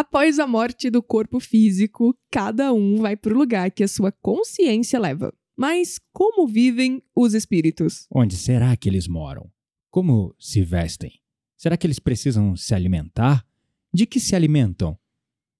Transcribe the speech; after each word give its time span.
Após 0.00 0.38
a 0.38 0.46
morte 0.46 0.90
do 0.90 1.02
corpo 1.02 1.40
físico, 1.40 2.16
cada 2.30 2.72
um 2.72 2.98
vai 2.98 3.16
para 3.16 3.34
o 3.34 3.36
lugar 3.36 3.68
que 3.72 3.82
a 3.82 3.88
sua 3.88 4.12
consciência 4.12 4.96
leva. 4.96 5.34
Mas 5.56 5.98
como 6.12 6.46
vivem 6.46 7.02
os 7.16 7.34
espíritos? 7.34 8.06
Onde 8.08 8.36
será 8.36 8.76
que 8.76 8.88
eles 8.88 9.08
moram? 9.08 9.50
Como 9.90 10.32
se 10.38 10.62
vestem? 10.62 11.14
Será 11.56 11.76
que 11.76 11.84
eles 11.84 11.98
precisam 11.98 12.54
se 12.54 12.76
alimentar? 12.76 13.44
De 13.92 14.06
que 14.06 14.20
se 14.20 14.36
alimentam? 14.36 14.96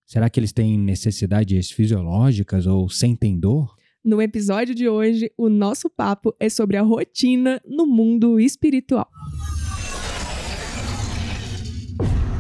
Será 0.07 0.31
que 0.31 0.39
eles 0.39 0.53
têm 0.53 0.79
necessidades 0.79 1.73
fisiológicas 1.73 2.65
ou 2.65 2.89
sentem 2.89 3.41
dor? 3.41 3.75
No 4.05 4.23
episódio 4.23 4.73
de 4.73 4.89
hoje, 4.89 5.33
o 5.37 5.49
nosso 5.49 5.91
papo 5.91 6.33
é 6.39 6.49
sobre 6.49 6.77
a 6.77 6.83
rotina 6.83 7.61
no 7.67 7.89
mundo 7.89 8.39
espiritual. 8.39 9.11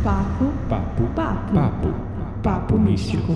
Papo, 0.08 0.46
Papo, 0.70 1.02
papo, 1.14 1.52
papo, 1.52 1.88
papo 2.42 2.78
místico. 2.78 3.34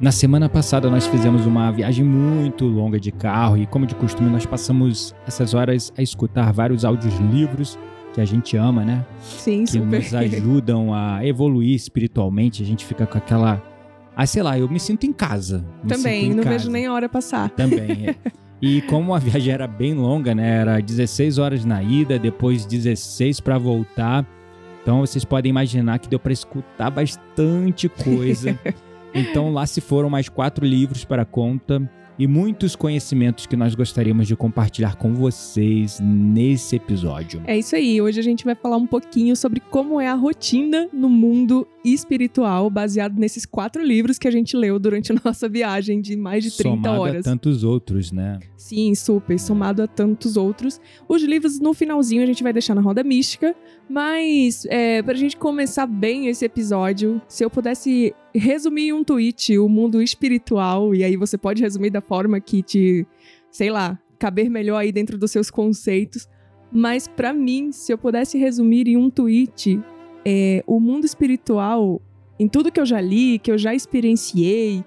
Na 0.00 0.12
semana 0.12 0.48
passada 0.48 0.88
nós 0.88 1.06
fizemos 1.08 1.44
uma 1.44 1.72
viagem 1.72 2.04
muito 2.04 2.64
longa 2.66 3.00
de 3.00 3.10
carro 3.10 3.56
e, 3.58 3.66
como 3.66 3.84
de 3.84 3.96
costume, 3.96 4.30
nós 4.30 4.46
passamos 4.46 5.12
essas 5.26 5.54
horas 5.54 5.92
a 5.98 6.02
escutar 6.02 6.52
vários 6.52 6.84
audiolivros 6.84 7.76
que 8.14 8.20
a 8.20 8.24
gente 8.24 8.56
ama, 8.56 8.84
né? 8.84 9.04
Sim, 9.20 9.64
Que 9.64 9.72
super. 9.72 9.86
nos 10.00 10.14
ajudam 10.14 10.94
a 10.94 11.26
evoluir 11.26 11.74
espiritualmente. 11.74 12.62
A 12.62 12.66
gente 12.66 12.84
fica 12.84 13.06
com 13.06 13.18
aquela. 13.18 13.60
Ah, 14.16 14.24
sei 14.24 14.42
lá, 14.42 14.56
eu 14.56 14.68
me 14.68 14.78
sinto 14.78 15.04
em 15.04 15.12
casa. 15.12 15.64
Também, 15.86 16.26
em 16.26 16.34
não 16.34 16.44
casa. 16.44 16.58
vejo 16.58 16.70
nem 16.70 16.86
a 16.86 16.92
hora 16.92 17.08
passar. 17.08 17.50
Também. 17.50 18.08
é. 18.08 18.14
E 18.60 18.82
como 18.82 19.14
a 19.14 19.20
viagem 19.20 19.54
era 19.54 19.68
bem 19.68 19.94
longa, 19.94 20.34
né? 20.34 20.56
Era 20.56 20.80
16 20.82 21.38
horas 21.38 21.64
na 21.64 21.80
ida, 21.80 22.18
depois 22.18 22.66
16 22.66 23.38
para 23.38 23.56
voltar. 23.56 24.26
Então 24.82 24.98
vocês 24.98 25.24
podem 25.24 25.50
imaginar 25.50 26.00
que 26.00 26.08
deu 26.08 26.18
para 26.18 26.32
escutar 26.32 26.90
bastante 26.90 27.88
coisa. 27.88 28.58
então 29.18 29.52
lá 29.52 29.66
se 29.66 29.80
foram 29.80 30.08
mais 30.08 30.28
quatro 30.28 30.64
livros 30.64 31.04
para 31.04 31.22
a 31.22 31.26
conta 31.26 31.88
e 32.18 32.26
muitos 32.26 32.74
conhecimentos 32.74 33.46
que 33.46 33.54
nós 33.54 33.74
gostaríamos 33.74 34.26
de 34.26 34.34
compartilhar 34.34 34.96
com 34.96 35.14
vocês 35.14 36.00
nesse 36.00 36.76
episódio. 36.76 37.40
É 37.46 37.56
isso 37.56 37.76
aí. 37.76 38.00
Hoje 38.02 38.18
a 38.18 38.22
gente 38.22 38.44
vai 38.44 38.56
falar 38.56 38.76
um 38.76 38.86
pouquinho 38.86 39.36
sobre 39.36 39.60
como 39.60 40.00
é 40.00 40.08
a 40.08 40.14
rotina 40.14 40.88
no 40.92 41.08
mundo 41.08 41.66
espiritual, 41.92 42.68
baseado 42.70 43.18
nesses 43.18 43.44
quatro 43.44 43.82
livros 43.82 44.18
que 44.18 44.28
a 44.28 44.30
gente 44.30 44.56
leu 44.56 44.78
durante 44.78 45.12
a 45.12 45.16
nossa 45.24 45.48
viagem 45.48 46.00
de 46.00 46.16
mais 46.16 46.44
de 46.44 46.56
30 46.56 46.76
Somado 46.76 47.00
horas. 47.00 47.26
a 47.26 47.30
tantos 47.30 47.64
outros, 47.64 48.12
né? 48.12 48.38
Sim, 48.56 48.94
super, 48.94 49.38
somado 49.38 49.82
a 49.82 49.86
tantos 49.86 50.36
outros. 50.36 50.80
Os 51.08 51.22
livros 51.22 51.58
no 51.60 51.74
finalzinho 51.74 52.22
a 52.22 52.26
gente 52.26 52.42
vai 52.42 52.52
deixar 52.52 52.74
na 52.74 52.80
roda 52.80 53.02
mística, 53.02 53.54
mas 53.88 54.66
é, 54.66 55.02
pra 55.02 55.14
gente 55.14 55.36
começar 55.36 55.86
bem 55.86 56.28
esse 56.28 56.44
episódio, 56.44 57.20
se 57.28 57.44
eu 57.44 57.50
pudesse 57.50 58.14
resumir 58.34 58.88
em 58.88 58.92
um 58.92 59.02
tweet 59.02 59.58
o 59.58 59.68
mundo 59.68 60.02
espiritual, 60.02 60.94
e 60.94 61.02
aí 61.02 61.16
você 61.16 61.36
pode 61.38 61.62
resumir 61.62 61.90
da 61.90 62.00
forma 62.00 62.40
que 62.40 62.62
te, 62.62 63.06
sei 63.50 63.70
lá, 63.70 63.98
caber 64.18 64.50
melhor 64.50 64.78
aí 64.78 64.92
dentro 64.92 65.16
dos 65.16 65.30
seus 65.30 65.50
conceitos. 65.50 66.28
Mas 66.70 67.08
pra 67.08 67.32
mim, 67.32 67.72
se 67.72 67.92
eu 67.92 67.96
pudesse 67.96 68.36
resumir 68.36 68.88
em 68.88 68.96
um 68.96 69.08
tweet, 69.08 69.80
é, 70.24 70.62
o 70.66 70.80
mundo 70.80 71.04
espiritual, 71.04 72.00
em 72.38 72.48
tudo 72.48 72.70
que 72.70 72.80
eu 72.80 72.86
já 72.86 73.00
li, 73.00 73.38
que 73.38 73.50
eu 73.50 73.58
já 73.58 73.74
experienciei, 73.74 74.84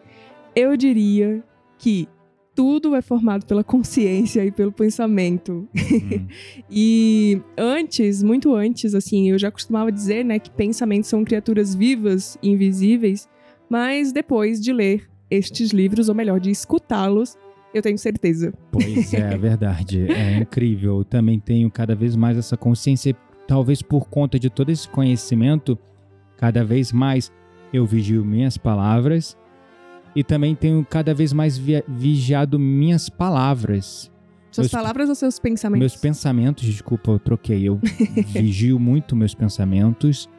eu 0.55 0.75
diria 0.77 1.43
que 1.77 2.07
tudo 2.53 2.95
é 2.95 3.01
formado 3.01 3.45
pela 3.45 3.63
consciência 3.65 4.45
e 4.45 4.51
pelo 4.51 4.71
pensamento. 4.71 5.67
Hum. 5.75 6.27
E 6.69 7.41
antes, 7.57 8.23
muito 8.23 8.53
antes, 8.55 8.95
assim, 8.95 9.29
eu 9.29 9.37
já 9.37 9.51
costumava 9.51 9.91
dizer, 9.91 10.23
né, 10.23 10.39
que 10.39 10.49
pensamentos 10.49 11.09
são 11.09 11.23
criaturas 11.23 11.75
vivas 11.75 12.37
e 12.41 12.49
invisíveis, 12.49 13.27
mas 13.69 14.13
depois 14.13 14.61
de 14.61 14.71
ler 14.71 15.09
estes 15.29 15.71
livros, 15.71 16.09
ou 16.09 16.15
melhor, 16.15 16.39
de 16.39 16.49
escutá-los, 16.49 17.37
eu 17.73 17.81
tenho 17.81 17.97
certeza. 17.97 18.53
Pois 18.71 19.13
é, 19.13 19.33
é 19.33 19.37
verdade. 19.39 20.11
É 20.11 20.37
incrível. 20.37 20.99
Eu 20.99 21.05
também 21.05 21.39
tenho 21.39 21.69
cada 21.71 21.95
vez 21.95 22.15
mais 22.15 22.37
essa 22.37 22.57
consciência, 22.57 23.15
talvez 23.51 23.81
por 23.81 24.07
conta 24.07 24.39
de 24.39 24.49
todo 24.49 24.69
esse 24.69 24.87
conhecimento, 24.87 25.77
cada 26.37 26.63
vez 26.63 26.93
mais 26.93 27.29
eu 27.73 27.85
vigio 27.85 28.23
minhas 28.23 28.57
palavras 28.57 29.37
e 30.15 30.23
também 30.23 30.55
tenho 30.55 30.85
cada 30.89 31.13
vez 31.13 31.33
mais 31.33 31.57
vigiado 31.85 32.57
minhas 32.57 33.09
palavras. 33.09 34.09
Suas 34.53 34.67
Meus- 34.67 34.71
palavras 34.71 35.09
ou 35.09 35.15
seus 35.15 35.37
pensamentos? 35.37 35.79
Meus 35.81 35.95
pensamentos, 35.97 36.63
desculpa, 36.63 37.11
eu 37.11 37.19
troquei. 37.19 37.67
Eu 37.67 37.77
vigio 38.31 38.79
muito 38.79 39.17
meus 39.17 39.35
pensamentos 39.35 40.29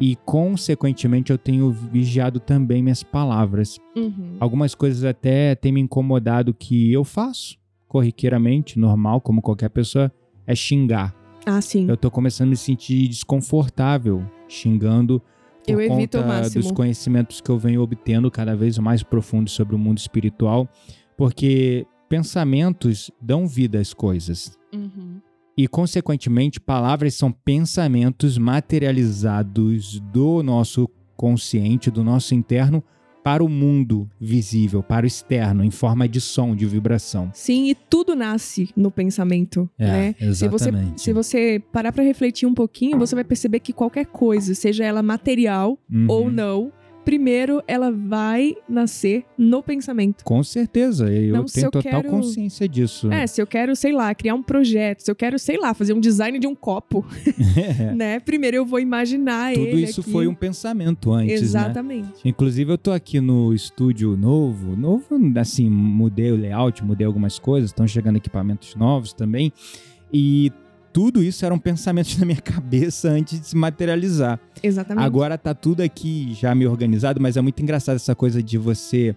e, 0.00 0.16
consequentemente, 0.24 1.30
eu 1.30 1.36
tenho 1.36 1.70
vigiado 1.70 2.40
também 2.40 2.82
minhas 2.82 3.02
palavras. 3.02 3.78
Uhum. 3.94 4.38
Algumas 4.40 4.74
coisas 4.74 5.04
até 5.04 5.54
têm 5.54 5.72
me 5.72 5.80
incomodado 5.82 6.54
que 6.54 6.90
eu 6.90 7.04
faço 7.04 7.58
corriqueiramente, 7.86 8.78
normal, 8.78 9.20
como 9.20 9.42
qualquer 9.42 9.68
pessoa, 9.68 10.10
é 10.46 10.54
xingar. 10.54 11.14
Ah, 11.46 11.60
sim. 11.60 11.88
Eu 11.88 11.96
tô 11.96 12.10
começando 12.10 12.48
a 12.48 12.50
me 12.50 12.56
sentir 12.56 13.06
desconfortável 13.06 14.28
xingando 14.48 15.22
por 15.64 15.72
Eu 15.72 15.80
evito 15.80 16.18
conta 16.18 16.50
dos 16.50 16.72
conhecimentos 16.72 17.40
que 17.40 17.48
eu 17.48 17.56
venho 17.56 17.82
obtendo 17.82 18.30
cada 18.30 18.56
vez 18.56 18.78
mais 18.78 19.04
profundos 19.04 19.52
sobre 19.52 19.76
o 19.76 19.78
mundo 19.78 19.98
espiritual, 19.98 20.68
porque 21.16 21.86
pensamentos 22.08 23.10
dão 23.22 23.46
vida 23.46 23.78
às 23.78 23.94
coisas. 23.94 24.58
Uhum. 24.74 25.20
E, 25.56 25.66
consequentemente, 25.66 26.60
palavras 26.60 27.14
são 27.14 27.32
pensamentos 27.32 28.36
materializados 28.36 30.00
do 30.00 30.42
nosso 30.42 30.88
consciente, 31.16 31.90
do 31.90 32.04
nosso 32.04 32.34
interno, 32.34 32.84
para 33.26 33.42
o 33.42 33.48
mundo 33.48 34.08
visível, 34.20 34.84
para 34.84 35.02
o 35.02 35.06
externo, 35.08 35.64
em 35.64 35.70
forma 35.72 36.06
de 36.08 36.20
som, 36.20 36.54
de 36.54 36.64
vibração. 36.64 37.28
Sim, 37.34 37.68
e 37.68 37.74
tudo 37.74 38.14
nasce 38.14 38.68
no 38.76 38.88
pensamento, 38.88 39.68
né? 39.76 40.14
Se 40.32 40.46
você, 40.46 40.68
exatamente. 40.68 41.00
se 41.00 41.12
você 41.12 41.60
parar 41.72 41.90
pra 41.90 42.04
refletir 42.04 42.46
um 42.46 42.54
pouquinho, 42.54 42.96
você 42.96 43.16
vai 43.16 43.24
perceber 43.24 43.58
que 43.58 43.72
qualquer 43.72 44.06
coisa, 44.06 44.54
seja 44.54 44.84
ela 44.84 45.02
material 45.02 45.76
Uhum. 45.90 46.06
ou 46.08 46.30
não, 46.30 46.70
primeiro 47.06 47.62
ela 47.68 47.92
vai 47.92 48.56
nascer 48.68 49.24
no 49.38 49.62
pensamento. 49.62 50.24
Com 50.24 50.42
certeza, 50.42 51.04
eu 51.08 51.44
tenho 51.44 51.66
eu 51.68 51.70
total 51.70 52.02
quero- 52.02 52.10
consciência 52.10 52.68
disso. 52.68 53.10
É, 53.12 53.26
se 53.28 53.40
eu 53.40 53.46
quero, 53.46 53.76
sei 53.76 53.92
lá, 53.92 54.12
criar 54.12 54.34
um 54.34 54.42
projeto, 54.42 55.00
se 55.00 55.10
eu 55.10 55.14
quero, 55.14 55.38
sei 55.38 55.56
lá, 55.56 55.72
fazer 55.72 55.92
um 55.92 56.00
design 56.00 56.36
de 56.40 56.48
um 56.48 56.54
copo, 56.54 57.06
né? 57.94 58.18
Primeiro 58.18 58.56
eu 58.56 58.66
vou 58.66 58.80
imaginar 58.80 59.52
É. 59.52 59.54
Tudo 59.54 59.66
ele 59.68 59.84
isso 59.84 60.00
aqui. 60.00 60.10
foi 60.10 60.26
um 60.26 60.34
pensamento 60.34 61.12
antes, 61.12 61.28
né? 61.28 61.34
Exatamente. 61.46 62.08
Inclusive, 62.24 62.72
eu 62.72 62.78
tô 62.78 62.90
aqui 62.90 63.20
no 63.20 63.54
estúdio 63.54 64.16
novo, 64.16 64.74
novo, 64.76 65.06
assim, 65.38 65.70
mudei 65.70 66.32
o 66.32 66.36
layout, 66.36 66.82
mudei 66.84 67.06
algumas 67.06 67.38
coisas, 67.38 67.70
estão 67.70 67.86
chegando 67.86 68.16
equipamentos 68.16 68.74
novos 68.74 69.12
também, 69.12 69.52
e 70.12 70.50
tudo 70.96 71.22
isso 71.22 71.44
eram 71.44 71.58
pensamentos 71.58 72.16
na 72.16 72.24
minha 72.24 72.40
cabeça 72.40 73.10
antes 73.10 73.38
de 73.38 73.48
se 73.48 73.54
materializar. 73.54 74.40
Exatamente. 74.62 75.04
Agora 75.04 75.36
tá 75.36 75.52
tudo 75.52 75.82
aqui 75.82 76.32
já 76.32 76.54
meio 76.54 76.70
organizado, 76.70 77.20
mas 77.20 77.36
é 77.36 77.42
muito 77.42 77.62
engraçado 77.62 77.96
essa 77.96 78.14
coisa 78.14 78.42
de 78.42 78.56
você 78.56 79.14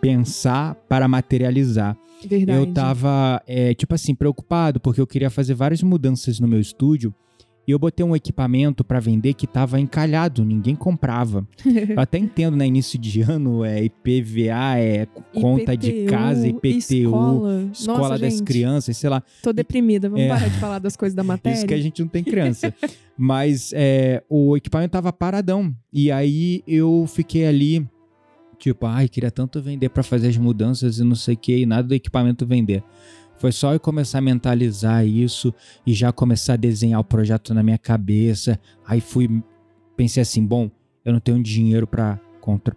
pensar 0.00 0.74
para 0.88 1.06
materializar. 1.06 1.96
Verdade. 2.26 2.58
Eu 2.58 2.66
tava, 2.74 3.40
é, 3.46 3.72
tipo 3.74 3.94
assim, 3.94 4.12
preocupado 4.12 4.80
porque 4.80 5.00
eu 5.00 5.06
queria 5.06 5.30
fazer 5.30 5.54
várias 5.54 5.84
mudanças 5.84 6.40
no 6.40 6.48
meu 6.48 6.58
estúdio 6.58 7.14
e 7.66 7.72
eu 7.72 7.78
botei 7.78 8.04
um 8.04 8.16
equipamento 8.16 8.82
para 8.82 8.98
vender 8.98 9.34
que 9.34 9.46
tava 9.46 9.78
encalhado, 9.78 10.44
ninguém 10.44 10.74
comprava. 10.74 11.46
Eu 11.88 12.00
até 12.00 12.18
entendo, 12.18 12.56
né? 12.56 12.66
Início 12.66 12.98
de 12.98 13.20
ano, 13.22 13.64
é 13.64 13.84
IPVA, 13.84 14.78
é 14.78 15.06
conta 15.38 15.76
de 15.76 16.04
casa, 16.04 16.48
IPTU, 16.48 16.76
Escola, 16.78 17.70
escola 17.72 17.98
Nossa, 17.98 18.18
das 18.18 18.32
gente, 18.34 18.42
crianças, 18.44 18.96
sei 18.96 19.10
lá. 19.10 19.22
Tô 19.42 19.52
deprimida, 19.52 20.08
vamos 20.08 20.24
É. 20.24 20.28
parar 20.28 20.48
de 20.48 20.58
falar 20.58 20.78
das 20.78 20.96
coisas 20.96 21.14
da 21.14 21.22
matéria. 21.22 21.56
Isso 21.58 21.66
que 21.66 21.74
a 21.74 21.80
gente 21.80 22.00
não 22.02 22.08
tem 22.08 22.24
criança. 22.24 22.74
Mas 23.16 23.70
é, 23.74 24.22
o 24.28 24.56
equipamento 24.56 24.92
tava 24.92 25.12
paradão. 25.12 25.74
E 25.92 26.10
aí 26.10 26.62
eu 26.66 27.04
fiquei 27.06 27.46
ali, 27.46 27.86
tipo, 28.58 28.86
ai, 28.86 29.08
queria 29.08 29.30
tanto 29.30 29.60
vender 29.60 29.90
para 29.90 30.02
fazer 30.02 30.28
as 30.28 30.36
mudanças 30.38 30.98
e 30.98 31.04
não 31.04 31.14
sei 31.14 31.34
o 31.34 31.38
que, 31.38 31.56
e 31.58 31.66
nada 31.66 31.86
do 31.86 31.94
equipamento 31.94 32.46
vender. 32.46 32.82
Foi 33.40 33.52
só 33.52 33.72
eu 33.72 33.80
começar 33.80 34.18
a 34.18 34.20
mentalizar 34.20 35.06
isso 35.06 35.52
e 35.86 35.94
já 35.94 36.12
começar 36.12 36.52
a 36.52 36.56
desenhar 36.56 37.00
o 37.00 37.04
projeto 37.04 37.54
na 37.54 37.62
minha 37.62 37.78
cabeça. 37.78 38.60
Aí 38.86 39.00
fui, 39.00 39.42
pensei 39.96 40.20
assim, 40.20 40.44
bom, 40.44 40.70
eu 41.02 41.10
não 41.14 41.20
tenho 41.20 41.42
dinheiro 41.42 41.86
para 41.86 42.20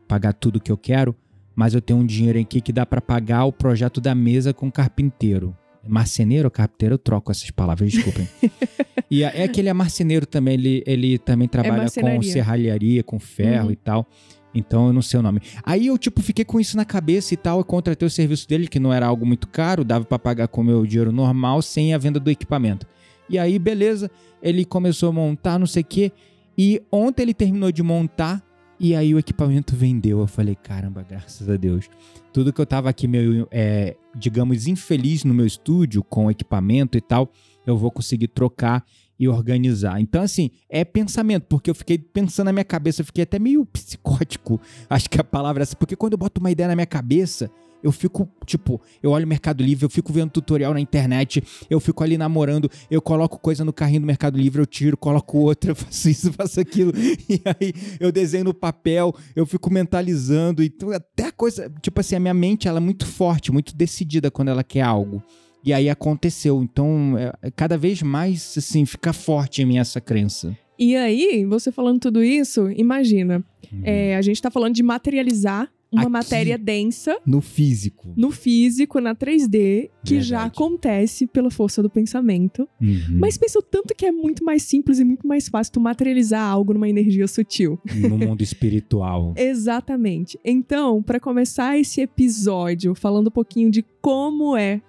pagar 0.07 0.31
tudo 0.31 0.61
que 0.61 0.71
eu 0.71 0.77
quero, 0.77 1.13
mas 1.53 1.73
eu 1.73 1.81
tenho 1.81 1.99
um 1.99 2.05
dinheiro 2.05 2.39
aqui 2.39 2.61
que 2.61 2.71
dá 2.71 2.85
para 2.85 3.01
pagar 3.01 3.43
o 3.43 3.51
projeto 3.51 3.99
da 3.99 4.15
mesa 4.15 4.53
com 4.53 4.67
o 4.67 4.71
carpinteiro. 4.71 5.53
Marceneiro 5.85 6.47
ou 6.47 6.51
carpinteiro? 6.51 6.93
Eu 6.95 6.97
troco 6.97 7.29
essas 7.29 7.51
palavras, 7.51 7.91
desculpem. 7.91 8.25
e 9.11 9.21
é 9.21 9.45
que 9.49 9.59
ele 9.59 9.67
é 9.67 9.73
marceneiro 9.73 10.25
também, 10.25 10.53
ele, 10.53 10.81
ele 10.87 11.17
também 11.17 11.45
trabalha 11.49 11.73
com 11.75 11.81
marcenaria. 11.81 12.31
serralharia, 12.31 13.03
com 13.03 13.19
ferro 13.19 13.65
Uhum. 13.65 13.71
e 13.73 13.75
tal. 13.75 14.07
Então 14.53 14.87
eu 14.87 14.93
não 14.93 15.01
sei 15.01 15.19
o 15.19 15.23
nome. 15.23 15.41
Aí 15.63 15.87
eu, 15.87 15.97
tipo, 15.97 16.21
fiquei 16.21 16.45
com 16.45 16.59
isso 16.59 16.77
na 16.77 16.85
cabeça 16.85 17.33
e 17.33 17.37
tal. 17.37 17.59
Eu 17.59 17.65
contratei 17.65 18.05
o 18.05 18.11
serviço 18.11 18.47
dele, 18.47 18.67
que 18.67 18.79
não 18.79 18.93
era 18.93 19.05
algo 19.05 19.25
muito 19.25 19.47
caro, 19.47 19.83
dava 19.83 20.05
pra 20.05 20.19
pagar 20.19 20.47
com 20.47 20.61
o 20.61 20.63
meu 20.63 20.85
dinheiro 20.85 21.11
normal, 21.11 21.61
sem 21.61 21.93
a 21.93 21.97
venda 21.97 22.19
do 22.19 22.29
equipamento. 22.29 22.85
E 23.29 23.39
aí, 23.39 23.57
beleza, 23.57 24.11
ele 24.41 24.65
começou 24.65 25.09
a 25.09 25.11
montar, 25.11 25.57
não 25.57 25.65
sei 25.65 25.81
o 25.81 25.85
quê. 25.85 26.11
E 26.57 26.81
ontem 26.91 27.23
ele 27.23 27.33
terminou 27.33 27.71
de 27.71 27.81
montar 27.81 28.43
e 28.79 28.95
aí 28.95 29.13
o 29.13 29.19
equipamento 29.19 29.75
vendeu. 29.75 30.19
Eu 30.19 30.27
falei, 30.27 30.55
caramba, 30.55 31.05
graças 31.07 31.49
a 31.49 31.55
Deus. 31.55 31.89
Tudo 32.31 32.51
que 32.51 32.59
eu 32.59 32.65
tava 32.65 32.89
aqui 32.89 33.07
meio, 33.07 33.47
é, 33.49 33.95
digamos, 34.15 34.67
infeliz 34.67 35.23
no 35.23 35.33
meu 35.33 35.45
estúdio 35.45 36.03
com 36.03 36.29
equipamento 36.29 36.97
e 36.97 37.01
tal, 37.01 37.31
eu 37.65 37.77
vou 37.77 37.89
conseguir 37.89 38.27
trocar 38.27 38.83
e 39.19 39.27
organizar. 39.27 39.99
Então, 39.99 40.21
assim, 40.21 40.51
é 40.69 40.83
pensamento, 40.83 41.45
porque 41.47 41.69
eu 41.69 41.75
fiquei 41.75 41.97
pensando 41.97 42.45
na 42.45 42.53
minha 42.53 42.65
cabeça, 42.65 43.01
eu 43.01 43.05
fiquei 43.05 43.23
até 43.23 43.39
meio 43.39 43.65
psicótico, 43.71 44.59
acho 44.89 45.09
que 45.09 45.19
a 45.19 45.23
palavra 45.23 45.61
é 45.61 45.63
essa, 45.63 45.75
porque 45.75 45.95
quando 45.95 46.13
eu 46.13 46.17
boto 46.17 46.39
uma 46.39 46.51
ideia 46.51 46.67
na 46.67 46.75
minha 46.75 46.85
cabeça, 46.85 47.49
eu 47.83 47.91
fico, 47.91 48.27
tipo, 48.45 48.81
eu 49.03 49.11
olho 49.11 49.25
o 49.25 49.27
Mercado 49.27 49.61
Livre, 49.61 49.85
eu 49.85 49.89
fico 49.89 50.13
vendo 50.13 50.31
tutorial 50.31 50.73
na 50.73 50.79
internet, 50.79 51.43
eu 51.69 51.81
fico 51.81 52.01
ali 52.01 52.17
namorando, 52.17 52.71
eu 52.89 53.01
coloco 53.01 53.37
coisa 53.37 53.65
no 53.65 53.73
carrinho 53.73 53.99
do 53.99 54.07
Mercado 54.07 54.37
Livre, 54.37 54.61
eu 54.61 54.65
tiro, 54.65 54.95
coloco 54.95 55.37
outra, 55.37 55.71
eu 55.71 55.75
faço 55.75 56.09
isso, 56.09 56.31
faço 56.31 56.61
aquilo, 56.61 56.93
e 57.27 57.41
aí 57.45 57.73
eu 57.99 58.11
desenho 58.11 58.45
no 58.45 58.53
papel, 58.53 59.13
eu 59.35 59.45
fico 59.45 59.71
mentalizando, 59.71 60.63
então 60.63 60.91
até 60.91 61.25
a 61.25 61.31
coisa, 61.31 61.69
tipo 61.81 61.99
assim, 61.99 62.15
a 62.15 62.19
minha 62.19 62.33
mente, 62.33 62.69
ela 62.69 62.77
é 62.77 62.81
muito 62.81 63.05
forte, 63.05 63.51
muito 63.51 63.75
decidida 63.75 64.31
quando 64.31 64.47
ela 64.47 64.63
quer 64.63 64.81
algo. 64.81 65.21
E 65.63 65.71
aí 65.73 65.89
aconteceu, 65.89 66.61
então 66.61 67.15
é, 67.17 67.51
cada 67.55 67.77
vez 67.77 68.01
mais, 68.01 68.55
assim, 68.57 68.85
fica 68.85 69.13
forte 69.13 69.61
em 69.61 69.65
mim 69.65 69.77
essa 69.77 70.01
crença. 70.01 70.57
E 70.77 70.95
aí, 70.95 71.45
você 71.45 71.71
falando 71.71 71.99
tudo 71.99 72.23
isso, 72.23 72.69
imagina, 72.71 73.43
é, 73.83 74.15
a 74.15 74.21
gente 74.21 74.41
tá 74.41 74.49
falando 74.51 74.73
de 74.73 74.83
materializar 74.83 75.71
uma 75.91 76.01
Aqui. 76.01 76.11
matéria 76.11 76.57
densa 76.57 77.15
No 77.23 77.39
físico. 77.39 78.11
no 78.17 78.31
físico, 78.31 78.99
na 78.99 79.13
3D, 79.13 79.91
que 80.03 80.19
já 80.21 80.37
Verdade. 80.39 80.53
acontece 80.57 81.27
pela 81.27 81.51
força 81.51 81.83
do 81.83 81.89
pensamento. 81.91 82.67
Uhum. 82.81 83.19
Mas 83.19 83.37
pensa 83.37 83.59
o 83.59 83.61
tanto 83.61 83.93
que 83.95 84.03
é 84.07 84.11
muito 84.11 84.43
mais 84.43 84.63
simples 84.63 84.97
e 84.97 85.03
muito 85.05 85.27
mais 85.27 85.47
fácil 85.47 85.73
tu 85.73 85.79
materializar 85.79 86.41
algo 86.49 86.73
numa 86.73 86.89
energia 86.89 87.27
sutil. 87.27 87.79
no 88.09 88.17
mundo 88.17 88.41
espiritual. 88.43 89.35
Exatamente. 89.37 90.39
Então, 90.43 91.03
para 91.03 91.19
começar 91.19 91.77
esse 91.77 92.01
episódio 92.01 92.95
falando 92.95 93.27
um 93.27 93.31
pouquinho 93.31 93.69
de 93.69 93.85
como 94.01 94.57
é 94.57 94.81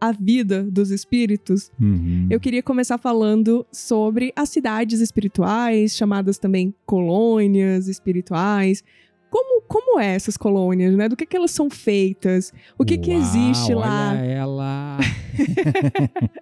a 0.00 0.12
vida 0.12 0.62
dos 0.70 0.90
espíritos, 0.90 1.70
Uhum. 1.80 2.26
eu 2.30 2.40
queria 2.40 2.62
começar 2.62 2.98
falando 2.98 3.66
sobre 3.70 4.32
as 4.34 4.48
cidades 4.48 5.00
espirituais, 5.00 5.94
chamadas 5.96 6.38
também 6.38 6.74
colônias 6.86 7.88
espirituais. 7.88 8.82
Como, 9.30 9.62
como 9.62 10.00
é 10.00 10.14
essas 10.14 10.36
colônias, 10.36 10.94
né? 10.96 11.08
Do 11.08 11.16
que, 11.16 11.24
que 11.24 11.36
elas 11.36 11.52
são 11.52 11.70
feitas? 11.70 12.52
O 12.76 12.84
que, 12.84 12.98
que 12.98 13.10
Uau, 13.12 13.20
existe 13.20 13.72
lá? 13.74 14.10
Olha 14.12 14.18
ela. 14.24 14.98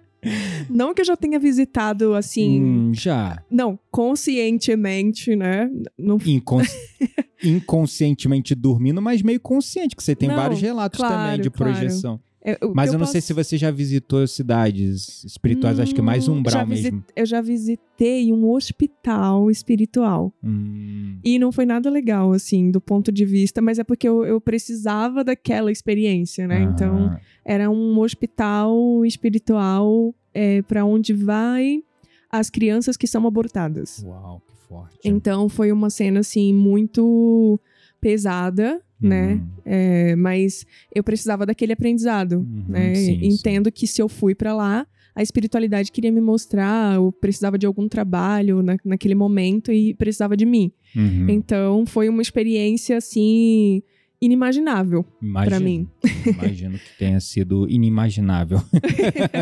Não 0.69 0.93
que 0.93 1.01
eu 1.01 1.05
já 1.05 1.15
tenha 1.15 1.39
visitado 1.39 2.13
assim. 2.13 2.61
Hum, 2.61 2.91
já. 2.93 3.41
Não, 3.49 3.79
conscientemente, 3.89 5.35
né? 5.35 5.69
Não 5.97 6.17
Incon- 6.25 6.61
inconscientemente 7.43 8.53
dormindo, 8.53 9.01
mas 9.01 9.21
meio 9.21 9.39
consciente, 9.39 9.95
que 9.95 10.03
você 10.03 10.15
tem 10.15 10.27
Não, 10.27 10.35
vários 10.35 10.61
relatos 10.61 10.97
claro, 10.99 11.15
também 11.15 11.41
de 11.41 11.49
claro. 11.49 11.73
projeção. 11.73 12.19
É, 12.51 12.55
que 12.55 12.71
Mas 12.73 12.93
eu, 12.93 12.99
não 12.99 13.05
sei 13.05 13.15
posso- 13.21 13.27
se 13.27 13.33
você 13.33 13.57
já 13.57 13.71
visitou 13.71 14.25
cidades 14.27 15.23
espirituais, 15.23 15.79
acho 15.79 15.93
que 15.93 16.01
mais 16.01 16.27
Hum, 16.27 16.37
umbral 16.37 16.65
mesmo. 16.67 17.03
Eu 17.15 17.25
já 17.25 17.41
visitei 17.41 18.31
um 18.31 18.49
hospital 18.49 19.49
espiritual. 19.51 20.33
Hum, 20.43 21.19
E 21.23 21.37
não 21.37 21.51
foi 21.51 21.65
nada 21.65 21.89
legal, 21.89 22.31
assim, 22.31 22.71
do 22.71 22.79
ponto 22.79 23.11
de 23.11 23.25
vista, 23.25 23.61
mas 23.61 23.77
é 23.77 23.83
porque 23.83 24.07
eu, 24.07 24.25
eu 24.25 24.39
precisava 24.39 25.23
daquela 25.23 25.71
experiência, 25.71 26.47
né? 26.47 26.63
Então, 26.63 27.07
aham. 27.07 27.19
era 27.43 27.69
um 27.69 27.99
hospital 27.99 29.05
espiritual 29.05 30.15
é, 30.33 30.61
para 30.61 30.85
onde 30.85 31.13
vai 31.13 31.83
as 32.31 32.49
crianças 32.49 32.95
que 32.95 33.07
são 33.07 33.25
abortadas. 33.27 34.01
Uau, 34.05 34.41
que 34.47 34.67
forte. 34.67 34.99
Então, 35.03 35.49
foi 35.49 35.71
uma 35.71 35.89
cena, 35.89 36.19
assim, 36.21 36.53
muito 36.53 37.59
pesada, 37.99 38.81
né? 39.01 39.33
Hum, 39.35 39.47
É, 39.65 40.15
mas 40.15 40.65
eu 40.93 41.03
precisava 41.03 41.45
daquele 41.45 41.73
aprendizado, 41.73 42.39
Uhum, 42.39 42.63
né? 42.67 42.95
sim, 42.95 43.19
sim. 43.19 43.27
Entendo 43.27 43.71
que 43.71 43.85
se 43.87 44.01
eu 44.01 44.09
fui 44.09 44.33
pra 44.35 44.53
lá, 44.53 44.85
a 45.15 45.21
espiritualidade 45.21 45.91
queria 45.91 46.11
me 46.11 46.21
mostrar, 46.21 46.95
eu 46.95 47.11
precisava 47.11 47.57
de 47.57 47.65
algum 47.65 47.87
trabalho 47.87 48.61
na, 48.61 48.77
naquele 48.85 49.15
momento 49.15 49.71
e 49.71 49.93
precisava 49.93 50.35
de 50.37 50.45
mim. 50.45 50.71
uhum. 50.95 51.25
Então 51.29 51.85
foi 51.85 52.07
uma 52.09 52.21
experiência 52.21 52.97
assim 52.97 53.81
inimaginável 54.21 55.05
pra 55.45 55.59
mim. 55.59 55.87
Imagino 56.25 56.77
que 56.77 56.97
tenha 56.97 57.19
sido 57.19 57.69
inimaginável. 57.69 58.59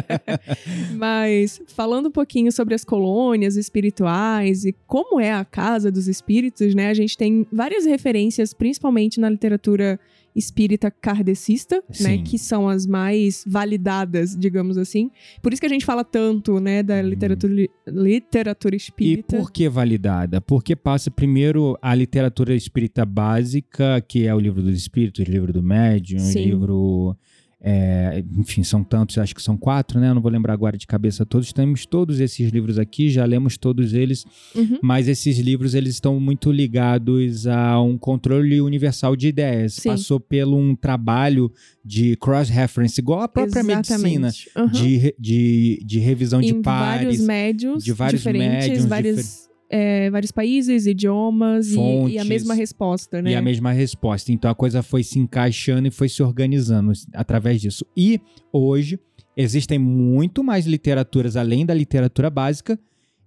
Mas 0.96 1.62
falando 1.68 2.08
um 2.08 2.12
pouquinho 2.12 2.52
sobre 2.52 2.76
as 2.76 2.84
colônias 2.84 3.56
espirituais 3.56 4.66
e 4.66 4.76
como 4.86 5.20
é 5.20 5.34
a 5.34 5.44
casa 5.44 5.92
dos 5.92 6.08
espíritos, 6.08 6.76
né? 6.76 6.90
A 6.90 6.94
gente 6.94 7.18
tem 7.18 7.46
várias 7.52 7.86
referências, 7.86 8.54
principalmente 8.54 9.20
na 9.20 9.30
literatura 9.30 10.00
espírita 10.38 10.92
kardecista, 10.92 11.78
né? 12.00 12.18
Sim. 12.18 12.24
Que 12.24 12.38
são 12.38 12.69
as 12.69 12.86
mais 12.86 13.44
validadas, 13.48 14.36
digamos 14.38 14.78
assim. 14.78 15.10
Por 15.42 15.51
isso 15.51 15.60
que 15.60 15.66
a 15.66 15.69
gente 15.69 15.86
fala 15.86 16.04
tanto, 16.04 16.60
né, 16.60 16.84
da 16.84 16.95
Hum. 17.01 17.07
literatura, 17.10 17.68
literatura 17.88 18.75
E 18.75 18.78
espírita. 18.78 19.38
por 19.38 19.51
que 19.51 19.68
validada? 19.68 20.39
Porque 20.39 20.75
passa 20.75 21.10
primeiro 21.10 21.78
a 21.81 21.94
literatura 21.95 22.54
espírita 22.56 23.06
básica, 23.06 24.01
que 24.07 24.25
é 24.28 24.34
o 24.36 24.39
livro 24.39 24.62
dos 24.62 24.78
espíritos, 24.78 25.25
o 25.28 25.30
livro 25.31 25.51
do 25.51 25.63
médium, 25.63 26.19
o 26.22 26.31
livro. 26.34 27.18
É, 27.59 28.24
enfim, 28.38 28.63
são 28.63 28.83
tantos, 28.83 29.18
acho 29.18 29.33
que 29.33 29.42
são 29.42 29.57
quatro, 29.57 30.00
né? 30.00 30.09
Eu 30.09 30.15
não 30.15 30.21
vou 30.21 30.31
lembrar 30.31 30.54
agora 30.54 30.77
de 30.77 30.86
cabeça 30.86 31.25
todos. 31.25 31.51
Temos 31.51 31.86
todos 31.88 32.19
esses 32.19 32.51
livros 32.51 32.77
aqui, 32.77 33.09
já 33.09 33.25
lemos 33.25 33.57
todos 33.57 33.94
eles, 33.94 34.25
Uhum. 34.56 34.77
mas 34.81 35.07
esses 35.07 35.39
livros 35.39 35.74
eles 35.74 35.95
estão 35.95 36.19
muito 36.19 36.51
ligados 36.51 37.48
a 37.48 37.81
um 37.81 37.98
controle 37.98 38.62
universal 38.62 39.15
de 39.15 39.27
ideias. 39.30 39.74
Sim. 39.74 39.89
Passou 39.89 40.19
pelo 40.19 40.56
um 40.56 40.75
trabalho 40.75 41.51
de 41.83 42.15
cross-reference, 42.18 43.01
igual 43.01 43.21
a 43.21 43.27
própria 43.27 43.63
medicina, 43.63 44.27
Exatamente. 44.27 44.50
Uhum. 44.56 44.68
de, 44.68 45.15
de, 45.18 45.83
de 45.83 46.00
revisão 46.00 46.39
de 46.42 46.50
em 46.50 46.62
pares. 46.62 47.04
vários 47.06 47.21
médios 47.21 47.83
de 47.83 47.92
vários 47.92 48.21
diferentes, 48.21 48.86
médiums 48.86 49.48
é, 49.69 50.10
vários 50.10 50.31
países, 50.31 50.86
idiomas 50.86 51.71
e, 51.71 51.76
e 51.76 51.78
a 51.78 52.21
Fontes. 52.21 52.26
mesma 52.26 52.54
resposta, 52.54 53.21
né? 53.21 53.31
E 53.31 53.36
a 53.36 53.42
mesma 53.42 53.71
resposta. 53.71 54.31
Então 54.31 54.50
a 54.50 54.56
coisa 54.56 54.81
foi 54.81 55.04
se 55.04 55.19
encaixando 55.19 55.88
e 55.88 55.92
foi 55.92 56.09
se 56.09 56.24
organizando 56.24 56.92
através 57.14 57.62
disso. 57.62 57.86
E 57.95 58.19
hoje 58.52 59.00
existem 59.36 59.78
muito 59.78 60.44
mais 60.44 60.66
literaturas 60.66 61.36
além 61.36 61.66
da 61.66 61.74
literatura 61.74 62.30
básica 62.30 62.80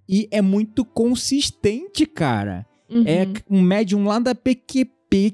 e 0.09 0.29
é 0.31 0.43
muito 0.43 0.85
consistente, 0.85 2.05
cara. 2.07 2.67
Uhum. 2.91 3.05
É 3.07 3.27
um 3.49 3.63
médium 3.63 4.05
lá 4.05 4.19
da 4.19 4.35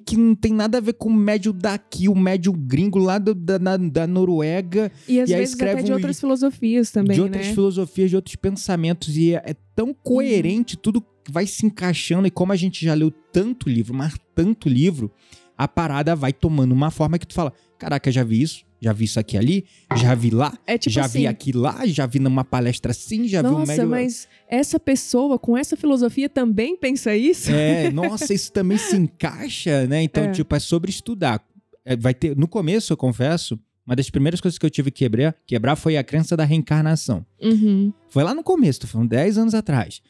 Que 0.05 0.17
não 0.17 0.35
tem 0.35 0.53
nada 0.55 0.79
a 0.79 0.81
ver 0.81 0.95
com 0.95 1.11
o 1.11 1.15
médium 1.15 1.53
daqui, 1.53 2.09
o 2.09 2.15
médium 2.15 2.55
gringo 2.55 2.99
lá 2.99 3.19
do- 3.19 3.35
da, 3.35 3.59
da, 3.59 3.77
da 3.77 4.07
Noruega, 4.07 4.91
E 5.07 5.21
às 5.21 5.29
e 5.29 5.35
vezes 5.35 5.55
até 5.55 5.65
escreve 5.65 5.83
de 5.83 5.93
outras 5.93 6.19
filosofias 6.19 6.91
também, 6.91 7.15
de 7.15 7.21
outras 7.21 7.47
né? 7.47 7.53
filosofias, 7.55 8.11
de 8.11 8.17
outros 8.17 8.37
pensamentos. 8.37 9.17
E 9.17 9.35
é, 9.35 9.43
é 9.45 9.55
tão 9.75 9.93
coerente, 9.93 10.77
tudo 10.77 11.05
vai 11.29 11.47
se 11.47 11.67
encaixando. 11.67 12.27
E 12.27 12.31
como 12.31 12.53
a 12.53 12.57
gente 12.57 12.85
já 12.85 12.95
leu 12.95 13.11
tanto 13.33 13.69
livro, 13.69 13.95
mas 13.95 14.15
tanto 14.35 14.69
livro, 14.69 15.11
a 15.59 15.69
parada 15.69 16.17
vai 16.17 16.33
tomando 16.33 16.73
uma 16.73 16.91
forma 16.91 17.19
que 17.19 17.27
tu 17.27 17.35
fala: 17.35 17.53
caraca, 17.79 18.11
já 18.11 18.25
vi 18.25 18.41
isso, 18.43 18.65
já 18.81 18.93
vi 18.93 19.05
isso 19.07 19.19
aqui 19.19 19.37
ali, 19.39 19.65
já 19.97 20.15
vi 20.15 20.31
lá, 20.31 20.57
É 20.67 20.77
tipo 20.79 20.93
já 20.95 21.05
assim, 21.07 21.21
vi 21.21 21.27
aqui 21.27 21.53
lá, 21.53 21.87
já 21.87 22.07
vi 22.07 22.19
numa 22.19 22.45
palestra 22.45 22.91
assim, 22.93 23.27
já 23.27 23.41
vi 23.43 23.49
um 23.49 23.53
nossa, 23.53 23.73
médium. 23.73 23.89
mas 23.89 24.29
essa 24.49 24.79
pessoa 24.79 25.39
com 25.39 25.57
essa 25.57 25.77
filosofia 25.77 26.29
também 26.29 26.77
pensa 26.77 27.17
isso? 27.17 27.51
É, 27.51 27.91
nossa, 27.91 28.33
isso 28.35 28.53
também 28.53 28.77
se 28.79 28.97
encaixa, 28.97 29.87
né? 29.87 30.03
Então, 30.03 30.25
É. 30.25 30.31
tipo, 30.33 30.55
é 30.55 30.59
sobre 30.59 30.91
estudar. 30.91 31.43
É, 31.85 31.97
vai 31.97 32.13
ter, 32.15 32.37
no 32.37 32.47
começo, 32.49 32.93
eu 32.93 32.97
confesso, 32.97 33.59
uma 33.87 33.95
das 33.97 34.11
primeiras 34.11 34.41
coisas 34.41 34.59
que 34.59 34.67
eu 34.67 34.71
tive 34.71 34.91
que 34.91 35.05
quebrar, 35.05 35.35
quebrar 35.47 35.77
foi 35.77 35.97
a 35.97 36.05
crença 36.05 36.37
da 36.37 36.45
reencarnação. 36.45 37.25
Uhum. 37.41 37.93
Foi 38.09 38.25
lá 38.25 38.35
no 38.35 38.43
começo, 38.43 38.81
tô 38.81 38.87
falando 38.89 39.09
10 39.09 39.39
anos 39.39 39.55
atrás. 39.55 40.03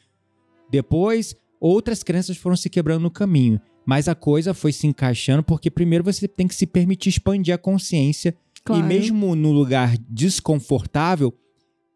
Depois, 0.69 1.35
outras 1.59 2.03
crenças 2.03 2.37
foram 2.37 2.55
se 2.55 2.69
quebrando 2.69 3.01
no 3.03 3.11
caminho. 3.11 3.61
Mas 3.85 4.09
a 4.09 4.15
coisa 4.15 4.53
foi 4.53 4.73
se 4.73 4.85
encaixando 4.85 5.41
porque 5.43 5.71
primeiro 5.71 6.03
você 6.03 6.27
tem 6.27 6.45
que 6.45 6.53
se 6.55 6.67
permitir 6.67 7.07
expandir 7.09 7.53
a 7.53 7.57
consciência 7.57 8.35
Claro. 8.67 8.83
e 8.83 8.87
mesmo 8.87 9.35
no 9.35 9.51
lugar 9.51 9.97
desconfortável, 10.09 11.33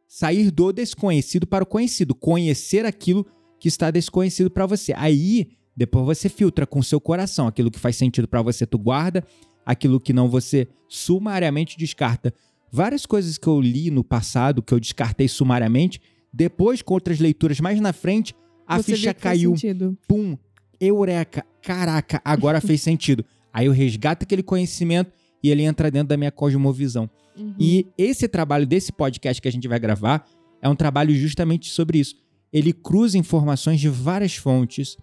sair 0.08 0.52
do 0.52 0.72
desconhecido 0.72 1.46
para 1.48 1.64
o 1.64 1.68
conhecido, 1.68 2.14
conhecer 2.16 2.86
aquilo 2.86 3.26
que 3.60 3.68
está 3.68 3.92
desconhecido 3.92 4.50
para 4.50 4.66
você. 4.66 4.94
Aí, 4.96 5.50
depois 5.76 6.06
você 6.06 6.28
filtra 6.30 6.66
com 6.66 6.80
o 6.80 6.84
seu 6.84 7.00
coração 7.00 7.48
aquilo 7.48 7.72
que 7.72 7.80
faz 7.80 7.96
sentido 7.96 8.28
para 8.28 8.42
você, 8.42 8.66
tu 8.66 8.78
guarda, 8.78 9.24
aquilo 9.66 10.00
que 10.00 10.12
não 10.14 10.28
você 10.28 10.68
sumariamente 10.88 11.78
descarta. 11.78 12.34
várias 12.74 13.06
coisas 13.06 13.38
que 13.38 13.48
eu 13.48 13.60
li 13.60 13.92
no 13.92 14.02
passado, 14.04 14.64
que 14.64 14.74
eu 14.74 14.80
descartei 14.80 15.28
sumariamente, 15.28 16.00
depois, 16.34 16.82
com 16.82 16.94
outras 16.94 17.20
leituras 17.20 17.60
mais 17.60 17.82
na 17.82 17.92
frente, 17.92 18.34
a 18.66 18.78
Você 18.78 18.96
ficha 18.96 19.14
caiu. 19.14 19.52
sentido. 19.52 19.98
Pum, 20.08 20.38
eureka, 20.80 21.46
caraca, 21.62 22.22
agora 22.24 22.62
fez 22.62 22.82
sentido. 22.82 23.26
Aí 23.54 23.66
eu 23.66 23.74
resgato 23.74 24.24
aquele 24.24 24.42
conhecimento 24.42 25.12
e 25.44 25.50
ele 25.50 25.64
entra 25.64 25.90
dentro 25.90 26.10
da 26.10 26.18
minha 26.18 26.32
cosmovisão. 26.32 27.10
Uhum. 27.38 27.56
E 27.60 27.88
esse 27.98 28.28
trabalho 28.28 28.66
desse 28.66 28.92
podcast 28.92 29.42
que 29.42 29.48
a 29.48 29.52
gente 29.52 29.68
vai 29.68 29.80
gravar 29.80 30.26
é 30.62 30.70
um 30.70 30.76
trabalho 30.76 31.14
justamente 31.16 31.70
sobre 31.70 32.00
isso. 32.00 32.16
Ele 32.52 32.74
cruza 32.74 33.18
informações 33.18 33.80
de 33.80 33.90
várias 33.90 34.36
fontes 34.36 34.98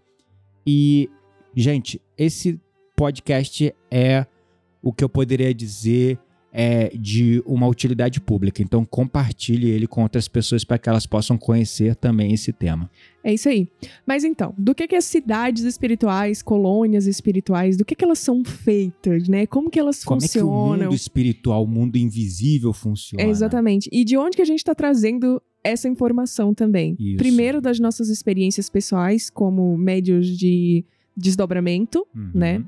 e, 0.67 1.09
gente, 1.57 2.01
esse 2.17 2.61
podcast 2.95 3.75
é 3.91 4.27
o 4.83 4.93
que 4.93 5.03
eu 5.03 5.09
poderia 5.09 5.53
dizer 5.55 6.19
é 6.53 6.89
de 6.97 7.43
uma 7.45 7.67
utilidade 7.67 8.21
pública. 8.21 8.63
Então 8.63 8.85
compartilhe 8.85 9.69
ele 9.71 9.87
com 9.87 10.03
outras 10.03 10.27
pessoas 10.29 10.65
para 10.65 10.79
que 10.79 10.89
elas 10.89 11.07
possam 11.07 11.37
conhecer 11.37 11.95
também 11.95 12.33
esse 12.33 12.53
tema. 12.53 12.91
É 13.23 13.35
isso 13.35 13.49
aí. 13.49 13.69
Mas 14.07 14.25
então, 14.25 14.55
do 14.57 14.75
que 14.75 14.89
que 14.89 14.97
as 14.97 15.05
cidades 15.05 15.65
espirituais, 15.65 16.41
colônias 16.43 17.07
espirituais, 17.07 17.77
do 17.77 17.85
que 17.85 17.95
que 17.95 18.05
elas 18.05 18.19
são 18.19 18.43
feitas, 18.45 19.29
né? 19.29 19.47
Como 19.47 19.69
que 19.71 19.79
elas 19.79 20.03
Como 20.05 20.23
é 20.25 20.29
que 20.29 20.39
o 20.39 20.47
funcionam? 20.47 20.85
mundo 20.87 20.95
espiritual, 20.95 21.65
o 21.65 21.69
mundo 21.69 21.97
invisível 21.97 22.73
funciona? 22.73 23.23
É, 23.25 23.29
exatamente. 23.29 23.89
E 23.93 24.05
de 24.05 24.17
onde 24.17 24.37
que 24.37 24.43
a 24.43 24.47
gente 24.47 24.61
está 24.61 24.75
trazendo 24.75 25.43
essa 25.63 25.89
informação 25.89 26.55
também? 26.55 26.97
Isso. 26.99 27.17
Primeiro, 27.19 27.61
das 27.61 27.79
nossas 27.79 28.09
experiências 28.09 28.71
pessoais, 28.71 29.29
como 29.29 29.77
médios 29.77 30.27
de 30.39 30.85
desdobramento, 31.15 32.07
Uhum. 32.15 32.31
né? 32.35 32.65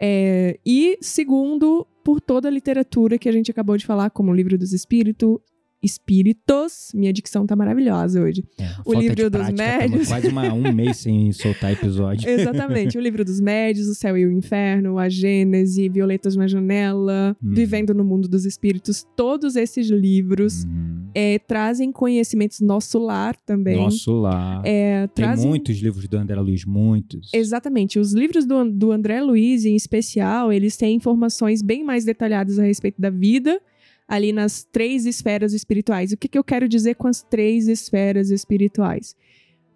É, 0.00 0.58
e 0.64 0.98
segundo, 1.00 1.86
por 2.04 2.20
toda 2.20 2.46
a 2.48 2.50
literatura 2.50 3.16
que 3.18 3.28
a 3.28 3.32
gente 3.32 3.50
acabou 3.50 3.76
de 3.76 3.86
falar, 3.86 4.10
como 4.10 4.30
o 4.30 4.34
Livro 4.34 4.56
dos 4.58 4.72
Espíritos, 4.72 5.38
Espíritos. 5.82 6.90
Minha 6.94 7.12
dicção 7.12 7.46
tá 7.46 7.54
maravilhosa 7.54 8.20
hoje. 8.22 8.42
É, 8.58 8.68
O 8.86 8.94
livro 8.94 9.28
dos 9.28 9.40
prática, 9.40 9.52
médios. 9.78 10.08
quase 10.08 10.28
uma, 10.28 10.52
um 10.52 10.62
mês 10.72 10.96
sem 10.98 11.30
soltar 11.32 11.72
episódio. 11.72 12.28
Exatamente. 12.28 12.96
o 12.96 13.00
livro 13.00 13.24
dos 13.24 13.40
médios, 13.40 13.86
o 13.88 13.94
céu 13.94 14.16
e 14.16 14.24
o 14.26 14.32
inferno, 14.32 14.98
a 14.98 15.08
Gênese, 15.08 15.88
Violetas 15.88 16.36
na 16.36 16.46
Janela, 16.46 17.36
Uhum. 17.42 17.52
Vivendo 17.54 17.92
no 17.94 18.02
Mundo 18.04 18.28
dos 18.28 18.44
Espíritos. 18.44 19.06
Todos 19.16 19.56
esses 19.56 19.88
livros 19.90 20.64
Uhum. 20.64 20.93
É, 21.14 21.38
trazem 21.38 21.92
conhecimentos 21.92 22.60
nosso 22.60 22.98
lar 22.98 23.36
também. 23.36 23.76
Nosso 23.76 24.12
lar. 24.12 24.60
É, 24.64 25.06
Tem 25.08 25.24
trazem 25.24 25.48
muitos 25.48 25.78
livros 25.78 26.08
do 26.08 26.16
André 26.16 26.40
Luiz, 26.40 26.64
muitos. 26.64 27.30
Exatamente. 27.32 27.98
Os 27.98 28.12
livros 28.12 28.44
do, 28.44 28.64
do 28.70 28.90
André 28.92 29.22
Luiz, 29.22 29.64
em 29.64 29.76
especial, 29.76 30.52
eles 30.52 30.76
têm 30.76 30.96
informações 30.96 31.62
bem 31.62 31.84
mais 31.84 32.04
detalhadas 32.04 32.58
a 32.58 32.64
respeito 32.64 33.00
da 33.00 33.10
vida, 33.10 33.60
ali 34.08 34.32
nas 34.32 34.64
três 34.64 35.06
esferas 35.06 35.52
espirituais. 35.52 36.12
O 36.12 36.16
que, 36.16 36.28
que 36.28 36.36
eu 36.38 36.44
quero 36.44 36.68
dizer 36.68 36.94
com 36.96 37.06
as 37.08 37.22
três 37.22 37.68
esferas 37.68 38.30
espirituais? 38.30 39.14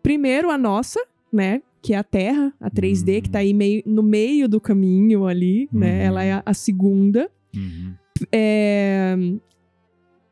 Primeiro, 0.02 0.50
a 0.50 0.58
nossa, 0.58 1.00
né? 1.32 1.62
Que 1.80 1.94
é 1.94 1.96
a 1.96 2.02
Terra, 2.04 2.52
a 2.60 2.68
3D, 2.70 3.16
Uhum. 3.16 3.22
que 3.22 3.30
tá 3.30 3.38
aí 3.38 3.54
meio, 3.54 3.82
no 3.86 4.02
meio 4.02 4.48
do 4.48 4.60
caminho 4.60 5.26
ali, 5.26 5.68
né? 5.72 6.00
Uhum. 6.00 6.06
Ela 6.06 6.24
é 6.24 6.32
a, 6.32 6.42
a 6.44 6.52
segunda. 6.52 7.30
Uhum. 7.54 7.94
É, 8.32 9.16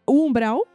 O 0.06 0.26
umbral, 0.26 0.66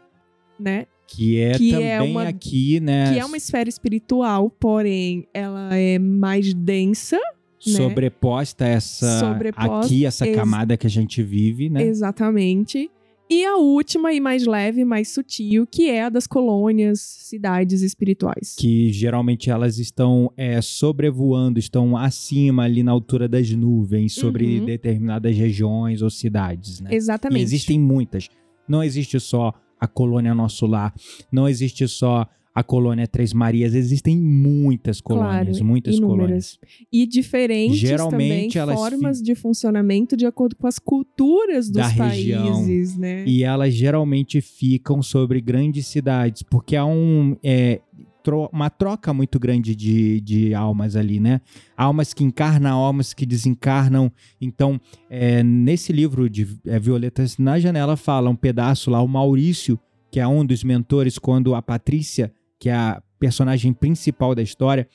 né? 0.61 0.85
Que 1.07 1.39
é 1.41 1.51
Que 1.57 1.71
também 1.71 1.87
é 1.89 2.01
uma- 2.01 2.23
aqui, 2.23 2.79
né? 2.79 3.11
Que 3.13 3.19
é 3.19 3.25
uma 3.25 3.35
esfera 3.35 3.67
espiritual, 3.67 4.49
porém, 4.49 5.27
ela 5.33 5.75
é 5.75 5.99
mais 5.99 6.53
densa, 6.53 7.19
sobreposta 7.59 8.65
essa 8.65 9.19
Sobreposta, 9.19 9.85
aqui 9.85 10.05
essa 10.05 10.27
camada 10.31 10.77
que 10.77 10.87
a 10.87 10.89
gente 10.89 11.21
vive, 11.21 11.69
né? 11.69 11.83
Exatamente. 11.83 12.89
E 13.29 13.45
a 13.45 13.55
última 13.55 14.11
e 14.11 14.19
mais 14.19 14.45
leve, 14.45 14.83
mais 14.83 15.07
sutil, 15.07 15.65
que 15.65 15.89
é 15.89 16.03
a 16.03 16.09
das 16.09 16.27
colônias, 16.27 16.99
cidades 16.99 17.81
espirituais. 17.81 18.55
Que 18.59 18.91
geralmente 18.91 19.49
elas 19.49 19.77
estão 19.79 20.33
é, 20.35 20.61
sobrevoando, 20.61 21.57
estão 21.57 21.95
acima 21.95 22.63
ali 22.63 22.83
na 22.83 22.91
altura 22.91 23.29
das 23.29 23.49
nuvens, 23.51 24.13
sobre 24.13 24.59
Uhum. 24.59 24.65
determinadas 24.65 25.33
regiões 25.35 26.01
ou 26.01 26.09
cidades, 26.09 26.81
né? 26.81 26.89
E 26.91 26.95
Exatamente. 26.95 27.41
existem 27.43 27.79
muitas. 27.79 28.27
Não 28.67 28.83
existe 28.83 29.17
só 29.17 29.53
a 29.81 29.87
colônia 29.87 30.35
Nosso 30.35 30.67
Lar, 30.67 30.93
não 31.31 31.49
existe 31.49 31.87
só 31.87 32.27
a 32.53 32.61
colônia 32.63 33.07
Três 33.07 33.33
Marias, 33.33 33.73
existem 33.73 34.17
muitas 34.19 34.99
colônias, 34.99 35.57
Claro, 35.57 35.65
muitas 35.65 35.95
inúmeras. 35.95 36.59
E 36.91 37.07
diferentes 37.07 37.77
Geralmente, 37.77 38.57
também 38.59 38.75
formas 38.75 39.21
de 39.21 39.33
funcionamento 39.35 40.17
de 40.17 40.25
acordo 40.25 40.55
com 40.57 40.67
as 40.67 40.77
culturas 40.77 41.67
dos 41.69 41.81
Da 41.81 41.87
região. 41.87 42.43
países, 42.45 42.97
né? 42.97 43.23
E 43.25 43.43
elas 43.43 43.73
geralmente 43.73 44.41
ficam 44.41 45.01
sobre 45.01 45.39
grandes 45.39 45.87
cidades, 45.87 46.43
porque 46.43 46.75
há 46.75 46.85
um, 46.85 47.37
é, 47.41 47.79
tro- 48.23 48.49
uma 48.51 48.69
troca 48.69 49.13
muito 49.13 49.39
grande 49.39 49.75
de, 49.75 50.21
de 50.21 50.53
almas 50.53 50.95
ali, 50.95 51.19
né? 51.19 51.41
Almas 51.75 52.13
que 52.13 52.23
encarnam, 52.23 52.77
almas 52.77 53.13
que 53.13 53.25
desencarnam. 53.25 54.11
Então, 54.39 54.79
é, 55.09 55.41
nesse 55.43 55.91
livro 55.91 56.29
de 56.29 56.47
é, 56.65 56.79
Violetas 56.79 57.37
na 57.37 57.59
Janela, 57.59 57.95
fala 57.97 58.29
um 58.29 58.35
pedaço 58.35 58.89
lá, 58.91 59.01
o 59.01 59.07
Maurício, 59.07 59.79
que 60.11 60.19
é 60.19 60.27
um 60.27 60.45
dos 60.45 60.63
mentores, 60.63 61.17
quando 61.17 61.55
a 61.55 61.61
Patrícia, 61.61 62.31
que 62.59 62.69
é 62.69 62.73
a 62.73 63.01
personagem 63.19 63.71
principal 63.73 64.33
da 64.35 64.41
história, 64.41 64.87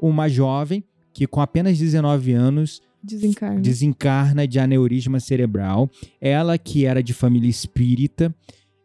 uma 0.00 0.28
jovem 0.28 0.82
que 1.12 1.26
com 1.26 1.40
apenas 1.40 1.78
19 1.78 2.32
anos 2.32 2.80
Desencarna. 3.02 3.60
desencarna 3.60 4.46
de 4.46 4.58
aneurisma 4.58 5.18
cerebral. 5.20 5.90
Ela 6.20 6.56
que 6.58 6.84
era 6.86 7.02
de 7.02 7.12
família 7.14 7.48
espírita, 7.48 8.34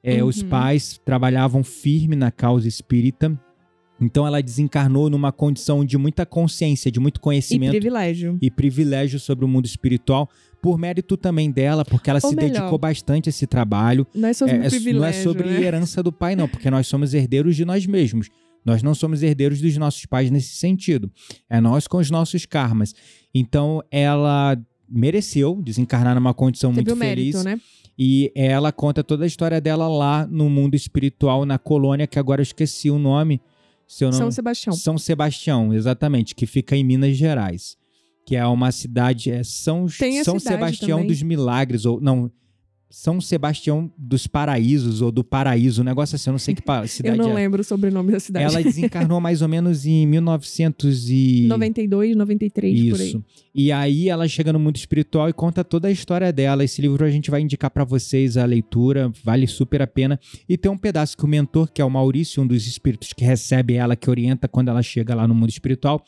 é, 0.02 0.24
os 0.24 0.42
Uhum. 0.42 0.50
pais 0.50 1.00
trabalhavam 1.04 1.64
firme 1.64 2.16
na 2.16 2.32
causa 2.32 2.68
espírita. 2.68 3.38
Então 4.00 4.28
ela 4.28 4.42
desencarnou 4.42 5.10
numa 5.10 5.32
condição 5.32 5.86
de 5.86 5.98
muita 5.98 6.26
consciência, 6.26 6.92
de 6.92 7.00
muito 7.00 7.18
E 7.18 7.20
conhecimento 7.22 7.72
privilégio. 7.72 8.38
e 8.42 8.52
privilégio 8.52 9.20
sobre 9.20 9.46
o 9.46 9.48
mundo 9.48 9.66
espiritual, 9.66 10.30
por 10.62 10.78
mérito 10.78 11.16
também 11.16 11.50
dela, 11.52 11.86
porque 11.86 12.10
ela 12.10 12.20
Ou 12.24 12.30
se 12.30 12.36
melhor, 12.36 12.52
dedicou 12.52 12.78
bastante 12.78 13.30
a 13.30 13.32
esse 13.32 13.48
trabalho. 13.48 14.06
Não 14.14 14.28
é 14.30 14.34
sobre 14.34 14.56
É, 14.56 14.70
privilégio, 14.70 15.00
não 15.00 15.06
é 15.08 15.14
sobre 15.14 15.44
né? 15.48 15.62
herança 15.64 16.04
do 16.04 16.12
pai, 16.12 16.36
não, 16.36 16.48
porque 16.48 16.70
nós 16.70 16.88
somos 16.88 17.14
herdeiros 17.14 17.56
de 17.56 17.64
nós 17.64 17.86
mesmos. 17.86 18.30
Nós 18.66 18.82
não 18.82 18.96
somos 18.96 19.22
herdeiros 19.22 19.62
dos 19.62 19.78
nossos 19.78 20.06
pais 20.08 20.32
nesse 20.32 20.56
sentido. 20.56 21.12
É 21.50 21.62
nós 21.62 21.88
com 21.88 21.98
os 21.98 22.10
nossos 22.10 22.46
karmas. 22.48 22.96
Então, 23.34 23.82
ela 23.92 24.58
mereceu 24.90 25.62
desencarnar 25.64 26.16
numa 26.16 26.34
condição 26.34 26.72
Teve 26.72 26.82
muito 26.90 26.94
o 26.94 26.98
mérito, 26.98 27.38
feliz. 27.38 27.44
né? 27.46 27.60
E 27.98 28.32
ela 28.36 28.72
conta 28.72 29.04
toda 29.04 29.24
a 29.24 29.28
história 29.28 29.62
dela 29.62 29.88
lá 29.88 30.26
no 30.28 30.50
mundo 30.50 30.74
espiritual, 30.76 31.46
na 31.46 31.58
colônia, 31.60 32.08
que 32.08 32.18
agora 32.20 32.42
eu 32.42 32.44
esqueci 32.44 32.90
o 32.90 32.98
nome. 33.00 33.40
Se 33.88 34.04
eu 34.04 34.12
não... 34.12 34.18
São 34.18 34.32
Sebastião. 34.32 34.74
São 34.76 34.98
Sebastião, 34.98 35.74
exatamente, 35.74 36.34
que 36.36 36.46
fica 36.46 36.76
em 36.76 36.84
Minas 36.84 37.16
Gerais. 37.16 37.78
Que 38.26 38.36
é 38.36 38.46
uma 38.46 38.72
cidade, 38.72 39.30
é 39.30 39.44
São, 39.44 39.88
São 39.88 40.40
cidade 40.40 40.42
Sebastião 40.42 40.98
também. 40.98 41.08
dos 41.08 41.22
Milagres, 41.22 41.86
ou 41.86 42.02
não, 42.02 42.32
São 42.98 43.20
Sebastião 43.20 43.92
dos 43.98 44.26
Paraísos, 44.26 45.02
ou 45.02 45.12
do 45.12 45.22
Paraíso, 45.22 45.82
um 45.82 45.84
negócio 45.84 46.16
assim, 46.16 46.30
eu 46.30 46.32
não 46.32 46.40
sei 46.40 46.56
que 46.56 46.62
pa- 46.62 46.80
Eu 46.84 46.88
cidade 46.88 47.18
não 47.18 47.32
é. 47.32 47.34
lembro 47.34 47.60
o 47.60 47.64
sobrenome 47.64 48.14
da 48.14 48.22
cidade. 48.22 48.46
Ela 48.46 48.64
desencarnou 48.64 49.20
mais 49.20 49.42
ou 49.42 49.50
menos 49.50 49.86
em 49.86 50.08
1900 50.08 51.10
e... 51.10 51.46
92, 51.52 52.16
93, 52.16 52.90
por 52.90 53.02
aí. 53.02 53.08
Isso. 53.10 53.24
E 53.54 53.70
aí 53.70 54.08
ela 54.08 54.26
chega 54.30 54.54
no 54.54 54.60
mundo 54.60 54.78
espiritual 54.78 55.28
e 55.28 55.34
conta 55.34 55.62
toda 55.62 55.90
a 55.90 55.92
história 55.92 56.32
dela. 56.32 56.64
Esse 56.64 56.82
livro 56.82 57.04
a 57.04 57.10
gente 57.10 57.30
vai 57.30 57.42
indicar 57.42 57.70
pra 57.70 57.84
vocês 57.84 58.38
a 58.38 58.46
leitura, 58.46 59.12
vale 59.22 59.46
super 59.46 59.82
a 59.82 59.88
pena. 59.88 60.18
E 60.48 60.58
tem 60.58 60.72
um 60.72 60.78
pedaço 60.78 61.18
que 61.18 61.26
o 61.26 61.28
mentor, 61.28 61.70
que 61.74 61.82
é 61.82 61.86
o 61.86 61.90
Maurício, 61.90 62.42
um 62.42 62.48
dos 62.48 62.66
espíritos 62.66 63.12
que 63.12 63.26
recebe 63.26 63.74
ela, 63.74 63.98
que 63.98 64.10
orienta 64.10 64.48
quando 64.48 64.70
ela 64.70 64.82
chega 64.82 65.14
lá 65.14 65.28
no 65.28 65.36
mundo 65.36 65.50
espiritual, 65.50 66.02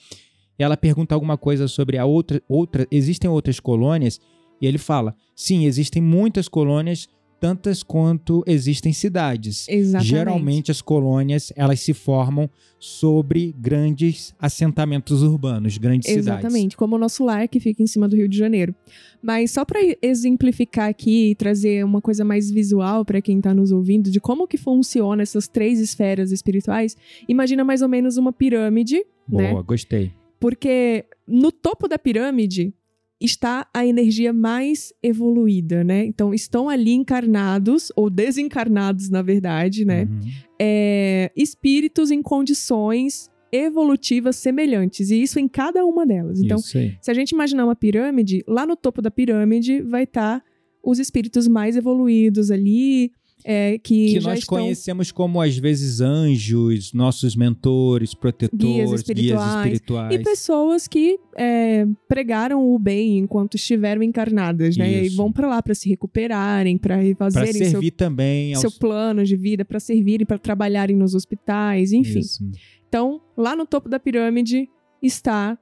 ela 0.57 0.77
pergunta 0.77 1.13
alguma 1.13 1.37
coisa 1.37 1.67
sobre 1.67 1.97
a 1.97 2.05
outra, 2.05 2.41
outra 2.47 2.87
existem 2.89 3.29
outras 3.29 3.59
colônias, 3.59 4.21
e 4.61 4.67
ele 4.67 4.77
fala: 4.77 5.15
"Sim, 5.35 5.65
existem 5.65 6.01
muitas 6.01 6.47
colônias, 6.47 7.07
tantas 7.39 7.83
quanto 7.83 8.43
existem 8.47 8.91
cidades. 8.93 9.67
Exatamente. 9.69 10.09
Geralmente 10.09 10.71
as 10.71 10.81
colônias 10.81 11.53
elas 11.55 11.79
se 11.79 11.93
formam 11.93 12.49
sobre 12.79 13.53
grandes 13.57 14.35
assentamentos 14.39 15.23
urbanos, 15.23 15.77
grandes 15.77 16.09
cidades. 16.09 16.27
Exatamente, 16.27 16.77
como 16.77 16.95
o 16.95 16.99
nosso 16.99 17.23
lar 17.23 17.47
que 17.47 17.59
fica 17.59 17.81
em 17.81 17.87
cima 17.87 18.07
do 18.07 18.15
Rio 18.15 18.27
de 18.27 18.37
Janeiro. 18.37 18.75
Mas 19.21 19.51
só 19.51 19.65
para 19.65 19.79
exemplificar 20.01 20.89
aqui 20.89 21.31
e 21.31 21.35
trazer 21.35 21.83
uma 21.83 22.01
coisa 22.01 22.23
mais 22.23 22.51
visual 22.51 23.03
para 23.03 23.21
quem 23.21 23.41
tá 23.41 23.53
nos 23.53 23.71
ouvindo 23.71 24.11
de 24.11 24.19
como 24.19 24.47
que 24.47 24.57
funciona 24.57 25.23
essas 25.23 25.47
três 25.47 25.79
esferas 25.79 26.31
espirituais, 26.31 26.95
imagina 27.27 27.63
mais 27.63 27.81
ou 27.81 27.89
menos 27.89 28.17
uma 28.17 28.31
pirâmide, 28.31 29.03
né? 29.27 29.51
Boa, 29.51 29.61
gostei. 29.61 30.13
Porque 30.39 31.05
no 31.27 31.51
topo 31.51 31.87
da 31.87 31.97
pirâmide 31.97 32.73
está 33.19 33.67
a 33.73 33.85
energia 33.85 34.31
mais 34.31 34.93
evoluída, 35.01 35.83
né? 35.83 36.05
Então 36.05 36.33
estão 36.33 36.69
ali 36.69 36.91
encarnados 36.93 37.91
ou 37.95 38.09
desencarnados, 38.09 39.09
na 39.09 39.21
verdade, 39.21 39.85
né? 39.85 40.03
Uhum. 40.03 40.19
é, 40.59 41.31
espíritos 41.35 42.11
em 42.11 42.21
condições 42.21 43.29
evolutivas 43.51 44.35
semelhantes, 44.35 45.09
e 45.09 45.21
isso 45.21 45.39
em 45.39 45.47
cada 45.47 45.85
uma 45.85 46.05
delas. 46.05 46.41
Então, 46.41 46.57
se 47.01 47.09
a 47.09 47.13
gente 47.13 47.31
imaginar 47.31 47.63
uma 47.65 47.75
pirâmide, 47.75 48.43
lá 48.47 48.65
no 48.65 48.75
topo 48.75 49.01
da 49.01 49.09
pirâmide 49.09 49.81
vai 49.81 50.03
estar 50.03 50.43
os 50.83 50.99
espíritos 50.99 51.47
mais 51.47 51.75
evoluídos 51.75 52.51
ali, 52.51 53.11
é, 53.49 53.77
que, 53.77 54.15
Que 54.15 54.19
nós 54.19 54.39
estão 54.39 54.57
conhecemos 54.57 55.09
como, 55.09 55.41
às 55.41 55.57
vezes, 55.57 56.01
anjos, 56.01 56.91
nossos 56.91 57.33
mentores, 57.33 58.13
protetores, 58.13 58.61
guias 58.61 58.91
espirituais. 58.91 59.65
espirituais. 59.71 60.13
E 60.13 60.19
pessoas 60.19 60.85
que 60.85 61.17
é, 61.33 61.85
pregaram 62.09 62.69
o 62.69 62.77
bem 62.77 63.19
enquanto 63.19 63.55
estiveram 63.55 64.03
encarnadas, 64.03 64.75
né? 64.75 65.03
E 65.03 65.05
Isso. 65.05 65.15
vão 65.15 65.31
pra 65.31 65.47
lá 65.47 65.63
pra 65.63 65.73
se 65.73 65.87
recuperarem, 65.87 66.77
pra 66.77 66.95
Para 66.97 67.03
refazerem 67.05 67.53
seu, 67.53 67.69
servir 67.71 67.91
também 67.91 68.53
aos... 68.53 68.59
seu 68.59 68.71
plano 68.71 69.23
de 69.23 69.37
vida, 69.37 69.63
pra 69.63 69.79
servirem, 69.79 70.25
pra 70.27 70.37
trabalharem 70.37 70.97
nos 70.97 71.15
hospitais, 71.15 71.93
enfim. 71.93 72.19
Isso. 72.19 72.43
Então, 72.89 73.21
lá 73.37 73.55
no 73.55 73.65
topo 73.65 73.87
da 73.87 73.97
pirâmide 73.97 74.67
está 75.01 75.57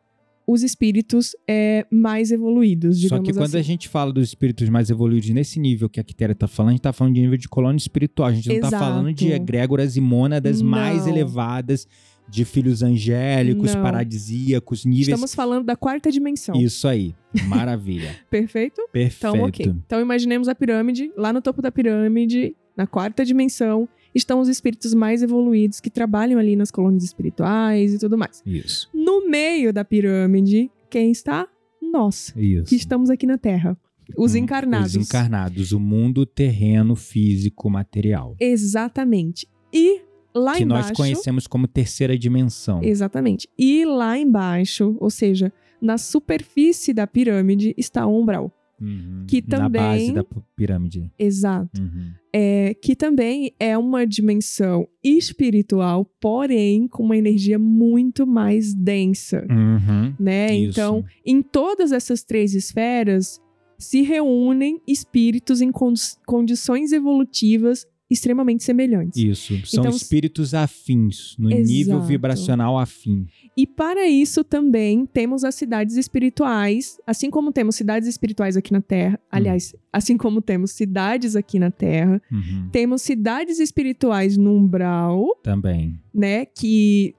os 0.48 0.62
espíritos 0.62 1.36
é, 1.48 1.86
mais 1.92 2.32
evoluídos, 2.32 2.98
Só 2.98 3.02
digamos 3.04 3.28
que 3.28 3.34
quando 3.34 3.46
assim. 3.48 3.58
a 3.58 3.62
gente 3.64 3.90
fala 3.90 4.14
dos 4.14 4.28
espíritos 4.30 4.70
mais 4.70 4.90
evoluídos 4.90 5.30
nesse 5.30 5.60
nível 5.60 5.90
que 5.90 6.00
a 6.00 6.04
Quitéria 6.04 6.36
tá 6.36 6.48
falando, 6.48 6.70
a 6.70 6.74
gente 6.74 6.82
tá 6.82 6.94
falando 6.94 7.14
de 7.16 7.22
nível 7.22 7.38
de 7.38 7.50
colônia 7.50 7.78
espiritual. 7.78 8.30
A 8.30 8.34
gente 8.34 8.50
não 8.50 8.60
tá 8.62 8.68
Exato. 8.68 8.84
falando 8.84 9.14
de 9.14 9.32
egrégoras 9.32 9.98
e 9.98 10.02
mônadas 10.02 10.62
mais 10.62 11.06
Não. 11.06 11.10
elevadas, 11.10 11.88
de 12.28 12.44
filhos 12.44 12.82
angélicos, 12.82 13.74
Não. 13.76 13.84
paradisíacos, 13.84 14.86
níveis. 14.86 15.10
Estamos 15.10 15.36
falando 15.36 15.66
da 15.66 15.76
quarta 15.76 16.12
dimensão. 16.12 16.56
Isso 16.56 16.88
aí. 16.88 17.14
Maravilha. 17.48 18.16
Perfeito? 18.30 18.82
Perfeito. 18.92 19.36
Então, 19.36 19.48
ok. 19.48 19.66
Então, 19.86 20.02
imaginemos 20.02 20.48
a 20.48 20.56
pirâmide. 20.56 21.12
Lá 21.16 21.32
no 21.32 21.42
topo 21.42 21.62
da 21.62 21.72
pirâmide, 21.72 22.56
na 22.76 22.88
quarta 22.88 23.24
dimensão, 23.24 23.88
estão 24.16 24.40
os 24.40 24.48
espíritos 24.48 24.94
mais 24.94 25.22
evoluídos 25.22 25.80
que 25.80 25.90
trabalham 25.90 26.40
ali 26.40 26.56
nas 26.56 26.72
colônias 26.72 27.04
espirituais 27.04 27.94
e 27.94 28.00
tudo 28.00 28.18
mais. 28.18 28.42
Isso. 28.46 28.90
No 28.94 29.30
meio 29.30 29.72
da 29.74 29.84
pirâmide, 29.86 30.72
quem 30.90 31.12
está? 31.12 31.48
Nós, 31.82 32.34
Isso. 32.36 32.66
que 32.70 32.76
estamos 32.76 33.10
aqui 33.10 33.26
na 33.28 33.38
Terra. 33.38 33.78
Os 34.18 34.34
Hum, 34.34 34.38
encarnados. 34.40 34.96
Os 34.96 35.08
encarnados, 35.08 35.72
o 35.72 35.80
mundo 35.80 36.26
terreno, 36.26 36.96
físico, 36.96 37.70
material. 37.70 38.36
Exatamente. 38.40 39.48
E 39.74 40.02
lá 40.34 40.56
que 40.56 40.64
embaixo. 40.64 40.90
nós 40.90 40.98
conhecemos 40.98 41.48
como 41.48 41.68
terceira 41.68 42.18
dimensão. 42.18 42.84
Exatamente. 42.84 43.48
E 43.58 43.84
lá 43.86 44.18
embaixo, 44.18 44.96
ou 45.00 45.10
seja, 45.10 45.52
na 45.82 45.98
superfície 45.98 46.94
da 46.94 47.08
pirâmide, 47.08 47.74
está 47.78 48.06
o 48.06 48.22
umbral. 48.22 48.52
Uhum. 48.82 49.26
Que 49.28 49.44
Na 49.48 49.70
base 49.70 50.08
também- 50.08 50.14
da 50.14 50.24
pirâmide. 50.56 51.12
Exato. 51.18 51.82
Uhum. 51.82 52.12
É, 52.34 52.74
que 52.74 52.96
também 52.96 53.54
é 53.60 53.78
uma 53.78 54.06
dimensão 54.06 54.88
espiritual, 55.02 56.06
porém 56.20 56.88
com 56.88 57.04
uma 57.04 57.16
energia 57.18 57.58
muito 57.58 58.28
mais 58.28 58.74
densa, 58.74 59.46
Uhum. 59.50 60.14
né? 60.20 60.54
Isso. 60.56 60.72
Então, 60.72 61.06
em 61.26 61.42
todas 61.42 61.92
essas 61.92 62.24
três 62.24 62.54
esferas 62.54 63.42
se 63.78 64.02
reúnem 64.02 64.82
espíritos 64.88 65.62
em 65.62 65.72
condi- 65.72 66.16
condições 66.26 66.92
evolutivas 66.92 67.86
extremamente 68.10 68.64
semelhantes. 68.64 69.22
Isso. 69.22 69.54
São 69.66 69.84
Então, 69.86 69.96
espíritos 69.96 70.54
afins, 70.54 71.36
no 71.40 71.50
nível 71.50 71.96
Exato. 71.96 72.08
vibracional 72.08 72.78
afim. 72.78 73.26
E 73.58 73.66
para 73.66 74.08
isso 74.08 74.44
também 74.44 75.06
temos 75.06 75.44
as 75.44 75.56
cidades 75.56 75.96
espirituais, 75.98 76.98
assim 77.08 77.30
como 77.32 77.52
temos 77.52 77.76
cidades 77.76 78.08
espirituais 78.08 78.56
aqui 78.58 78.72
na 78.74 78.82
Terra, 78.82 79.20
aliás, 79.32 79.74
assim 79.92 80.18
como 80.18 80.42
temos 80.42 80.72
cidades 80.72 81.36
aqui 81.36 81.58
na 81.58 81.72
Terra, 81.72 82.22
Uhum. 82.32 82.70
temos 82.72 83.02
cidades 83.02 83.60
espirituais 83.60 84.38
no 84.38 84.56
umbral, 84.56 85.26
Também. 85.42 86.00
né, 86.14 86.46
que 86.46 87.16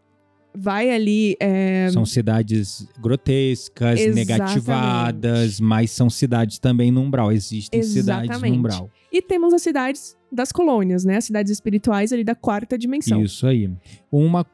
vai 0.56 0.90
ali 0.90 1.36
é, 1.40 1.88
São 1.92 2.06
cidades 2.06 2.86
grotescas, 3.00 4.00
Exatamente. 4.00 4.14
negativadas, 4.14 5.60
mas 5.60 5.90
são 5.90 6.08
cidades 6.08 6.58
também 6.58 6.90
no 6.90 7.00
umbral. 7.02 7.30
Existem 7.30 7.82
cidades 7.82 8.30
Exatamente. 8.30 8.52
no 8.52 8.58
umbral. 8.58 8.90
e 9.12 9.20
temos 9.22 9.52
as 9.52 9.62
cidades 9.62 10.16
das 10.30 10.50
colônias, 10.50 11.04
né, 11.04 11.16
as 11.16 11.24
cidades 11.24 11.52
espirituais 11.52 12.12
ali 12.12 12.24
da 12.24 12.34
quarta 12.34 12.76
dimensão. 12.76 13.22
Isso 13.22 13.46
aí. 13.46 13.70
Uma, 14.10 14.44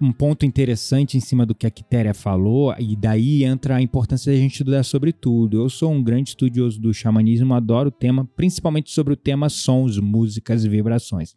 um 0.00 0.12
ponto 0.12 0.44
interessante 0.44 1.16
em 1.16 1.20
cima 1.20 1.46
do 1.46 1.54
que 1.54 1.66
a 1.66 1.70
Quitéria 1.70 2.12
falou, 2.12 2.74
e 2.78 2.96
daí 2.96 3.44
entra 3.44 3.76
a 3.76 3.82
importância 3.82 4.32
da 4.32 4.38
gente 4.38 4.52
estudar 4.52 4.82
sobre 4.82 5.12
tudo. 5.12 5.62
Eu 5.62 5.70
sou 5.70 5.92
um 5.92 6.02
grande 6.02 6.30
estudioso 6.30 6.80
do 6.80 6.92
xamanismo, 6.92 7.54
adoro 7.54 7.88
o 7.88 7.92
tema, 7.92 8.28
principalmente 8.36 8.90
sobre 8.90 9.12
o 9.12 9.16
tema 9.16 9.48
sons, 9.48 9.98
músicas 9.98 10.64
e 10.64 10.68
vibrações. 10.68 11.34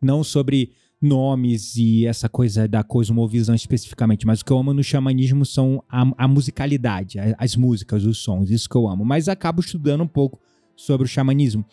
Não 0.00 0.24
sobre 0.24 0.72
nomes 1.02 1.76
e 1.76 2.06
essa 2.06 2.28
coisa 2.28 2.66
da 2.68 2.82
cosmovisão 2.84 3.54
especificamente, 3.54 4.26
mas 4.26 4.40
o 4.40 4.44
que 4.44 4.52
eu 4.52 4.58
amo 4.58 4.72
no 4.72 4.82
xamanismo 4.84 5.44
são 5.44 5.82
a, 5.88 6.04
a 6.24 6.28
musicalidade, 6.28 7.18
a- 7.18 7.34
as 7.38 7.56
músicas, 7.56 8.04
os 8.04 8.18
sons, 8.18 8.50
isso 8.50 8.68
que 8.68 8.76
eu 8.76 8.88
amo. 8.88 9.04
Mas 9.04 9.28
acabo 9.28 9.60
estudando 9.60 10.02
um 10.02 10.06
pouco 10.06 10.40
sobre 10.76 11.04
o 11.06 11.08
xamanismo. 11.08 11.64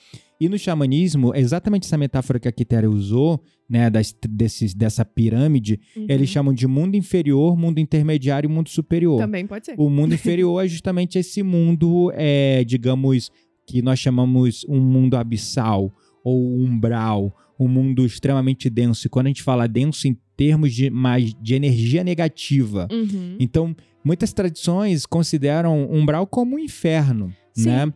E 0.42 0.48
no 0.50 0.58
xamanismo, 0.58 1.34
exatamente 1.36 1.86
essa 1.86 1.98
metáfora 1.98 2.40
que 2.40 2.48
a 2.48 2.52
Quitéria 2.52 2.90
usou, 2.90 3.42
né, 3.70 3.90
das, 3.90 4.16
desses, 4.30 4.74
dessa 4.74 5.04
pirâmide, 5.06 5.80
Uhum. 5.96 6.06
eles 6.10 6.30
chamam 6.30 6.54
de 6.54 6.66
mundo 6.68 6.96
inferior, 6.96 7.58
mundo 7.58 7.80
intermediário 7.80 8.50
e 8.50 8.52
mundo 8.52 8.70
superior. 8.70 9.18
Também 9.20 9.46
pode 9.46 9.66
ser. 9.66 9.76
O 9.78 9.90
mundo 9.90 10.14
inferior 10.14 10.64
é 10.64 10.68
justamente 10.68 11.18
esse 11.20 11.44
mundo, 11.44 12.12
é, 12.16 12.64
digamos, 12.64 13.30
que 13.68 13.82
nós 13.82 14.00
chamamos 14.00 14.66
um 14.68 14.80
mundo 14.80 15.16
abissal 15.18 15.94
ou 16.24 16.58
umbral, 16.60 17.36
um 17.60 17.68
mundo 17.68 18.06
extremamente 18.06 18.70
denso. 18.70 19.06
E 19.08 19.10
quando 19.10 19.26
a 19.28 19.30
gente 19.30 19.44
fala 19.44 19.68
denso 19.68 20.08
em 20.08 20.18
termos 20.38 20.74
de, 20.74 20.90
mais, 20.90 21.34
de 21.42 21.54
energia 21.56 22.04
negativa, 22.04 22.88
Uhum. 22.92 23.36
então 23.40 23.76
muitas 24.04 24.32
tradições 24.32 25.06
consideram 25.06 25.90
umbral 25.92 26.26
como 26.26 26.56
um 26.56 26.60
inferno, 26.60 27.34
Sim. 27.54 27.66
né? 27.70 27.94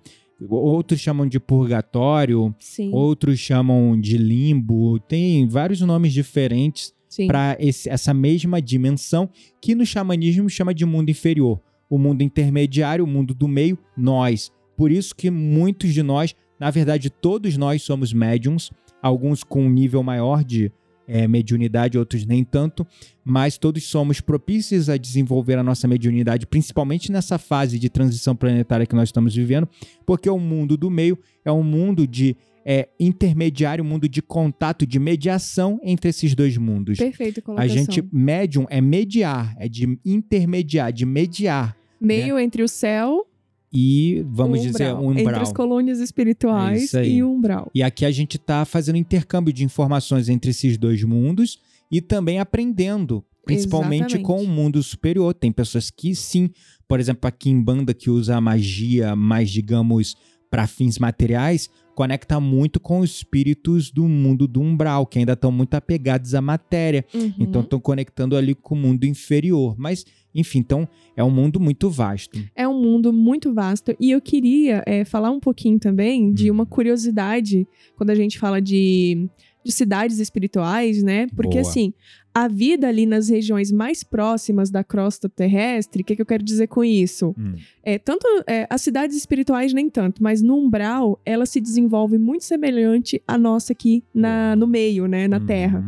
Outros 0.50 1.00
chamam 1.00 1.26
de 1.26 1.40
purgatório, 1.40 2.54
Sim, 2.60 2.90
outros 2.94 3.40
chamam 3.40 4.00
de 4.00 4.18
limbo, 4.18 5.00
tem 5.00 5.48
vários 5.48 5.80
nomes 5.82 6.12
diferentes 6.12 6.94
para 7.28 7.56
essa 7.60 8.14
mesma 8.14 8.62
dimensão 8.62 9.30
que 9.62 9.74
no 9.76 9.86
xamanismo 9.86 10.50
chama 10.50 10.74
de 10.74 10.86
mundo 10.86 11.10
inferior. 11.10 11.62
O 11.90 11.98
mundo 11.98 12.24
intermediário, 12.24 13.06
o 13.06 13.08
mundo 13.08 13.34
do 13.34 13.48
meio, 13.48 13.78
nós. 13.96 14.52
Por 14.76 14.92
isso 14.92 15.16
que 15.16 15.30
muitos 15.30 15.94
de 15.94 16.02
nós, 16.04 16.36
na 16.60 16.72
verdade 16.72 17.10
todos 17.10 17.56
nós 17.56 17.84
somos 17.84 18.12
médiums, 18.12 18.72
alguns 19.04 19.44
com 19.44 19.66
um 19.66 19.70
nível 19.70 20.02
maior 20.02 20.44
de 20.44 20.72
eh, 21.08 21.28
mediunidade, 21.28 21.98
outros 21.98 22.26
nem 22.26 22.44
tanto, 22.44 22.88
mas 23.26 23.58
todos 23.58 23.84
somos 23.84 24.22
propícios 24.22 24.90
a 24.90 24.96
desenvolver 24.96 25.58
a 25.58 25.64
nossa 25.64 25.88
mediunidade, 25.88 26.48
principalmente 26.48 27.12
nessa 27.12 27.38
fase 27.38 27.78
de 27.78 27.90
transição 27.90 28.36
planetária 28.36 28.86
que 28.86 28.96
nós 28.96 29.10
estamos 29.10 29.36
vivendo, 29.36 29.68
porque 30.06 30.30
o 30.30 30.40
mundo 30.40 30.78
do 30.78 30.90
meio 30.90 31.20
é 31.44 31.52
um 31.52 31.62
mundo 31.62 32.08
de 32.08 32.38
é, 32.66 32.88
intermediário, 32.98 33.84
um 33.84 33.88
mundo 33.88 34.08
de 34.08 34.22
contato, 34.22 34.88
de 34.88 34.98
mediação 34.98 35.78
entre 35.84 36.10
esses 36.10 36.34
dois 36.34 36.58
mundos. 36.58 36.98
Perfeito 36.98 37.40
A 37.40 37.44
colocação. 37.44 37.76
gente, 37.76 38.02
médium, 38.10 38.66
é 38.70 38.80
mediar, 38.80 39.54
é 39.60 39.68
de 39.68 40.00
intermediar, 40.06 40.94
de 40.94 41.06
mediar. 41.06 41.76
Meio 42.00 42.40
entre 42.40 42.64
o 42.64 42.68
céu 42.68 43.28
E, 43.74 44.24
vamos 44.28 44.62
dizer, 44.62 44.94
um 44.94 45.12
Entre 45.12 45.24
umbral. 45.24 45.42
as 45.42 45.52
colônias 45.52 46.00
É 46.00 46.04
espirituais 46.04 46.94
aí. 46.94 47.16
e 47.16 47.24
o 47.24 47.32
umbral. 47.32 47.72
E 47.74 47.82
aqui 47.82 48.06
a 48.06 48.12
gente 48.12 48.38
está 48.38 48.64
fazendo 48.66 48.98
intercâmbio 48.98 49.52
de 49.52 49.64
informações 49.64 50.30
entre 50.30 50.52
esses 50.52 50.78
dois 50.78 51.04
mundos 51.04 51.58
e 51.92 52.00
também 52.00 52.40
aprendendo, 52.40 53.24
principalmente 53.46 54.16
Exatamente. 54.16 54.26
com 54.26 54.44
o 54.44 54.48
mundo 54.48 54.82
superior. 54.84 55.34
Tem 55.34 55.52
pessoas 55.52 55.90
que 55.90 56.14
sim, 56.14 56.52
por 56.88 57.00
exemplo, 57.00 57.28
a 57.28 57.32
Kimbanda 57.32 57.94
que 57.96 58.10
usa 58.12 58.36
a 58.36 58.42
magia 58.42 59.16
mais, 59.16 59.50
digamos, 59.50 60.16
para 60.52 60.68
fins 60.68 61.00
materiais, 61.00 61.68
conecta 61.96 62.40
muito 62.40 62.80
com 62.80 63.00
os 63.00 63.10
espíritos 63.10 63.90
do 63.90 64.08
mundo 64.08 64.48
do 64.48 64.62
umbral, 64.62 65.08
que 65.08 65.18
ainda 65.18 65.34
estão 65.34 65.52
muito 65.52 65.74
apegados 65.74 66.36
à 66.36 66.42
matéria. 66.42 67.04
Uhum. 67.12 67.34
Então 67.40 67.62
estão 67.62 67.80
conectando 67.80 68.38
ali 68.38 68.54
com 68.54 68.76
o 68.76 68.78
mundo 68.78 69.04
inferior. 69.06 69.76
Mas, 69.80 70.06
enfim, 70.34 70.60
então 70.60 70.88
é 71.16 71.24
um 71.24 71.30
mundo 71.32 71.60
muito 71.60 71.90
vasto. 71.90 72.40
É 72.56 72.68
um 72.68 72.80
mundo 72.82 73.14
muito 73.14 73.54
vasto 73.54 73.96
e 74.00 74.12
eu 74.12 74.22
queria 74.22 74.84
é, 74.86 75.06
falar 75.06 75.32
um 75.32 75.40
pouquinho 75.40 75.80
também 75.80 76.32
de 76.32 76.50
Hum. 76.50 76.56
uma 76.56 76.66
curiosidade 76.66 77.68
quando 77.96 78.10
a 78.10 78.16
gente 78.16 78.40
fala 78.40 78.62
de, 78.62 79.30
de 79.64 79.72
cidades 79.72 80.20
espirituais, 80.20 81.04
né? 81.04 81.28
Porque 81.36 81.60
Boa. 81.60 81.62
assim, 81.62 81.94
a 82.34 82.48
vida 82.48 82.88
ali 82.88 83.06
nas 83.06 83.30
regiões 83.30 83.72
mais 83.72 84.04
próximas 84.04 84.72
da 84.72 84.84
crosta 84.84 85.30
terrestre, 85.30 86.02
o 86.02 86.06
que, 86.06 86.16
que 86.16 86.22
eu 86.22 86.26
quero 86.26 86.44
dizer 86.44 86.68
com 86.68 86.84
isso? 86.84 87.36
Hum. 87.38 87.54
É, 87.84 88.00
tanto 88.00 88.26
é, 88.48 88.66
as 88.70 88.82
cidades 88.82 89.16
espirituais 89.16 89.72
nem 89.72 89.90
tanto, 89.90 90.22
mas 90.24 90.42
no 90.42 90.58
umbral 90.58 91.20
ela 91.24 91.46
se 91.46 91.62
desenvolve 91.62 92.18
muito 92.18 92.44
semelhante 92.44 93.22
à 93.28 93.38
nossa 93.38 93.74
aqui 93.74 94.04
na, 94.14 94.56
no 94.56 94.66
meio, 94.68 95.06
né? 95.08 95.28
Na 95.28 95.40
Terra. 95.40 95.84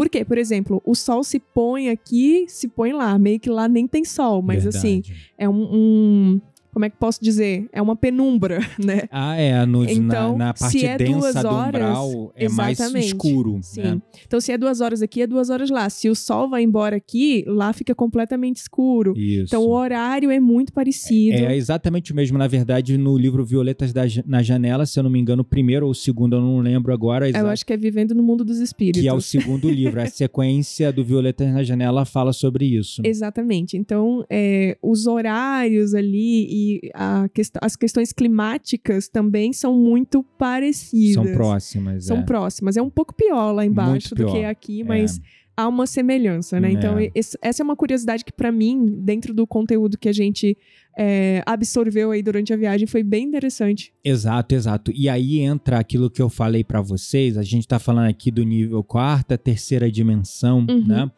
Uhum. 0.00 0.06
Por 0.06 0.08
quê? 0.08 0.24
Por 0.24 0.38
exemplo, 0.38 0.80
o 0.84 0.94
sol 0.94 1.22
se 1.22 1.38
põe 1.38 1.90
aqui, 1.90 2.46
se 2.48 2.66
põe 2.68 2.92
lá. 2.92 3.18
Meio 3.18 3.38
que 3.38 3.50
lá 3.50 3.68
nem 3.68 3.86
tem 3.86 4.04
sol, 4.04 4.40
mas 4.40 4.66
assim, 4.66 5.02
Verdade. 5.02 5.30
é 5.36 5.48
um, 5.48 5.68
um- 5.72 6.40
como 6.72 6.84
é 6.84 6.90
que 6.90 6.96
posso 6.96 7.22
dizer? 7.22 7.68
É 7.72 7.80
uma 7.82 7.96
penumbra, 7.96 8.60
né? 8.78 9.02
Ah, 9.10 9.36
é. 9.36 9.64
Nos, 9.66 9.90
Então, 9.90 10.36
na, 10.36 10.46
na 10.46 10.54
parte 10.54 10.84
é 10.84 10.96
densa 10.96 11.12
duas 11.18 11.34
do 11.34 11.48
horas, 11.48 11.82
umbral, 11.82 12.32
é 12.36 12.48
mais 12.48 12.78
exatamente. 12.78 13.06
escuro. 13.06 13.58
Sim. 13.62 13.82
Né? 13.82 14.02
Então, 14.26 14.40
se 14.40 14.52
é 14.52 14.58
duas 14.58 14.80
horas 14.80 15.02
aqui, 15.02 15.22
é 15.22 15.26
duas 15.26 15.50
horas 15.50 15.70
lá. 15.70 15.88
Se 15.90 16.08
o 16.08 16.14
sol 16.14 16.48
vai 16.48 16.62
embora 16.62 16.96
aqui, 16.96 17.44
lá 17.46 17.72
fica 17.72 17.94
completamente 17.94 18.56
escuro. 18.56 19.14
Isso. 19.16 19.44
Então, 19.44 19.62
o 19.62 19.70
horário 19.70 20.30
é 20.30 20.40
muito 20.40 20.72
parecido. 20.72 21.36
É 21.36 21.56
exatamente 21.56 22.12
o 22.12 22.16
mesmo. 22.16 22.38
Na 22.38 22.46
verdade, 22.46 22.96
no 22.96 23.16
livro 23.16 23.44
Violetas 23.44 23.92
da 23.92 24.02
na 24.26 24.42
Janela, 24.42 24.86
se 24.86 24.98
eu 24.98 25.02
não 25.02 25.10
me 25.10 25.18
engano, 25.20 25.42
o 25.42 25.44
primeiro 25.44 25.86
ou 25.86 25.92
o 25.92 25.94
segundo, 25.94 26.36
eu 26.36 26.40
não 26.40 26.58
lembro 26.60 26.92
agora. 26.92 27.28
Eu 27.28 27.48
acho 27.48 27.64
que 27.64 27.72
é 27.72 27.76
Vivendo 27.76 28.14
no 28.14 28.22
Mundo 28.22 28.44
dos 28.44 28.58
Espíritos. 28.58 29.00
que 29.00 29.08
é 29.08 29.12
o 29.12 29.20
segundo 29.20 29.68
livro. 29.70 30.00
A 30.00 30.06
sequência 30.06 30.92
do 30.92 31.04
Violetas 31.04 31.52
na 31.52 31.62
Janela 31.62 32.04
fala 32.04 32.32
sobre 32.32 32.64
isso. 32.64 33.02
Exatamente. 33.04 33.76
Então, 33.76 34.24
é, 34.28 34.76
os 34.82 35.06
horários 35.06 35.94
ali 35.94 36.46
e 36.60 36.90
quest- 37.34 37.56
as 37.60 37.76
questões 37.76 38.12
climáticas 38.12 39.08
também 39.08 39.52
são 39.52 39.74
muito 39.78 40.22
parecidas. 40.38 41.14
São 41.24 41.34
próximas. 41.34 42.04
São 42.06 42.18
é. 42.18 42.22
próximas. 42.22 42.76
É 42.76 42.82
um 42.82 42.90
pouco 42.90 43.14
pior 43.14 43.52
lá 43.52 43.64
embaixo 43.64 44.14
do 44.14 44.26
que 44.32 44.44
aqui, 44.44 44.82
mas 44.84 45.20
há 45.56 45.68
uma 45.68 45.86
semelhança, 45.86 46.58
né? 46.60 46.68
É. 46.68 46.72
Então, 46.72 46.96
esse- 47.14 47.38
essa 47.42 47.62
é 47.62 47.64
uma 47.64 47.76
curiosidade 47.76 48.24
que, 48.24 48.32
pra 48.32 48.50
mim, 48.50 48.86
dentro 49.04 49.32
do 49.34 49.46
conteúdo 49.46 49.98
que 49.98 50.08
a 50.08 50.12
gente 50.12 50.56
é, 50.98 51.40
absorveu 51.46 52.10
aí 52.10 52.20
durante 52.22 52.52
a 52.52 52.56
viagem, 52.56 52.86
foi 52.86 53.02
bem 53.02 53.24
interessante. 53.24 53.92
Exato, 54.04 54.54
exato. 54.54 54.92
E 54.94 55.08
aí 55.08 55.38
entra 55.38 55.78
aquilo 55.78 56.10
que 56.10 56.20
eu 56.20 56.28
falei 56.28 56.64
pra 56.64 56.80
vocês. 56.82 57.38
A 57.38 57.42
gente 57.44 57.66
tá 57.66 57.78
falando 57.78 58.08
aqui 58.08 58.30
do 58.30 58.42
nível 58.42 58.82
quarta, 58.82 59.38
terceira 59.38 59.90
dimensão, 59.90 60.66
Uhum. 60.68 60.84
né? 60.86 61.10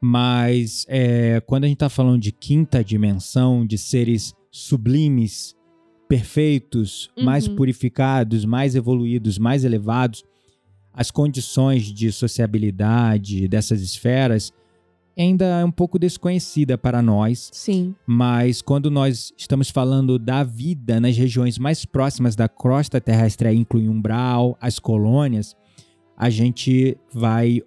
Mas 0.00 0.84
é, 0.88 1.40
quando 1.46 1.64
a 1.64 1.68
gente 1.68 1.78
tá 1.78 1.88
falando 1.88 2.20
de 2.20 2.32
quinta 2.32 2.84
dimensão, 2.84 3.66
de 3.66 3.78
seres 3.78 4.34
sublimes, 4.50 5.54
perfeitos, 6.08 7.10
mais 7.20 7.48
Uhum. 7.48 7.56
purificados, 7.56 8.44
mais 8.44 8.74
evoluídos, 8.76 9.38
mais 9.38 9.64
elevados, 9.64 10.22
as 10.92 11.10
condições 11.10 11.92
de 11.92 12.10
sociabilidade 12.12 13.48
dessas 13.48 13.80
esferas 13.82 14.52
ainda 15.18 15.44
é 15.60 15.64
um 15.64 15.70
pouco 15.70 15.98
desconhecida 15.98 16.76
para 16.78 17.00
nós. 17.02 17.50
Sim. 17.52 17.94
Mas 18.06 18.60
quando 18.62 18.90
nós 18.90 19.32
estamos 19.36 19.70
falando 19.70 20.18
da 20.18 20.42
vida 20.44 21.00
nas 21.00 21.16
regiões 21.16 21.58
mais 21.58 21.84
próximas 21.84 22.36
da 22.36 22.48
crosta 22.48 23.00
terrestre, 23.00 23.52
inclui 23.54 23.88
umbral, 23.88 24.56
as 24.60 24.78
colônias, 24.78 25.56
a 26.16 26.28
gente 26.30 26.96
vai 27.12 27.62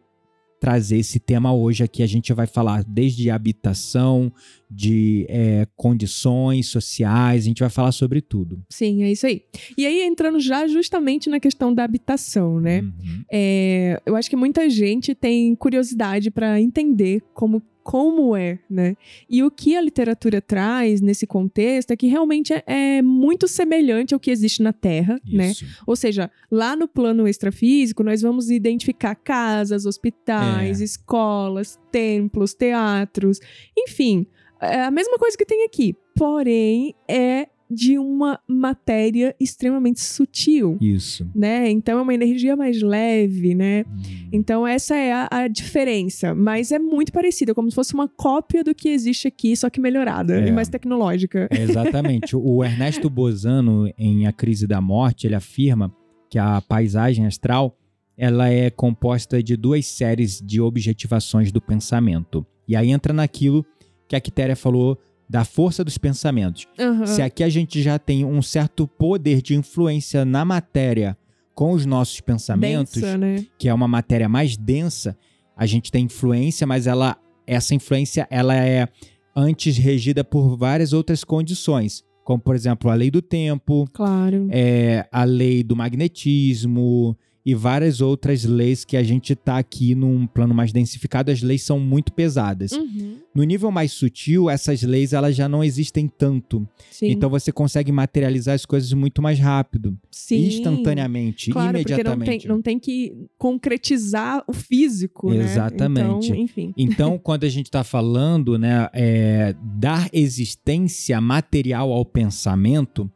trazer 0.60 0.98
esse 0.98 1.20
tema 1.20 1.54
hoje 1.54 1.84
aqui. 1.84 2.04
A 2.04 2.08
gente 2.08 2.34
vai 2.34 2.48
falar 2.48 2.84
desde 2.84 3.30
habitação, 3.30 4.32
de 4.70 5.26
eh, 5.30 5.68
condições 5.76 6.68
sociais, 6.68 7.44
a 7.44 7.48
gente 7.48 7.60
vai 7.60 7.70
falar 7.70 7.92
sobre 7.92 8.22
tudo. 8.22 8.62
Sim, 8.70 9.04
é 9.04 9.12
isso 9.12 9.26
aí. 9.26 9.42
E 9.76 9.86
aí, 9.86 10.04
entrando 10.04 10.40
já 10.40 10.68
justamente 10.68 11.30
na 11.30 11.40
questão 11.40 11.74
da 11.74 11.84
habitação, 11.84 12.60
né? 12.60 12.82
Uhum. 12.82 13.24
É, 13.32 14.00
eu 14.06 14.16
acho 14.16 14.30
que 14.30 14.36
muita 14.36 14.70
gente 14.70 15.16
tem 15.16 15.56
curiosidade 15.56 16.30
para 16.30 16.62
entender 16.62 17.24
como, 17.34 17.64
como 17.90 18.36
é, 18.36 18.60
né? 18.70 18.96
E 19.28 19.42
o 19.42 19.50
que 19.50 19.76
a 19.76 19.82
literatura 19.82 20.40
traz 20.40 21.02
nesse 21.02 21.26
contexto 21.26 21.90
é 21.90 21.98
que 21.98 22.06
realmente 22.06 22.54
é, 22.54 22.64
é 22.68 23.02
muito 23.02 23.48
semelhante 23.48 24.14
ao 24.14 24.20
que 24.20 24.30
existe 24.30 24.62
na 24.62 24.72
Terra, 24.72 25.20
né? 25.26 25.50
Isso. 25.50 25.66
Ou 25.88 25.96
seja, 25.96 26.30
lá 26.52 26.76
no 26.76 26.88
plano 26.88 27.28
extrafísico, 27.28 28.04
nós 28.04 28.22
vamos 28.22 28.52
identificar 28.52 29.16
casas, 29.16 29.88
hospitais, 29.88 30.82
É. 30.82 30.84
escolas, 30.84 31.80
templos, 31.92 32.54
teatros, 32.54 33.40
enfim, 33.76 34.28
é 34.62 34.84
a 34.84 34.92
mesma 34.92 35.18
coisa 35.18 35.36
que 35.36 35.44
tem 35.46 35.66
aqui. 35.66 35.96
Porém, 36.16 36.94
é 37.08 37.48
de 37.70 38.00
uma 38.00 38.40
matéria 38.48 39.36
extremamente 39.40 40.02
sutil, 40.02 40.78
Isso. 40.82 41.30
né? 41.36 41.70
Então 41.70 42.00
é 42.00 42.02
uma 42.02 42.14
energia 42.14 42.56
mais 42.56 42.82
leve, 42.82 43.54
né? 43.54 43.84
Hum. 43.88 44.02
Então 44.32 44.66
essa 44.66 44.96
é 44.96 45.12
a, 45.14 45.28
a 45.32 45.48
diferença, 45.48 46.34
mas 46.34 46.72
é 46.72 46.80
muito 46.80 47.12
parecida, 47.12 47.54
como 47.54 47.70
se 47.70 47.76
fosse 47.76 47.94
uma 47.94 48.08
cópia 48.08 48.64
do 48.64 48.74
que 48.74 48.90
existe 48.90 49.28
aqui, 49.28 49.56
só 49.56 49.70
que 49.70 49.80
melhorada 49.80 50.40
É. 50.42 50.48
e 50.48 50.52
mais 50.52 50.68
tecnológica. 50.68 51.48
É, 51.52 51.62
Exatamente. 51.62 52.36
O 52.36 52.64
Ernesto 52.64 53.10
Bozano, 53.10 53.92
em 53.98 54.26
A 54.26 54.32
Crise 54.34 54.66
da 54.66 54.82
Morte, 54.82 55.28
ele 55.28 55.36
afirma 55.36 55.94
que 56.30 56.40
a 56.40 56.62
paisagem 56.62 57.26
astral 57.26 57.76
ela 58.18 58.50
é 58.50 58.70
composta 58.70 59.42
de 59.42 59.56
duas 59.56 59.86
séries 59.86 60.42
de 60.42 60.60
objetivações 60.60 61.52
do 61.52 61.62
pensamento. 61.62 62.46
E 62.68 62.76
aí 62.76 62.90
entra 62.92 63.14
naquilo 63.14 63.66
que 64.08 64.16
a 64.16 64.20
Quitéria 64.20 64.56
falou 64.56 64.98
da 65.30 65.46
força 65.46 65.84
dos 65.84 65.98
pensamentos. 65.98 66.68
Aham. 66.80 67.06
Se 67.06 67.22
aqui 67.22 67.44
a 67.44 67.50
gente 67.50 67.82
já 67.82 68.00
tem 68.00 68.26
um 68.26 68.42
certo 68.42 68.88
poder 68.88 69.42
de 69.42 69.56
influência 69.56 70.26
na 70.26 70.44
matéria 70.44 71.16
com 71.54 71.72
os 71.72 71.86
nossos 71.86 72.20
pensamentos, 72.22 72.94
Densa, 72.94 73.18
né? 73.18 73.46
que 73.58 73.68
é 73.70 73.74
uma 73.74 73.88
matéria 73.88 74.28
mais 74.30 74.58
densa, 74.58 75.16
a 75.56 75.66
gente 75.66 75.92
tem 75.92 76.06
influência, 76.06 76.66
mas 76.66 76.88
ela 76.88 77.18
essa 77.46 77.76
influência 77.76 78.28
ela 78.32 78.56
é 78.56 78.88
antes 79.36 79.78
regida 79.78 80.24
por 80.24 80.56
várias 80.58 80.94
outras 80.94 81.24
condições, 81.24 82.04
como 82.24 82.40
por 82.42 82.56
exemplo 82.56 82.90
a 82.90 82.94
lei 82.94 83.12
do 83.12 83.22
tempo, 83.22 83.88
Claro. 83.94 84.48
é, 84.52 85.08
a 85.12 85.24
lei 85.26 85.64
do 85.64 85.76
magnetismo 85.76 87.16
e 87.46 87.56
várias 87.56 88.02
outras 88.02 88.44
leis 88.44 88.84
que 88.84 88.98
a 88.98 89.04
gente 89.04 89.34
está 89.34 89.58
aqui 89.58 89.96
num 89.96 90.28
plano 90.28 90.54
mais 90.54 90.72
densificado, 90.72 91.32
as 91.32 91.42
leis 91.42 91.64
são 91.64 91.80
muito 91.80 92.12
pesadas. 92.14 92.72
Uhum. 92.74 93.18
No 93.34 93.44
nível 93.44 93.72
mais 93.72 93.92
sutil, 93.92 94.50
essas 94.50 94.84
leis 94.84 95.14
elas 95.14 95.36
já 95.36 95.48
não 95.48 95.64
existem 95.64 96.08
tanto. 96.08 96.68
Sim. 96.92 97.12
Então 97.12 97.30
você 97.30 97.52
consegue 97.52 97.92
materializar 97.92 98.56
as 98.56 98.66
coisas 98.66 98.92
muito 98.94 99.22
mais 99.22 99.40
rápido, 99.40 99.98
Sim. 100.12 100.48
instantaneamente, 100.48 101.52
Claro, 101.52 101.78
porque 101.78 101.92
não 101.92 101.98
imediatamente. 101.98 102.40
tem, 102.42 102.50
não 102.50 102.62
tem 102.62 102.80
que 102.80 103.16
concretizar 103.38 104.44
o 104.48 104.54
físico, 104.54 105.32
né? 105.32 105.44
Exatamente. 105.44 106.28
Então, 106.28 106.36
enfim. 106.42 106.74
Então, 106.78 107.18
quando 107.24 107.46
a 107.46 107.50
gente 107.50 107.68
está 107.68 107.84
falando, 107.84 108.58
né, 108.58 108.90
é, 108.94 109.56
dar 109.64 110.10
existência 110.12 111.20
material 111.22 111.92
ao 111.92 112.04
pensamento, 112.06 113.10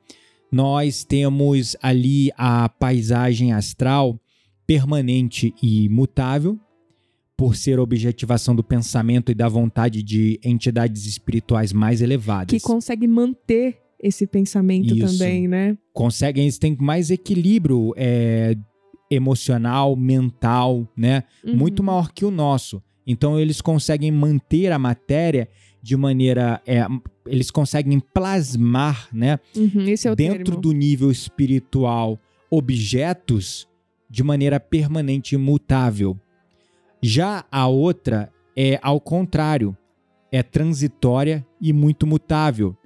nós 0.54 1.04
temos 1.04 1.76
ali 1.82 2.32
a 2.38 2.70
paisagem 2.70 3.52
astral 3.52 4.20
permanente 4.66 5.54
e 5.62 5.90
mutável, 5.90 6.60
por 7.36 7.56
ser 7.56 7.80
objetivação 7.80 8.56
do 8.56 8.64
pensamento 8.64 9.32
e 9.32 9.36
da 9.36 9.50
vontade 9.50 10.04
de 10.04 10.40
entidades 10.44 11.06
espirituais 11.06 11.74
mais 11.74 12.02
elevadas. 12.02 12.56
Que 12.56 12.66
consegue 12.66 13.08
manter 13.08 13.80
esse 14.00 14.28
pensamento 14.28 14.96
Isso. 14.96 15.18
também, 15.18 15.48
né? 15.48 15.78
Conseguem, 15.92 16.44
eles 16.44 16.60
têm 16.60 16.78
mais 16.80 17.10
equilíbrio 17.10 17.92
é, 17.98 18.56
emocional, 19.10 19.96
mental, 19.96 20.88
né? 20.96 21.24
Uhum. 21.44 21.56
muito 21.56 21.82
maior 21.82 22.12
que 22.14 22.24
o 22.24 22.32
nosso. 22.32 22.82
Então 23.08 23.40
eles 23.40 23.60
conseguem 23.60 24.12
manter 24.12 24.72
a 24.72 24.78
matéria 24.78 25.50
de 25.82 25.98
maneira, 25.98 26.62
é, 26.66 26.86
eles 27.26 27.50
conseguem 27.52 28.00
plasmar, 28.00 29.08
né, 29.14 29.40
Uhum, 29.56 29.82
é 29.88 30.16
dentro 30.16 30.44
termo. 30.46 30.62
do 30.62 30.72
nível 30.72 31.10
espiritual 31.12 32.20
objetos 32.50 33.68
de 34.10 34.24
maneira 34.24 34.60
permanente 34.60 35.34
e 35.34 35.36
imutável. 35.36 36.18
Já 37.02 37.46
a 37.52 37.68
outra 37.68 38.32
é 38.56 38.80
ao 38.82 39.00
contrário, 39.02 39.76
é 40.32 40.44
transitória 40.44 41.46
e 41.60 41.74
muito 41.74 42.06
mutável. 42.06 42.78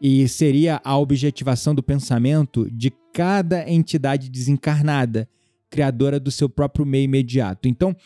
E 0.00 0.28
seria 0.28 0.80
a 0.84 0.98
objetivação 0.98 1.74
do 1.74 1.82
pensamento 1.82 2.68
de 2.70 2.92
cada 3.12 3.68
entidade 3.70 4.28
desencarnada, 4.28 5.28
criadora 5.70 6.20
do 6.20 6.30
seu 6.30 6.48
próprio 6.48 6.84
meio 6.84 7.04
imediato. 7.04 7.66
Então, 7.66 7.96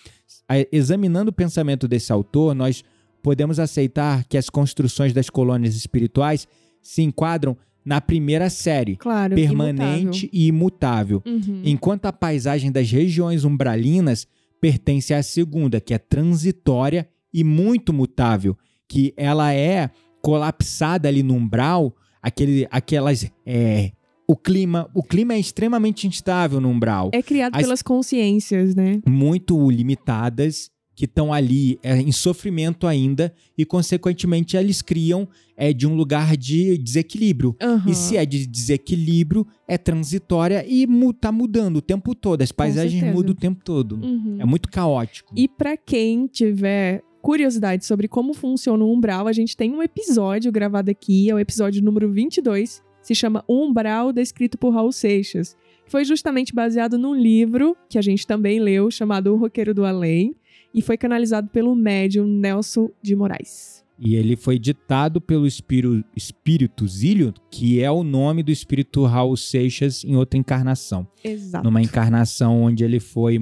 examinando 0.70 1.30
o 1.30 1.34
pensamento 1.34 1.88
desse 1.88 2.12
autor, 2.12 2.54
nós 2.54 2.84
podemos 3.28 3.58
aceitar 3.60 4.24
que 4.24 4.38
as 4.38 4.48
construções 4.48 5.12
das 5.12 5.28
colônias 5.28 5.76
espirituais 5.76 6.48
se 6.82 7.02
enquadram 7.02 7.54
na 7.84 8.00
primeira 8.00 8.48
série, 8.48 8.96
Claro, 8.96 9.34
permanente 9.34 10.30
e 10.32 10.46
imutável. 10.46 11.22
Uhum. 11.26 11.60
enquanto 11.62 12.06
a 12.06 12.12
paisagem 12.12 12.72
das 12.72 12.90
regiões 12.90 13.44
umbralinas 13.44 14.26
pertence 14.62 15.12
à 15.12 15.22
segunda, 15.22 15.78
que 15.78 15.92
é 15.92 15.98
transitória 15.98 17.06
e 17.30 17.44
muito 17.44 17.92
mutável, 17.92 18.56
que 18.88 19.12
ela 19.14 19.52
é 19.52 19.90
colapsada 20.22 21.06
ali 21.06 21.22
no 21.22 21.34
umbral, 21.34 21.94
aquele, 22.22 22.66
aquelas 22.70 23.30
é, 23.44 23.92
o 24.26 24.34
clima, 24.36 24.88
o 24.94 25.02
clima 25.02 25.34
é 25.34 25.38
extremamente 25.38 26.06
instável 26.06 26.62
no 26.62 26.70
umbral, 26.70 27.10
É 27.12 27.22
criado 27.22 27.54
As- 27.56 27.60
pelas 27.62 27.82
consciências, 27.82 28.74
né? 28.74 29.02
muito 29.06 29.70
limitadas 29.70 30.70
que 30.98 31.04
estão 31.04 31.32
ali 31.32 31.78
é, 31.80 31.96
em 31.96 32.10
sofrimento 32.10 32.84
ainda 32.84 33.32
e 33.56 33.64
consequentemente 33.64 34.56
eles 34.56 34.82
criam 34.82 35.28
é, 35.56 35.72
de 35.72 35.86
um 35.86 35.94
lugar 35.94 36.36
de 36.36 36.76
desequilíbrio. 36.76 37.54
Aham. 37.62 37.88
E 37.88 37.94
se 37.94 38.16
é 38.16 38.26
de 38.26 38.44
desequilíbrio, 38.44 39.46
é 39.68 39.78
transitória 39.78 40.64
e 40.66 40.88
mu 40.88 41.12
tá 41.12 41.30
mudando 41.30 41.76
o 41.76 41.80
tempo 41.80 42.16
todo. 42.16 42.42
As 42.42 42.50
paisagens 42.50 43.00
mudam 43.14 43.30
o 43.30 43.34
tempo 43.36 43.60
todo. 43.64 43.92
Uhum. 43.92 44.38
É 44.40 44.44
muito 44.44 44.68
caótico. 44.68 45.32
E 45.36 45.46
pra 45.46 45.76
quem 45.76 46.26
tiver 46.26 47.04
curiosidade 47.22 47.86
sobre 47.86 48.08
como 48.08 48.34
funciona 48.34 48.82
o 48.82 48.92
umbral, 48.92 49.28
a 49.28 49.32
gente 49.32 49.56
tem 49.56 49.70
um 49.70 49.80
episódio 49.80 50.50
gravado 50.50 50.90
aqui, 50.90 51.30
é 51.30 51.34
o 51.34 51.38
episódio 51.38 51.80
número 51.80 52.10
22, 52.10 52.82
se 53.02 53.14
chama 53.14 53.44
Umbral, 53.48 54.12
descrito 54.12 54.58
por 54.58 54.70
Raul 54.70 54.90
Seixas. 54.90 55.56
Foi 55.86 56.04
justamente 56.04 56.52
baseado 56.52 56.98
num 56.98 57.14
livro 57.14 57.76
que 57.88 57.98
a 57.98 58.02
gente 58.02 58.26
também 58.26 58.58
leu, 58.58 58.90
chamado 58.90 59.32
O 59.32 59.36
Roqueiro 59.36 59.72
do 59.72 59.84
Além, 59.84 60.34
e 60.74 60.82
foi 60.82 60.96
canalizado 60.96 61.48
pelo 61.48 61.74
médium 61.74 62.26
Nelson 62.26 62.90
de 63.02 63.14
Moraes. 63.16 63.84
E 63.98 64.14
ele 64.14 64.36
foi 64.36 64.58
ditado 64.58 65.20
pelo 65.20 65.46
espírito, 65.46 66.04
espírito 66.14 66.86
Zílio, 66.86 67.34
que 67.50 67.82
é 67.82 67.90
o 67.90 68.04
nome 68.04 68.44
do 68.44 68.52
espírito 68.52 69.04
Raul 69.04 69.36
Seixas 69.36 70.04
em 70.04 70.14
outra 70.14 70.38
encarnação. 70.38 71.06
Exato. 71.22 71.64
Numa 71.64 71.82
encarnação 71.82 72.62
onde 72.62 72.84
ele 72.84 73.00
foi 73.00 73.40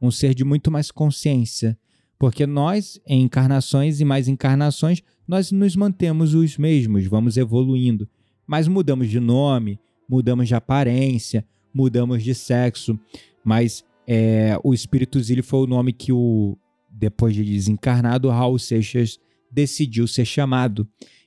um 0.00 0.10
ser 0.10 0.34
de 0.34 0.44
muito 0.44 0.72
mais 0.72 0.90
consciência. 0.90 1.78
Porque 2.18 2.46
nós, 2.46 3.00
em 3.06 3.22
encarnações 3.22 4.00
e 4.00 4.04
mais 4.04 4.26
encarnações, 4.26 5.02
nós 5.26 5.52
nos 5.52 5.76
mantemos 5.76 6.34
os 6.34 6.58
mesmos, 6.58 7.06
vamos 7.06 7.36
evoluindo. 7.36 8.08
Mas 8.44 8.66
mudamos 8.66 9.08
de 9.08 9.20
nome, 9.20 9.78
mudamos 10.08 10.48
de 10.48 10.54
aparência, 10.54 11.44
mudamos 11.72 12.24
de 12.24 12.34
sexo. 12.34 12.98
Mas 13.44 13.84
é, 14.06 14.58
o 14.64 14.74
espírito 14.74 15.20
Zílio 15.20 15.44
foi 15.44 15.60
o 15.60 15.66
nome 15.66 15.92
que 15.92 16.12
o 16.12 16.56
depois 16.92 17.34
de 17.34 17.44
desencarnado, 17.44 18.28
Raul 18.28 18.58
Seixas 18.58 19.18
decidiu 19.50 20.06
ser 20.06 20.24
chamado. 20.24 20.86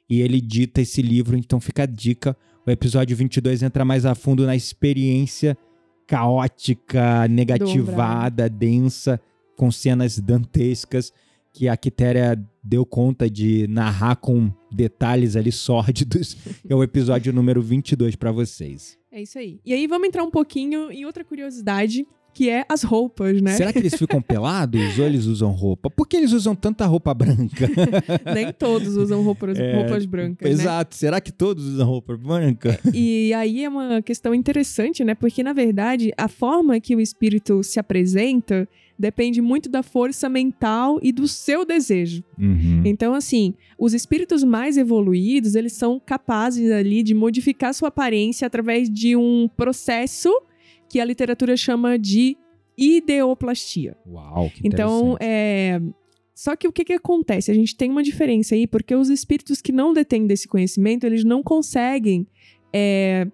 E 0.10 0.22
ele 0.22 0.40
dita 0.40 0.82
esse 0.82 1.02
livro, 1.02 1.36
então 1.36 1.60
fica 1.60 1.84
a 1.84 1.88
dica. 1.88 2.38
O 2.66 2.72
episódio 2.72 3.16
22 3.18 3.64
entra 3.64 3.84
mais 3.84 4.06
a 4.06 4.14
fundo 4.14 4.46
na 4.46 4.56
experiência 4.56 5.58
caótica, 6.08 7.28
negativada, 7.28 8.48
densa, 8.48 9.20
com 9.56 9.72
cenas 9.72 10.20
dantescas 10.20 11.12
que 11.56 11.70
a 11.70 11.78
Quitéria 11.78 12.38
deu 12.62 12.86
conta 12.86 13.30
de 13.30 13.66
narrar 13.68 14.18
com 14.18 14.52
detalhes 14.70 15.38
ali 15.38 15.54
sórdidos. 15.54 16.36
é 16.68 16.76
o 16.76 16.84
episódio 16.84 17.32
número 17.32 17.62
22 17.62 18.16
para 18.18 18.32
vocês. 18.32 18.98
É 19.10 19.22
isso 19.22 19.40
aí. 19.40 19.62
E 19.66 19.74
aí 19.74 19.88
vamos 19.88 20.08
entrar 20.08 20.24
um 20.24 20.30
pouquinho 20.30 20.92
em 20.92 21.06
outra 21.06 21.24
curiosidade 21.24 22.06
que 22.36 22.50
é 22.50 22.66
as 22.68 22.84
roupas, 22.84 23.42
né? 23.42 23.54
Será 23.54 23.72
que 23.72 23.80
eles 23.80 23.96
ficam 23.96 24.20
pelados 24.22 25.00
ou 25.00 25.06
eles 25.06 25.26
usam 25.26 25.52
roupa? 25.52 25.90
Por 25.90 26.06
que 26.06 26.18
eles 26.18 26.34
usam 26.34 26.54
tanta 26.54 26.86
roupa 26.86 27.14
branca? 27.14 27.70
Nem 28.36 28.52
todos 28.52 28.98
usam 28.98 29.24
roupas, 29.24 29.58
é, 29.58 29.74
roupas 29.78 30.06
brancas. 30.06 30.46
Né? 30.46 30.54
Exato. 30.54 30.94
Né? 30.94 31.00
Será 31.00 31.22
que 31.22 31.32
todos 31.32 31.64
usam 31.66 31.88
roupa 31.88 32.18
branca? 32.18 32.78
E 32.94 33.34
aí 33.34 33.64
é 33.64 33.70
uma 33.70 34.02
questão 34.02 34.36
interessante, 34.36 35.02
né? 35.02 35.16
Porque, 35.16 35.42
na 35.42 35.54
verdade, 35.54 36.12
a 36.18 36.28
forma 36.28 36.78
que 36.82 36.94
o 36.94 37.00
espírito 37.00 37.64
se 37.64 37.80
apresenta 37.80 38.68
depende 39.00 39.42
muito 39.42 39.70
da 39.70 39.82
força 39.82 40.28
mental 40.28 41.00
e 41.02 41.14
do 41.14 41.30
seu 41.30 41.66
desejo. 41.66 42.22
Uhum. 42.38 42.82
Então, 42.84 43.14
assim, 43.14 43.54
os 43.80 43.94
espíritos 43.94 44.44
mais 44.44 44.76
evoluídos, 44.76 45.56
eles 45.56 45.72
são 45.72 46.02
capazes 46.06 46.70
ali 46.70 47.02
de 47.02 47.14
modificar 47.14 47.74
sua 47.74 47.88
aparência 47.88 48.46
através 48.46 48.90
de 48.90 49.16
um 49.16 49.50
processo 49.56 50.30
que 50.90 51.00
a 51.00 51.06
literatura 51.06 51.56
chama 51.56 51.98
de 51.98 52.38
ideoplastia. 52.78 53.96
Uau, 54.08 54.50
que 54.50 54.68
Então, 54.68 55.18
é. 55.20 55.82
Só 56.34 56.54
que 56.56 56.68
o 56.68 56.72
que, 56.72 56.84
que 56.84 56.94
acontece? 56.94 57.50
A 57.50 57.54
gente 57.54 57.78
tem 57.78 57.90
uma 57.90 58.04
diferença 58.04 58.56
aí, 58.56 58.68
porque 58.68 58.94
os 58.94 59.10
espíritos 59.10 59.62
que 59.62 59.72
não 59.72 59.94
detêm 59.94 60.28
desse 60.28 60.50
conhecimento, 60.50 61.06
eles 61.06 61.24
não 61.24 61.42
conseguem 61.42 62.28
é, 62.74 63.26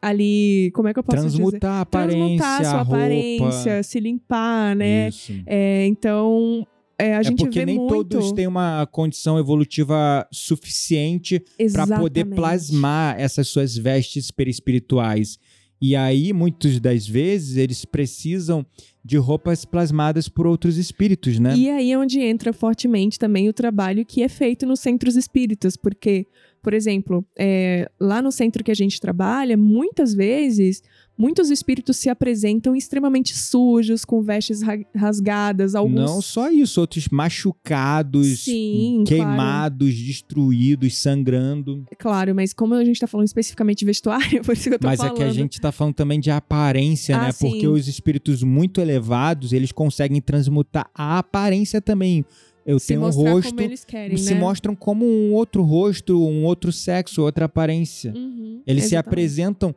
ali, 0.00 0.70
como 0.72 0.86
é 0.86 0.92
que 0.92 0.98
eu 1.00 1.02
posso 1.02 1.22
Transmutar 1.22 1.58
dizer? 1.58 1.66
a 1.66 1.80
aparência, 1.80 2.18
Transmutar 2.18 2.64
sua 2.64 2.80
aparência, 2.82 3.82
se 3.82 3.98
limpar, 3.98 4.76
né? 4.76 5.10
É, 5.46 5.86
então, 5.86 6.64
é, 6.98 7.16
a 7.16 7.20
é 7.20 7.24
gente 7.24 7.38
porque 7.38 7.58
vê 7.58 7.66
nem 7.66 7.76
muito... 7.76 8.04
todos 8.04 8.32
têm 8.32 8.46
uma 8.46 8.86
condição 8.86 9.38
evolutiva 9.38 10.26
suficiente 10.30 11.42
para 11.72 11.98
poder 11.98 12.26
plasmar 12.26 13.18
essas 13.18 13.48
suas 13.48 13.76
vestes 13.76 14.30
perispirituais. 14.30 15.38
E 15.80 15.94
aí, 15.94 16.32
muitas 16.32 16.80
das 16.80 17.06
vezes, 17.06 17.56
eles 17.56 17.84
precisam 17.84 18.64
de 19.04 19.18
roupas 19.18 19.64
plasmadas 19.64 20.28
por 20.28 20.46
outros 20.46 20.78
espíritos, 20.78 21.38
né? 21.38 21.54
E 21.54 21.68
aí 21.68 21.92
é 21.92 21.98
onde 21.98 22.20
entra 22.20 22.52
fortemente 22.52 23.18
também 23.18 23.48
o 23.48 23.52
trabalho 23.52 24.04
que 24.04 24.22
é 24.22 24.28
feito 24.28 24.64
nos 24.64 24.80
centros 24.80 25.14
espíritas, 25.14 25.76
porque, 25.76 26.26
por 26.62 26.72
exemplo, 26.72 27.24
é, 27.38 27.90
lá 28.00 28.22
no 28.22 28.32
centro 28.32 28.64
que 28.64 28.70
a 28.70 28.74
gente 28.74 28.98
trabalha, 28.98 29.58
muitas 29.58 30.14
vezes 30.14 30.82
muitos 31.16 31.50
espíritos 31.50 31.96
se 31.96 32.08
apresentam 32.08 32.74
extremamente 32.74 33.36
sujos, 33.36 34.04
com 34.04 34.20
vestes 34.22 34.60
rasgadas, 34.94 35.74
alguns... 35.74 35.94
Não 35.94 36.20
só 36.20 36.50
isso, 36.50 36.80
outros 36.80 37.08
machucados, 37.08 38.40
Sim, 38.40 39.04
queimados, 39.06 39.90
claro. 39.90 40.06
destruídos, 40.06 40.96
sangrando. 40.96 41.84
Claro, 41.98 42.34
mas 42.34 42.52
como 42.52 42.74
a 42.74 42.84
gente 42.84 43.00
tá 43.00 43.06
falando 43.06 43.26
especificamente 43.26 43.78
de 43.78 43.84
vestuário, 43.84 44.42
por 44.44 44.52
isso 44.52 44.68
que 44.68 44.74
eu 44.74 44.78
tô 44.78 44.86
mas 44.86 44.98
falando. 44.98 45.12
Mas 45.12 45.20
é 45.20 45.24
que 45.24 45.30
a 45.30 45.32
gente 45.32 45.60
tá 45.60 45.72
falando 45.72 45.94
também 45.94 46.20
de 46.20 46.30
aparência, 46.30 47.16
ah, 47.16 47.22
né? 47.22 47.32
Sim. 47.32 47.50
Porque 47.50 47.66
os 47.66 47.88
espíritos 47.88 48.42
muito 48.42 48.80
elevados, 48.80 49.52
eles 49.52 49.72
conseguem 49.72 50.20
transmutar 50.20 50.90
a 50.94 51.18
aparência 51.18 51.80
também 51.80 52.24
eu 52.66 52.78
se 52.78 52.88
tenho 52.88 53.02
um 53.02 53.10
rosto. 53.10 53.50
Como 53.50 53.60
eles 53.60 53.84
querem, 53.84 54.16
se 54.16 54.34
né? 54.34 54.40
mostram 54.40 54.74
como 54.74 55.04
um 55.04 55.32
outro 55.32 55.62
rosto, 55.62 56.26
um 56.26 56.44
outro 56.44 56.72
sexo, 56.72 57.22
outra 57.22 57.44
aparência. 57.44 58.12
Uhum, 58.14 58.62
eles 58.66 58.84
exatamente. 58.84 58.88
se 58.88 58.96
apresentam. 58.96 59.74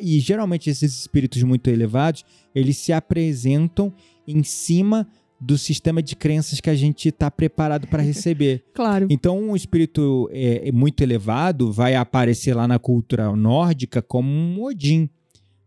E 0.00 0.18
geralmente 0.20 0.70
esses 0.70 0.98
espíritos 1.00 1.42
muito 1.42 1.68
elevados, 1.68 2.24
eles 2.54 2.76
se 2.76 2.92
apresentam 2.92 3.92
em 4.26 4.42
cima 4.42 5.06
do 5.40 5.56
sistema 5.56 6.02
de 6.02 6.16
crenças 6.16 6.60
que 6.60 6.68
a 6.68 6.74
gente 6.74 7.08
está 7.08 7.30
preparado 7.30 7.86
para 7.86 8.02
receber. 8.02 8.64
claro. 8.74 9.06
Então, 9.08 9.38
um 9.38 9.56
espírito 9.56 10.28
é, 10.32 10.70
muito 10.72 11.02
elevado 11.02 11.72
vai 11.72 11.94
aparecer 11.94 12.54
lá 12.54 12.66
na 12.66 12.78
cultura 12.78 13.34
nórdica 13.34 14.02
como 14.02 14.28
um 14.28 14.62
Odin, 14.62 15.08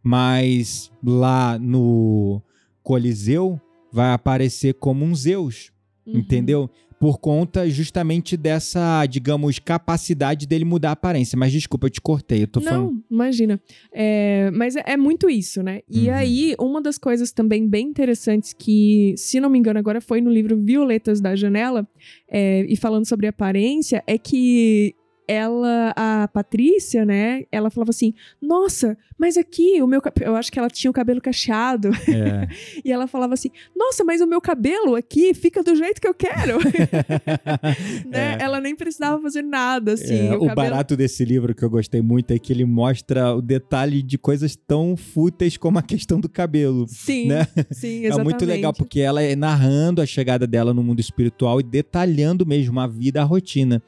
mas 0.03 0.91
lá 1.03 1.57
no 1.57 2.41
Coliseu 2.83 3.59
vai 3.91 4.11
aparecer 4.11 4.73
como 4.73 5.05
um 5.05 5.15
Zeus. 5.15 5.71
Uhum. 6.05 6.17
Entendeu? 6.19 6.69
Por 6.99 7.17
conta 7.19 7.67
justamente 7.67 8.37
dessa, 8.37 9.03
digamos, 9.07 9.57
capacidade 9.57 10.45
dele 10.45 10.63
mudar 10.63 10.89
a 10.89 10.91
aparência. 10.91 11.35
Mas 11.35 11.51
desculpa, 11.51 11.87
eu 11.87 11.89
te 11.89 11.99
cortei. 11.99 12.43
Eu 12.43 12.47
tô 12.47 12.59
não, 12.59 12.67
falando. 12.67 13.03
imagina. 13.09 13.59
É, 13.91 14.51
mas 14.51 14.75
é, 14.75 14.83
é, 14.85 14.97
muito 14.97 15.27
isso, 15.27 15.63
né? 15.63 15.81
E 15.89 16.09
Uhum. 16.09 16.13
aí, 16.13 16.55
uma 16.59 16.79
das 16.79 16.99
coisas 16.99 17.31
também 17.31 17.67
bem 17.67 17.87
interessantes 17.87 18.53
que, 18.53 19.15
se 19.17 19.39
não 19.39 19.49
me 19.49 19.57
engano, 19.57 19.79
agora 19.79 19.99
foi 19.99 20.21
no 20.21 20.29
livro 20.29 20.55
Violetas 20.63 21.19
da 21.19 21.35
Janela, 21.35 21.87
é, 22.29 22.65
e 22.69 22.75
falando 22.77 23.07
sobre 23.07 23.25
aparência, 23.25 24.03
é 24.05 24.17
que 24.17 24.93
ela, 25.27 25.93
a 25.95 26.27
Patrícia, 26.27 27.05
né? 27.05 27.43
Ela 27.51 27.69
falava 27.69 27.91
assim: 27.91 28.13
Nossa, 28.41 28.97
mas 29.17 29.37
aqui 29.37 29.81
o 29.81 29.87
meu 29.87 30.01
Eu 30.21 30.35
acho 30.35 30.51
que 30.51 30.59
ela 30.59 30.69
tinha 30.69 30.89
o 30.89 30.93
cabelo 30.93 31.21
cacheado. 31.21 31.89
É. 32.07 32.47
e 32.83 32.91
ela 32.91 33.07
falava 33.07 33.33
assim: 33.33 33.49
Nossa, 33.75 34.03
mas 34.03 34.21
o 34.21 34.27
meu 34.27 34.41
cabelo 34.41 34.95
aqui 34.95 35.33
fica 35.33 35.63
do 35.63 35.75
jeito 35.75 36.01
que 36.01 36.07
eu 36.07 36.13
quero. 36.13 36.57
né? 38.09 38.37
É. 38.39 38.43
Ela 38.43 38.59
nem 38.59 38.75
precisava 38.75 39.21
fazer 39.21 39.41
nada, 39.41 39.93
assim. 39.93 40.27
É, 40.27 40.35
o 40.35 40.39
cabelo... 40.39 40.55
barato 40.55 40.97
desse 40.97 41.23
livro 41.23 41.55
que 41.55 41.63
eu 41.63 41.69
gostei 41.69 42.01
muito 42.01 42.31
é 42.31 42.39
que 42.39 42.51
ele 42.51 42.65
mostra 42.65 43.33
o 43.35 43.41
detalhe 43.41 44.01
de 44.01 44.17
coisas 44.17 44.55
tão 44.55 44.97
fúteis 44.97 45.55
como 45.55 45.79
a 45.79 45.83
questão 45.83 46.19
do 46.19 46.27
cabelo. 46.27 46.85
Sim, 46.87 47.27
né? 47.27 47.47
sim, 47.71 48.03
É 48.03 48.07
exatamente. 48.07 48.23
muito 48.23 48.45
legal 48.45 48.73
porque 48.73 48.99
ela 48.99 49.21
é 49.21 49.35
narrando 49.35 50.01
a 50.01 50.05
chegada 50.05 50.45
dela 50.45 50.73
no 50.73 50.83
mundo 50.83 50.99
espiritual 50.99 51.59
e 51.59 51.63
detalhando 51.63 52.45
mesmo 52.45 52.79
a 52.79 52.87
vida, 52.87 53.21
a 53.21 53.23
rotina. 53.23 53.81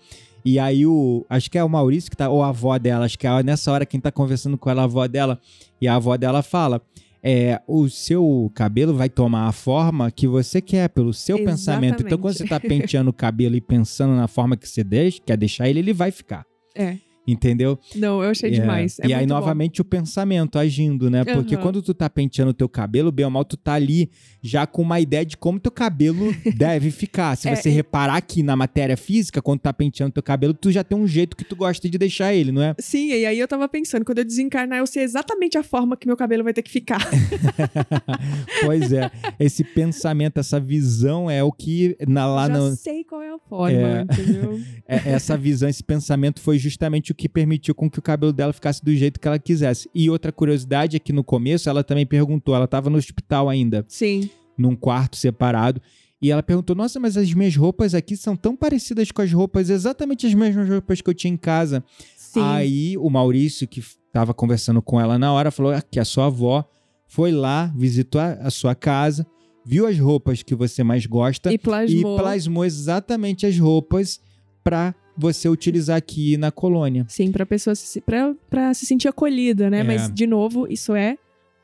E 0.46 0.60
aí 0.60 0.86
o. 0.86 1.26
Acho 1.30 1.50
que 1.50 1.58
é 1.58 1.64
o 1.64 1.70
Maurício 1.70 2.10
que 2.10 2.18
tá. 2.18 2.30
Ou 2.30 2.44
a 2.44 2.50
avó 2.50 2.78
dela, 2.78 3.06
acho 3.06 3.18
que 3.18 3.28
é 3.28 3.44
nessa 3.44 3.72
hora 3.72 3.86
quem 3.86 4.00
tá 4.00 4.12
conversando 4.12 4.58
com 4.58 4.70
ela, 4.70 4.82
a 4.82 4.86
avó 4.86 5.08
dela. 5.08 5.40
E 5.80 5.88
a 5.88 5.96
avó 5.96 6.18
dela 6.18 6.42
fala: 6.42 6.82
é, 7.24 7.62
o 7.66 7.88
seu 7.88 8.52
cabelo 8.54 8.94
vai 8.94 9.10
tomar 9.10 9.48
a 9.48 9.52
forma 9.54 10.12
que 10.12 10.28
você 10.28 10.62
quer, 10.62 10.90
pelo 10.90 11.14
seu 11.14 11.38
Exatamente. 11.38 11.58
pensamento. 11.58 12.04
Então, 12.06 12.18
quando 12.18 12.36
você 12.36 12.46
tá 12.46 12.60
penteando 12.60 13.10
o 13.10 13.14
cabelo 13.14 13.56
e 13.56 13.62
pensando 13.62 14.14
na 14.14 14.28
forma 14.28 14.58
que 14.58 14.68
você 14.68 14.84
deixa, 14.84 15.22
quer 15.26 15.38
deixar 15.38 15.70
ele, 15.70 15.80
ele 15.80 15.94
vai 15.94 16.12
ficar. 16.12 16.46
É. 16.76 16.98
Entendeu? 17.26 17.80
Não, 17.96 18.22
eu 18.22 18.30
achei 18.32 18.50
É. 18.50 18.54
demais. 18.54 19.00
É 19.00 19.08
e 19.08 19.14
aí, 19.14 19.26
bom. 19.26 19.34
novamente, 19.34 19.80
o 19.82 19.86
pensamento 19.86 20.60
agindo, 20.60 21.10
né? 21.10 21.24
Porque 21.24 21.56
Aham. 21.56 21.64
quando 21.64 21.82
tu 21.82 21.94
tá 21.94 22.10
penteando 22.10 22.52
o 22.52 22.54
teu 22.54 22.68
cabelo, 22.68 23.12
bem 23.14 23.24
ou 23.26 23.32
mal, 23.32 23.46
tu 23.46 23.56
tá 23.56 23.74
ali 23.74 24.10
já 24.42 24.68
com 24.68 24.82
uma 24.82 25.00
ideia 25.00 25.26
de 25.26 25.38
como 25.38 25.58
teu 25.60 25.72
cabelo 25.72 26.34
deve 26.58 26.92
ficar. 26.92 27.36
Se 27.38 27.48
É, 27.48 27.56
você 27.56 27.70
reparar 27.70 28.16
aqui 28.18 28.44
na 28.44 28.56
matéria 28.58 28.98
física, 28.98 29.42
quando 29.42 29.60
tu 29.60 29.64
tá 29.64 29.74
penteando 29.74 30.12
teu 30.12 30.24
cabelo, 30.24 30.54
tu 30.54 30.70
já 30.72 30.84
tem 30.84 30.98
um 30.98 31.08
jeito 31.08 31.38
que 31.38 31.46
tu 31.46 31.56
gosta 31.56 31.88
de 31.90 31.98
deixar 31.98 32.34
ele, 32.34 32.52
não 32.52 32.62
é? 32.62 32.76
Sim, 32.80 33.08
e 33.14 33.26
aí 33.26 33.40
eu 33.40 33.48
tava 33.48 33.70
pensando, 33.70 34.04
quando 34.04 34.18
eu 34.20 34.26
desencarnar, 34.26 34.80
eu 34.80 34.88
sei 34.88 35.04
exatamente 35.04 35.58
a 35.58 35.64
forma 35.64 35.96
que 35.96 36.06
meu 36.06 36.18
cabelo 36.18 36.44
vai 36.44 36.54
ter 36.54 36.62
que 36.62 36.72
ficar. 36.72 37.00
pois 38.66 38.92
é. 38.92 39.10
Esse 39.40 39.64
pensamento, 39.64 40.40
essa 40.40 40.60
visão 40.60 41.30
é 41.30 41.44
o 41.44 41.52
que 41.52 41.96
na, 42.08 42.26
lá 42.26 42.48
Já 42.48 42.58
no, 42.58 42.76
sei 42.76 43.04
qual 43.04 43.22
é 43.22 43.30
a 43.30 43.38
forma, 43.40 43.78
É. 43.78 44.02
entendeu? 44.02 44.60
É, 44.86 45.12
essa 45.14 45.38
visão, 45.38 45.70
esse 45.70 45.82
pensamento 45.82 46.42
foi 46.42 46.58
justamente 46.58 47.13
o 47.14 47.16
que 47.16 47.30
permitiu 47.30 47.74
com 47.74 47.90
que 47.90 48.00
o 48.00 48.02
cabelo 48.02 48.34
dela 48.34 48.52
ficasse 48.52 48.84
do 48.84 48.94
jeito 48.94 49.20
que 49.20 49.28
ela 49.28 49.40
quisesse. 49.40 49.90
E 49.96 50.10
outra 50.10 50.32
curiosidade 50.32 50.98
é 50.98 51.00
que 51.00 51.14
no 51.14 51.24
começo 51.24 51.70
ela 51.70 51.84
também 51.84 52.06
perguntou, 52.06 52.54
ela 52.56 52.66
estava 52.66 52.90
no 52.90 52.98
hospital 52.98 53.48
ainda, 53.50 53.86
Sim. 53.88 54.30
num 54.58 54.76
quarto 54.76 55.16
separado, 55.16 55.82
E 56.22 56.32
ela 56.32 56.42
perguntou: 56.42 56.74
Nossa, 56.74 57.00
mas 57.02 57.18
as 57.18 57.34
minhas 57.34 57.54
roupas 57.56 57.94
aqui 57.94 58.16
são 58.16 58.34
tão 58.36 58.56
parecidas 58.56 59.12
com 59.12 59.22
as 59.22 59.32
roupas, 59.34 59.70
exatamente 59.70 60.26
as 60.26 60.34
mesmas 60.34 60.70
roupas 60.70 61.02
que 61.02 61.10
eu 61.10 61.14
tinha 61.14 61.34
em 61.34 61.38
casa. 61.38 61.84
Sim. 62.16 62.40
Aí 62.42 62.98
o 62.98 63.10
Maurício, 63.10 63.68
que 63.68 63.82
estava 63.82 64.34
conversando 64.34 64.82
com 64.82 65.02
ela 65.02 65.20
na 65.20 65.34
hora, 65.34 65.52
falou 65.52 65.74
"Ah, 65.74 65.82
que 65.82 66.00
a 66.00 66.06
sua 66.06 66.28
avó 66.28 66.64
foi 67.08 67.32
lá, 67.34 67.74
visitou 67.76 68.22
a, 68.22 68.34
a 68.36 68.50
sua 68.50 68.74
casa, 68.74 69.28
viu 69.66 69.86
as 69.86 70.00
roupas 70.00 70.42
que 70.42 70.56
você 70.56 70.82
mais 70.82 71.06
gosta 71.06 71.52
e 71.52 71.56
e 71.56 71.58
plasmou. 71.58 72.18
plasmou 72.18 72.64
exatamente 72.64 73.46
as 73.46 73.60
roupas 73.60 74.22
para 74.64 74.96
você 75.18 75.48
utilizar 75.48 75.98
aqui 75.98 76.38
na 76.38 76.52
colônia. 76.52 77.06
Sim, 77.08 77.32
pra 77.32 77.46
pessoa 77.46 77.76
se, 77.76 78.02
pra, 78.02 78.34
pra 78.50 78.74
se 78.74 78.86
sentir 78.86 79.08
acolhida, 79.08 79.70
né? 79.70 79.80
É. 79.80 79.84
Mas, 79.84 80.14
de 80.14 80.26
novo, 80.28 80.68
isso 80.70 80.96
é 80.96 81.18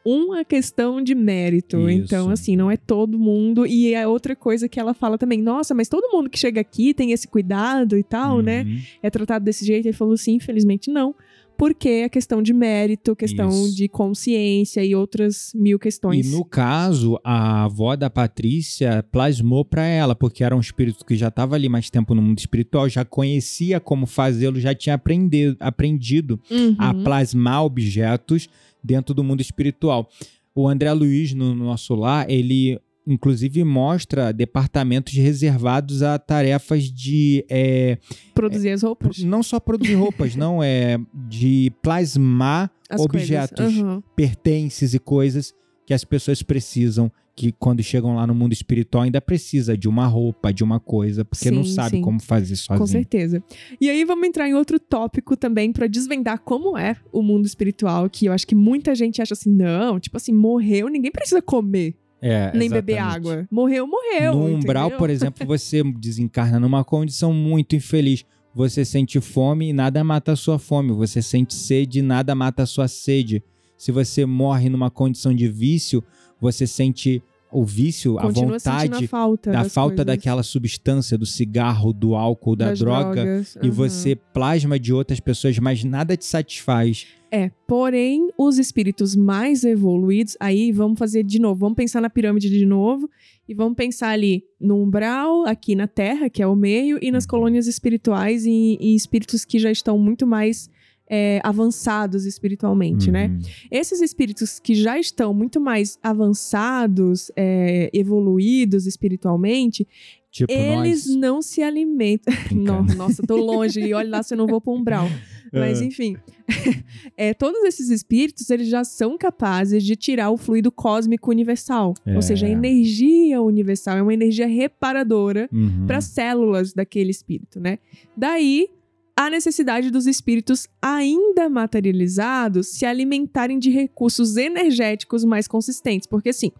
uma 0.05 0.45
questão 0.45 1.01
de 1.01 1.13
mérito. 1.13 1.89
Isso. 1.89 2.03
Então, 2.03 2.29
assim, 2.29 2.55
não 2.55 2.71
é 2.71 2.77
todo 2.77 3.19
mundo. 3.19 3.65
E 3.65 3.93
é 3.93 4.07
outra 4.07 4.35
coisa 4.35 4.69
que 4.69 4.79
ela 4.79 4.93
fala 4.93 5.17
também. 5.17 5.41
Nossa, 5.41 5.73
mas 5.73 5.87
todo 5.87 6.11
mundo 6.11 6.29
que 6.29 6.39
chega 6.39 6.61
aqui 6.61 6.93
tem 6.93 7.11
esse 7.11 7.27
cuidado 7.27 7.97
e 7.97 8.03
tal, 8.03 8.41
né? 8.41 8.63
Uhum. 8.63 8.79
É 9.03 9.09
tratado 9.09 9.45
desse 9.45 9.65
jeito. 9.65 9.87
Ele 9.87 9.93
falou 9.93 10.17
sim, 10.17 10.35
infelizmente 10.35 10.89
não. 10.89 11.13
Porque 11.59 11.89
é 11.89 12.09
questão 12.09 12.41
de 12.41 12.53
mérito, 12.53 13.13
questão 13.15 13.49
Isso. 13.49 13.75
de 13.75 13.87
consciência 13.89 14.83
e 14.83 14.95
outras 14.95 15.51
mil 15.53 15.77
questões. 15.77 16.25
E 16.25 16.31
no 16.31 16.45
caso, 16.45 17.19
a 17.23 17.65
avó 17.65 17.95
da 17.97 18.09
Patrícia 18.09 19.03
plasmou 19.11 19.65
para 19.65 19.85
ela, 19.85 20.15
porque 20.15 20.41
era 20.43 20.55
um 20.55 20.59
espírito 20.61 21.05
que 21.05 21.17
já 21.17 21.27
estava 21.27 21.55
ali 21.55 21.67
mais 21.67 21.89
tempo 21.89 22.15
no 22.15 22.21
mundo 22.21 22.39
espiritual, 22.39 22.87
já 22.87 23.03
conhecia 23.03 23.77
como 23.79 24.05
fazê-lo, 24.05 24.57
já 24.59 24.73
tinha 24.73 24.95
aprendido, 24.95 25.57
aprendido 25.59 26.39
Uhum. 26.49 26.75
a 26.77 26.93
plasmar 26.93 27.63
objetos 27.65 28.47
dentro 28.81 29.13
do 29.13 29.21
mundo 29.23 29.41
espiritual. 29.41 30.09
O 30.55 30.67
André 30.67 30.91
Luiz, 30.93 31.33
no 31.33 31.53
nosso 31.53 31.93
lar, 31.93 32.29
ele 32.29 32.79
inclusive 33.09 33.63
mostra 33.63 34.31
departamentos 34.31 35.13
reservados 35.13 36.03
a 36.03 36.17
tarefas 36.17 36.83
de 36.83 37.45
é, 37.49 37.97
Produzir 38.33 38.69
as 38.69 38.83
roupas. 38.83 39.19
não 39.19 39.41
só 39.43 39.59
produzir 39.59 39.95
roupas, 39.95 40.35
não 40.35 40.63
é 40.63 40.97
de 41.13 41.71
plasmar 41.81 42.71
As 42.89 43.01
objetos. 43.01 43.75
Uhum. 43.77 44.01
pertences 44.15 44.93
e 44.93 44.99
coisas 44.99 45.53
que 45.85 45.93
as 45.93 46.03
pessoas 46.03 46.43
precisam, 46.43 47.11
que 47.35 47.51
quando 47.53 47.81
chegam 47.81 48.15
lá 48.15 48.27
no 48.27 48.35
mundo 48.35 48.53
espiritual 48.53 49.03
ainda 49.05 49.19
precisa 49.21 49.75
de 49.75 49.87
uma 49.87 50.05
roupa, 50.05 50.53
de 50.53 50.63
uma 50.63 50.79
coisa, 50.79 51.23
porque 51.25 51.49
não 51.49 51.63
Sim, 51.63 51.73
sabe 51.73 51.89
sim. 51.97 52.01
como 52.01 52.21
fazer 52.21 52.55
sozinho. 52.55 52.79
Com 52.79 52.85
certeza. 52.85 53.41
E 53.79 53.89
aí 53.89 54.03
vamos 54.03 54.27
entrar 54.27 54.47
em 54.47 54.53
outro 54.53 54.79
tópico 54.79 55.35
também 55.37 55.71
pra 55.71 55.87
desvendar 55.87 56.41
como 56.41 56.77
é 56.77 56.97
o 57.11 57.23
mundo 57.23 57.45
espiritual, 57.45 58.09
que 58.09 58.25
eu 58.25 58.33
acho 58.33 58.45
que 58.45 58.53
muita 58.53 58.93
gente 58.93 59.21
acha 59.21 59.33
assim, 59.33 59.49
não, 59.49 59.99
tipo 59.99 60.17
assim, 60.17 60.33
morreu, 60.33 60.89
ninguém 60.89 61.11
precisa 61.11 61.41
comer, 61.41 61.95
É, 62.21 62.51
nem 62.55 62.69
beber 62.69 62.93
exatamente. 62.97 63.17
água. 63.17 63.47
Morreu, 63.49 63.87
morreu. 63.87 64.33
No 64.35 64.45
umbral, 64.55 64.85
entendeu? 64.87 64.97
por 64.97 65.09
exemplo, 65.09 65.45
você 65.45 65.83
desencarna 65.99 66.59
numa 66.59 66.83
condição 66.83 67.33
muito 67.33 67.75
infeliz. 67.75 68.25
Você 68.53 68.83
sente 68.83 69.21
fome 69.21 69.69
e 69.69 69.73
nada 69.73 70.03
mata 70.03 70.33
a 70.33 70.35
sua 70.35 70.59
fome. 70.59 70.91
Você 70.91 71.21
sente 71.21 71.53
sede 71.53 71.99
e 71.99 72.01
nada 72.01 72.35
mata 72.35 72.63
a 72.63 72.65
sua 72.65 72.87
sede. 72.87 73.43
Se 73.77 73.91
você 73.91 74.25
morre 74.25 74.69
numa 74.69 74.89
condição 74.89 75.33
de 75.33 75.47
vício, 75.47 76.03
você 76.41 76.67
sente 76.67 77.23
o 77.51 77.63
vício, 77.63 78.15
Continua 78.15 78.55
a 78.55 78.59
vontade 78.59 79.05
a 79.05 79.07
falta 79.07 79.51
da 79.51 79.63
falta 79.63 79.95
coisas, 79.95 80.05
daquela 80.05 80.43
substância, 80.43 81.17
do 81.17 81.25
cigarro, 81.25 81.91
do 81.91 82.15
álcool, 82.15 82.55
da 82.55 82.69
das 82.69 82.79
droga. 82.79 83.23
drogas, 83.23 83.57
E 83.61 83.69
você 83.69 84.15
plasma 84.15 84.79
de 84.79 84.93
outras 84.93 85.19
pessoas, 85.19 85.57
mas 85.57 85.83
nada 85.83 86.15
te 86.15 86.25
satisfaz. 86.25 87.07
É, 87.31 87.51
porém, 87.67 88.27
os 88.37 88.57
espíritos 88.57 89.15
mais 89.15 89.63
evoluídos, 89.63 90.35
aí 90.39 90.71
vamos 90.71 90.97
fazer 90.97 91.23
de 91.23 91.39
novo, 91.39 91.59
vamos 91.59 91.75
pensar 91.75 92.01
na 92.01 92.09
pirâmide 92.09 92.49
de 92.49 92.65
novo 92.65 93.09
e 93.47 93.53
vamos 93.53 93.75
pensar 93.75 94.09
ali 94.09 94.43
no 94.59 94.81
umbral, 94.81 95.45
aqui 95.45 95.75
na 95.75 95.87
Terra, 95.87 96.29
que 96.29 96.41
é 96.41 96.47
o 96.47 96.55
meio, 96.55 96.97
e 97.01 97.11
nas 97.11 97.25
Uhum. 97.25 97.29
colônias 97.29 97.67
espirituais 97.67 98.45
e, 98.45 98.77
e 98.81 98.95
espíritos 98.95 99.45
que 99.45 99.59
já 99.59 99.69
estão 99.71 99.97
muito 99.99 100.25
mais 100.25 100.69
é, 101.11 101.39
avançados 101.43 102.23
espiritualmente, 102.25 103.09
né? 103.09 103.27
Uhum. 103.29 103.39
Esses 103.71 103.99
espíritos 103.99 104.59
que 104.59 104.75
já 104.75 104.99
estão 104.99 105.33
muito 105.33 105.59
mais 105.59 105.97
avançados, 106.03 107.31
é, 107.35 107.89
evoluídos 107.93 108.85
espiritualmente, 108.85 109.87
Tipo 110.31 110.51
eles 110.53 111.07
nós. 111.07 111.15
não 111.15 111.41
se 111.41 111.63
alimentam. 111.63 112.31
Não, 112.55 112.83
nossa, 112.95 113.23
tô 113.25 113.35
longe 113.37 113.79
e 113.79 113.93
olha 113.95 114.09
lá 114.11 114.21
se 114.23 114.35
eu 114.35 114.37
não 114.37 114.45
vou 114.45 114.61
pro 114.61 114.73
umbral. 114.73 115.07
Mas 115.51 115.81
É. 115.81 115.85
enfim, 115.85 116.15
é, 117.17 117.33
todos 117.33 117.63
esses 117.63 117.89
espíritos 117.89 118.49
eles 118.49 118.67
já 118.67 118.83
são 118.83 119.17
capazes 119.17 119.83
de 119.83 119.95
tirar 119.95 120.29
o 120.31 120.37
fluido 120.37 120.71
cósmico 120.71 121.29
universal, 121.31 121.93
É. 122.05 122.15
ou 122.15 122.21
seja, 122.21 122.45
a 122.45 122.49
energia 122.49 123.41
universal 123.41 123.97
é 123.97 124.01
uma 124.01 124.13
energia 124.13 124.47
reparadora 124.47 125.49
Uhum. 125.51 125.85
para 125.87 125.97
as 125.97 126.05
células 126.05 126.73
daquele 126.73 127.11
espírito, 127.11 127.59
né? 127.59 127.79
Daí 128.15 128.67
a 129.15 129.29
necessidade 129.29 129.91
dos 129.91 130.07
espíritos 130.07 130.67
ainda 130.81 131.49
materializados 131.49 132.67
se 132.67 132.85
alimentarem 132.85 133.59
de 133.59 133.69
recursos 133.69 134.37
energéticos 134.37 135.25
mais 135.25 135.47
consistentes, 135.47 136.07
porque 136.07 136.29
assim, 136.29 136.51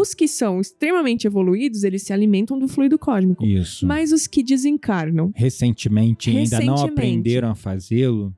os 0.00 0.14
que 0.14 0.26
são 0.28 0.60
extremamente 0.60 1.26
evoluídos, 1.26 1.82
eles 1.84 2.02
se 2.02 2.12
alimentam 2.12 2.58
do 2.58 2.68
fluido 2.68 2.98
cósmico. 2.98 3.44
Isso. 3.44 3.86
Mas 3.86 4.12
os 4.12 4.26
que 4.26 4.42
desencarnam, 4.42 5.32
Recentemente, 5.34 6.30
ainda 6.30 6.60
não 6.60 6.74
Recentemente. 6.74 6.90
aprenderam 6.92 7.50
a 7.50 7.54
fazê-lo. 7.54 8.34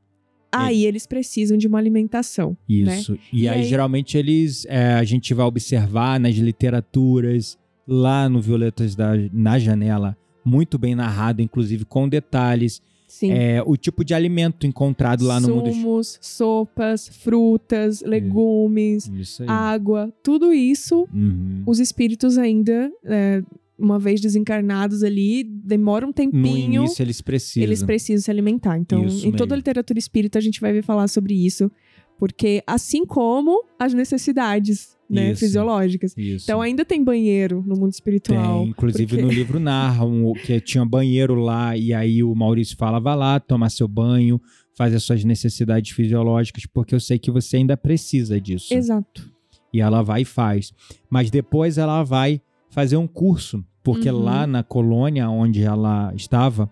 aí 0.50 0.86
eles 0.86 1.06
precisam 1.06 1.58
de 1.58 1.66
uma 1.66 1.78
alimentação. 1.78 2.56
né? 2.68 2.98
Isso. 2.98 3.18
E, 3.32 3.42
E 3.42 3.48
aí, 3.48 3.60
aí- 3.60 3.64
geralmente, 3.68 4.16
eles. 4.16 4.64
é, 4.66 4.94
a 4.94 5.04
gente 5.04 5.34
vai 5.34 5.44
observar 5.46 6.18
nas 6.18 6.34
literaturas, 6.36 7.58
lá 7.86 8.28
no 8.28 8.40
Violetas 8.40 8.94
da, 8.94 9.12
na 9.32 9.58
Janela, 9.58 10.16
muito 10.44 10.78
bem 10.78 10.94
narrado, 10.94 11.42
inclusive 11.42 11.84
com 11.84 12.08
detalhes, 12.08 12.80
Sim. 13.08 13.32
é, 13.32 13.62
o 13.66 13.74
tipo 13.76 14.04
de 14.04 14.12
alimento 14.14 14.66
encontrado 14.66 15.24
lá 15.24 15.40
no 15.40 15.48
mundo. 15.48 15.72
Sumos, 15.72 16.18
sopas, 16.20 17.08
frutas, 17.08 18.02
legumes, 18.02 19.06
Isso 19.08 19.42
água, 19.48 20.12
tudo 20.22 20.52
isso 20.52 21.08
Uhum. 21.12 21.62
os 21.66 21.80
espíritos 21.80 22.36
ainda, 22.38 22.92
é, 23.04 23.42
uma 23.78 23.98
vez 23.98 24.20
desencarnados 24.20 25.02
ali, 25.02 25.42
demoram 25.44 26.08
um 26.08 26.10
No 26.10 26.14
tempinho. 26.14 26.82
início, 26.82 27.02
eles 27.02 27.20
precisam. 27.20 27.62
Eles 27.62 27.82
precisam 27.82 28.22
se 28.22 28.30
alimentar. 28.30 28.76
Então, 28.76 29.04
Isso 29.06 29.26
em 29.26 29.30
toda 29.32 29.46
mesmo. 29.46 29.54
a 29.54 29.56
literatura 29.56 29.98
espírita, 29.98 30.38
a 30.38 30.42
gente 30.42 30.60
vai 30.60 30.72
ver 30.72 30.82
falar 30.82 31.08
sobre 31.08 31.32
isso. 31.34 31.70
Porque, 32.18 32.62
assim 32.66 33.06
como 33.06 33.64
as 33.78 33.94
necessidades 33.94 34.97
né, 35.08 35.30
Isso. 35.30 35.40
fisiológicas. 35.40 36.14
Isso. 36.16 36.44
Então, 36.44 36.60
ainda 36.60 36.84
tem 36.84 37.02
banheiro 37.02 37.62
no 37.66 37.74
mundo 37.76 37.92
espiritual. 37.92 38.60
Tem, 38.62 38.68
inclusive 38.70 39.06
porque- 39.06 39.22
no 39.22 39.28
livro 39.30 39.58
narram 39.58 40.32
que 40.44 40.60
tinha 40.60 40.84
banheiro 40.84 41.34
lá 41.34 41.76
e 41.76 41.94
aí 41.94 42.22
o 42.22 42.34
Maurício 42.34 42.76
fala, 42.76 42.98
vá 43.00 43.14
lá 43.14 43.40
tomar 43.40 43.70
seu 43.70 43.88
banho, 43.88 44.40
faz 44.76 44.94
as 44.94 45.02
suas 45.02 45.24
necessidades 45.24 45.92
fisiológicas, 45.92 46.66
porque 46.66 46.94
eu 46.94 47.00
sei 47.00 47.18
que 47.18 47.30
você 47.30 47.56
ainda 47.56 47.76
precisa 47.76 48.40
disso. 48.40 48.72
Exato. 48.74 49.30
E 49.72 49.80
ela 49.80 50.02
vai 50.02 50.22
e 50.22 50.24
faz. 50.24 50.72
Mas 51.10 51.30
depois 51.30 51.78
ela 51.78 52.02
vai 52.02 52.40
fazer 52.70 52.96
um 52.96 53.06
curso, 53.06 53.64
porque 53.82 54.10
Uhum. 54.10 54.22
lá 54.22 54.46
na 54.46 54.62
colônia 54.62 55.28
onde 55.30 55.62
ela 55.62 56.12
estava, 56.14 56.70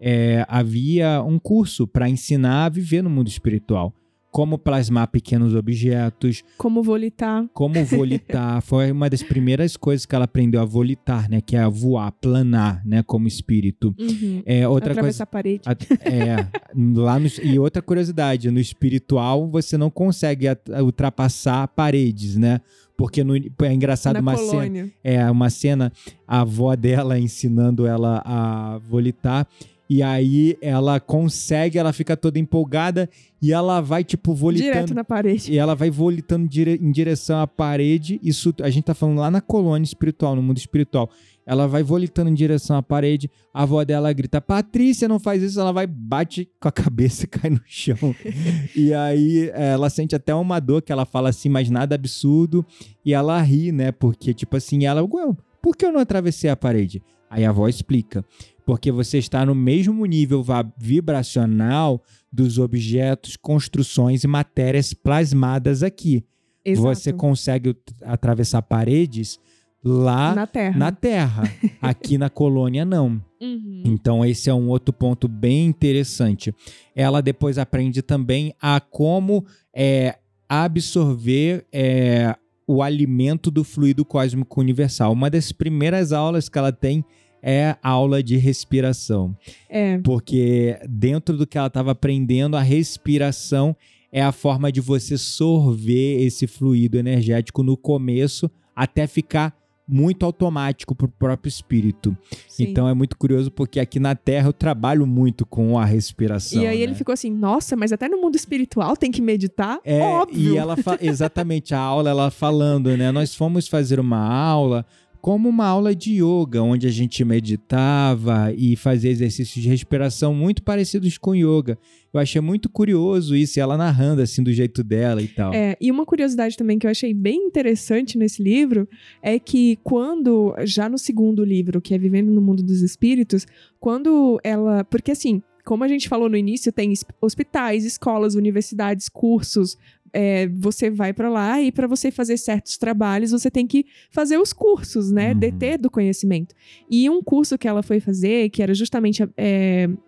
é, 0.00 0.44
havia 0.48 1.22
um 1.22 1.38
curso 1.38 1.86
para 1.86 2.08
ensinar 2.08 2.66
a 2.66 2.68
viver 2.68 3.02
no 3.02 3.08
mundo 3.08 3.28
espiritual. 3.28 3.94
Como 4.36 4.58
plasmar 4.58 5.08
pequenos 5.08 5.54
objetos, 5.54 6.42
Como 6.58 6.82
volitar. 6.82 7.46
como 7.54 7.82
volitar. 7.86 8.60
Foi 8.60 8.92
uma 8.92 9.08
das 9.08 9.22
primeiras 9.22 9.78
coisas 9.78 10.04
que 10.04 10.14
ela 10.14 10.26
aprendeu 10.26 10.60
a 10.60 10.64
volitar, 10.66 11.26
né? 11.30 11.40
Que 11.40 11.56
é 11.56 11.60
a 11.60 11.70
voar, 11.70 12.12
planar, 12.12 12.82
né? 12.84 13.02
Como 13.02 13.26
espírito. 13.26 13.94
Uhum. 13.98 14.42
É, 14.44 14.68
outra 14.68 14.90
Atravessar 14.92 15.24
coisa. 15.26 15.62
a 15.64 15.72
parede. 15.72 15.96
a- 16.04 16.10
É, 16.10 16.46
lá 16.94 17.18
no, 17.18 17.28
e 17.42 17.58
outra 17.58 17.80
curiosidade, 17.80 18.50
no 18.50 18.60
espiritual 18.60 19.48
você 19.48 19.78
não 19.78 19.88
consegue 19.90 20.46
ultrapassar 20.82 21.66
paredes, 21.68 22.36
né? 22.36 22.60
Porque 22.94 23.24
no, 23.24 23.36
é 23.36 23.72
engraçado 23.72 24.14
na 24.14 24.20
uma 24.20 24.36
cena, 24.36 24.50
colônia. 24.50 24.92
é 25.02 25.30
uma 25.30 25.48
cena 25.50 25.92
a 26.28 26.40
avó 26.42 26.74
dela 26.76 27.18
ensinando 27.18 27.86
ela 27.86 28.22
a 28.24 28.78
volitar 28.88 29.46
e 29.88 30.02
aí 30.02 30.56
ela 30.60 30.98
consegue, 30.98 31.78
ela 31.78 31.92
fica 31.92 32.16
toda 32.16 32.38
empolgada 32.38 33.08
e 33.40 33.52
ela 33.52 33.80
vai 33.80 34.02
tipo 34.02 34.34
volitando 34.34 34.72
Direto 34.72 34.94
na 34.94 35.04
parede. 35.04 35.52
e 35.52 35.58
ela 35.58 35.74
vai 35.74 35.90
volitando 35.90 36.48
dire- 36.48 36.78
em 36.82 36.90
direção 36.90 37.40
à 37.40 37.46
parede. 37.46 38.18
Isso 38.22 38.52
a 38.62 38.70
gente 38.70 38.84
tá 38.84 38.94
falando 38.94 39.18
lá 39.18 39.30
na 39.30 39.40
colônia 39.40 39.84
espiritual, 39.84 40.34
no 40.34 40.42
mundo 40.42 40.58
espiritual. 40.58 41.08
Ela 41.48 41.68
vai 41.68 41.80
volitando 41.84 42.28
em 42.28 42.34
direção 42.34 42.76
à 42.76 42.82
parede. 42.82 43.30
A 43.54 43.62
avó 43.62 43.84
dela 43.84 44.12
grita: 44.12 44.40
Patrícia, 44.40 45.06
não 45.06 45.20
faz 45.20 45.40
isso. 45.44 45.60
Ela 45.60 45.72
vai, 45.72 45.86
bate 45.86 46.48
com 46.58 46.66
a 46.66 46.72
cabeça 46.72 47.24
e 47.24 47.28
cai 47.28 47.50
no 47.50 47.60
chão. 47.64 47.96
e 48.74 48.92
aí 48.92 49.50
é, 49.54 49.74
ela 49.74 49.88
sente 49.88 50.16
até 50.16 50.34
uma 50.34 50.58
dor 50.58 50.82
que 50.82 50.90
ela 50.90 51.06
fala 51.06 51.28
assim, 51.28 51.48
mas 51.48 51.70
nada 51.70 51.94
absurdo. 51.94 52.66
E 53.04 53.14
ela 53.14 53.40
ri, 53.42 53.70
né? 53.70 53.92
Porque, 53.92 54.34
tipo 54.34 54.56
assim, 54.56 54.86
ela, 54.86 55.02
"Ué, 55.04 55.32
por 55.62 55.76
que 55.76 55.86
eu 55.86 55.92
não 55.92 56.00
atravessei 56.00 56.50
a 56.50 56.56
parede? 56.56 57.00
Aí 57.30 57.44
a 57.44 57.50
avó 57.50 57.68
explica. 57.68 58.24
Porque 58.66 58.90
você 58.90 59.16
está 59.18 59.46
no 59.46 59.54
mesmo 59.54 60.04
nível 60.04 60.44
vibracional 60.76 62.02
dos 62.30 62.58
objetos, 62.58 63.36
construções 63.36 64.24
e 64.24 64.26
matérias 64.26 64.92
plasmadas 64.92 65.82
aqui. 65.84 66.24
Exato. 66.64 66.88
Você 66.88 67.12
consegue 67.12 67.76
atravessar 68.02 68.60
paredes 68.62 69.38
lá 69.84 70.34
Na 70.34 70.46
Terra. 70.48 70.78
na 70.78 70.90
Terra. 70.90 71.42
Aqui 71.80 72.18
na 72.18 72.28
colônia, 72.28 72.84
não. 72.84 73.22
Uhum. 73.40 73.82
Então, 73.84 74.24
esse 74.24 74.50
é 74.50 74.54
um 74.54 74.68
outro 74.68 74.92
ponto 74.92 75.28
bem 75.28 75.66
interessante. 75.66 76.52
Ela 76.94 77.20
depois 77.20 77.58
aprende 77.58 78.02
também 78.02 78.52
a 78.60 78.80
como 78.80 79.46
é, 79.72 80.18
absorver 80.48 81.64
é, 81.72 82.34
o 82.66 82.82
alimento 82.82 83.48
do 83.48 83.62
fluido 83.62 84.04
cósmico 84.04 84.60
universal. 84.60 85.12
Uma 85.12 85.30
das 85.30 85.52
primeiras 85.52 86.12
aulas 86.12 86.48
que 86.48 86.58
ela 86.58 86.72
tem 86.72 87.04
é 87.48 87.76
aula 87.80 88.24
de 88.24 88.36
respiração. 88.36 89.36
É, 89.68 89.98
Porque 89.98 90.76
dentro 90.88 91.36
do 91.36 91.46
que 91.46 91.56
ela 91.56 91.68
estava 91.68 91.92
aprendendo, 91.92 92.56
a 92.56 92.60
respiração 92.60 93.76
é 94.10 94.20
a 94.20 94.32
forma 94.32 94.72
de 94.72 94.80
você 94.80 95.16
sorver 95.16 96.22
esse 96.22 96.48
fluido 96.48 96.98
energético 96.98 97.62
no 97.62 97.76
começo 97.76 98.50
até 98.74 99.06
ficar 99.06 99.56
muito 99.88 100.26
automático 100.26 100.96
para 100.96 101.06
o 101.06 101.08
próprio 101.08 101.48
espírito. 101.48 102.16
sim. 102.48 102.64
Então 102.64 102.88
é 102.88 102.94
muito 102.94 103.16
curioso 103.16 103.52
porque 103.52 103.78
aqui 103.78 104.00
na 104.00 104.16
Terra 104.16 104.48
eu 104.48 104.52
trabalho 104.52 105.06
muito 105.06 105.46
com 105.46 105.78
a 105.78 105.84
respiração. 105.84 106.60
E 106.60 106.66
aí 106.66 106.78
né? 106.78 106.82
ele 106.82 106.94
ficou 106.96 107.12
assim, 107.12 107.30
nossa, 107.30 107.76
mas 107.76 107.92
até 107.92 108.08
no 108.08 108.20
mundo 108.20 108.34
espiritual 108.34 108.96
tem 108.96 109.12
que 109.12 109.22
meditar? 109.22 109.78
É, 109.84 110.00
Óbvio. 110.00 110.54
e 110.54 110.56
ela 110.56 110.76
exatamente 111.00 111.72
a 111.72 111.78
aula 111.78 112.10
ela 112.10 112.30
falando, 112.32 112.96
né? 112.96 113.12
Nós 113.12 113.36
fomos 113.36 113.68
fazer 113.68 114.00
uma 114.00 114.18
aula 114.18 114.84
como 115.26 115.48
uma 115.48 115.66
aula 115.66 115.92
de 115.92 116.22
yoga, 116.22 116.62
onde 116.62 116.86
a 116.86 116.90
gente 116.90 117.24
meditava 117.24 118.52
e 118.56 118.76
fazia 118.76 119.10
exercícios 119.10 119.60
de 119.60 119.68
respiração 119.68 120.32
muito 120.32 120.62
parecidos 120.62 121.18
com 121.18 121.34
yoga. 121.34 121.76
Eu 122.14 122.20
achei 122.20 122.40
muito 122.40 122.68
curioso 122.68 123.34
isso, 123.34 123.58
ela 123.58 123.76
narrando 123.76 124.22
assim 124.22 124.40
do 124.40 124.52
jeito 124.52 124.84
dela 124.84 125.20
e 125.20 125.26
tal. 125.26 125.52
É, 125.52 125.76
e 125.80 125.90
uma 125.90 126.06
curiosidade 126.06 126.56
também 126.56 126.78
que 126.78 126.86
eu 126.86 126.90
achei 126.92 127.12
bem 127.12 127.38
interessante 127.38 128.16
nesse 128.16 128.40
livro 128.40 128.88
é 129.20 129.36
que 129.36 129.80
quando, 129.82 130.54
já 130.64 130.88
no 130.88 130.96
segundo 130.96 131.44
livro, 131.44 131.80
que 131.80 131.92
é 131.92 131.98
Vivendo 131.98 132.30
no 132.30 132.40
Mundo 132.40 132.62
dos 132.62 132.80
Espíritos, 132.80 133.48
quando 133.80 134.38
ela. 134.44 134.84
Porque 134.84 135.10
assim, 135.10 135.42
como 135.64 135.82
a 135.82 135.88
gente 135.88 136.08
falou 136.08 136.28
no 136.28 136.36
início, 136.36 136.70
tem 136.70 136.92
hospitais, 137.20 137.84
escolas, 137.84 138.36
universidades, 138.36 139.08
cursos. 139.08 139.76
É, 140.18 140.48
você 140.48 140.88
vai 140.88 141.12
pra 141.12 141.28
lá 141.28 141.60
e 141.60 141.70
para 141.70 141.86
você 141.86 142.10
fazer 142.10 142.38
certos 142.38 142.78
trabalhos, 142.78 143.32
você 143.32 143.50
tem 143.50 143.66
que 143.66 143.84
fazer 144.10 144.38
os 144.38 144.50
cursos, 144.50 145.12
né? 145.12 145.32
Uhum. 145.32 145.38
Deter 145.38 145.78
do 145.78 145.90
conhecimento. 145.90 146.54
E 146.90 147.10
um 147.10 147.22
curso 147.22 147.58
que 147.58 147.68
ela 147.68 147.82
foi 147.82 148.00
fazer, 148.00 148.48
que 148.48 148.62
era 148.62 148.72
justamente 148.72 149.22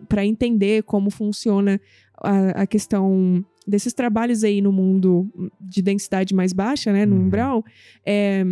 para 0.07 0.25
entender 0.25 0.81
como 0.81 1.11
funciona 1.11 1.79
a, 2.23 2.63
a 2.63 2.67
questão 2.67 3.45
desses 3.67 3.93
trabalhos 3.93 4.43
aí 4.43 4.61
no 4.61 4.71
mundo 4.71 5.29
de 5.61 5.81
densidade 5.83 6.33
mais 6.33 6.53
baixa, 6.53 6.91
né, 6.91 7.05
no 7.05 7.15
Uhum. 7.15 7.21
umbral, 7.25 7.63
é, 8.03 8.43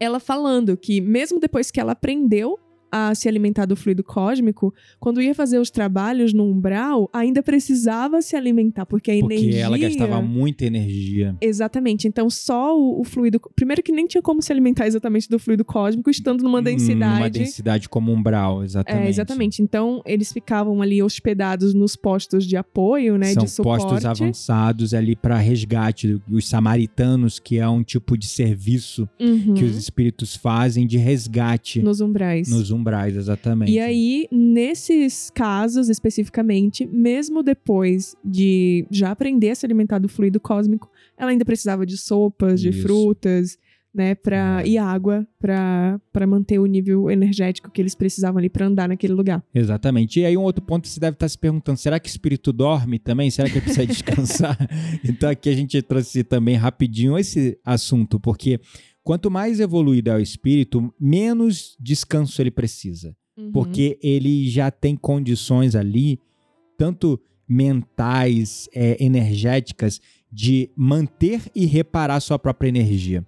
ela 0.00 0.18
falando 0.18 0.78
que 0.78 0.98
mesmo 0.98 1.38
depois 1.38 1.70
que 1.70 1.78
ela 1.78 1.92
aprendeu 1.92 2.58
a 2.92 3.14
se 3.14 3.28
alimentar 3.28 3.66
do 3.66 3.76
fluido 3.76 4.02
cósmico, 4.02 4.74
quando 4.98 5.20
ia 5.22 5.34
fazer 5.34 5.58
os 5.58 5.70
trabalhos 5.70 6.32
no 6.32 6.44
umbral, 6.44 7.08
ainda 7.12 7.42
precisava 7.42 8.20
se 8.22 8.36
alimentar, 8.36 8.86
porque 8.86 9.10
a 9.10 9.18
porque 9.20 9.34
energia... 9.34 9.60
ela 9.60 9.78
gastava 9.78 10.20
muita 10.22 10.64
energia. 10.64 11.36
Exatamente. 11.40 12.08
Então, 12.08 12.28
só 12.30 12.78
o, 12.78 13.00
o 13.00 13.04
fluido. 13.04 13.40
Primeiro 13.54 13.82
que 13.82 13.92
nem 13.92 14.06
tinha 14.06 14.22
como 14.22 14.42
se 14.42 14.52
alimentar 14.52 14.86
exatamente 14.86 15.28
do 15.28 15.38
fluido 15.38 15.64
cósmico, 15.64 16.10
estando 16.10 16.42
numa 16.42 16.60
densidade. 16.62 17.14
Numa 17.14 17.30
densidade 17.30 17.88
como 17.88 18.12
umbral, 18.12 18.62
exatamente. 18.64 19.06
É, 19.06 19.08
exatamente. 19.08 19.62
Então, 19.62 20.02
eles 20.04 20.32
ficavam 20.32 20.80
ali 20.82 21.02
hospedados 21.02 21.74
nos 21.74 21.96
postos 21.96 22.46
de 22.46 22.56
apoio, 22.56 23.16
né? 23.16 23.32
São 23.34 23.44
de 23.44 23.50
suporte. 23.50 23.82
postos 23.82 24.04
avançados 24.04 24.94
ali 24.94 25.14
para 25.16 25.36
resgate. 25.36 26.20
Os 26.30 26.48
samaritanos, 26.48 27.38
que 27.38 27.58
é 27.58 27.68
um 27.68 27.82
tipo 27.82 28.16
de 28.16 28.26
serviço 28.26 29.08
Uhum. 29.20 29.54
que 29.54 29.64
os 29.64 29.76
espíritos 29.76 30.34
fazem 30.36 30.86
de 30.86 30.96
resgate 30.96 31.80
Nos 31.82 32.00
umbrais. 32.00 32.48
nos 32.48 32.70
umbrais, 32.70 32.79
exatamente. 33.16 33.70
E 33.72 33.78
aí, 33.78 34.26
nesses 34.30 35.30
casos 35.30 35.88
especificamente, 35.88 36.86
mesmo 36.86 37.42
depois 37.42 38.14
de 38.24 38.86
já 38.90 39.10
aprender 39.10 39.50
a 39.50 39.54
se 39.54 39.64
alimentar 39.66 39.98
do 39.98 40.08
fluido 40.08 40.40
cósmico, 40.40 40.90
ela 41.16 41.30
ainda 41.30 41.44
precisava 41.44 41.84
de 41.84 41.96
sopas, 41.96 42.60
de 42.60 42.70
Isso. 42.70 42.82
frutas, 42.82 43.58
né, 43.92 44.14
pra, 44.14 44.62
É. 44.62 44.68
e 44.68 44.78
água 44.78 45.26
para 45.40 46.26
manter 46.26 46.60
o 46.60 46.66
nível 46.66 47.10
energético 47.10 47.68
que 47.72 47.82
eles 47.82 47.92
precisavam 47.94 48.38
ali 48.38 48.48
para 48.48 48.64
andar 48.66 48.88
naquele 48.88 49.12
lugar. 49.12 49.42
Exatamente. 49.52 50.20
E 50.20 50.24
aí 50.24 50.36
um 50.36 50.42
outro 50.42 50.62
ponto 50.64 50.82
que 50.84 50.88
você 50.90 51.00
deve 51.00 51.14
estar 51.16 51.28
se 51.28 51.36
perguntando, 51.36 51.76
será 51.76 51.98
que 51.98 52.08
o 52.08 52.10
espírito 52.12 52.52
dorme 52.52 53.00
também? 53.00 53.30
Será 53.32 53.48
que 53.50 53.56
ele 53.58 53.64
precisa 53.64 53.86
descansar? 53.88 54.56
então 55.04 55.28
aqui 55.28 55.48
a 55.48 55.54
gente 55.54 55.82
trouxe 55.82 56.22
também 56.22 56.54
rapidinho 56.54 57.18
esse 57.18 57.58
assunto, 57.64 58.20
porque 58.20 58.60
quanto 59.02 59.30
mais 59.30 59.60
evoluído 59.60 60.10
é 60.10 60.16
o 60.16 60.20
espírito, 60.20 60.92
menos 61.00 61.76
descanso 61.80 62.40
ele 62.40 62.50
precisa. 62.50 63.14
Uhum. 63.40 63.52
porque 63.52 63.98
ele 64.02 64.48
já 64.48 64.70
tem 64.70 64.94
condições 64.96 65.74
ali, 65.74 66.20
tanto 66.76 67.18
mentais, 67.48 68.68
é, 68.74 69.02
energéticas, 69.02 70.00
de 70.30 70.70
manter 70.76 71.42
e 71.54 71.64
reparar 71.64 72.20
sua 72.20 72.38
própria 72.38 72.68
energia. 72.68 73.26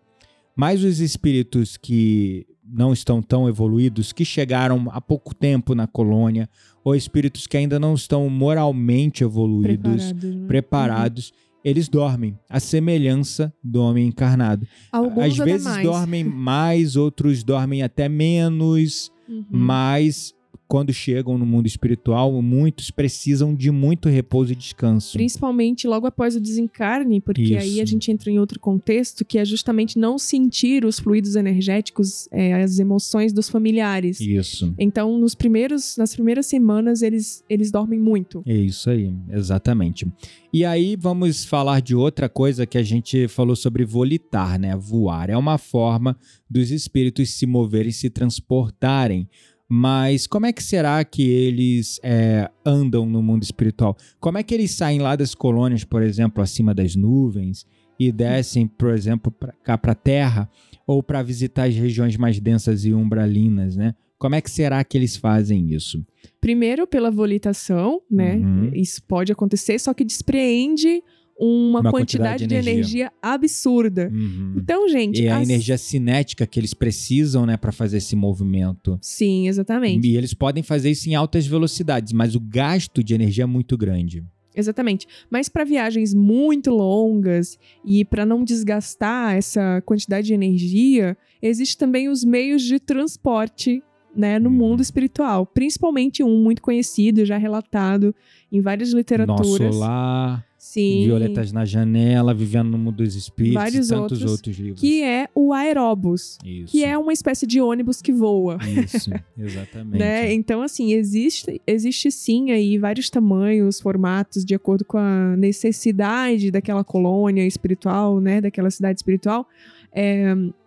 Mas 0.54 0.84
os 0.84 1.00
espíritos 1.00 1.76
que 1.76 2.46
não 2.64 2.92
estão 2.92 3.20
tão 3.20 3.48
evoluídos, 3.48 4.12
que 4.12 4.24
chegaram 4.24 4.86
há 4.92 5.00
pouco 5.00 5.34
tempo 5.34 5.74
na 5.74 5.86
colônia, 5.86 6.48
ou 6.84 6.94
espíritos 6.94 7.46
que 7.46 7.56
ainda 7.56 7.78
não 7.78 7.94
estão 7.94 8.28
moralmente 8.28 9.24
evoluídos, 9.24 10.12
preparados. 10.12 10.22
né? 10.22 10.46
preparados, 10.46 11.32
eles 11.64 11.88
dormem, 11.88 12.38
a 12.50 12.58
semelhança 12.60 13.52
do 13.62 13.80
homem 13.80 14.06
encarnado. 14.08 14.66
Alguns 14.90 15.24
Às 15.24 15.36
vezes 15.36 15.66
mais. 15.66 15.82
dormem 15.86 16.24
mais, 16.24 16.96
outros 16.96 17.42
dormem 17.44 17.82
até 17.82 18.08
menos, 18.08 19.10
Uhum. 19.28 19.44
mas 19.50 20.34
quando 20.72 20.90
chegam 20.90 21.36
no 21.36 21.44
mundo 21.44 21.66
espiritual, 21.66 22.40
muitos 22.40 22.90
precisam 22.90 23.54
de 23.54 23.70
muito 23.70 24.08
repouso 24.08 24.52
e 24.54 24.56
descanso. 24.56 25.12
Principalmente 25.12 25.86
logo 25.86 26.06
após 26.06 26.34
o 26.34 26.40
desencarne, 26.40 27.20
porque 27.20 27.58
aí 27.58 27.78
a 27.78 27.82
Isso. 27.82 27.92
gente 27.92 28.10
entra 28.10 28.30
em 28.30 28.38
outro 28.38 28.58
contexto, 28.58 29.22
que 29.22 29.36
é 29.36 29.44
justamente 29.44 29.98
não 29.98 30.16
sentir 30.16 30.86
os 30.86 30.98
fluidos 30.98 31.36
energéticos, 31.36 32.26
é, 32.32 32.54
as 32.54 32.78
emoções 32.78 33.34
dos 33.34 33.50
familiares. 33.50 34.18
Isso. 34.18 34.74
Então, 34.78 35.18
nos 35.18 35.34
primeiros, 35.34 35.98
nas 35.98 36.14
primeiras 36.14 36.46
semanas, 36.46 37.02
eles, 37.02 37.44
eles 37.50 37.70
dormem 37.70 38.00
muito. 38.00 38.42
É 38.46 38.56
isso 38.56 38.88
aí, 38.88 39.14
exatamente. 39.28 40.10
E 40.54 40.64
aí 40.64 40.96
vamos 40.96 41.44
falar 41.44 41.80
de 41.80 41.94
outra 41.94 42.30
coisa 42.30 42.66
que 42.66 42.78
a 42.78 42.82
gente 42.82 43.28
falou 43.28 43.56
sobre 43.56 43.84
volitar, 43.84 44.58
né? 44.58 44.74
Voar. 44.74 45.28
É 45.28 45.36
uma 45.36 45.58
forma 45.58 46.16
dos 46.48 46.70
espíritos 46.70 47.30
se 47.30 47.46
moverem, 47.46 47.90
se 47.92 48.08
transportarem. 48.10 49.28
Mas 49.74 50.26
como 50.26 50.44
é 50.44 50.52
que 50.52 50.62
será 50.62 51.02
que 51.02 51.22
eles 51.22 51.98
é, 52.02 52.50
andam 52.62 53.06
no 53.06 53.22
mundo 53.22 53.42
espiritual? 53.42 53.96
Como 54.20 54.36
é 54.36 54.42
que 54.42 54.52
eles 54.52 54.72
saem 54.72 55.00
lá 55.00 55.16
das 55.16 55.34
colônias, 55.34 55.82
por 55.82 56.02
exemplo, 56.02 56.42
acima 56.42 56.74
das 56.74 56.94
nuvens 56.94 57.64
e 57.98 58.12
descem, 58.12 58.66
por 58.66 58.92
exemplo, 58.92 59.32
pra 59.32 59.54
cá 59.64 59.78
para 59.78 59.92
a 59.92 59.94
Terra 59.94 60.50
ou 60.86 61.02
para 61.02 61.22
visitar 61.22 61.70
as 61.70 61.74
regiões 61.74 62.18
mais 62.18 62.38
densas 62.38 62.84
e 62.84 62.92
umbralinas, 62.92 63.74
né? 63.74 63.94
Como 64.18 64.34
é 64.34 64.42
que 64.42 64.50
será 64.50 64.84
que 64.84 64.98
eles 64.98 65.16
fazem 65.16 65.72
isso? 65.72 66.04
Primeiro, 66.38 66.86
pela 66.86 67.10
volitação, 67.10 68.02
né? 68.10 68.36
Uhum. 68.36 68.72
Isso 68.74 69.02
pode 69.04 69.32
acontecer, 69.32 69.78
só 69.78 69.94
que 69.94 70.04
despreende 70.04 71.02
uma, 71.44 71.80
Uma 71.80 71.90
quantidade, 71.90 72.44
quantidade 72.44 72.46
de 72.46 72.48
de 72.48 72.54
energia, 72.70 73.12
absurda. 73.20 74.08
Uhum. 74.12 74.54
Então, 74.56 74.88
gente. 74.88 75.22
E 75.22 75.28
a 75.28 75.38
as- 75.38 75.48
energia 75.48 75.76
cinética 75.76 76.46
que 76.46 76.60
eles 76.60 76.72
precisam, 76.72 77.44
né, 77.44 77.56
para 77.56 77.72
fazer 77.72 77.96
esse 77.98 78.14
movimento. 78.14 78.98
Sim, 79.02 79.48
exatamente. 79.48 80.06
E 80.06 80.16
eles 80.16 80.32
podem 80.34 80.62
fazer 80.62 80.90
isso 80.90 81.08
em 81.10 81.14
altas 81.14 81.46
velocidades, 81.46 82.12
mas 82.12 82.34
o 82.36 82.40
gasto 82.40 83.02
de 83.02 83.14
energia 83.14 83.42
é 83.44 83.46
muito 83.46 83.76
grande. 83.76 84.24
Exatamente. 84.54 85.06
Mas 85.30 85.48
para 85.48 85.64
viagens 85.64 86.12
muito 86.14 86.70
longas 86.70 87.58
e 87.84 88.04
para 88.04 88.24
não 88.26 88.44
desgastar 88.44 89.34
essa 89.34 89.82
quantidade 89.86 90.26
de 90.26 90.34
energia, 90.34 91.16
existe 91.40 91.76
também 91.78 92.08
os 92.08 92.22
meios 92.22 92.62
de 92.62 92.78
transporte, 92.78 93.82
né, 94.14 94.38
no 94.38 94.50
Uhum. 94.50 94.56
mundo 94.56 94.82
espiritual. 94.82 95.46
Principalmente 95.46 96.22
um 96.22 96.42
muito 96.42 96.60
conhecido, 96.60 97.24
já 97.24 97.38
relatado 97.38 98.14
em 98.52 98.60
várias 98.60 98.92
literaturas. 98.92 99.58
Nosso 99.58 99.78
Lar, 99.78 100.44
Sim. 100.62 101.06
Violetas 101.06 101.50
na 101.50 101.64
Janela, 101.64 102.32
Vivendo 102.32 102.70
no 102.70 102.78
Mundo 102.78 102.98
dos 102.98 103.16
Espíritos 103.16 103.60
Vários 103.60 103.86
e 103.88 103.90
tantos 103.90 104.20
outros 104.20 104.30
outros 104.30 104.56
livros. 104.56 104.80
Que 104.80 105.02
é 105.02 105.28
o 105.34 105.52
aerobus, 105.52 106.38
Isso. 106.44 106.70
que 106.70 106.84
é 106.84 106.96
uma 106.96 107.12
espécie 107.12 107.48
de 107.48 107.60
ônibus 107.60 108.00
que 108.00 108.12
voa. 108.12 108.58
Isso, 108.84 109.10
exatamente. 109.36 109.98
Né? 109.98 110.32
Então, 110.32 110.62
assim, 110.62 110.92
existe, 110.92 111.60
existe 111.66 112.12
sim 112.12 112.52
aí 112.52 112.78
vários 112.78 113.10
tamanhos, 113.10 113.80
formatos, 113.80 114.44
de 114.44 114.54
acordo 114.54 114.84
com 114.84 114.98
a 114.98 115.36
necessidade 115.36 116.52
daquela 116.52 116.84
colônia 116.84 117.44
espiritual, 117.44 118.20
né? 118.20 118.40
Daquela 118.40 118.70
cidade 118.70 119.00
espiritual, 119.00 119.48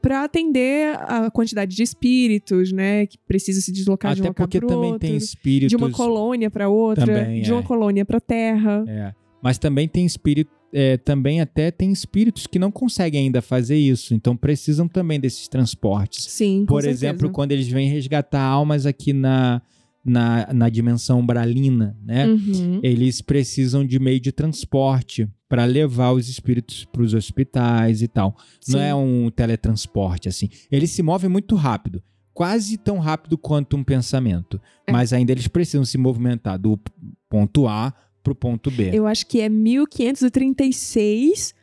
para 0.02 0.26
atender 0.26 0.93
a 1.04 1.32
quantidade 1.32 1.74
de 1.74 1.82
espíritos, 1.82 2.74
né? 2.74 3.06
Que 3.06 3.18
precisa 3.26 3.62
se 3.62 3.72
deslocar 3.72 4.14
de 4.14 4.22
um 4.22 4.26
Até 4.26 4.34
porque 4.34 4.60
para 4.60 4.68
também 4.68 4.91
outro. 4.91 5.08
tem 5.08 5.16
espíritos... 5.16 5.70
De 5.70 5.78
uma 5.78 5.89
colônia 5.89 6.52
para 6.52 6.68
outra, 6.68 7.06
Também, 7.06 7.41
de 7.41 7.52
uma 7.54 7.62
é. 7.62 7.64
colônia 7.64 8.04
para 8.04 8.20
terra. 8.20 8.84
É. 8.86 9.25
Mas 9.46 9.60
também 9.60 9.88
tem 9.88 10.08
espírito, 10.08 10.52
é, 10.74 10.98
também 10.98 11.39
até 11.39 11.70
tem 11.70 11.91
espíritos 11.91 12.48
que 12.48 12.58
não 12.58 12.72
conseguem 12.72 13.26
ainda 13.26 13.43
fazer 13.43 13.78
isso, 13.78 14.16
então 14.16 14.36
precisam 14.36 14.88
também 14.88 15.20
desses 15.20 15.48
transportes. 15.48 16.26
Sim, 16.26 16.66
Por 16.68 16.82
certeza. 16.82 17.06
exemplo, 17.06 17.30
quando 17.30 17.52
eles 17.52 17.68
vêm 17.68 17.88
resgatar 17.88 18.41
almas 18.41 18.88
aqui 18.88 19.14
na, 19.14 19.62
na, 20.04 20.52
na 20.52 20.68
dimensão 20.68 21.24
bralina, 21.24 21.96
né? 22.04 22.26
Uhum. 22.26 22.80
Eles 22.82 23.22
precisam 23.22 23.86
de 23.86 24.00
meio 24.00 24.20
de 24.20 24.32
transporte 24.32 25.30
para 25.48 25.64
levar 25.64 26.12
os 26.14 26.28
espíritos 26.28 26.84
para 26.86 27.04
os 27.04 27.14
hospitais 27.14 28.02
e 28.02 28.08
tal. 28.08 28.36
Não 28.68 28.80
Sim. 28.80 28.86
é 28.86 28.96
um 28.96 29.30
teletransporte 29.30 30.28
assim. 30.28 30.50
Eles 30.72 30.89
se 30.89 31.04
movem 31.04 31.30
muito 31.30 31.54
rápido, 31.54 32.02
quase 32.34 32.80
tão 32.80 32.98
rápido 32.98 33.38
quanto 33.38 33.78
um 33.78 33.84
pensamento. 33.84 34.60
É. 34.88 34.91
Mas 34.91 35.14
ainda 35.14 35.32
eles 35.32 35.48
precisam 35.48 35.86
se 35.86 36.00
movimentar 36.00 36.58
do 36.58 36.80
ponto 37.30 37.68
A 37.68 37.93
pro 38.26 38.34
ponto 38.36 38.72
B. 38.72 38.90
Eu 38.92 39.06
acho 39.06 39.28
que 39.28 39.40
é 39.40 39.48
1536 39.48 41.54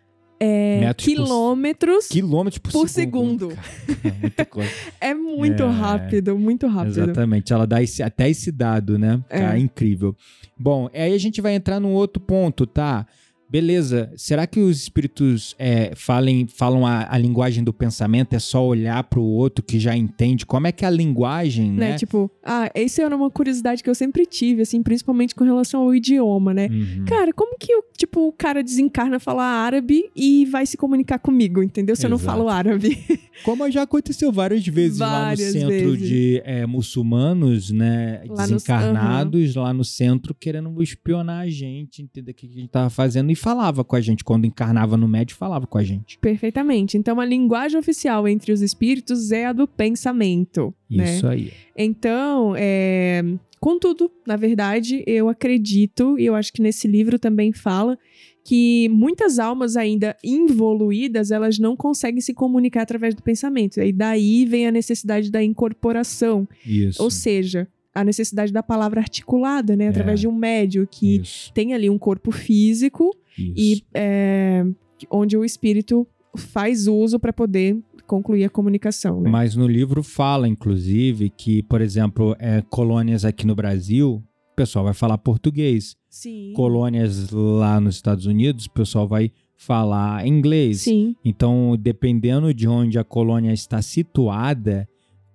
é, 0.45 0.81
Metros 0.81 1.07
por- 1.07 1.15
quilômetros. 1.15 2.09
Quilômetros 2.09 2.59
por, 2.59 2.73
Por 2.73 2.89
segundo. 2.89 3.51
segundo. 3.51 3.63
É 4.05 4.11
muita 4.21 4.45
coisa. 4.45 4.71
É 5.01 5.15
muito 5.15 5.63
É. 5.63 5.71
rápido, 5.71 6.37
muito 6.39 6.67
rápido. 6.67 6.99
Exatamente, 7.01 7.53
ela 7.53 7.65
dá 7.67 7.81
esse- 7.83 8.03
até 8.03 8.29
esse 8.29 8.51
dado, 8.51 8.99
né? 8.99 9.23
É. 9.31 9.39
Cara, 9.41 9.59
incrível. 9.59 10.17
Bom, 10.59 10.89
aí 10.93 11.15
a 11.15 11.19
gente 11.19 11.41
vai 11.41 11.55
entrar 11.55 11.79
num 11.79 11.93
outro 11.93 12.21
ponto, 12.21 12.67
tá? 12.67 13.07
Beleza, 13.53 14.11
será 14.17 14.47
que 14.47 14.59
os 14.59 14.79
espíritos 14.81 15.55
é, 15.59 15.93
falem, 15.95 16.47
falam 16.47 16.87
a, 16.87 17.07
a 17.13 17.19
linguagem 17.19 17.63
do 17.63 17.71
pensamento? 17.73 18.33
É 18.33 18.39
só 18.39 18.65
olhar 18.67 19.05
pro 19.05 19.23
outro 19.23 19.63
que 19.63 19.79
já 19.79 19.95
entende? 19.95 20.47
Como 20.47 20.67
é 20.67 20.73
que 20.73 20.87
é 20.87 20.89
a 20.89 20.91
linguagem, 20.91 21.71
Né? 21.71 21.91
né? 21.91 21.99
Tipo, 21.99 22.31
ah, 22.43 22.71
essa 22.75 23.03
era 23.03 23.15
uma 23.15 23.31
curiosidade 23.31 23.83
que 23.83 23.91
eu 23.91 23.95
sempre 23.95 24.25
tive, 24.25 24.63
assim, 24.63 24.83
principalmente 24.83 25.35
com 25.35 25.45
relação 25.45 25.83
ao 25.83 25.95
idioma, 25.95 26.55
né? 26.55 26.69
Uhum. 26.73 27.05
Cara, 27.05 27.31
como 27.35 27.59
que 27.59 27.75
o, 27.77 27.85
tipo, 27.95 28.27
o 28.27 28.33
cara 28.33 28.63
desencarna 28.65 29.21
falar 29.21 29.45
árabe 29.45 30.05
e 30.17 30.47
vai 30.47 30.65
se 30.65 30.79
comunicar 30.79 31.19
comigo, 31.19 31.63
entendeu? 31.63 31.95
Se 31.95 32.07
eu 32.07 32.11
não 32.11 32.17
Exato. 32.17 32.35
falo 32.39 32.49
árabe. 32.49 32.99
Como 33.45 33.69
já 33.71 33.83
aconteceu 33.83 34.31
várias 34.31 34.65
vezes 34.67 34.99
lá 34.99 35.07
no 35.07 35.25
Várias 35.27 35.53
centro 35.53 35.69
vezes. 35.69 36.09
de 36.09 36.43
é, 36.45 36.65
muçulmanos, 36.67 37.71
né? 37.71 38.23
Lá 38.29 38.47
no- 38.47 38.53
desencarnados 38.55 39.55
lá 39.57 39.73
no 39.73 39.85
centro, 39.85 40.35
querendo 40.35 40.81
espionar 40.83 41.41
a 41.43 41.49
gente, 41.49 42.03
entender 42.03 42.31
o 42.31 42.35
que 42.35 42.47
a 42.47 42.49
gente 42.51 42.69
tava 42.69 42.91
fazendo 42.91 43.33
e 43.33 43.35
falava 43.43 43.83
com 43.85 43.97
a 43.97 44.01
gente. 44.01 44.23
Quando 44.25 44.47
encarnava 44.47 44.97
no 44.97 45.09
médio, 45.09 45.37
falava 45.37 45.67
com 45.67 45.77
a 45.77 45.83
gente. 45.83 46.17
Perfeitamente. 46.19 46.97
Então, 46.97 47.19
a 47.21 47.25
linguagem 47.25 47.79
oficial 47.79 48.27
entre 48.29 48.53
os 48.53 48.63
espíritos 48.63 49.33
é 49.33 49.47
a 49.47 49.53
do 49.53 49.67
pensamento, 49.67 50.73
né? 50.89 51.17
Isso 51.17 51.27
aí. 51.27 51.53
Então, 51.77 52.55
é... 52.57 53.23
contudo, 53.61 54.11
na 54.27 54.37
verdade, 54.37 55.03
eu 55.07 55.29
acredito, 55.29 56.19
e 56.19 56.25
eu 56.25 56.35
acho 56.35 56.53
que 56.53 56.63
nesse 56.63 56.87
livro 56.87 57.19
também 57.19 57.53
fala, 57.53 57.99
que 58.45 58.89
muitas 58.89 59.39
almas 59.39 59.77
ainda 59.77 60.17
involuídas, 60.25 61.31
elas 61.31 61.59
não 61.59 61.77
conseguem 61.77 62.21
se 62.21 62.35
comunicar 62.35 62.83
através 62.83 63.15
do 63.15 63.23
pensamento. 63.23 63.81
E 63.81 63.93
daí 63.93 64.45
vem 64.45 64.67
a 64.67 64.73
necessidade 64.73 65.31
da 65.31 65.43
incorporação, 65.43 66.49
Isso. 66.67 67.03
ou 67.03 67.11
seja, 67.11 67.69
a 67.95 68.03
necessidade 68.03 68.53
da 68.53 68.63
palavra 68.63 69.01
articulada, 69.01 69.77
né? 69.77 69.89
Através 69.89 70.19
É. 70.19 70.23
de 70.23 70.29
um 70.29 70.35
médio 70.35 70.89
que 70.91 71.17
Isso. 71.21 71.53
tem 71.53 71.75
ali 71.75 71.91
um 71.91 71.99
corpo 71.99 72.31
físico 72.33 73.11
Isso. 73.39 73.55
e 73.57 73.85
é, 73.95 74.65
onde 75.11 75.37
o 75.37 75.45
espírito 75.45 76.07
faz 76.37 76.87
uso 76.87 77.19
para 77.19 77.33
poder 77.33 77.79
concluir 78.07 78.45
a 78.45 78.51
comunicação, 78.51 79.21
né? 79.21 79.31
Mas 79.31 79.55
no 79.55 79.67
livro 79.67 80.03
fala, 80.03 80.49
inclusive, 80.49 81.31
que, 81.31 81.63
por 81.63 81.81
exemplo, 81.81 82.37
é, 82.39 82.63
colônias 82.69 83.25
aqui 83.25 83.47
no 83.47 83.55
Brasil, 83.55 84.23
o 84.53 84.55
pessoal 84.55 84.85
vai 84.85 84.95
falar 84.95 85.19
português. 85.19 85.97
Sim. 86.09 86.53
Colônias 86.55 87.31
lá 87.31 87.81
nos 87.81 87.95
Estados 87.95 88.27
Unidos, 88.27 88.67
o 88.67 88.71
pessoal 88.71 89.09
vai 89.09 89.33
falar 89.57 90.27
inglês. 90.27 90.83
Sim. 90.83 91.17
Então, 91.25 91.77
dependendo 91.81 92.53
de 92.53 92.69
onde 92.69 92.99
a 92.99 93.05
colônia 93.05 93.53
está 93.53 93.81
situada, 93.81 94.89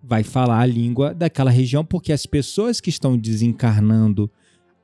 vai 0.04 0.24
falar 0.24 0.60
a 0.60 0.66
língua 0.66 1.14
daquela 1.14 1.50
região, 1.50 1.84
porque 1.84 2.12
as 2.14 2.26
pessoas 2.26 2.80
que 2.80 2.90
estão 2.90 3.18
desencarnando 3.18 4.30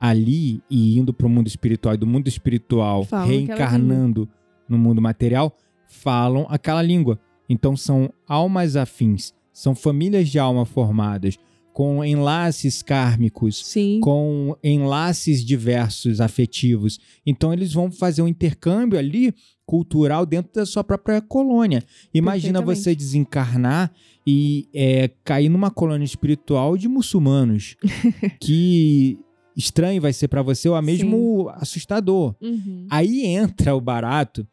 ali 0.04 0.62
e 0.68 0.98
indo 0.98 1.14
para 1.14 1.26
o 1.26 1.30
mundo 1.30 1.46
espiritual 1.46 1.94
e 1.94 1.98
do 1.98 2.06
mundo 2.06 2.28
espiritual 2.28 3.04
Falam 3.04 3.26
reencarnando 3.26 4.28
no 4.68 4.76
mundo 4.76 5.00
material, 5.00 5.56
falam 5.88 6.46
aquela 6.50 6.82
língua. 6.82 7.18
Então, 7.48 7.74
são 7.74 8.12
almas 8.28 8.76
afins, 8.76 9.32
são 9.50 9.74
famílias 9.74 10.28
de 10.28 10.38
alma 10.38 10.66
formadas, 10.66 11.38
com 11.72 12.04
enlaces 12.04 12.82
kármicos, 12.82 13.64
Sim. 13.66 13.98
com 14.00 14.56
enlaces 14.62 15.44
diversos 15.44 16.20
afetivos. 16.20 17.00
Então 17.26 17.52
eles 17.52 17.72
vão 17.72 17.90
fazer 17.90 18.22
um 18.22 18.28
intercâmbio 18.28 18.96
ali 18.96 19.34
cultural 19.66 20.24
dentro 20.24 20.52
da 20.54 20.64
sua 20.64 20.84
própria 20.84 21.20
colônia. 21.20 21.82
Imagina 22.14 22.60
você 22.62 22.94
desencarnar 22.94 23.90
e 24.24 24.68
é, 24.72 25.10
cair 25.24 25.48
numa 25.48 25.68
colônia 25.68 26.04
espiritual 26.04 26.76
de 26.76 26.86
muçulmanos. 26.86 27.74
que 28.40 29.18
estranho 29.56 30.00
vai 30.00 30.12
ser 30.12 30.28
para 30.28 30.42
você 30.42 30.68
ou 30.68 30.80
mesmo 30.82 31.48
assustador. 31.54 32.34
Uhum. 32.40 32.86
Aí 32.90 33.24
entra 33.24 33.74
o 33.74 33.80
barato 33.80 34.46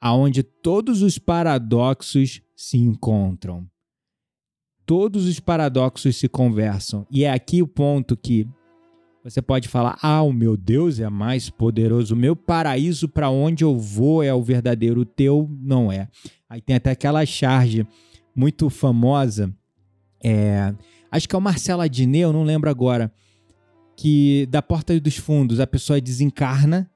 aonde 0.00 0.42
todos 0.42 1.02
os 1.02 1.18
paradoxos 1.18 2.40
se 2.54 2.78
encontram. 2.78 3.66
Todos 4.84 5.26
os 5.26 5.40
paradoxos 5.40 6.16
se 6.16 6.28
conversam. 6.28 7.06
E 7.10 7.24
é 7.24 7.32
aqui 7.32 7.60
o 7.60 7.66
ponto 7.66 8.16
que 8.16 8.46
você 9.24 9.42
pode 9.42 9.66
falar: 9.66 9.98
"Ah, 10.00 10.22
o 10.22 10.32
meu 10.32 10.56
Deus 10.56 11.00
é 11.00 11.08
mais 11.10 11.50
poderoso, 11.50 12.14
o 12.14 12.16
meu 12.16 12.36
paraíso 12.36 13.08
para 13.08 13.28
onde 13.28 13.64
eu 13.64 13.76
vou 13.76 14.22
é 14.22 14.32
o 14.32 14.42
verdadeiro, 14.42 15.00
o 15.00 15.04
teu 15.04 15.50
não 15.60 15.90
é". 15.90 16.08
Aí 16.48 16.60
tem 16.60 16.76
até 16.76 16.92
aquela 16.92 17.26
charge 17.26 17.84
muito 18.34 18.70
famosa, 18.70 19.52
é, 20.22 20.72
acho 21.10 21.28
que 21.28 21.34
é 21.34 21.38
o 21.38 21.42
Marcelo 21.42 21.82
Adnet, 21.82 22.22
eu 22.22 22.32
não 22.32 22.44
lembro 22.44 22.70
agora, 22.70 23.12
que 23.96 24.46
da 24.46 24.60
porta 24.60 24.98
dos 25.00 25.16
fundos 25.16 25.58
a 25.58 25.66
pessoa 25.66 26.00
desencarna 26.00 26.90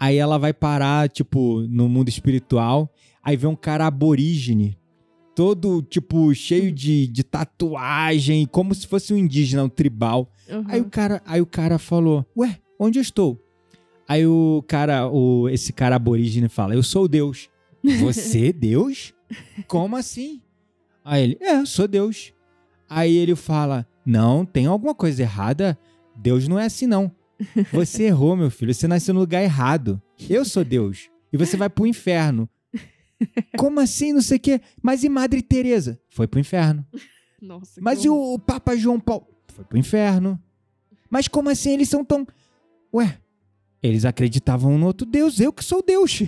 Aí 0.00 0.16
ela 0.16 0.38
vai 0.38 0.54
parar, 0.54 1.10
tipo, 1.10 1.60
no 1.68 1.86
mundo 1.86 2.08
espiritual. 2.08 2.90
Aí 3.22 3.36
vê 3.36 3.46
um 3.46 3.54
cara 3.54 3.86
aborígene, 3.86 4.78
todo, 5.36 5.82
tipo, 5.82 6.34
cheio 6.34 6.72
de, 6.72 7.06
de 7.06 7.22
tatuagem, 7.22 8.46
como 8.46 8.74
se 8.74 8.86
fosse 8.86 9.12
um 9.12 9.18
indígena, 9.18 9.62
um 9.62 9.68
tribal. 9.68 10.32
Uhum. 10.48 10.64
Aí 10.66 10.80
o 10.80 10.86
cara, 10.86 11.22
aí 11.26 11.42
o 11.42 11.46
cara 11.46 11.78
falou: 11.78 12.24
Ué, 12.34 12.58
onde 12.78 12.98
eu 12.98 13.02
estou? 13.02 13.38
Aí 14.08 14.26
o 14.26 14.64
cara, 14.66 15.06
o, 15.06 15.50
esse 15.50 15.70
cara 15.70 15.96
aborígene 15.96 16.48
fala: 16.48 16.74
Eu 16.74 16.82
sou 16.82 17.06
Deus. 17.06 17.50
Você, 18.00 18.54
Deus? 18.54 19.12
Como 19.68 19.96
assim? 19.96 20.40
Aí 21.04 21.24
ele: 21.24 21.38
É, 21.42 21.60
eu 21.60 21.66
sou 21.66 21.86
Deus. 21.86 22.32
Aí 22.88 23.18
ele 23.18 23.36
fala: 23.36 23.86
Não, 24.06 24.46
tem 24.46 24.64
alguma 24.64 24.94
coisa 24.94 25.20
errada? 25.20 25.78
Deus 26.20 26.46
não 26.46 26.58
é 26.58 26.66
assim, 26.66 26.86
não. 26.86 27.10
Você 27.72 28.04
errou, 28.04 28.36
meu 28.36 28.50
filho. 28.50 28.74
Você 28.74 28.86
nasceu 28.86 29.14
no 29.14 29.20
lugar 29.20 29.42
errado. 29.42 30.00
Eu 30.28 30.44
sou 30.44 30.62
Deus. 30.62 31.08
E 31.32 31.36
você 31.36 31.56
vai 31.56 31.70
pro 31.70 31.86
inferno. 31.86 32.48
Como 33.56 33.80
assim? 33.80 34.12
Não 34.12 34.20
sei 34.20 34.36
o 34.36 34.40
quê. 34.40 34.60
Mas 34.82 35.02
e 35.04 35.08
Madre 35.08 35.42
Teresa? 35.42 35.98
Foi 36.10 36.26
pro 36.26 36.40
inferno. 36.40 36.86
Nossa, 37.40 37.80
Mas 37.80 38.04
e 38.04 38.08
horror. 38.08 38.34
o 38.34 38.38
Papa 38.38 38.76
João 38.76 39.00
Paulo? 39.00 39.26
Foi 39.48 39.64
pro 39.64 39.78
inferno. 39.78 40.38
Mas 41.08 41.26
como 41.26 41.48
assim 41.48 41.72
eles 41.72 41.88
são 41.88 42.04
tão. 42.04 42.26
Ué, 42.94 43.18
eles 43.82 44.04
acreditavam 44.04 44.76
no 44.76 44.86
outro 44.86 45.06
Deus, 45.06 45.40
eu 45.40 45.52
que 45.52 45.64
sou 45.64 45.82
Deus. 45.82 46.20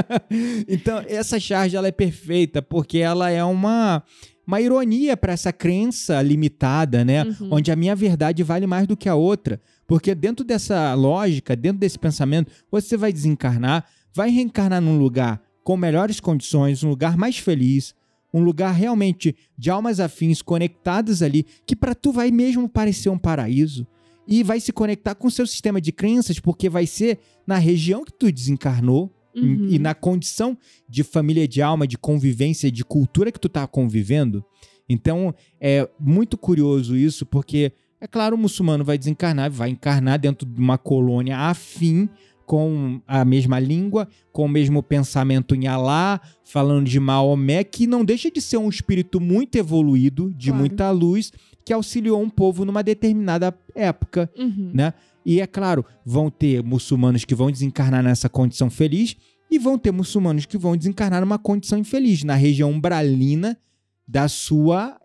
então, 0.66 1.04
essa 1.06 1.38
charge 1.38 1.76
ela 1.76 1.88
é 1.88 1.92
perfeita 1.92 2.62
porque 2.62 2.98
ela 2.98 3.30
é 3.30 3.44
uma, 3.44 4.02
uma 4.50 4.60
ironia 4.60 5.16
para 5.16 5.32
essa 5.32 5.52
crença 5.52 6.20
limitada, 6.20 7.04
né? 7.04 7.22
Uhum. 7.22 7.50
Onde 7.52 7.70
a 7.70 7.76
minha 7.76 7.94
verdade 7.94 8.42
vale 8.42 8.66
mais 8.66 8.84
do 8.84 8.96
que 8.96 9.08
a 9.08 9.14
outra. 9.14 9.60
Porque 9.86 10.12
dentro 10.12 10.44
dessa 10.44 10.92
lógica, 10.94 11.54
dentro 11.54 11.78
desse 11.78 11.96
pensamento, 11.96 12.50
você 12.68 12.96
vai 12.96 13.12
desencarnar, 13.12 13.84
vai 14.12 14.28
reencarnar 14.28 14.80
num 14.80 14.98
lugar 14.98 15.40
com 15.62 15.76
melhores 15.76 16.18
condições, 16.18 16.82
um 16.82 16.88
lugar 16.88 17.16
mais 17.16 17.38
feliz, 17.38 17.94
um 18.34 18.42
lugar 18.42 18.72
realmente 18.72 19.36
de 19.56 19.70
almas 19.70 20.00
afins 20.00 20.42
conectadas 20.42 21.22
ali, 21.22 21.46
que 21.64 21.76
para 21.76 21.94
tu 21.94 22.10
vai 22.10 22.32
mesmo 22.32 22.68
parecer 22.68 23.08
um 23.08 23.18
paraíso. 23.18 23.86
E 24.26 24.42
vai 24.42 24.58
se 24.58 24.72
conectar 24.72 25.14
com 25.14 25.28
o 25.28 25.30
seu 25.30 25.46
sistema 25.46 25.80
de 25.80 25.92
crenças, 25.92 26.40
porque 26.40 26.68
vai 26.68 26.86
ser 26.86 27.20
na 27.46 27.56
região 27.56 28.04
que 28.04 28.12
tu 28.12 28.32
desencarnou 28.32 29.12
Uhum. 29.34 29.66
e 29.68 29.78
na 29.78 29.94
condição 29.94 30.56
de 30.88 31.02
família 31.02 31.46
de 31.46 31.62
alma, 31.62 31.86
de 31.86 31.96
convivência, 31.98 32.70
de 32.70 32.84
cultura 32.84 33.30
que 33.30 33.38
tu 33.40 33.48
tá 33.48 33.66
convivendo. 33.66 34.44
Então, 34.88 35.34
é 35.60 35.88
muito 36.00 36.36
curioso 36.36 36.96
isso, 36.96 37.24
porque, 37.24 37.72
é 38.00 38.06
claro, 38.08 38.34
o 38.34 38.38
muçulmano 38.38 38.84
vai 38.84 38.98
desencarnar, 38.98 39.50
vai 39.50 39.70
encarnar 39.70 40.18
dentro 40.18 40.46
de 40.48 40.60
uma 40.60 40.76
colônia 40.76 41.38
afim, 41.38 42.08
com 42.44 43.00
a 43.06 43.24
mesma 43.24 43.60
língua, 43.60 44.08
com 44.32 44.44
o 44.44 44.48
mesmo 44.48 44.82
pensamento 44.82 45.54
em 45.54 45.68
Alá, 45.68 46.20
falando 46.42 46.84
de 46.88 46.98
Maomé, 46.98 47.62
que 47.62 47.86
não 47.86 48.04
deixa 48.04 48.28
de 48.28 48.40
ser 48.40 48.56
um 48.56 48.68
espírito 48.68 49.20
muito 49.20 49.54
evoluído, 49.54 50.32
de 50.36 50.48
Claro. 50.48 50.58
muita 50.58 50.90
luz, 50.90 51.32
que 51.64 51.72
auxiliou 51.72 52.20
um 52.20 52.28
povo 52.28 52.64
numa 52.64 52.82
determinada 52.82 53.56
época, 53.76 54.28
Uhum. 54.36 54.72
né? 54.74 54.92
E 55.24 55.40
é 55.40 55.46
claro, 55.46 55.84
vão 56.04 56.30
ter 56.30 56.62
muçulmanos 56.62 57.24
que 57.24 57.34
vão 57.34 57.50
desencarnar 57.50 58.02
nessa 58.02 58.28
condição 58.28 58.70
feliz 58.70 59.16
e 59.50 59.58
vão 59.58 59.78
ter 59.78 59.90
muçulmanos 59.90 60.46
que 60.46 60.56
vão 60.56 60.76
desencarnar 60.76 61.20
numa 61.20 61.38
condição 61.38 61.78
infeliz, 61.78 62.22
na 62.22 62.34
região 62.34 62.70
umbralina 62.70 63.58
da 64.06 64.28
sua 64.28 65.00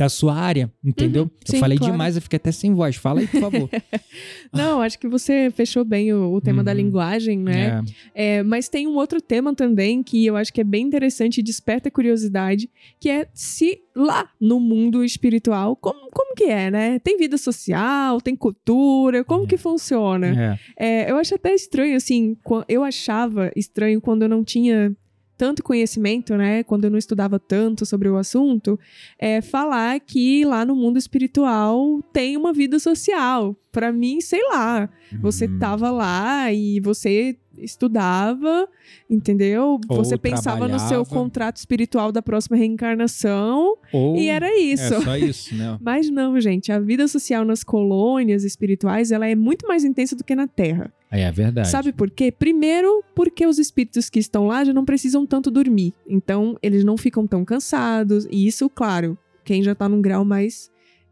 da 0.00 0.08
sua 0.08 0.34
área, 0.34 0.72
entendeu? 0.82 1.24
Uhum, 1.24 1.30
eu 1.46 1.52
sim, 1.52 1.60
falei 1.60 1.76
claro. 1.76 1.92
demais, 1.92 2.16
eu 2.16 2.22
fiquei 2.22 2.38
até 2.38 2.50
sem 2.50 2.72
voz. 2.72 2.96
Fala 2.96 3.20
aí, 3.20 3.26
por 3.26 3.38
favor. 3.38 3.68
Não, 4.50 4.80
acho 4.80 4.98
que 4.98 5.06
você 5.06 5.50
fechou 5.54 5.84
bem 5.84 6.10
o, 6.14 6.32
o 6.32 6.40
tema 6.40 6.64
da 6.64 6.70
Uhum. 6.70 6.76
linguagem, 6.78 7.38
né? 7.38 7.82
É. 8.14 8.38
É, 8.38 8.42
mas 8.42 8.66
tem 8.68 8.86
um 8.86 8.94
outro 8.96 9.20
tema 9.20 9.54
também 9.54 10.02
que 10.02 10.24
eu 10.24 10.36
acho 10.36 10.52
que 10.54 10.60
é 10.62 10.64
bem 10.64 10.86
interessante 10.86 11.38
e 11.38 11.42
desperta 11.42 11.90
curiosidade, 11.90 12.70
que 12.98 13.10
é 13.10 13.28
se 13.34 13.78
lá 13.94 14.26
no 14.40 14.58
mundo 14.58 15.04
espiritual, 15.04 15.76
como, 15.76 16.08
como 16.10 16.34
que 16.34 16.44
é, 16.44 16.70
né? 16.70 16.98
Tem 17.00 17.18
vida 17.18 17.36
social, 17.36 18.20
tem 18.22 18.34
cultura, 18.34 19.22
como 19.22 19.44
É. 19.44 19.46
que 19.46 19.58
funciona? 19.58 20.58
É. 20.78 21.04
É, 21.06 21.10
eu 21.10 21.16
acho 21.18 21.34
até 21.34 21.54
estranho, 21.54 21.94
assim, 21.96 22.36
eu 22.68 22.82
achava 22.82 23.52
estranho 23.54 24.00
quando 24.00 24.22
eu 24.22 24.28
não 24.30 24.42
tinha 24.42 24.96
tanto 25.40 25.62
conhecimento, 25.62 26.36
né? 26.36 26.62
Quando 26.62 26.84
eu 26.84 26.90
não 26.90 26.98
estudava 26.98 27.38
tanto 27.38 27.86
sobre 27.86 28.10
o 28.10 28.18
assunto, 28.18 28.78
é 29.18 29.40
falar 29.40 29.98
que 30.00 30.44
lá 30.44 30.66
no 30.66 30.76
mundo 30.76 30.98
espiritual 30.98 32.02
tem 32.12 32.36
uma 32.36 32.52
vida 32.52 32.78
social. 32.78 33.56
Pra 33.72 33.90
mim, 33.90 34.20
sei 34.20 34.42
lá, 34.50 34.90
você 35.22 35.46
Hum. 35.46 35.58
tava 35.58 35.90
lá 35.90 36.52
e 36.52 36.78
você 36.80 37.38
estudava, 37.62 38.68
entendeu? 39.08 39.80
Ou 39.88 39.96
você 39.96 40.16
pensava 40.16 40.66
no 40.68 40.78
seu 40.78 41.04
contrato 41.04 41.56
espiritual 41.56 42.12
da 42.12 42.22
próxima 42.22 42.56
reencarnação 42.56 43.76
Ou 43.92 44.16
e 44.16 44.28
era 44.28 44.58
isso. 44.58 44.94
É 44.94 45.00
só 45.00 45.16
isso, 45.16 45.54
né? 45.54 45.78
Mas 45.82 46.10
não, 46.10 46.40
gente, 46.40 46.72
a 46.72 46.78
vida 46.78 47.06
social 47.08 47.44
nas 47.44 47.62
colônias 47.62 48.44
espirituais, 48.44 49.10
ela 49.10 49.26
é 49.26 49.34
muito 49.34 49.66
mais 49.66 49.84
intensa 49.84 50.16
do 50.16 50.24
que 50.24 50.34
na 50.34 50.46
Terra. 50.46 50.92
É, 51.10 51.22
é 51.22 51.32
verdade. 51.32 51.68
Sabe 51.68 51.92
por 51.92 52.10
quê? 52.10 52.30
Primeiro, 52.30 53.02
porque 53.14 53.46
os 53.46 53.58
espíritos 53.58 54.08
que 54.08 54.18
estão 54.18 54.46
lá 54.46 54.64
já 54.64 54.72
não 54.72 54.84
precisam 54.84 55.26
tanto 55.26 55.50
dormir. 55.50 55.92
Então, 56.08 56.56
eles 56.62 56.84
não 56.84 56.96
ficam 56.96 57.26
tão 57.26 57.44
cansados. 57.44 58.26
E 58.30 58.46
isso, 58.46 58.68
claro, 58.70 59.18
quem 59.44 59.62
já 59.62 59.74
tá 59.74 59.88
num 59.88 60.00
grau 60.00 60.24
mais 60.24 60.70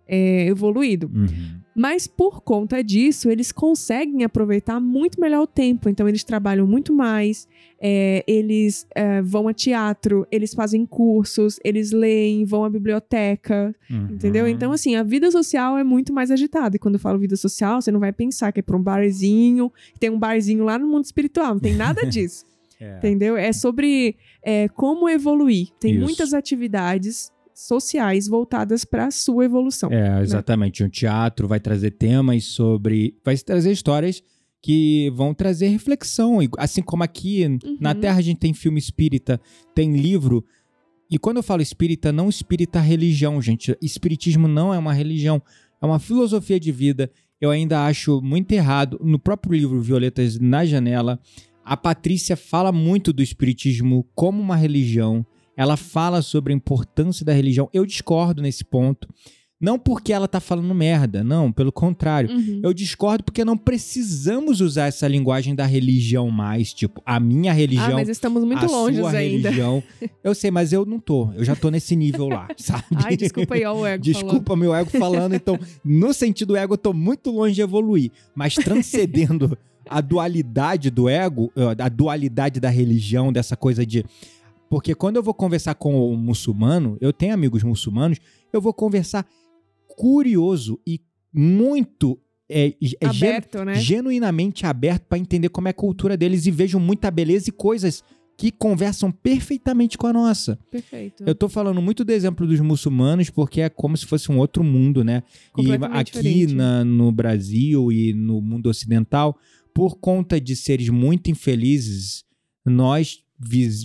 é, 0.09 0.47
evoluído. 0.47 1.11
Uhum. 1.15 1.59
Mas 1.77 2.09
por 2.09 2.41
conta 2.43 2.83
disso, 2.83 3.31
eles 3.31 3.53
conseguem 3.53 4.25
aproveitar 4.25 4.81
muito 4.81 5.21
melhor 5.21 5.43
o 5.43 5.47
tempo. 5.47 5.89
Então, 5.89 6.09
eles 6.09 6.25
trabalham 6.25 6.67
muito 6.67 6.93
mais, 6.93 7.47
é, 7.81 8.25
eles 8.27 8.85
é, 8.97 9.23
vão 9.23 9.47
a 9.47 9.53
teatro, 9.55 10.27
eles 10.33 10.53
fazem 10.55 10.85
cursos, 10.85 11.61
eles 11.65 11.93
leem, 11.93 12.45
vão 12.45 12.65
à 12.65 12.71
biblioteca, 12.71 13.73
Uhum. 13.89 14.09
entendeu? 14.11 14.49
Então, 14.49 14.73
assim, 14.73 14.97
a 14.97 15.05
vida 15.05 15.31
social 15.31 15.79
é 15.79 15.85
muito 15.85 16.13
mais 16.13 16.33
agitada. 16.33 16.75
E 16.75 16.79
quando 16.81 16.95
eu 16.97 17.01
falo 17.01 17.17
vida 17.17 17.37
social, 17.37 17.81
você 17.81 17.93
não 17.93 18.01
vai 18.01 18.13
pensar 18.13 18.51
que 18.51 18.59
é 18.59 18.63
pra 18.63 18.77
um 18.77 18.83
barzinho, 18.83 19.71
que 19.95 20.01
tem 20.01 20.11
um 20.11 20.19
barzinho 20.19 20.65
lá 20.65 20.77
no 20.81 20.89
mundo 20.89 21.05
espiritual. 21.05 21.55
Não 21.55 21.61
tem 21.61 21.77
nada 21.77 22.05
disso. 22.11 22.45
É. 22.81 22.99
Entendeu? 22.99 23.37
É 23.37 23.53
sobre 23.53 24.17
é, 24.43 24.69
como 24.69 25.09
evoluir. 25.09 25.69
Tem 25.81 25.93
Isso. 25.95 26.01
muitas 26.01 26.33
atividades 26.35 27.33
sociais 27.67 28.29
voltadas 28.29 28.85
para 28.85 29.07
a 29.07 29.11
sua 29.11 29.45
evolução. 29.45 29.91
É, 29.91 30.23
exatamente. 30.23 30.85
Um 30.85 30.89
teatro 30.89 31.49
vai 31.49 31.59
trazer 31.59 31.91
temas 31.93 32.45
sobre. 32.45 33.17
Vai 33.25 33.37
trazer 33.37 33.73
histórias 33.73 34.23
que 34.63 35.11
vão 35.15 35.35
trazer 35.35 35.69
reflexão. 35.69 36.39
Assim 36.57 36.83
como 36.83 37.03
aqui 37.03 37.59
na 37.81 37.93
Uhum. 37.93 38.01
Terra 38.01 38.19
a 38.19 38.23
gente 38.23 38.39
tem 38.39 38.55
filme 38.55 38.79
espírita, 38.79 39.41
tem 39.75 39.97
livro. 39.97 40.45
E 41.11 41.19
quando 41.19 41.39
eu 41.39 41.43
falo 41.43 41.63
espírita, 41.63 42.13
não 42.13 42.29
espírita 42.29 42.81
religião, 42.81 43.41
gente. 43.43 43.77
Espiritismo 43.83 44.47
não 44.47 44.73
é 44.73 44.79
uma 44.79 44.93
religião, 44.93 45.43
é 45.81 45.87
uma 45.87 45.99
filosofia 45.99 46.61
de 46.61 46.71
vida. 46.71 47.11
Eu 47.41 47.51
ainda 47.51 47.87
acho 47.87 48.21
muito 48.21 48.53
errado. 48.53 49.01
No 49.03 49.19
próprio 49.19 49.55
livro 49.55 49.81
Violetas 49.81 50.39
na 50.39 50.65
Janela, 50.65 51.19
a 51.65 51.77
Patrícia 51.77 52.37
fala 52.37 52.71
muito 52.71 53.13
do 53.13 53.23
espiritismo 53.23 54.07
como 54.15 54.41
uma 54.41 54.57
religião. 54.57 55.27
Ela 55.59 55.77
fala 55.77 56.23
sobre 56.23 56.53
a 56.53 56.57
importância 56.57 57.27
da 57.27 57.33
religião. 57.33 57.69
Eu 57.73 57.85
discordo 57.85 58.41
nesse 58.41 58.65
ponto. 58.65 59.09
Não 59.61 59.77
porque 59.77 60.13
ela 60.13 60.29
tá 60.29 60.39
falando 60.39 60.73
merda, 60.73 61.25
não, 61.25 61.51
pelo 61.51 61.73
contrário. 61.73 62.31
Uhum. 62.31 62.61
Eu 62.63 62.73
discordo 62.73 63.25
porque 63.25 63.45
não 63.45 63.57
precisamos 63.57 64.61
usar 64.61 64.87
essa 64.87 65.09
linguagem 65.09 65.53
da 65.53 65.67
religião 65.67 66.31
mais. 66.31 66.73
Tipo, 66.73 67.03
a 67.05 67.19
minha 67.19 67.53
religião 67.53 67.89
Ah, 67.89 67.95
mas 67.95 68.09
estamos 68.09 68.45
muito 68.45 68.65
a 68.65 68.69
longe 68.69 68.99
sua 68.99 69.11
ainda. 69.11 69.49
religião. 69.51 69.83
Eu 70.23 70.33
sei, 70.33 70.53
mas 70.53 70.73
eu 70.73 70.87
não 70.87 71.01
tô. 71.01 71.33
Eu 71.35 71.45
já 71.45 71.57
tô 71.57 71.71
nesse 71.71 71.97
nível 71.97 72.29
lá, 72.29 72.47
sabe? 72.57 72.85
Ai, 72.95 73.17
desculpa 73.17 73.57
aí, 73.57 73.65
ó, 73.65 73.73
o 73.73 73.85
ego 73.85 74.05
falando. 74.05 74.15
Desculpa 74.15 74.55
meu 74.57 74.73
ego 74.73 74.91
falando. 74.91 75.35
Então, 75.35 75.59
no 75.85 76.15
sentido 76.15 76.55
ego, 76.57 76.75
eu 76.75 76.79
tô 76.79 76.93
muito 76.93 77.33
longe 77.33 77.57
de 77.57 77.63
evoluir. 77.63 78.13
Mas 78.37 78.55
transcendendo 78.55 79.59
a 79.91 80.01
dualidade 80.01 80.89
do 80.91 81.09
ego, 81.09 81.51
a 81.79 81.89
dualidade 81.89 82.61
da 82.61 82.69
religião, 82.69 83.33
dessa 83.33 83.57
coisa 83.57 83.85
de. 83.85 84.05
Porque 84.71 84.95
quando 84.95 85.17
eu 85.17 85.23
vou 85.23 85.33
conversar 85.35 85.75
com 85.75 85.95
o 86.13 86.17
muçulmano, 86.17 86.97
eu 87.01 87.13
tenho 87.13 87.33
amigos 87.35 87.63
muçulmanos, 87.63 88.19
eu 88.53 88.61
vou 88.61 88.73
conversar 88.75 89.27
curioso 89.87 90.79
e 90.87 91.01
muito. 91.33 92.19
É, 92.51 92.69
é 92.69 92.75
genu- 93.13 93.31
Aberto, 93.31 93.65
né? 93.65 93.75
genuinamente 93.75 94.65
aberto 94.65 95.05
para 95.07 95.19
entender 95.19 95.51
como 95.51 95.69
é 95.69 95.71
a 95.71 95.75
cultura 95.75 96.17
deles 96.17 96.47
e 96.47 96.51
vejo 96.51 96.79
muita 96.81 97.11
beleza 97.11 97.51
e 97.51 97.53
coisas 97.53 98.03
que 98.39 98.51
conversam 98.51 99.11
perfeitamente 99.11 99.99
com 99.99 100.07
a 100.07 100.13
nossa. 100.13 100.59
Perfeito. 100.71 101.25
Eu 101.27 101.35
tô 101.35 101.49
falando 101.49 101.83
muito 101.83 102.05
do 102.05 102.11
exemplo 102.13 102.47
dos 102.47 102.61
muçulmanos 102.61 103.29
porque 103.29 103.61
é 103.61 103.69
como 103.69 103.97
se 103.97 104.07
fosse 104.07 104.31
um 104.33 104.39
outro 104.39 104.65
mundo, 104.65 105.05
né? 105.05 105.23
E 105.59 105.63
aqui 106.01 106.47
na- 106.55 106.85
no 106.85 107.13
Brasil 107.13 107.93
e 107.93 108.15
no 108.15 108.41
mundo 108.41 108.69
ocidental, 108.71 109.37
por 109.75 109.97
conta 109.99 110.41
de 110.41 110.57
seres 110.57 110.89
muito 110.89 111.31
infelizes, 111.31 112.25
nós 112.65 113.23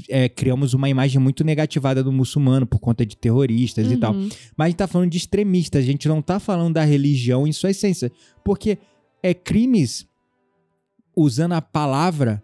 é, 0.10 0.28
criamos 0.28 0.74
uma 0.74 0.90
imagem 0.90 1.20
muito 1.22 1.44
negativada 1.44 2.04
do 2.04 2.12
muçulmano 2.12 2.66
por 2.66 2.80
conta 2.80 3.06
de 3.06 3.16
terroristas 3.16 3.92
e 3.92 3.98
tal. 3.98 4.14
Uhum. 4.14 4.30
Mas 4.58 4.66
a 4.66 4.70
gente 4.70 4.78
tá 4.78 4.88
falando 4.88 5.10
de 5.12 5.18
extremistas, 5.18 5.84
a 5.84 5.86
gente 5.86 6.08
não 6.08 6.22
tá 6.22 6.40
falando 6.40 6.74
da 6.74 6.84
religião 6.84 7.46
em 7.48 7.52
sua 7.52 7.70
essência. 7.72 8.12
Porque 8.44 8.78
é 9.22 9.34
crimes 9.34 10.08
usando 11.16 11.54
a 11.54 11.62
palavra 11.62 12.44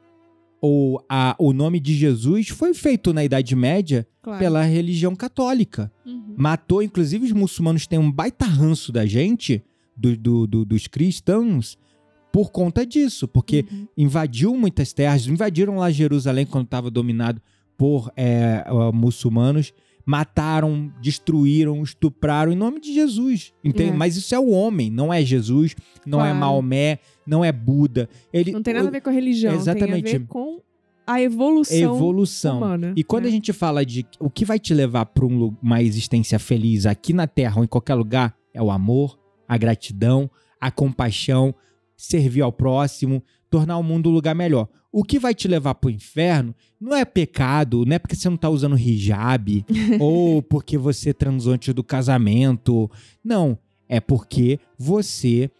ou 0.61 1.03
a, 1.09 1.35
o 1.39 1.53
nome 1.53 1.79
de 1.79 1.95
Jesus 1.95 2.49
foi 2.49 2.73
feito 2.73 3.13
na 3.13 3.23
Idade 3.23 3.55
Média 3.55 4.05
Claro. 4.21 4.39
pela 4.39 4.63
religião 4.63 5.15
católica. 5.15 5.89
Uhum. 6.05 6.35
Matou, 6.37 6.83
inclusive, 6.83 7.25
os 7.25 7.31
muçulmanos 7.31 7.87
têm 7.87 7.97
um 7.97 8.11
baita 8.11 8.45
ranço 8.45 8.91
da 8.91 9.05
gente, 9.05 9.63
do- 9.95 10.17
do- 10.17 10.45
do- 10.45 10.65
dos 10.65 10.85
cristãos, 10.87 11.77
por 12.31 12.51
conta 12.51 12.85
disso. 12.85 13.27
Porque 13.27 13.65
Uhum. 13.71 13.87
invadiu 13.97 14.55
muitas 14.55 14.93
terras, 14.93 15.27
invadiram 15.27 15.77
lá 15.77 15.89
Jerusalém 15.91 16.45
quando 16.45 16.65
estava 16.65 16.89
dominado 16.91 17.41
por 17.77 18.11
é, 18.15 18.63
muçulmanos, 18.93 19.73
mataram, 20.05 20.91
destruíram, 21.01 21.81
estupraram 21.83 22.51
em 22.51 22.55
nome 22.55 22.79
de 22.81 22.93
Jesus. 22.93 23.53
Entende? 23.63 23.91
É. 23.91 23.93
Mas 23.95 24.17
isso 24.17 24.33
é 24.33 24.39
o 24.39 24.49
homem, 24.49 24.89
não 24.89 25.13
é 25.13 25.23
Jesus, 25.23 25.75
não 26.05 26.19
é 26.19 26.23
Claro. 26.29 26.39
Maomé, 26.39 26.99
não 27.25 27.45
é 27.45 27.51
Buda. 27.51 28.09
Ele, 28.33 28.51
Não 28.51 28.63
tem 28.63 28.73
nada 28.73 28.87
a 28.87 28.91
ver 28.91 29.01
com 29.01 29.09
a 29.09 29.13
religião, 29.13 29.51
tem 29.51 29.61
Exatamente. 29.61 30.15
a 30.15 30.19
ver 30.19 30.25
com 30.27 30.61
a 31.05 31.21
evolução, 31.21 31.95
evolução. 31.95 32.57
humana. 32.57 32.93
E 32.95 33.03
quando 33.03 33.23
né? 33.23 33.29
a 33.29 33.31
gente 33.31 33.53
fala 33.53 33.85
de 33.85 34.05
o 34.19 34.29
que 34.29 34.45
vai 34.45 34.59
te 34.59 34.73
levar 34.73 35.05
para 35.05 35.25
um 35.25 35.55
uma 35.61 35.81
existência 35.81 36.37
feliz 36.39 36.85
aqui 36.85 37.13
na 37.13 37.27
Terra 37.27 37.57
ou 37.57 37.63
em 37.63 37.67
qualquer 37.67 37.95
lugar, 37.95 38.35
é 38.53 38.61
o 38.61 38.69
amor, 38.71 39.17
a 39.47 39.57
gratidão, 39.57 40.29
a 40.59 40.69
compaixão, 40.71 41.53
servir 41.99 42.41
ao 42.41 42.51
próximo, 42.51 43.21
tornar 43.49 43.77
o 43.77 43.83
mundo 43.83 44.09
um 44.09 44.13
lugar 44.13 44.33
melhor. 44.33 44.69
O 44.89 45.03
que 45.03 45.19
vai 45.19 45.35
te 45.35 45.49
levar 45.49 45.75
para 45.75 45.89
o 45.89 45.91
inferno 45.91 46.55
não 46.79 46.95
é 46.95 47.03
pecado, 47.03 47.85
não 47.85 47.93
é 47.93 47.99
porque 47.99 48.15
você 48.15 48.29
não 48.29 48.35
está 48.35 48.49
usando 48.49 48.77
hijab 48.77 49.65
ou 49.99 50.41
porque 50.41 50.77
você 50.77 51.13
transou 51.13 51.53
antes 51.53 51.73
do 51.73 51.83
casamento. 51.83 52.89
Não, 53.21 53.59
é 53.89 53.99
porque 53.99 54.59
você 54.77 55.51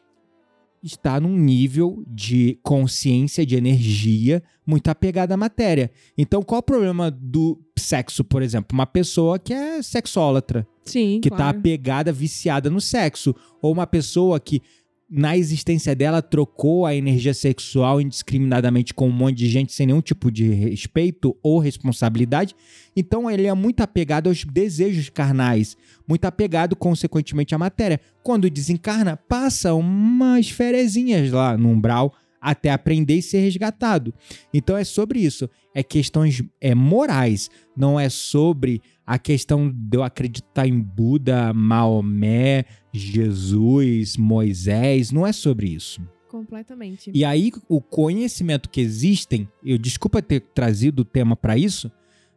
está 0.82 1.20
num 1.20 1.36
nível 1.38 2.02
de 2.08 2.58
consciência, 2.64 3.46
de 3.46 3.58
energia 3.58 4.42
muito 4.66 4.88
apegada 4.88 5.34
à 5.34 5.38
matéria. 5.38 5.92
Então, 6.18 6.42
qual 6.42 6.60
o 6.60 6.64
problema 6.64 7.12
do 7.12 7.60
sexo, 7.78 8.24
por 8.24 8.42
exemplo? 8.42 8.74
Uma 8.74 8.86
pessoa 8.86 9.38
que 9.38 9.54
é 9.54 9.82
sexólatra, 9.82 10.66
Sim, 10.86 11.20
que 11.22 11.30
tá 11.30 11.36
claro. 11.36 11.60
apegada, 11.60 12.14
viciada 12.14 12.70
no 12.70 12.80
sexo, 12.80 13.36
ou 13.62 13.74
uma 13.74 13.86
pessoa 13.86 14.40
que 14.40 14.62
na 15.10 15.36
existência 15.36 15.96
dela 15.96 16.22
trocou 16.22 16.86
a 16.86 16.94
energia 16.94 17.34
sexual 17.34 18.00
indiscriminadamente 18.00 18.94
com 18.94 19.08
um 19.08 19.12
monte 19.12 19.38
de 19.38 19.50
gente 19.50 19.74
sem 19.74 19.88
nenhum 19.88 20.02
tipo 20.02 20.32
de 20.32 20.50
respeito 20.50 21.36
ou 21.42 21.58
responsabilidade. 21.58 22.56
Então 22.96 23.30
ele 23.30 23.48
é 23.48 23.54
muito 23.54 23.82
apegado 23.82 24.28
aos 24.28 24.44
desejos 24.44 25.10
carnais, 25.10 25.76
muito 26.08 26.26
apegado 26.26 26.76
consequentemente 26.76 27.56
à 27.56 27.58
matéria. 27.58 28.00
Quando 28.22 28.50
desencarna, 28.50 29.18
passa 29.18 29.74
umas 29.74 30.50
ferezinhas 30.50 31.32
lá 31.32 31.58
no 31.58 31.70
umbral, 31.70 32.14
até 32.40 32.72
aprender 32.72 33.16
e 33.16 33.22
ser 33.22 33.40
resgatado. 33.40 34.14
Então 34.54 34.78
é 34.78 34.84
sobre 34.84 35.20
isso. 35.20 35.50
É 35.74 35.84
questões 35.84 36.44
é, 36.62 36.74
morais, 36.74 37.50
não 37.76 38.00
é 38.00 38.10
sobre 38.10 38.82
a 39.06 39.18
questão 39.18 39.70
de 39.70 39.98
eu 39.98 40.04
acreditar 40.04 40.68
em 40.68 40.80
Buda, 40.80 41.54
Maomé, 41.54 42.66
Jesus, 42.92 44.18
Moisés, 44.18 45.12
não 45.12 45.26
é 45.26 45.32
sobre 45.32 45.68
isso. 45.68 46.02
Completamente. 46.28 47.12
E 47.14 47.26
aí, 47.26 47.52
o 47.68 47.82
conhecimento 47.82 48.70
que 48.70 48.80
existem, 48.80 49.48
eu 49.64 49.78
desculpa 49.78 50.22
ter 50.22 50.42
trazido 50.54 51.02
o 51.02 51.06
tema 51.06 51.36
para 51.36 51.58
isso, 51.58 51.92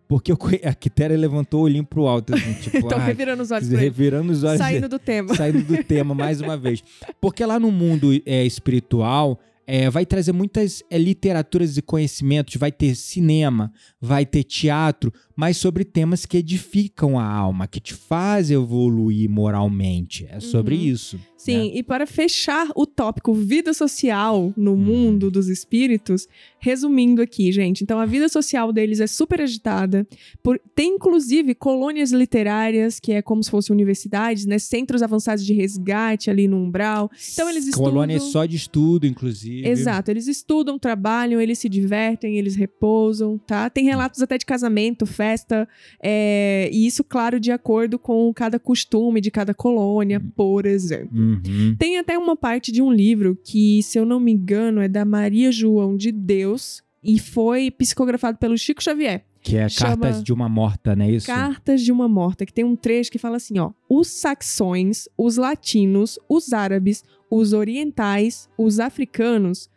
porque 0.09 0.33
a 0.65 0.75
Quitéria 0.75 1.17
levantou 1.17 1.61
o 1.61 1.65
olhinho 1.65 1.85
pro 1.85 2.07
alto, 2.07 2.35
assim, 2.35 2.53
tipo, 2.55 2.77
Estão 2.79 2.99
ah, 2.99 3.05
revirando 3.05 3.43
os 3.43 3.51
olhos. 3.51 3.69
revirando 3.69 4.33
os 4.33 4.45
olhos. 4.45 4.59
Saindo 4.59 4.89
do 4.89 4.99
tema. 4.99 5.33
Saindo 5.37 5.63
do 5.63 5.85
tema 5.85 6.15
mais 6.15 6.41
uma 6.41 6.57
vez. 6.57 6.83
Porque 7.21 7.45
lá 7.45 7.59
no 7.59 7.71
mundo 7.71 8.11
é, 8.27 8.45
espiritual, 8.45 9.41
é, 9.67 9.89
vai 9.89 10.05
trazer 10.05 10.33
muitas 10.33 10.83
é, 10.91 10.99
literaturas 10.99 11.77
e 11.77 11.83
conhecimentos, 11.83 12.57
vai 12.57 12.73
ter 12.73 12.95
cinema, 12.95 13.73
vai 14.01 14.27
ter 14.27 14.45
teatro, 14.45 15.13
mas 15.37 15.57
sobre 15.57 15.85
temas 15.85 16.27
que 16.27 16.37
edificam 16.39 17.19
a 17.19 17.25
alma, 17.25 17.67
que 17.67 17.81
te 17.81 17.95
fazem 17.95 18.57
evoluir 18.57 19.29
moralmente. 19.31 20.27
É 20.31 20.41
sobre 20.41 20.75
Uhum. 20.75 20.81
isso. 20.83 21.21
Sim, 21.37 21.71
né? 21.71 21.79
e 21.79 21.83
para 21.83 22.07
fechar 22.07 22.69
o 22.77 22.87
tópico 22.87 23.35
vida 23.35 23.75
social 23.75 24.53
no 24.57 24.77
mundo 24.77 25.29
dos 25.29 25.49
espíritos, 25.49 26.29
resumindo 26.61 27.21
aqui, 27.21 27.51
gente. 27.51 27.83
Então, 27.83 27.99
a 27.99 28.07
vida 28.07 28.29
social 28.29 28.73
deles 28.73 29.01
é 29.01 29.07
super 29.09 29.41
agitada. 29.41 30.07
por- 30.43 30.61
tem, 30.75 30.95
inclusive, 30.95 31.55
colônias 31.55 32.13
literárias, 32.13 33.01
que 33.01 33.13
é 33.13 33.21
como 33.23 33.43
se 33.43 33.51
fossem 33.51 33.75
universidades, 33.75 34.47
né? 34.47 34.59
Centros 34.59 35.03
avançados 35.03 35.45
de 35.45 35.53
resgate 35.53 36.31
ali 36.31 36.47
no 36.47 36.57
umbral. 36.59 37.11
Então, 37.33 37.49
eles 37.49 37.67
estudam... 37.67 37.91
Colônia 37.91 38.21
só 38.21 38.45
de 38.47 38.57
estudo, 38.57 39.07
inclusive. 39.07 39.67
Exato, 39.69 40.11
eles 40.13 40.29
estudam, 40.29 40.79
trabalham, 40.79 41.41
eles 41.41 41.59
se 41.59 41.69
divertem, 41.69 42.39
eles 42.39 42.55
repousam, 42.55 43.37
tá? 43.39 43.69
Tem 43.69 43.85
relatos 43.85 44.23
até 44.23 44.39
de 44.39 44.47
casamento, 44.47 45.07
festa, 45.23 45.69
é, 46.03 46.69
e 46.73 46.87
isso, 46.87 47.05
claro, 47.05 47.39
de 47.39 47.53
acordo 47.53 47.99
com 47.99 48.33
cada 48.35 48.59
costume 48.59 49.21
de 49.21 49.31
cada 49.31 49.55
colônia, 49.55 50.21
por 50.35 50.67
exemplo. 50.67 51.17
Uhum. 51.17 51.77
Tem 51.79 51.99
até 51.99 52.19
uma 52.19 52.37
parte 52.37 52.73
de 52.73 52.83
um 52.83 52.93
livro 52.93 53.39
que, 53.45 53.83
se 53.83 53.99
eu 53.99 54.05
não 54.05 54.19
me 54.19 54.33
engano, 54.33 54.81
é 54.81 54.89
da 54.89 55.05
Maria 55.05 55.53
João 55.53 55.97
de 55.97 56.11
Deus 56.11 56.83
e 57.03 57.19
foi 57.19 57.71
psicografado 57.71 58.39
pelo 58.39 58.57
Chico 58.59 58.83
Xavier. 58.83 59.25
Que 59.41 59.57
é 59.57 59.69
Chama- 59.69 59.97
Cartas 59.97 60.23
de 60.23 60.33
uma 60.33 60.49
Morta, 60.49 60.95
não 60.95 61.05
é 61.05 61.11
isso? 61.11 61.27
Cartas 61.27 61.81
de 61.83 61.91
uma 61.91 62.09
Morta, 62.09 62.47
que 62.47 62.53
tem 62.53 62.65
um 62.65 62.77
trecho 62.77 63.11
que 63.11 63.19
fala 63.19 63.37
assim, 63.37 63.59
ó: 63.59 63.73
os 63.89 64.09
saxões, 64.09 65.09
os 65.19 65.37
latinos, 65.37 66.19
os 66.29 66.53
árabes, 66.53 67.03
os 67.29 67.53
orientais, 67.53 68.49
os 68.57 68.79
africanos 68.79 69.69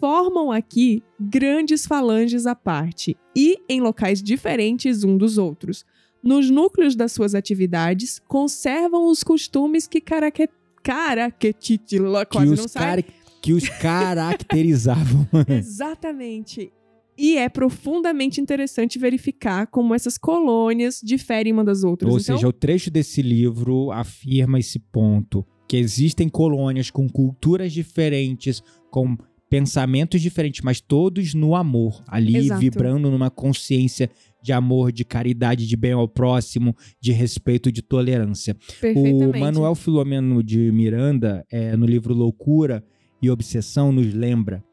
formam 0.00 0.50
aqui 0.50 1.02
grandes 1.20 1.86
falanges 1.86 2.46
à 2.46 2.54
parte 2.54 3.16
e 3.36 3.58
em 3.68 3.80
locais 3.80 4.22
diferentes 4.22 5.04
um 5.04 5.16
dos 5.16 5.38
outros. 5.38 5.84
Nos 6.22 6.50
núcleos 6.50 6.96
das 6.96 7.12
suas 7.12 7.34
atividades, 7.34 8.20
conservam 8.26 9.06
os 9.06 9.22
costumes 9.22 9.86
que 9.86 10.00
caraque... 10.00 10.48
caraquetitila, 10.82 12.24
que 12.24 12.36
quase 12.36 12.52
os, 12.52 12.60
não 12.60 12.68
sai. 12.68 12.82
cara- 12.82 13.04
que 13.42 13.52
os 13.52 13.68
caracterizavam. 13.68 15.26
Exatamente. 15.48 16.72
E 17.16 17.36
é 17.36 17.48
profundamente 17.48 18.40
interessante 18.40 18.98
verificar 18.98 19.66
como 19.66 19.94
essas 19.94 20.16
colônias 20.16 21.00
diferem 21.02 21.52
uma 21.52 21.64
das 21.64 21.84
outras. 21.84 22.10
Ou 22.12 22.18
então, 22.18 22.36
seja, 22.36 22.48
o 22.48 22.52
trecho 22.52 22.90
desse 22.90 23.20
livro 23.20 23.90
afirma 23.92 24.58
esse 24.58 24.78
ponto: 24.78 25.44
que 25.68 25.76
existem 25.76 26.28
colônias 26.28 26.90
com 26.90 27.08
culturas 27.08 27.72
diferentes, 27.72 28.62
com 28.90 29.16
pensamentos 29.50 30.22
diferentes, 30.22 30.62
mas 30.62 30.80
todos 30.80 31.34
no 31.34 31.56
amor, 31.56 32.02
ali 32.06 32.36
Exato. 32.36 32.60
vibrando 32.60 33.10
numa 33.10 33.28
consciência 33.28 34.08
de 34.40 34.52
amor, 34.52 34.92
de 34.92 35.04
caridade, 35.04 35.66
de 35.66 35.76
bem 35.76 35.92
ao 35.92 36.08
próximo, 36.08 36.74
de 37.00 37.10
respeito, 37.10 37.70
de 37.70 37.82
tolerância. 37.82 38.56
O 38.94 39.38
Manuel 39.38 39.74
Filomeno 39.74 40.42
de 40.42 40.70
Miranda, 40.70 41.44
é, 41.50 41.76
no 41.76 41.84
livro 41.84 42.14
Loucura 42.14 42.82
e 43.20 43.28
Obsessão, 43.28 43.90
nos 43.90 44.14
lembra: 44.14 44.64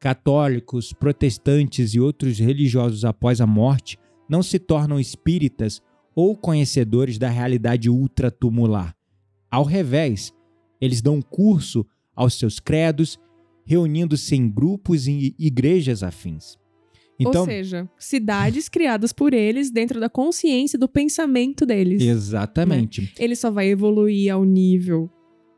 católicos, 0.00 0.92
protestantes 0.92 1.94
e 1.94 2.00
outros 2.00 2.38
religiosos 2.38 3.04
após 3.04 3.40
a 3.40 3.46
morte 3.46 3.96
não 4.28 4.42
se 4.42 4.58
tornam 4.58 4.98
espíritas 4.98 5.80
ou 6.12 6.36
conhecedores 6.36 7.18
da 7.18 7.28
realidade 7.28 7.88
ultratumular. 7.88 8.96
Ao 9.48 9.62
revés, 9.62 10.34
eles 10.80 11.00
dão 11.00 11.22
curso 11.22 11.86
aos 12.16 12.34
seus 12.34 12.58
credos, 12.58 13.18
reunindo-se 13.64 14.34
em 14.34 14.48
grupos 14.50 15.06
e 15.06 15.34
igrejas 15.38 16.02
afins. 16.02 16.56
Então, 17.18 17.42
Ou 17.42 17.46
seja, 17.46 17.88
cidades 17.96 18.68
criadas 18.68 19.12
por 19.12 19.32
eles 19.32 19.70
dentro 19.70 20.00
da 20.00 20.08
consciência 20.08 20.76
do 20.78 20.88
pensamento 20.88 21.64
deles. 21.64 22.02
exatamente. 22.02 23.12
Ele 23.18 23.36
só 23.36 23.50
vai 23.50 23.68
evoluir 23.68 24.32
ao 24.32 24.44
nível 24.44 25.08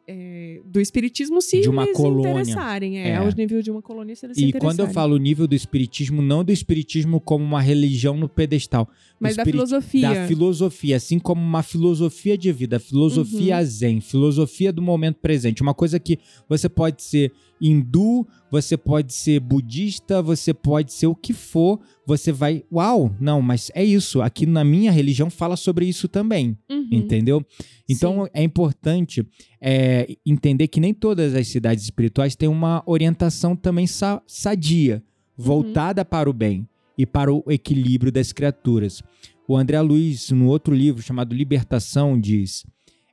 é, 0.08 0.60
do 0.64 0.80
espiritismo 0.80 1.42
se 1.42 1.62
De 1.62 1.68
uma 1.68 1.82
eles 1.82 1.96
colônia. 1.96 2.30
interessarem. 2.30 2.98
É, 2.98 3.08
É. 3.08 3.16
ao 3.16 3.26
nível 3.32 3.60
de 3.60 3.72
uma 3.72 3.82
colônia 3.82 4.14
se 4.14 4.24
eles 4.24 4.36
se 4.36 4.44
E 4.44 4.48
interessarem. 4.50 4.76
quando 4.76 4.86
eu 4.88 4.94
falo 4.94 5.16
nível 5.16 5.48
do 5.48 5.54
espiritismo, 5.56 6.22
não 6.22 6.44
do 6.44 6.52
espiritismo 6.52 7.20
como 7.20 7.44
uma 7.44 7.60
religião 7.60 8.16
no 8.16 8.28
pedestal, 8.28 8.88
Mas 9.18 9.34
da 9.34 9.44
filosofia. 9.44 10.08
da 10.14 10.28
filosofia, 10.28 10.94
assim 10.96 11.18
como 11.18 11.42
uma 11.42 11.60
filosofia 11.62 12.38
de 12.38 12.52
vida, 12.52 12.78
filosofia 12.78 13.58
Uhum. 13.58 13.64
zen, 13.64 14.00
filosofia 14.00 14.72
do 14.72 14.80
momento 14.80 15.16
presente. 15.16 15.60
Uma 15.60 15.74
coisa 15.74 15.98
que 15.98 16.20
você 16.48 16.68
pode 16.68 17.02
ser 17.02 17.32
hindu, 17.60 18.26
você 18.50 18.76
pode 18.76 19.12
ser 19.14 19.40
budista, 19.40 20.20
você 20.22 20.52
pode 20.52 20.92
ser 20.92 21.06
o 21.06 21.14
que 21.14 21.32
for, 21.32 21.80
você 22.06 22.30
vai, 22.32 22.64
uau, 22.72 23.14
não, 23.20 23.40
mas 23.42 23.70
é 23.74 23.84
isso, 23.84 24.20
aqui 24.22 24.46
na 24.46 24.62
minha 24.64 24.90
religião 24.92 25.30
fala 25.30 25.56
sobre 25.56 25.86
isso 25.86 26.06
também, 26.08 26.56
Uhum. 26.70 26.88
entendeu? 26.92 27.44
Então 27.88 28.28
é 28.32 28.42
importante 28.42 29.26
é, 29.60 30.16
entender 30.24 30.68
que 30.68 30.80
nem 30.80 30.92
todas 30.94 31.34
as 31.34 31.48
cidades 31.48 31.84
espirituais 31.84 32.36
têm 32.36 32.48
uma 32.48 32.82
orientação 32.86 33.56
também 33.56 33.86
sa- 33.86 34.22
sadia, 34.26 35.02
voltada 35.36 36.04
para 36.04 36.28
o 36.30 36.32
bem 36.32 36.66
e 36.96 37.04
para 37.04 37.32
o 37.32 37.42
equilíbrio 37.48 38.10
das 38.12 38.32
criaturas. 38.32 39.02
O 39.48 39.56
André 39.56 39.80
Luiz, 39.80 40.30
no 40.30 40.46
outro 40.46 40.74
livro 40.74 41.02
chamado 41.02 41.34
Libertação, 41.34 42.18
diz: 42.20 42.64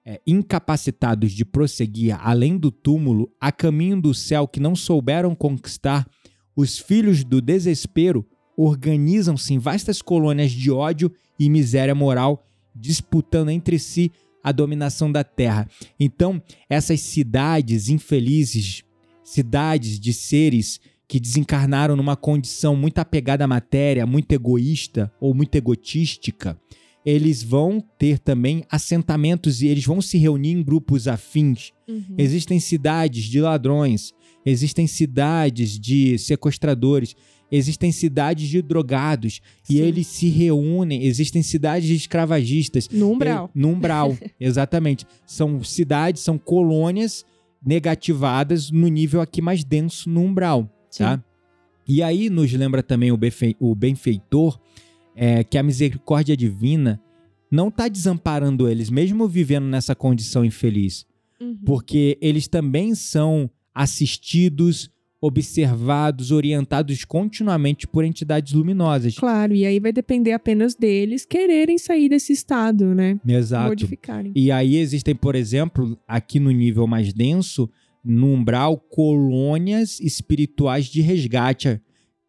é, 0.06 0.20
incapacitados 0.28 1.32
de 1.32 1.46
prosseguir 1.46 2.18
além 2.20 2.58
do 2.58 2.72
túmulo, 2.72 3.32
a 3.40 3.52
caminho 3.52 4.02
do 4.02 4.14
céu 4.14 4.48
que 4.48 4.60
não 4.60 4.76
souberam 4.76 5.34
conquistar, 5.34 6.08
os 6.56 6.78
filhos 6.78 7.24
do 7.24 7.42
desespero 7.42 8.26
organizam-se 8.56 9.54
em 9.54 9.60
vastas 9.60 10.02
colônias 10.02 10.52
de 10.52 10.70
ódio 10.70 11.12
e 11.40 11.50
miséria 11.50 11.96
moral, 11.96 12.46
disputando 12.76 13.50
entre 13.50 13.80
si 13.80 14.12
a 14.44 14.52
dominação 14.52 15.12
da 15.12 15.24
terra. 15.24 15.68
Então, 16.00 16.42
essas 16.70 17.00
cidades 17.00 17.88
infelizes, 17.88 18.84
cidades 19.24 20.00
de 20.00 20.14
seres 20.14 20.80
que 21.08 21.20
desencarnaram 21.20 21.96
numa 21.96 22.16
condição 22.16 22.76
muito 22.76 23.00
apegada 23.00 23.46
à 23.46 23.48
matéria, 23.48 24.06
muito 24.06 24.32
egoísta 24.34 25.12
ou 25.20 25.34
muito 25.34 25.56
egotística, 25.56 26.60
eles 27.06 27.44
vão 27.44 27.84
ter 27.98 28.18
também 28.20 28.64
assentamentos 28.70 29.62
e 29.62 29.68
eles 29.68 29.86
vão 29.86 30.02
se 30.02 30.18
reunir 30.18 30.52
em 30.52 30.64
grupos 30.64 31.08
afins. 31.08 31.72
Uhum. 31.88 32.16
Existem 32.18 32.60
cidades 32.60 33.26
de 33.26 33.42
ladrões, 33.42 34.14
existem 34.46 34.88
cidades 34.88 35.78
de 35.80 36.18
sequestradores, 36.18 37.16
existem 37.52 37.92
cidades 37.92 38.48
de 38.48 38.62
drogados 38.62 39.42
e 39.70 39.74
Sim. 39.74 39.80
eles 39.82 40.08
se 40.08 40.28
reúnem. 40.30 41.04
Existem 41.04 41.44
cidades 41.44 41.88
de 41.88 41.96
escravagistas. 41.96 42.88
No 42.90 43.12
umbral. 43.12 43.46
É, 43.54 43.60
no 43.60 43.70
umbral, 43.70 44.18
exatamente. 44.40 45.06
São 45.28 45.64
cidades, 45.64 46.22
são 46.24 46.38
colônias 46.38 47.26
negativadas 47.66 48.72
no 48.72 48.88
nível 48.88 49.20
aqui 49.22 49.42
mais 49.42 49.64
denso 49.64 50.10
no 50.10 50.22
umbral, 50.22 50.70
tá? 50.98 51.24
E 51.88 52.02
aí 52.02 52.30
nos 52.30 52.52
lembra 52.54 52.82
também 52.82 53.12
o, 53.12 53.18
benfei- 53.18 53.56
o 53.60 53.76
benfeitor 53.76 54.58
é, 55.16 55.44
que 55.44 55.58
a 55.58 55.64
misericórdia 55.64 56.36
divina 56.36 57.00
não 57.52 57.68
está 57.68 57.88
desamparando 57.88 58.68
eles, 58.68 58.90
mesmo 58.90 59.28
vivendo 59.28 59.66
nessa 59.66 59.94
condição 59.96 60.44
infeliz, 60.44 61.06
Uhum. 61.40 61.58
porque 61.66 62.18
eles 62.22 62.48
também 62.48 62.96
são 62.96 63.50
assistidos, 63.76 64.90
observados, 65.22 66.32
orientados 66.32 67.06
continuamente 67.06 67.88
por 67.88 68.04
entidades 68.04 68.54
luminosas. 68.54 69.16
Claro, 69.16 69.54
e 69.56 69.66
aí 69.66 69.80
vai 69.80 69.92
depender 69.92 70.32
apenas 70.34 70.76
deles 70.76 71.26
quererem 71.26 71.78
sair 71.78 72.10
desse 72.10 72.34
estado, 72.34 72.94
né? 72.96 73.20
Exato. 73.28 73.70
Modificarem. 73.70 74.32
E 74.36 74.52
aí 74.52 74.76
existem, 74.78 75.16
por 75.16 75.36
exemplo, 75.36 75.98
aqui 76.08 76.40
no 76.40 76.52
nível 76.52 76.88
mais 76.88 77.14
denso, 77.14 77.70
no 78.04 78.34
umbral, 78.34 78.78
colônias 78.78 80.00
espirituais 80.00 80.86
de 80.88 81.02
resgate, 81.02 81.80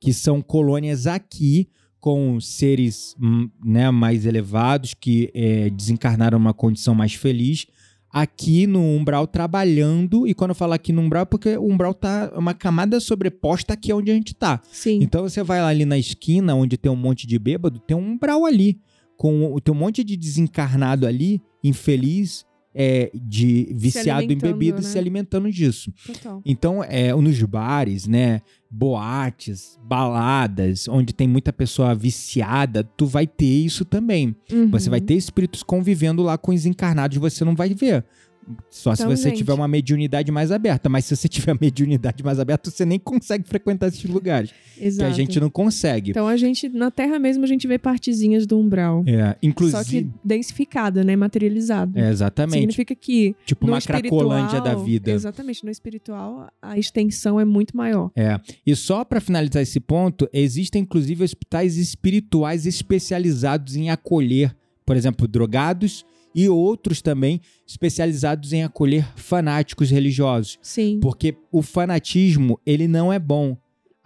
que 0.01 0.13
são 0.13 0.41
colônias 0.43 1.07
aqui 1.07 1.69
com 2.05 2.39
seres 2.39 3.17
hum, 3.19 3.49
né, 3.65 3.91
mais 3.91 4.27
elevados 4.27 4.93
que 4.93 5.31
é, 5.33 5.71
desencarnaram 5.71 6.37
uma 6.37 6.53
condição 6.53 6.95
mais 6.95 7.15
feliz, 7.15 7.67
aqui 8.11 8.67
no 8.67 8.79
umbral 8.79 9.27
trabalhando. 9.27 10.27
E 10.27 10.35
quando 10.35 10.51
eu 10.51 10.55
falo 10.55 10.75
aqui 10.75 10.93
no 10.93 11.01
umbral, 11.01 11.23
é 11.23 11.25
porque 11.25 11.57
o 11.57 11.65
umbral 11.65 11.95
tá 11.95 12.31
uma 12.37 12.53
camada 12.53 13.01
sobreposta 13.01 13.73
aqui 13.73 13.91
onde 13.91 14.11
a 14.11 14.15
gente 14.15 14.35
tá. 14.35 14.61
Sim. 14.71 14.99
Então 15.01 15.23
você 15.23 15.43
vai 15.43 15.63
lá 15.63 15.69
ali 15.69 15.87
na 15.87 15.97
esquina, 15.97 16.55
onde 16.55 16.77
tem 16.77 16.93
um 16.93 16.97
monte 16.97 17.27
de 17.27 17.39
bêbado, 17.39 17.79
tem 17.79 17.97
um 17.97 18.07
umbral 18.07 18.45
ali. 18.45 18.79
Com, 19.17 19.59
tem 19.65 19.75
um 19.75 19.79
monte 19.79 20.05
de 20.05 20.15
desencarnado 20.15 21.07
ali, 21.07 21.41
infeliz, 21.63 22.45
é, 22.75 23.11
de 23.15 23.69
viciado 23.73 24.33
em 24.33 24.39
bebida 24.39 24.81
e 24.81 24.83
né? 24.83 24.89
se 24.89 24.99
alimentando 24.99 25.51
disso. 25.51 25.93
Total. 26.05 26.43
Então, 26.45 26.83
é, 26.83 27.15
nos 27.15 27.41
bares, 27.43 28.07
né? 28.07 28.43
Boates, 28.71 29.79
baladas, 29.85 30.89
onde 30.89 31.13
tem 31.13 31.29
muita 31.29 31.53
pessoa 31.53 31.95
viciada, 31.95 32.83
tu 32.83 33.07
vai 33.07 33.27
ter 33.27 33.45
isso 33.45 33.85
também. 33.85 34.35
Uhum. 34.51 34.69
Você 34.71 34.91
vai 34.91 35.01
ter 35.01 35.15
espíritos 35.15 35.63
convivendo 35.63 36.23
lá 36.23 36.37
com 36.37 36.53
os 36.53 36.67
encarnados, 36.67 37.17
você 37.17 37.45
não 37.45 37.55
vai 37.55 37.73
ver. 37.73 38.05
Só 38.71 38.93
Então, 38.93 39.11
se 39.11 39.17
você 39.17 39.29
gente. 39.31 39.39
tiver 39.39 39.53
uma 39.53 39.69
mediunidade 39.69 40.31
mais 40.33 40.51
aberta. 40.53 40.89
Mas 40.89 41.05
se 41.05 41.17
você 41.17 41.29
tiver 41.29 41.53
a 41.53 41.59
mediunidade 41.61 42.23
mais 42.23 42.39
aberta, 42.39 42.71
você 42.71 42.85
nem 42.85 42.99
consegue 42.99 43.47
frequentar 43.49 43.89
esses 43.89 44.05
lugares. 44.05 44.51
Exato. 44.81 45.09
Que 45.09 45.13
a 45.13 45.17
gente 45.17 45.41
não 45.41 45.49
consegue. 45.51 46.11
Então 46.11 46.27
a 46.27 46.37
gente, 46.37 46.69
na 46.69 46.91
Terra 46.91 47.19
mesmo, 47.19 47.45
a 47.45 47.47
gente 47.47 47.67
vê 47.67 47.79
partezinhas 47.79 48.47
do 48.47 48.59
umbral. 48.59 49.05
é, 49.07 49.37
inclusive. 49.43 49.83
Só 49.83 49.89
que 49.89 50.09
densificada, 50.25 51.05
né? 51.05 51.15
Materializada. 51.17 51.99
É, 52.01 52.11
exatamente. 52.11 52.55
Significa 52.61 52.95
que 52.95 53.35
Tipo 53.47 53.67
uma 53.67 53.81
cracolândia 53.81 54.61
da 54.61 54.75
vida. 54.75 55.11
Exatamente. 55.11 55.65
No 55.65 55.71
espiritual, 55.71 56.49
a 56.61 56.79
extensão 56.79 57.39
é 57.39 57.45
muito 57.45 57.77
maior. 57.77 58.11
É. 58.17 58.41
E 58.67 58.75
só 58.75 59.05
para 59.05 59.21
finalizar 59.21 59.63
esse 59.63 59.79
ponto, 59.81 60.29
existem 60.33 60.83
inclusive 60.83 61.23
hospitais 61.25 61.77
espirituais 61.77 62.67
especializados 62.67 63.77
em 63.77 63.91
acolher, 63.91 64.55
por 64.85 64.97
exemplo, 64.97 65.27
drogados 65.29 66.05
e 66.35 66.49
outros 66.49 67.01
também 67.01 67.41
especializados 67.67 68.53
em 68.53 68.65
acolher 68.65 69.07
fanáticos 69.17 69.91
religiosos, 69.91 70.59
Sim. 70.61 70.99
porque 71.01 71.37
o 71.53 71.63
fanatismo, 71.63 72.59
ele 72.67 72.89
não 72.89 73.13
é 73.13 73.19
bom. 73.19 73.57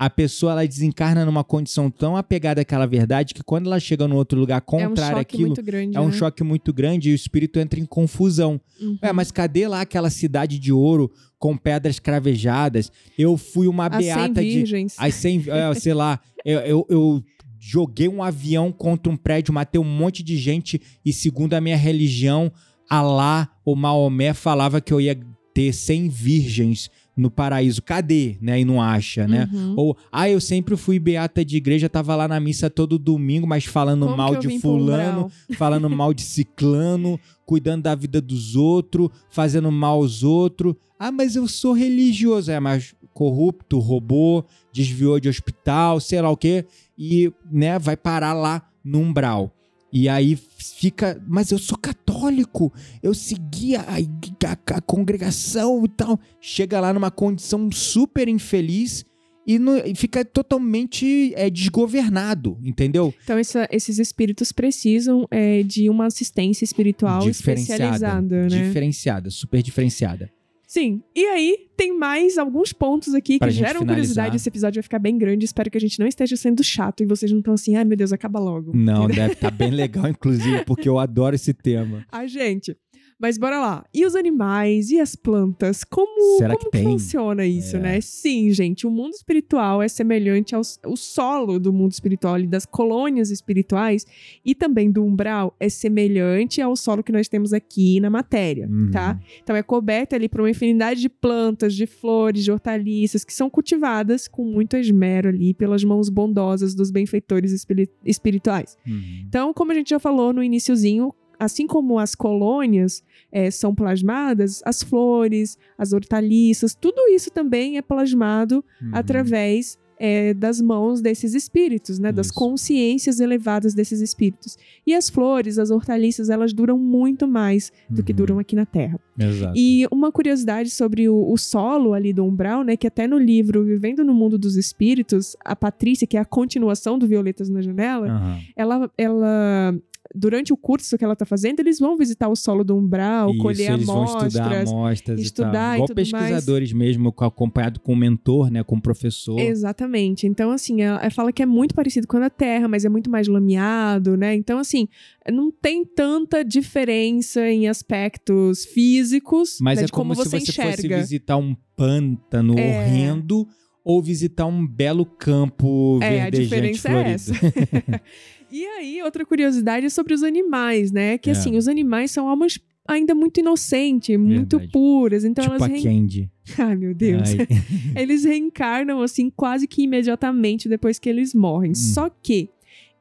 A 0.01 0.09
pessoa 0.09 0.53
ela 0.53 0.65
desencarna 0.65 1.25
numa 1.25 1.43
condição 1.43 1.91
tão 1.91 2.17
apegada 2.17 2.61
àquela 2.61 2.87
verdade 2.87 3.35
que 3.35 3.43
quando 3.43 3.67
ela 3.67 3.81
chega 3.81 4.07
num 4.07 4.15
outro 4.15 4.39
lugar 4.39 4.59
é 4.59 4.59
um 4.59 4.89
contrário 4.89 5.17
choque 5.17 5.35
àquilo, 5.35 5.47
muito 5.49 5.63
grande. 5.63 5.97
é 5.97 6.01
um 6.01 6.07
né? 6.07 6.13
choque 6.13 6.45
muito 6.45 6.73
grande 6.73 7.09
e 7.11 7.13
o 7.13 7.17
espírito 7.17 7.59
entra 7.59 7.81
em 7.81 7.85
confusão. 7.85 8.61
Uhum. 8.81 8.97
É, 9.03 9.13
mas 9.13 9.33
cadê 9.33 9.67
lá 9.67 9.81
aquela 9.81 10.09
cidade 10.09 10.57
de 10.57 10.73
ouro 10.73 11.11
com 11.37 11.57
pedras 11.57 11.99
cravejadas? 11.99 12.93
Eu 13.19 13.37
fui 13.37 13.67
uma 13.67 13.87
As 13.87 14.05
100 14.05 14.15
beata 14.15 14.41
de. 14.41 14.49
virgens. 14.49 14.95
As 14.97 15.15
100, 15.17 15.45
é, 15.49 15.75
sei 15.75 15.95
lá, 15.95 16.21
eu, 16.45 16.61
eu, 16.61 16.87
eu 16.89 17.25
joguei 17.69 18.09
um 18.09 18.23
avião 18.23 18.73
contra 18.73 19.13
um 19.13 19.17
prédio, 19.17 19.53
matei 19.53 19.79
um 19.79 19.85
monte 19.85 20.23
de 20.23 20.39
gente 20.39 20.81
e, 21.05 21.13
segundo 21.13 21.53
a 21.53 21.61
minha 21.61 21.77
religião, 21.77 22.51
Alá, 22.89 23.51
o 23.63 23.77
Maomé, 23.77 24.33
falava 24.33 24.81
que 24.81 24.91
eu 24.91 24.99
ia 24.99 25.21
ter 25.53 25.75
100 25.75 26.09
virgens 26.09 26.91
no 27.15 27.31
paraíso. 27.31 27.83
Cadê? 27.83 28.39
Né? 28.41 28.61
E 28.61 28.65
não 28.65 28.81
acha, 28.81 29.29
né? 29.29 29.51
Uhum. 29.53 29.75
Ou, 29.77 29.97
ah, 30.11 30.31
eu 30.31 30.41
sempre 30.41 30.79
fui 30.79 30.99
beata 30.99 31.45
de 31.45 31.59
igreja, 31.59 31.91
tava 31.91 32.17
lá 32.17 32.27
na 32.27 32.41
missa 32.41 32.71
todo 32.71 32.99
domingo, 32.99 33.47
mas 33.47 33.67
falando 33.67 34.07
Como 34.07 34.17
mal 34.17 34.37
de 34.37 34.59
fulano, 34.61 35.31
falando 35.59 35.91
mal 35.91 36.15
de 36.15 36.23
ciclano, 36.23 37.21
cuidando 37.45 37.83
da 37.83 37.95
vida 37.95 38.19
dos 38.19 38.57
outros, 38.57 39.11
fazendo 39.29 39.71
mal 39.71 39.97
aos 39.97 40.23
outros. 40.23 40.75
Ah, 40.99 41.13
mas 41.13 41.37
eu 41.37 41.47
sou 41.47 41.75
religioso. 41.75 42.51
É, 42.51 42.59
mas 42.59 42.95
corrupto, 43.13 43.79
roubou, 43.79 44.47
desviou 44.73 45.21
de 45.21 45.29
hospital, 45.29 45.99
sei 45.99 46.23
lá 46.23 46.31
o 46.31 46.37
quê, 46.37 46.65
e, 46.99 47.33
né, 47.51 47.79
vai 47.79 47.97
parar 47.97 48.33
lá 48.33 48.69
no 48.85 48.99
umbral. 49.01 49.55
E 49.93 50.07
aí 50.09 50.37
fica, 50.59 51.23
mas 51.27 51.51
eu 51.51 51.59
sou 51.59 51.79
católico, 51.79 52.71
eu 53.03 53.15
seguia 53.15 53.81
a, 53.81 53.95
a- 53.97 54.77
a 54.77 54.81
congregação 54.83 55.83
e 55.85 55.89
tal. 55.89 56.19
Chega 56.41 56.79
lá 56.81 56.93
numa 56.93 57.11
condição 57.11 57.71
super 57.73 58.29
infeliz 58.29 59.05
e, 59.47 59.59
no- 59.59 59.79
e 59.79 59.95
fica 59.95 60.23
totalmente 60.27 61.33
é, 61.35 61.49
desgovernado, 61.49 62.59
entendeu? 62.63 63.15
Então, 63.25 63.39
essa- 63.39 63.67
esses 63.73 63.99
espíritos 63.99 64.53
precisam 64.53 65.27
é, 65.31 65.63
de 65.63 65.89
uma 65.89 66.05
assistência 66.07 66.65
espiritual 66.65 67.23
especializada, 67.31 68.43
né? 68.51 68.67
Diferenciada, 68.69 69.31
super 69.31 69.63
diferenciada. 69.63 70.31
Sim. 70.69 71.03
E 71.17 71.25
aí, 71.25 71.67
tem 71.79 71.97
mais 71.97 72.37
alguns 72.37 72.75
pontos 72.75 73.15
aqui 73.15 73.39
Pra 73.39 73.49
que 73.49 73.55
geram 73.55 73.81
finalizar. 73.81 73.95
curiosidade. 73.95 74.37
Esse 74.37 74.49
episódio 74.51 74.75
vai 74.77 74.83
ficar 74.83 74.99
bem 74.99 75.17
grande. 75.17 75.47
Espero 75.47 75.71
que 75.71 75.79
a 75.79 75.81
gente 75.81 75.99
não 75.99 76.07
esteja 76.07 76.37
sendo 76.37 76.63
chato 76.63 77.03
e 77.03 77.07
vocês 77.07 77.33
não 77.33 77.39
estão 77.39 77.55
assim, 77.55 77.75
ai 77.75 77.85
meu 77.87 77.97
Deus, 77.97 78.13
acaba 78.13 78.39
logo. 78.39 78.73
Não, 78.77 79.07
deve 79.09 79.33
estar 79.33 79.51
bem 79.51 79.71
legal, 79.71 80.07
inclusive, 80.07 80.65
porque 80.67 80.87
eu 80.87 80.99
adoro 80.99 81.35
esse 81.35 81.55
tema. 81.55 82.05
A 82.13 82.27
gente. 82.29 82.77
Mas 83.21 83.37
bora 83.37 83.59
lá. 83.59 83.85
E 83.93 84.07
os 84.07 84.15
animais 84.15 84.91
e 84.91 85.01
as 85.01 85.17
plantas? 85.17 85.83
Como, 85.83 86.39
Será 86.39 86.57
como 86.57 86.71
que 86.71 86.83
funciona 86.83 87.45
isso, 87.45 87.77
É. 87.77 87.81
né? 87.81 88.01
Sim, 88.01 88.49
gente. 88.53 88.87
O 88.87 88.91
mundo 88.91 89.13
espiritual 89.15 89.83
é 89.83 89.89
semelhante 89.89 90.55
ao 90.55 90.63
o 90.87 90.97
solo 90.97 91.59
do 91.59 91.73
mundo 91.73 91.91
espiritual 91.93 92.39
e 92.39 92.47
das 92.47 92.65
colônias 92.65 93.31
espirituais 93.31 94.07
e 94.45 94.55
também 94.55 94.91
do 94.91 95.05
umbral 95.05 95.55
é 95.59 95.69
semelhante 95.69 96.61
ao 96.61 96.77
solo 96.77 97.03
que 97.03 97.11
nós 97.11 97.29
temos 97.29 97.53
aqui 97.53 97.99
na 97.99 98.09
matéria, 98.09 98.69
Uhum. 98.69 98.91
tá? 98.93 99.19
Então 99.43 99.57
é 99.57 99.63
coberto 99.65 100.15
ali 100.15 100.29
por 100.29 100.41
uma 100.41 100.51
infinidade 100.51 101.01
de 101.01 101.09
plantas, 101.09 101.75
de 101.75 101.87
flores, 101.87 102.45
de 102.45 102.53
hortaliças 102.53 103.25
que 103.25 103.35
são 103.35 103.51
cultivadas 103.51 104.29
com 104.29 104.45
muito 104.45 104.77
esmero 104.77 105.29
ali 105.31 105.53
pelas 105.55 105.83
mãos 105.83 106.09
bondosas 106.09 106.73
dos 106.75 106.91
benfeitores 106.93 107.51
espiri- 107.51 107.91
espirituais. 108.05 108.77
Uhum. 108.87 109.25
Então, 109.27 109.53
como 109.53 109.73
a 109.73 109.75
gente 109.75 109.91
já 109.91 109.99
falou 109.99 110.33
no 110.33 110.43
iniciozinho, 110.43 111.13
assim 111.41 111.67
como 111.69 111.99
as 112.01 112.15
colônias 112.17 113.03
eh, 113.33 113.51
são 113.51 113.75
plasmadas, 113.75 114.63
as 114.65 114.83
flores, 114.83 115.57
as 115.77 115.93
hortaliças, 115.93 116.75
tudo 116.75 117.01
isso 117.11 117.31
também 117.31 117.77
é 117.79 117.83
plasmado 117.83 118.65
Uhum. 118.83 118.91
através 118.93 119.79
eh, 120.01 120.33
das 120.33 120.61
mãos 120.61 121.01
desses 121.01 121.35
espíritos, 121.35 121.99
né? 121.99 122.13
Das 122.13 122.27
Isso. 122.27 122.35
consciências 122.37 123.19
elevadas 123.19 123.75
desses 123.75 124.01
espíritos. 124.01 124.57
E 124.87 124.95
as 124.95 125.09
flores, 125.11 125.59
as 125.59 125.73
hortaliças, 125.73 126.31
elas 126.31 126.53
duram 126.53 126.79
muito 126.79 127.27
mais 127.27 127.73
do 127.91 128.01
que 128.05 128.13
Uhum. 128.13 128.17
duram 128.17 128.39
aqui 128.39 128.55
na 128.55 128.65
Terra. 128.65 129.01
Exato. 129.19 129.55
E 129.57 129.89
uma 129.91 130.13
curiosidade 130.13 130.71
sobre 130.71 131.09
o, 131.09 131.29
o 131.33 131.37
solo 131.37 131.95
ali 131.95 132.13
do 132.13 132.25
umbral, 132.25 132.63
né? 132.63 132.77
Que 132.77 132.87
até 132.87 133.09
no 133.09 133.19
livro 133.19 133.65
Vivendo 133.65 134.05
no 134.05 134.15
Mundo 134.15 134.39
dos 134.39 134.55
Espíritos, 134.57 135.37
a 135.45 135.57
Patrícia, 135.57 136.07
que 136.07 136.17
é 136.17 136.21
a 136.21 136.25
continuação 136.25 136.97
do 136.97 137.05
Violetas 137.09 137.49
na 137.49 137.61
Janela, 137.61 138.07
Aham. 138.09 138.39
ela, 138.57 138.91
ela 138.97 139.75
durante 140.15 140.53
o 140.53 140.57
curso 140.57 140.97
que 140.97 141.05
ela 141.05 141.15
tá 141.15 141.27
fazendo, 141.27 141.61
eles 141.61 141.79
vão 141.79 141.97
visitar 141.97 142.29
o 142.29 142.35
solo 142.37 142.65
do 142.65 142.77
umbral, 142.77 143.31
Isso, 143.31 143.39
colher 143.43 143.73
eles 143.73 143.87
vão 143.87 144.05
estudar 144.05 144.45
amostras. 144.47 144.69
amostras 144.71 145.21
estudar 145.21 145.49
e 145.49 145.53
tal. 145.53 145.73
e 145.73 145.75
Igual 145.75 145.87
tudo 145.89 145.97
pesquisadores 145.97 146.73
mesmo, 146.73 147.13
co- 147.13 147.25
acompanhado 147.25 147.81
com 147.81 147.93
o 147.93 147.97
mentor, 147.97 148.51
né, 148.51 148.63
com 148.65 148.77
o 148.77 148.81
professor. 148.81 149.39
Exatamente. 149.39 150.27
Então, 150.27 150.51
assim, 150.51 150.81
ela, 150.83 151.11
fala 151.11 151.33
que 151.33 151.43
é 151.43 151.47
muito 151.47 151.75
parecido 151.75 152.07
com 152.07 152.17
a 152.17 152.21
da 152.21 152.31
Terra, 152.31 152.69
mas 152.69 152.85
é 152.85 152.89
muito 152.89 153.11
mais 153.11 153.29
lameado, 153.29 154.17
né? 154.17 154.35
Então, 154.35 154.59
assim, 154.59 154.89
não 155.31 155.51
tem 155.51 155.85
tanta 155.85 156.43
diferença 156.45 157.47
em 157.49 157.69
aspectos 157.69 158.65
físicos 158.65 159.59
Mas 159.61 159.77
né, 159.79 159.83
é 159.83 159.87
de 159.87 159.93
como, 159.93 160.15
como, 160.15 160.25
se 160.25 160.31
você 160.31 160.41
você 160.41 160.53
fosse 160.63 160.89
visitar 160.89 161.37
um 161.37 161.55
pântano 161.77 162.59
É. 162.59 162.79
horrendo 162.79 163.47
ou 163.85 164.03
visitar 164.03 164.45
um 164.47 164.67
belo 164.67 165.07
campo 165.07 165.99
É, 166.03 166.21
a 166.23 166.25
verdejante 166.31 166.43
diferença 166.73 166.89
é 166.89 166.93
florido. 166.93 167.15
essa. 167.15 167.33
e 168.51 168.65
aí, 168.65 169.03
outra 169.03 169.25
curiosidade 169.25 169.87
é 169.87 169.89
sobre 169.89 170.15
os 170.15 170.23
animais, 170.23 170.91
né? 170.93 171.19
Que 171.19 171.31
É. 171.31 171.33
assim, 171.33 171.57
os 171.57 171.69
animais 171.69 172.11
são 172.11 172.29
almas 172.29 172.59
ainda 172.87 173.15
muito 173.15 173.39
inocentes, 173.41 174.19
muito 174.19 174.57
Verdade. 174.57 174.73
puras. 174.73 175.25
Então 175.25 175.45
tipo 175.45 175.63
elas. 175.65 175.83
Candy. 175.83 176.31
Ai, 176.59 176.75
meu 176.77 176.95
Deus. 176.95 177.29
Ai. 177.31 177.47
eles 178.03 178.25
reencarnam 178.25 179.03
assim 179.03 179.31
quase 179.31 179.67
que 179.69 179.83
imediatamente 179.83 180.69
depois 180.69 180.99
que 180.99 181.09
eles 181.09 181.35
morrem. 181.35 181.75
Só 181.75 182.09
que 182.09 182.49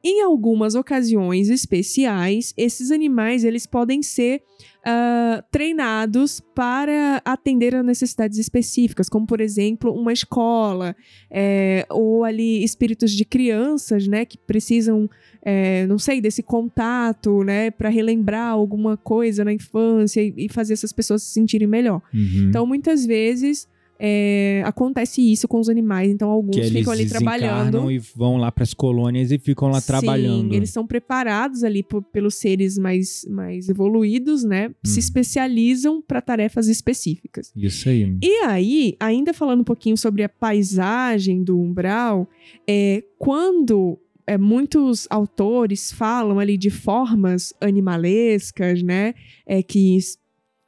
em 0.02 0.22
algumas 0.22 0.74
ocasiões 0.74 1.48
especiais, 1.48 2.54
esses 2.56 2.90
animais 2.90 3.44
eles 3.44 3.66
podem 3.66 4.02
ser 4.02 4.42
ah, 4.90 5.44
treinados 5.50 6.40
para 6.54 7.20
atender 7.22 7.74
a 7.74 7.82
necessidades 7.82 8.38
específicas, 8.38 9.08
como 9.08 9.26
por 9.26 9.38
exemplo 9.40 9.92
uma 9.92 10.12
escola 10.12 10.96
é, 11.30 11.84
ou 11.90 12.24
ali 12.24 12.64
espíritos 12.64 13.10
de 13.10 13.24
crianças, 13.24 14.08
né, 14.08 14.24
que 14.24 14.38
precisam, 14.38 15.10
é, 15.42 15.86
não 15.86 15.98
sei, 15.98 16.22
desse 16.22 16.42
contato, 16.42 17.44
né, 17.44 17.70
para 17.70 17.90
relembrar 17.90 18.50
alguma 18.50 18.96
coisa 18.96 19.44
na 19.44 19.52
infância 19.52 20.22
e, 20.22 20.32
e 20.36 20.48
fazer 20.48 20.72
essas 20.72 20.92
pessoas 20.92 21.22
se 21.22 21.32
sentirem 21.32 21.68
melhor. 21.68 22.00
Uhum. 22.14 22.46
Então, 22.48 22.64
muitas 22.64 23.04
vezes 23.04 23.68
é, 23.98 24.62
acontece 24.64 25.20
isso 25.20 25.48
com 25.48 25.58
os 25.58 25.68
animais. 25.68 26.10
Então, 26.10 26.30
alguns 26.30 26.54
que 26.56 26.70
ficam 26.70 26.92
ali 26.92 27.06
trabalhando. 27.08 27.90
e 27.90 27.98
vão 27.98 28.36
lá 28.36 28.52
para 28.52 28.62
as 28.62 28.72
colônias 28.72 29.32
e 29.32 29.38
ficam 29.38 29.68
lá 29.68 29.80
Sim, 29.80 29.86
trabalhando. 29.88 30.54
eles 30.54 30.70
são 30.70 30.86
preparados 30.86 31.64
ali 31.64 31.82
por- 31.82 32.02
pelos 32.04 32.36
seres 32.36 32.78
mais, 32.78 33.26
mais 33.28 33.68
evoluídos, 33.68 34.44
né? 34.44 34.70
Se 34.84 34.94
Uhum. 34.94 34.98
especializam 34.98 36.00
para 36.02 36.20
tarefas 36.20 36.68
específicas. 36.68 37.52
Isso 37.56 37.88
aí. 37.88 38.16
E 38.22 38.44
aí, 38.44 38.96
ainda 39.00 39.34
falando 39.34 39.60
um 39.60 39.64
pouquinho 39.64 39.96
sobre 39.96 40.22
a 40.22 40.28
paisagem 40.28 41.42
do 41.42 41.58
umbral, 41.60 42.28
é, 42.68 43.02
quando 43.18 43.98
é, 44.26 44.36
muitos 44.36 45.06
autores 45.10 45.90
falam 45.90 46.38
ali 46.38 46.56
de 46.58 46.68
formas 46.70 47.54
animalescas, 47.60 48.82
né? 48.82 49.14
É, 49.46 49.62
que 49.62 49.98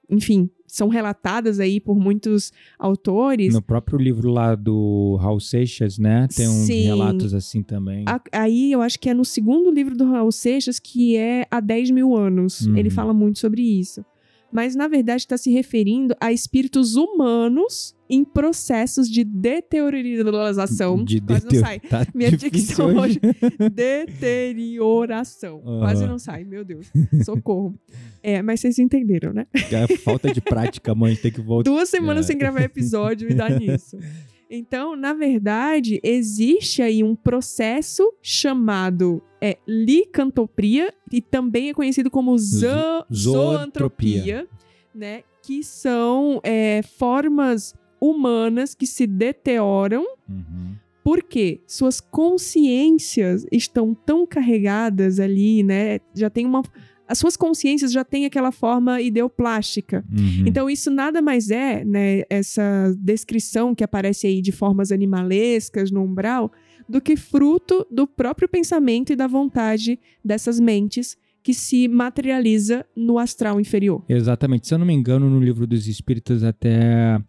enfim, 0.09 0.51
são 0.71 0.89
relatadas 0.89 1.59
aí 1.61 1.81
por 1.81 1.99
muitos 1.99 2.53
autores. 2.79 3.53
No 3.55 3.63
próprio 3.63 3.99
livro 3.99 4.31
lá 4.31 4.55
do 4.55 5.17
Raul 5.21 5.41
Seixas, 5.41 5.99
né? 5.99 6.27
Tem 6.35 6.49
uns 6.49 6.67
Sim. 6.67 6.83
relatos 6.83 7.35
assim 7.35 7.63
também. 7.63 8.05
A- 8.07 8.21
Aí 8.33 8.71
eu 8.73 8.81
acho 8.81 8.99
que 8.99 9.09
é 9.09 9.15
no 9.15 9.25
segundo 9.25 9.71
livro 9.71 9.97
do 9.97 10.05
Raul 10.05 10.33
Seixas, 10.33 10.79
que 10.79 11.17
é 11.17 11.47
Há 11.51 11.61
10 11.61 11.91
mil 11.91 12.17
anos. 12.17 12.67
Uhum. 12.67 12.77
Ele 12.77 12.91
fala 12.91 13.13
muito 13.13 13.39
sobre 13.39 13.63
isso. 13.63 14.05
Mas, 14.53 14.75
na 14.75 14.89
verdade, 14.89 15.23
está 15.23 15.37
se 15.39 15.51
referindo 15.51 16.15
a 16.21 16.33
espíritos 16.33 16.97
humanos 16.97 17.95
em 18.09 18.25
processos 18.25 19.09
de 19.09 19.23
deteriorização. 19.23 21.05
de 21.05 21.21
Quase 21.21 21.47
não 21.53 21.61
sai. 21.61 21.79
Tá 21.81 22.05
Minha 22.13 22.33
dicção 22.33 22.97
hoje. 22.97 23.21
hoje. 23.23 23.71
Deterioração. 23.71 25.63
Aham. 25.65 25.79
Quase 25.81 26.07
não 26.07 26.19
sai, 26.19 26.45
meu 26.45 26.65
Deus. 26.65 26.91
Socorro. 27.25 27.79
É, 28.23 28.43
mas 28.43 28.61
vocês 28.61 28.79
entenderam, 28.79 29.33
né? 29.33 29.47
É 29.55 29.97
falta 29.99 30.33
de 30.33 30.41
prática, 30.41 30.95
mãe, 30.95 31.15
tem 31.17 31.31
que 31.31 31.41
voltar. 31.41 31.71
Duas 31.71 31.89
semanas 31.89 32.25
É. 32.27 32.29
sem 32.29 32.39
gravar 32.39 32.63
episódio 32.63 33.31
e 33.31 33.35
dá 33.35 33.49
nisso. 33.49 33.97
Então, 34.51 34.97
na 34.97 35.13
verdade, 35.13 36.01
existe 36.03 36.83
aí 36.83 37.05
um 37.05 37.15
processo 37.15 38.13
chamado 38.21 39.23
é, 39.41 39.57
licantropia 39.67 40.93
e 41.13 41.21
também 41.21 41.69
é 41.71 41.75
conhecido 41.75 42.11
como 42.11 42.37
zo 42.37 42.67
zoantropia. 43.13 43.13
zoantropia, 43.13 44.49
né? 44.95 45.23
Que 45.43 45.63
são 45.63 46.41
é, 46.43 46.83
formas 46.99 47.75
humanas 48.01 48.75
que 48.75 48.87
se 48.87 49.07
deterioram 49.07 50.05
Uhum. 50.29 50.75
porque 51.03 51.61
suas 51.67 52.01
consciências 52.01 53.47
estão 53.51 53.95
tão 53.95 54.27
carregadas 54.27 55.19
ali, 55.21 55.63
né? 55.63 56.01
Já 56.15 56.29
tem 56.31 56.45
uma. 56.47 56.63
As 57.11 57.19
suas 57.19 57.37
consciências 57.37 57.91
já 57.91 58.05
têm 58.05 58.25
aquela 58.25 58.53
forma 58.53 59.01
ideoplástica. 59.01 60.05
Uhum. 60.11 60.45
Então, 60.47 60.71
isso 60.71 60.91
nada 60.91 61.21
mais 61.21 61.51
é, 61.51 61.85
né, 61.85 62.23
essa 62.31 62.95
descrição 62.99 63.75
que 63.75 63.83
aparece 63.83 64.27
aí 64.27 64.41
de 64.41 64.53
formas 64.53 64.93
animalescas 64.93 65.91
no 65.91 66.03
umbral, 66.03 66.53
do 66.89 67.01
que 67.01 67.17
fruto 67.17 67.87
do 67.91 68.07
próprio 68.07 68.49
pensamento 68.49 69.13
e 69.13 69.17
da 69.17 69.27
vontade 69.27 69.99
dessas 70.25 70.61
mentes 70.61 71.17
que 71.43 71.55
se 71.55 71.89
materializa 71.89 72.85
no 72.95 73.19
astral 73.19 73.61
inferior. 73.61 74.05
Exatamente. 74.09 74.69
Se 74.69 74.75
eu 74.75 74.79
não 74.79 74.87
me 74.87 74.93
engano, 74.93 75.29
no 75.29 75.41
livro 75.41 75.67
dos 75.67 75.89
Espíritas 75.89 76.45
até 76.45 77.21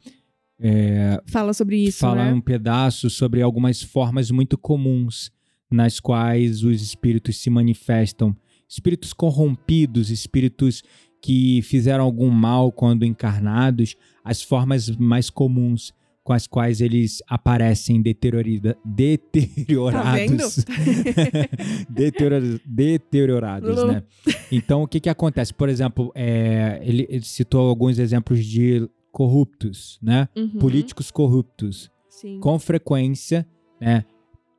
é, 0.63 1.19
Fala 1.25 1.53
sobre 1.53 1.77
isso, 1.77 1.97
fala 1.97 2.25
né? 2.25 2.33
um 2.33 2.39
pedaço 2.39 3.09
sobre 3.09 3.41
algumas 3.41 3.81
formas 3.81 4.29
muito 4.29 4.59
comuns 4.59 5.31
nas 5.71 5.99
quais 5.99 6.63
os 6.63 6.83
espíritos 6.83 7.37
se 7.37 7.49
manifestam. 7.49 8.35
Espíritos 8.71 9.11
corrompidos, 9.11 10.09
espíritos 10.09 10.81
que 11.21 11.61
fizeram 11.63 12.05
algum 12.05 12.29
mal 12.29 12.71
quando 12.71 13.03
encarnados, 13.05 13.95
as 14.23 14.41
formas 14.41 14.89
mais 14.95 15.29
comuns 15.29 15.91
com 16.23 16.31
as 16.33 16.47
quais 16.47 16.79
eles 16.79 17.21
aparecem 17.27 18.01
deteriorida- 18.01 18.77
deteriorados. 18.85 20.63
Deteriora- 21.89 22.59
deteriorados, 22.65 23.83
né? 23.87 24.03
Então, 24.51 24.83
o 24.83 24.87
que 24.87 24.99
que 24.99 25.09
acontece? 25.09 25.53
Por 25.53 25.69
exemplo, 25.69 26.11
é, 26.15 26.79
ele, 26.83 27.05
ele 27.09 27.23
citou 27.25 27.67
alguns 27.67 27.99
exemplos 27.99 28.45
de 28.45 28.87
corruptos, 29.11 29.99
né? 30.01 30.27
Uhum, 30.35 30.59
Políticos 30.59 31.11
corruptos. 31.11 31.91
sim. 32.09 32.39
Com 32.39 32.57
frequência, 32.59 33.45
né? 33.79 34.05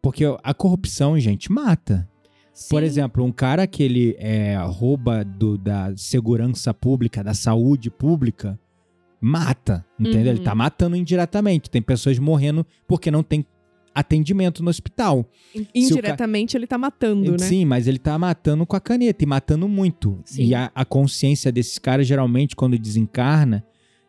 Porque 0.03 0.25
a 0.43 0.53
corrupção, 0.53 1.19
gente, 1.19 1.51
mata. 1.51 2.09
Por 2.69 2.83
exemplo, 2.83 3.25
um 3.25 3.33
cara 3.33 3.67
que 3.67 3.83
ele 3.83 4.15
é, 4.19 4.57
rouba 4.59 5.25
do, 5.25 5.57
da 5.57 5.93
segurança 5.97 6.73
pública, 6.75 7.23
da 7.25 7.33
saúde 7.35 7.91
pública, 7.91 8.59
mata, 9.21 9.85
entendeu? 9.99 10.21
Uhum. 10.23 10.29
Ele 10.39 10.41
tá 10.41 10.55
matando 10.55 10.97
indiretamente. 10.97 11.71
Tem 11.71 11.81
pessoas 11.81 12.19
morrendo 12.19 12.67
porque 12.87 13.11
não 13.11 13.23
tem 13.23 13.47
atendimento 13.95 14.63
no 14.63 14.71
hospital. 14.71 15.25
Indiretamente 15.75 16.57
ele 16.57 16.67
tá 16.67 16.79
matando, 16.79 17.33
né? 17.33 17.39
Sim, 17.39 17.65
mas 17.65 17.87
ele 17.87 17.99
tá 17.99 18.19
matando 18.19 18.67
com 18.67 18.75
a 18.77 18.81
caneta 18.81 19.23
e 19.23 19.27
matando 19.27 19.69
muito. 19.69 20.19
Sim. 20.25 20.45
E 20.45 20.55
a, 20.55 20.71
a 20.75 20.85
consciência 20.85 21.53
desses 21.53 21.79
caras, 21.79 22.07
geralmente, 22.07 22.57
quando 22.57 22.79
desencarna, 22.79 23.65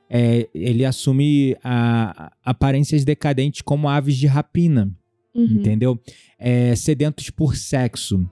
é, 0.09 0.47
ele 0.53 0.85
assume 0.85 1.55
a, 1.63 2.25
a- 2.27 2.31
aparências 2.51 3.03
decadentes 3.03 3.61
como 3.61 3.89
aves 3.89 4.15
de 4.15 4.25
rapina, 4.27 4.89
Uhum. 5.35 5.43
entendeu? 5.45 5.99
É, 6.37 6.75
sedentos 6.75 7.29
por 7.29 7.55
sexo. 7.55 8.29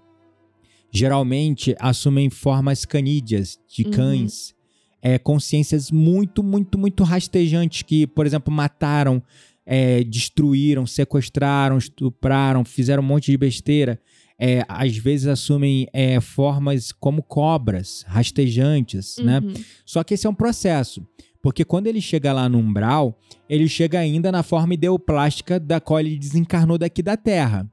Geralmente 0.93 1.75
assumem 1.79 2.29
formas 2.29 2.85
canídeas, 2.85 3.57
de 3.67 3.83
Uhum. 3.85 3.91
cães. 3.91 4.53
É, 5.01 5.17
consciências 5.17 5.89
muito, 5.89 6.43
muito, 6.43 6.77
muito 6.77 7.03
rastejantes 7.03 7.81
que, 7.81 8.05
por 8.05 8.25
exemplo, 8.25 8.53
mataram, 8.53 9.23
é, 9.65 10.03
destruíram, 10.03 10.85
sequestraram, 10.85 11.77
estupraram, 11.77 12.63
fizeram 12.63 13.01
um 13.01 13.05
monte 13.05 13.31
de 13.31 13.37
besteira. 13.37 13.99
É, 14.37 14.63
às 14.67 14.95
vezes 14.97 15.27
assumem 15.27 15.87
é, 15.93 16.19
formas 16.19 16.91
como 16.91 17.23
cobras, 17.23 18.03
rastejantes, 18.07 19.17
né? 19.19 19.39
Uhum. 19.39 19.53
Só 19.85 20.03
que 20.03 20.13
esse 20.15 20.27
é 20.27 20.29
um 20.29 20.33
processo. 20.35 21.05
Porque 21.41 21.65
quando 21.65 21.87
ele 21.87 21.99
chega 21.99 22.31
lá 22.31 22.47
no 22.47 22.59
umbral, 22.59 23.17
ele 23.49 23.67
chega 23.67 23.99
ainda 23.99 24.31
na 24.31 24.43
forma 24.43 24.73
ideoplástica 24.75 25.59
da 25.59 25.79
qual 25.79 25.99
ele 25.99 26.17
desencarnou 26.17 26.77
daqui 26.77 27.01
da 27.01 27.17
Terra. 27.17 27.69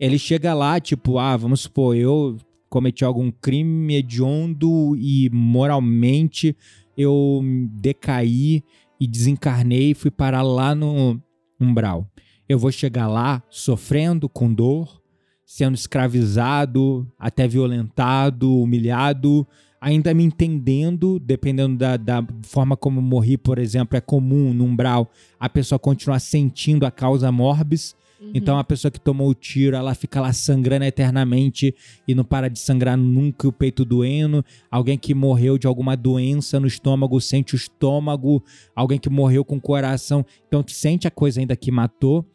Ele 0.00 0.18
chega 0.18 0.54
lá, 0.54 0.80
tipo, 0.80 1.18
ah, 1.18 1.36
vamos 1.36 1.60
supor, 1.60 1.96
eu 1.96 2.36
cometi 2.68 3.04
algum 3.04 3.30
crime 3.30 3.96
hediondo 3.96 4.96
e 4.96 5.30
moralmente 5.32 6.56
eu 6.96 7.42
decaí 7.72 8.62
e 8.98 9.06
desencarnei 9.06 9.90
e 9.90 9.94
fui 9.94 10.10
parar 10.10 10.42
lá 10.42 10.74
no 10.74 11.20
umbral. 11.60 12.10
Eu 12.48 12.58
vou 12.58 12.70
chegar 12.72 13.08
lá 13.08 13.42
sofrendo 13.50 14.28
com 14.28 14.52
dor, 14.52 15.02
sendo 15.44 15.74
escravizado, 15.74 17.10
até 17.18 17.46
violentado, 17.46 18.60
humilhado, 18.60 19.46
ainda 19.86 20.12
me 20.12 20.24
entendendo, 20.24 21.16
dependendo 21.20 21.76
da, 21.76 21.96
da 21.96 22.26
forma 22.42 22.76
como 22.76 23.00
morri, 23.00 23.38
por 23.38 23.56
exemplo, 23.56 23.96
é 23.96 24.00
comum 24.00 24.52
no 24.52 24.64
umbral 24.64 25.08
a 25.38 25.48
pessoa 25.48 25.78
continuar 25.78 26.18
sentindo 26.18 26.84
a 26.84 26.90
causa 26.90 27.30
morbis. 27.30 27.94
Uhum. 28.20 28.32
Então 28.34 28.58
a 28.58 28.64
pessoa 28.64 28.90
que 28.90 28.98
tomou 28.98 29.28
o 29.28 29.34
tiro, 29.34 29.76
ela 29.76 29.94
fica 29.94 30.20
lá 30.20 30.32
sangrando 30.32 30.84
eternamente 30.84 31.72
e 32.08 32.16
não 32.16 32.24
para 32.24 32.50
de 32.50 32.58
sangrar 32.58 32.96
nunca, 32.96 33.46
o 33.46 33.52
peito 33.52 33.84
doendo. 33.84 34.44
Alguém 34.68 34.98
que 34.98 35.14
morreu 35.14 35.56
de 35.56 35.68
alguma 35.68 35.96
doença 35.96 36.58
no 36.58 36.66
estômago 36.66 37.20
sente 37.20 37.54
o 37.54 37.56
estômago. 37.56 38.42
Alguém 38.74 38.98
que 38.98 39.08
morreu 39.08 39.44
com 39.44 39.54
o 39.54 39.60
coração, 39.60 40.26
então 40.48 40.64
tu 40.64 40.72
sente 40.72 41.06
a 41.06 41.12
coisa 41.12 41.38
ainda 41.38 41.54
que 41.54 41.70
matou. 41.70 42.26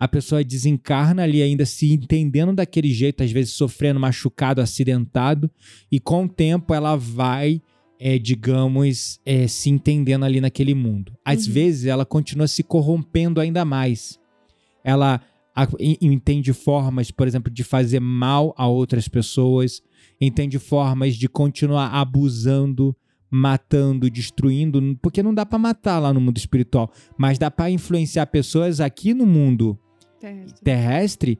A 0.00 0.06
pessoa 0.06 0.44
desencarna 0.44 1.22
ali 1.24 1.42
ainda 1.42 1.66
se 1.66 1.92
entendendo 1.92 2.52
daquele 2.54 2.90
jeito, 2.92 3.22
às 3.24 3.32
vezes 3.32 3.52
sofrendo 3.54 3.98
machucado, 3.98 4.60
acidentado, 4.60 5.50
e 5.90 5.98
com 5.98 6.24
o 6.24 6.28
tempo 6.28 6.72
ela 6.72 6.94
vai, 6.96 7.60
é, 7.98 8.16
digamos, 8.18 9.18
é, 9.26 9.48
se 9.48 9.68
entendendo 9.70 10.24
ali 10.24 10.40
naquele 10.40 10.72
mundo. 10.74 11.12
Às 11.24 11.46
Uhum. 11.46 11.52
vezes 11.52 11.84
ela 11.86 12.04
continua 12.06 12.46
se 12.46 12.62
corrompendo 12.62 13.40
ainda 13.40 13.64
mais. 13.64 14.18
Ela 14.84 15.20
a- 15.54 15.66
en- 15.80 15.96
entende 16.00 16.52
formas, 16.52 17.10
por 17.10 17.26
exemplo, 17.26 17.52
de 17.52 17.64
fazer 17.64 17.98
mal 17.98 18.54
a 18.56 18.68
outras 18.68 19.08
pessoas, 19.08 19.82
entende 20.20 20.56
formas 20.60 21.16
de 21.16 21.28
continuar 21.28 21.88
abusando, 21.88 22.94
matando, 23.28 24.08
destruindo, 24.08 24.80
porque 25.02 25.22
não 25.22 25.34
dá 25.34 25.44
pra 25.44 25.58
matar 25.58 25.98
lá 25.98 26.12
no 26.14 26.20
mundo 26.20 26.38
espiritual, 26.38 26.90
mas 27.18 27.38
dá 27.38 27.50
pra 27.50 27.68
influenciar 27.70 28.26
pessoas 28.26 28.80
aqui 28.80 29.12
no 29.12 29.26
mundo 29.26 29.76
Terrestre. 30.20 30.62
terrestre, 30.64 31.38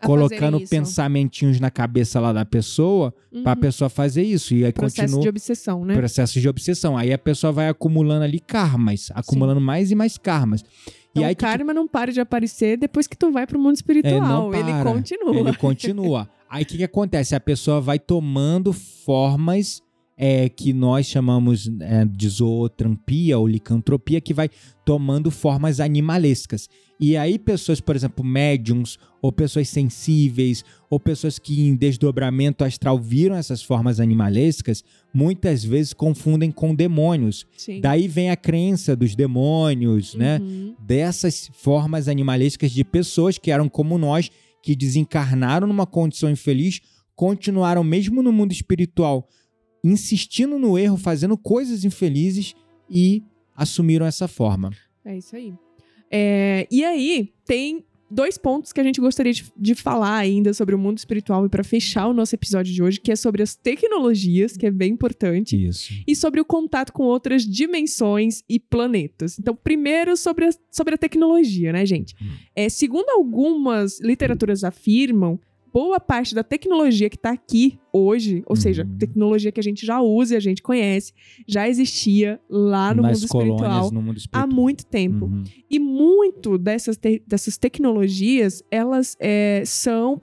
A 0.00 0.06
colocando 0.06 0.58
pensamentinhos 0.68 1.58
na 1.58 1.70
cabeça 1.70 2.20
lá 2.20 2.32
da 2.32 2.44
pessoa, 2.44 3.14
Uhum. 3.32 3.42
pessoa 3.60 3.88
fazer 3.88 4.22
isso 4.22 4.54
e 4.54 4.64
aí 4.64 4.72
Processo 4.72 5.02
continua 5.02 5.22
de 5.22 5.28
obsessão, 5.28 5.84
né? 5.84 5.94
processo 5.94 6.40
de 6.40 6.48
obsessão. 6.48 6.96
Aí 6.96 7.12
a 7.12 7.18
pessoa 7.18 7.52
vai 7.52 7.68
acumulando 7.68 8.24
ali 8.24 8.38
karmas, 8.40 9.10
acumulando 9.14 9.60
mais 9.60 9.90
e 9.90 9.94
mais 9.94 10.18
karmas. 10.18 10.62
Então, 11.10 11.22
e 11.22 11.26
aí 11.26 11.32
o 11.32 11.36
karma 11.36 11.72
não 11.72 11.88
para 11.88 12.12
de 12.12 12.20
aparecer 12.20 12.76
depois 12.76 13.06
que 13.06 13.16
tu 13.16 13.30
vai 13.32 13.46
pro 13.46 13.58
mundo 13.58 13.72
É, 13.72 13.74
espiritual. 13.74 14.20
não 14.20 14.54
Ele 14.54 14.64
para. 14.70 14.92
continua. 14.92 15.34
Ele 15.34 15.52
continua. 15.56 16.28
Aí 16.48 16.62
o 16.62 16.66
que, 16.66 16.76
que 16.76 16.84
acontece? 16.84 17.34
A 17.34 17.40
pessoa 17.40 17.80
vai 17.80 17.98
tomando 17.98 18.72
formas 18.72 19.82
é, 20.16 20.48
que 20.48 20.72
nós 20.72 21.06
chamamos 21.06 21.68
é, 21.80 22.04
de 22.04 22.28
zootrampia 22.28 23.36
ou 23.38 23.46
licantropia, 23.48 24.20
que 24.20 24.32
vai 24.32 24.48
tomando 24.84 25.30
formas 25.30 25.80
animalescas. 25.80 26.68
E 26.98 27.16
aí 27.16 27.38
pessoas, 27.38 27.80
por 27.80 27.94
exemplo, 27.94 28.24
médiums, 28.24 28.98
ou 29.20 29.30
pessoas 29.30 29.68
sensíveis, 29.68 30.64
ou 30.88 30.98
pessoas 30.98 31.38
que 31.38 31.60
em 31.60 31.74
desdobramento 31.74 32.64
astral 32.64 32.98
viram 32.98 33.36
essas 33.36 33.62
formas 33.62 34.00
animalescas, 34.00 34.82
muitas 35.12 35.64
vezes 35.64 35.92
confundem 35.92 36.50
com 36.50 36.74
demônios. 36.74 37.46
Sim. 37.56 37.80
Daí 37.80 38.08
vem 38.08 38.30
a 38.30 38.36
crença 38.36 38.96
dos 38.96 39.14
demônios, 39.14 40.14
né? 40.14 40.38
Uhum. 40.38 40.74
dessas 40.80 41.50
formas 41.52 42.08
animalescas 42.08 42.72
de 42.72 42.84
pessoas 42.84 43.36
que 43.36 43.50
eram 43.50 43.68
como 43.68 43.98
nós, 43.98 44.30
que 44.62 44.74
desencarnaram 44.74 45.66
numa 45.66 45.86
condição 45.86 46.30
infeliz, 46.30 46.80
continuaram 47.14 47.84
mesmo 47.84 48.22
no 48.22 48.32
mundo 48.32 48.52
espiritual 48.52 49.28
insistindo 49.86 50.58
no 50.58 50.76
erro, 50.78 50.96
fazendo 50.96 51.36
coisas 51.38 51.84
infelizes 51.84 52.54
e 52.90 53.22
assumiram 53.54 54.04
essa 54.04 54.26
forma. 54.26 54.70
É 55.04 55.16
isso 55.16 55.36
aí. 55.36 55.54
É, 56.10 56.66
e 56.70 56.84
aí, 56.84 57.32
tem 57.44 57.84
dois 58.10 58.38
pontos 58.38 58.72
que 58.72 58.80
a 58.80 58.84
gente 58.84 59.00
gostaria 59.00 59.32
de, 59.32 59.44
de 59.56 59.74
falar 59.74 60.16
ainda 60.16 60.52
sobre 60.54 60.74
o 60.74 60.78
mundo 60.78 60.98
espiritual 60.98 61.44
e 61.44 61.48
para 61.48 61.64
fechar 61.64 62.06
o 62.06 62.12
nosso 62.12 62.34
episódio 62.34 62.72
de 62.72 62.82
hoje, 62.82 63.00
que 63.00 63.10
é 63.10 63.16
sobre 63.16 63.42
as 63.42 63.54
tecnologias, 63.54 64.56
que 64.56 64.66
é 64.66 64.70
bem 64.70 64.92
importante, 64.92 65.56
Isso. 65.66 65.92
e 66.06 66.14
sobre 66.14 66.40
o 66.40 66.44
contato 66.44 66.92
com 66.92 67.04
outras 67.04 67.42
dimensões 67.42 68.42
e 68.48 68.60
planetas. 68.60 69.38
Então, 69.38 69.54
primeiro 69.56 70.16
sobre 70.16 70.46
a, 70.46 70.50
sobre 70.70 70.94
a 70.94 70.98
tecnologia, 70.98 71.72
né, 71.72 71.84
gente? 71.84 72.14
Hum. 72.22 72.26
É, 72.54 72.68
segundo 72.68 73.08
algumas 73.10 74.00
literaturas 74.00 74.62
afirmam, 74.62 75.38
boa 75.72 76.00
parte 76.00 76.34
da 76.34 76.42
tecnologia 76.42 77.10
que 77.10 77.16
está 77.16 77.30
aqui 77.30 77.78
hoje, 77.96 78.42
ou 78.46 78.54
seja, 78.56 78.82
Uhum. 78.84 78.98
tecnologia 78.98 79.50
que 79.52 79.60
a 79.60 79.62
gente 79.62 79.84
já 79.86 80.00
usa 80.00 80.34
e 80.34 80.36
a 80.36 80.40
gente 80.40 80.62
conhece, 80.62 81.12
já 81.48 81.68
existia 81.68 82.40
lá 82.50 82.92
no 82.94 83.02
mundo 83.02 83.14
espiritual 83.14 83.90
no 83.90 84.02
mundo 84.02 84.16
há 84.16 84.18
espiritual. 84.18 84.48
muito 84.48 84.84
tempo. 84.86 85.24
Uhum. 85.26 85.44
E 85.70 85.78
muito 85.78 86.58
dessas, 86.58 86.96
te- 86.96 87.22
dessas 87.26 87.56
tecnologias, 87.58 88.62
elas 88.70 89.16
é, 89.20 89.62
são 89.64 90.16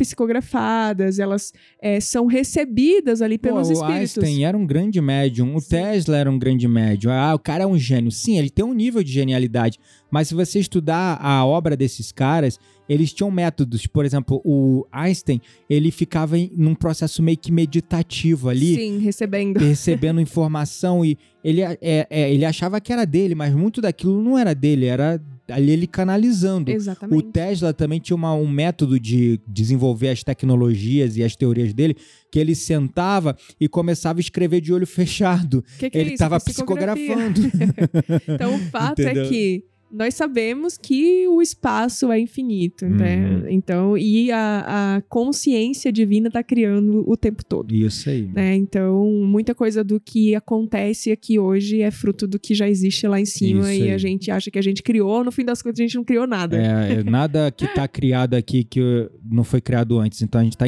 psicografadas, 0.43 1.19
elas 1.19 1.53
é, 1.81 1.99
são 1.99 2.25
recebidas 2.25 3.21
ali 3.21 3.37
pelos 3.37 3.67
Pô, 3.67 3.73
o 3.73 3.73
espíritos. 3.73 4.17
Einstein 4.17 4.43
era 4.45 4.57
um 4.57 4.65
grande 4.65 4.99
médium, 5.01 5.55
o 5.55 5.59
Sim. 5.59 5.69
Tesla 5.69 6.17
era 6.17 6.29
um 6.31 6.37
grande 6.39 6.67
médium. 6.67 7.11
Ah, 7.11 7.33
o 7.35 7.39
cara 7.39 7.63
é 7.63 7.67
um 7.67 7.77
gênio. 7.77 8.11
Sim, 8.11 8.37
ele 8.37 8.49
tem 8.49 8.63
um 8.65 8.73
nível 8.73 9.03
de 9.03 9.11
genialidade. 9.11 9.79
Mas 10.11 10.27
se 10.27 10.35
você 10.35 10.59
estudar 10.59 11.17
a 11.21 11.45
obra 11.45 11.75
desses 11.75 12.11
caras, 12.11 12.59
eles 12.87 13.11
tinham 13.13 13.31
métodos. 13.31 13.87
Por 13.87 14.05
exemplo, 14.05 14.41
o 14.45 14.85
Einstein, 14.91 15.41
ele 15.69 15.89
ficava 15.89 16.37
em, 16.37 16.51
num 16.55 16.75
processo 16.75 17.23
meio 17.23 17.37
que 17.37 17.51
meditativo 17.63 18.49
ali. 18.49 18.75
Sim, 18.75 18.97
recebendo. 18.99 19.57
Recebendo 19.63 20.19
informação 20.21 21.03
e 21.05 21.17
ele, 21.43 21.61
é, 21.61 21.77
é, 21.81 22.33
ele 22.33 22.45
achava 22.45 22.79
que 22.79 22.91
era 22.91 23.05
dele, 23.05 23.35
mas 23.35 23.53
muito 23.53 23.81
daquilo 23.81 24.21
não 24.21 24.37
era 24.37 24.53
dele, 24.53 24.85
era 24.85 25.21
ali 25.49 25.71
ele 25.71 25.87
canalizando. 25.87 26.71
O 26.71 26.73
Exatamente. 26.73 27.27
Tesla 27.31 27.73
também 27.73 27.99
tinha 27.99 28.15
uma- 28.15 28.33
um 28.33 28.47
método 28.47 28.97
de 28.99 29.39
desenvolver 29.47 30.09
as 30.09 30.23
tecnologias 30.23 31.17
e 31.17 31.23
as 31.23 31.35
teorias 31.35 31.73
dele, 31.73 31.95
que 32.31 32.39
ele 32.39 32.55
sentava 32.55 33.35
e 33.59 33.67
começava 33.67 34.19
a 34.19 34.21
escrever 34.21 34.61
de 34.61 34.71
olho 34.73 34.87
fechado. 34.87 35.63
Que 35.79 35.89
que 35.89 35.97
é 35.97 36.01
ele 36.01 36.13
estava 36.13 36.39
psicografando. 36.39 37.41
Então, 38.27 38.55
o 38.55 38.59
fato 38.69 39.01
Entendeu? 39.01 39.25
é 39.25 39.27
que 39.29 39.63
nós 39.93 40.15
sabemos 40.15 40.77
que 40.77 41.27
o 41.27 41.41
espaço 41.41 42.11
é 42.11 42.19
infinito, 42.19 42.85
né? 42.87 43.27
Uhum. 43.43 43.49
Então, 43.49 43.97
e 43.97 44.31
a, 44.31 44.95
a 44.97 45.01
consciência 45.01 45.91
divina 45.91 46.27
está 46.27 46.41
criando 46.43 47.03
o 47.07 47.15
tempo 47.15 47.45
todo. 47.45 47.73
Isso 47.73 48.09
aí. 48.09 48.23
Né? 48.33 48.55
Então, 48.55 49.05
muita 49.25 49.53
coisa 49.53 49.83
do 49.83 49.99
que 49.99 50.33
acontece 50.35 51.11
aqui 51.11 51.37
hoje 51.37 51.81
é 51.81 51.91
fruto 51.91 52.27
do 52.27 52.39
que 52.39 52.55
já 52.55 52.67
existe 52.67 53.07
lá 53.07 53.19
em 53.19 53.25
cima 53.25 53.71
Isso 53.71 53.81
e 53.81 53.83
aí. 53.83 53.91
a 53.91 53.97
gente 53.97 54.31
acha 54.31 54.49
que 54.49 54.57
a 54.57 54.61
gente 54.63 54.81
criou, 54.81 55.23
no 55.23 55.31
fim 55.31 55.45
das 55.45 55.61
contas 55.61 55.79
a 55.79 55.83
gente 55.83 55.95
não 55.95 56.03
criou 56.03 56.25
nada. 56.25 56.57
É, 56.57 56.93
é 56.99 57.03
nada 57.03 57.51
que 57.51 57.65
está 57.65 57.87
criado 57.87 58.33
aqui 58.33 58.63
que 58.63 58.81
não 59.29 59.43
foi 59.43 59.61
criado 59.61 59.99
antes. 59.99 60.21
Então 60.21 60.41
a 60.41 60.43
gente 60.43 60.53
está 60.59 60.65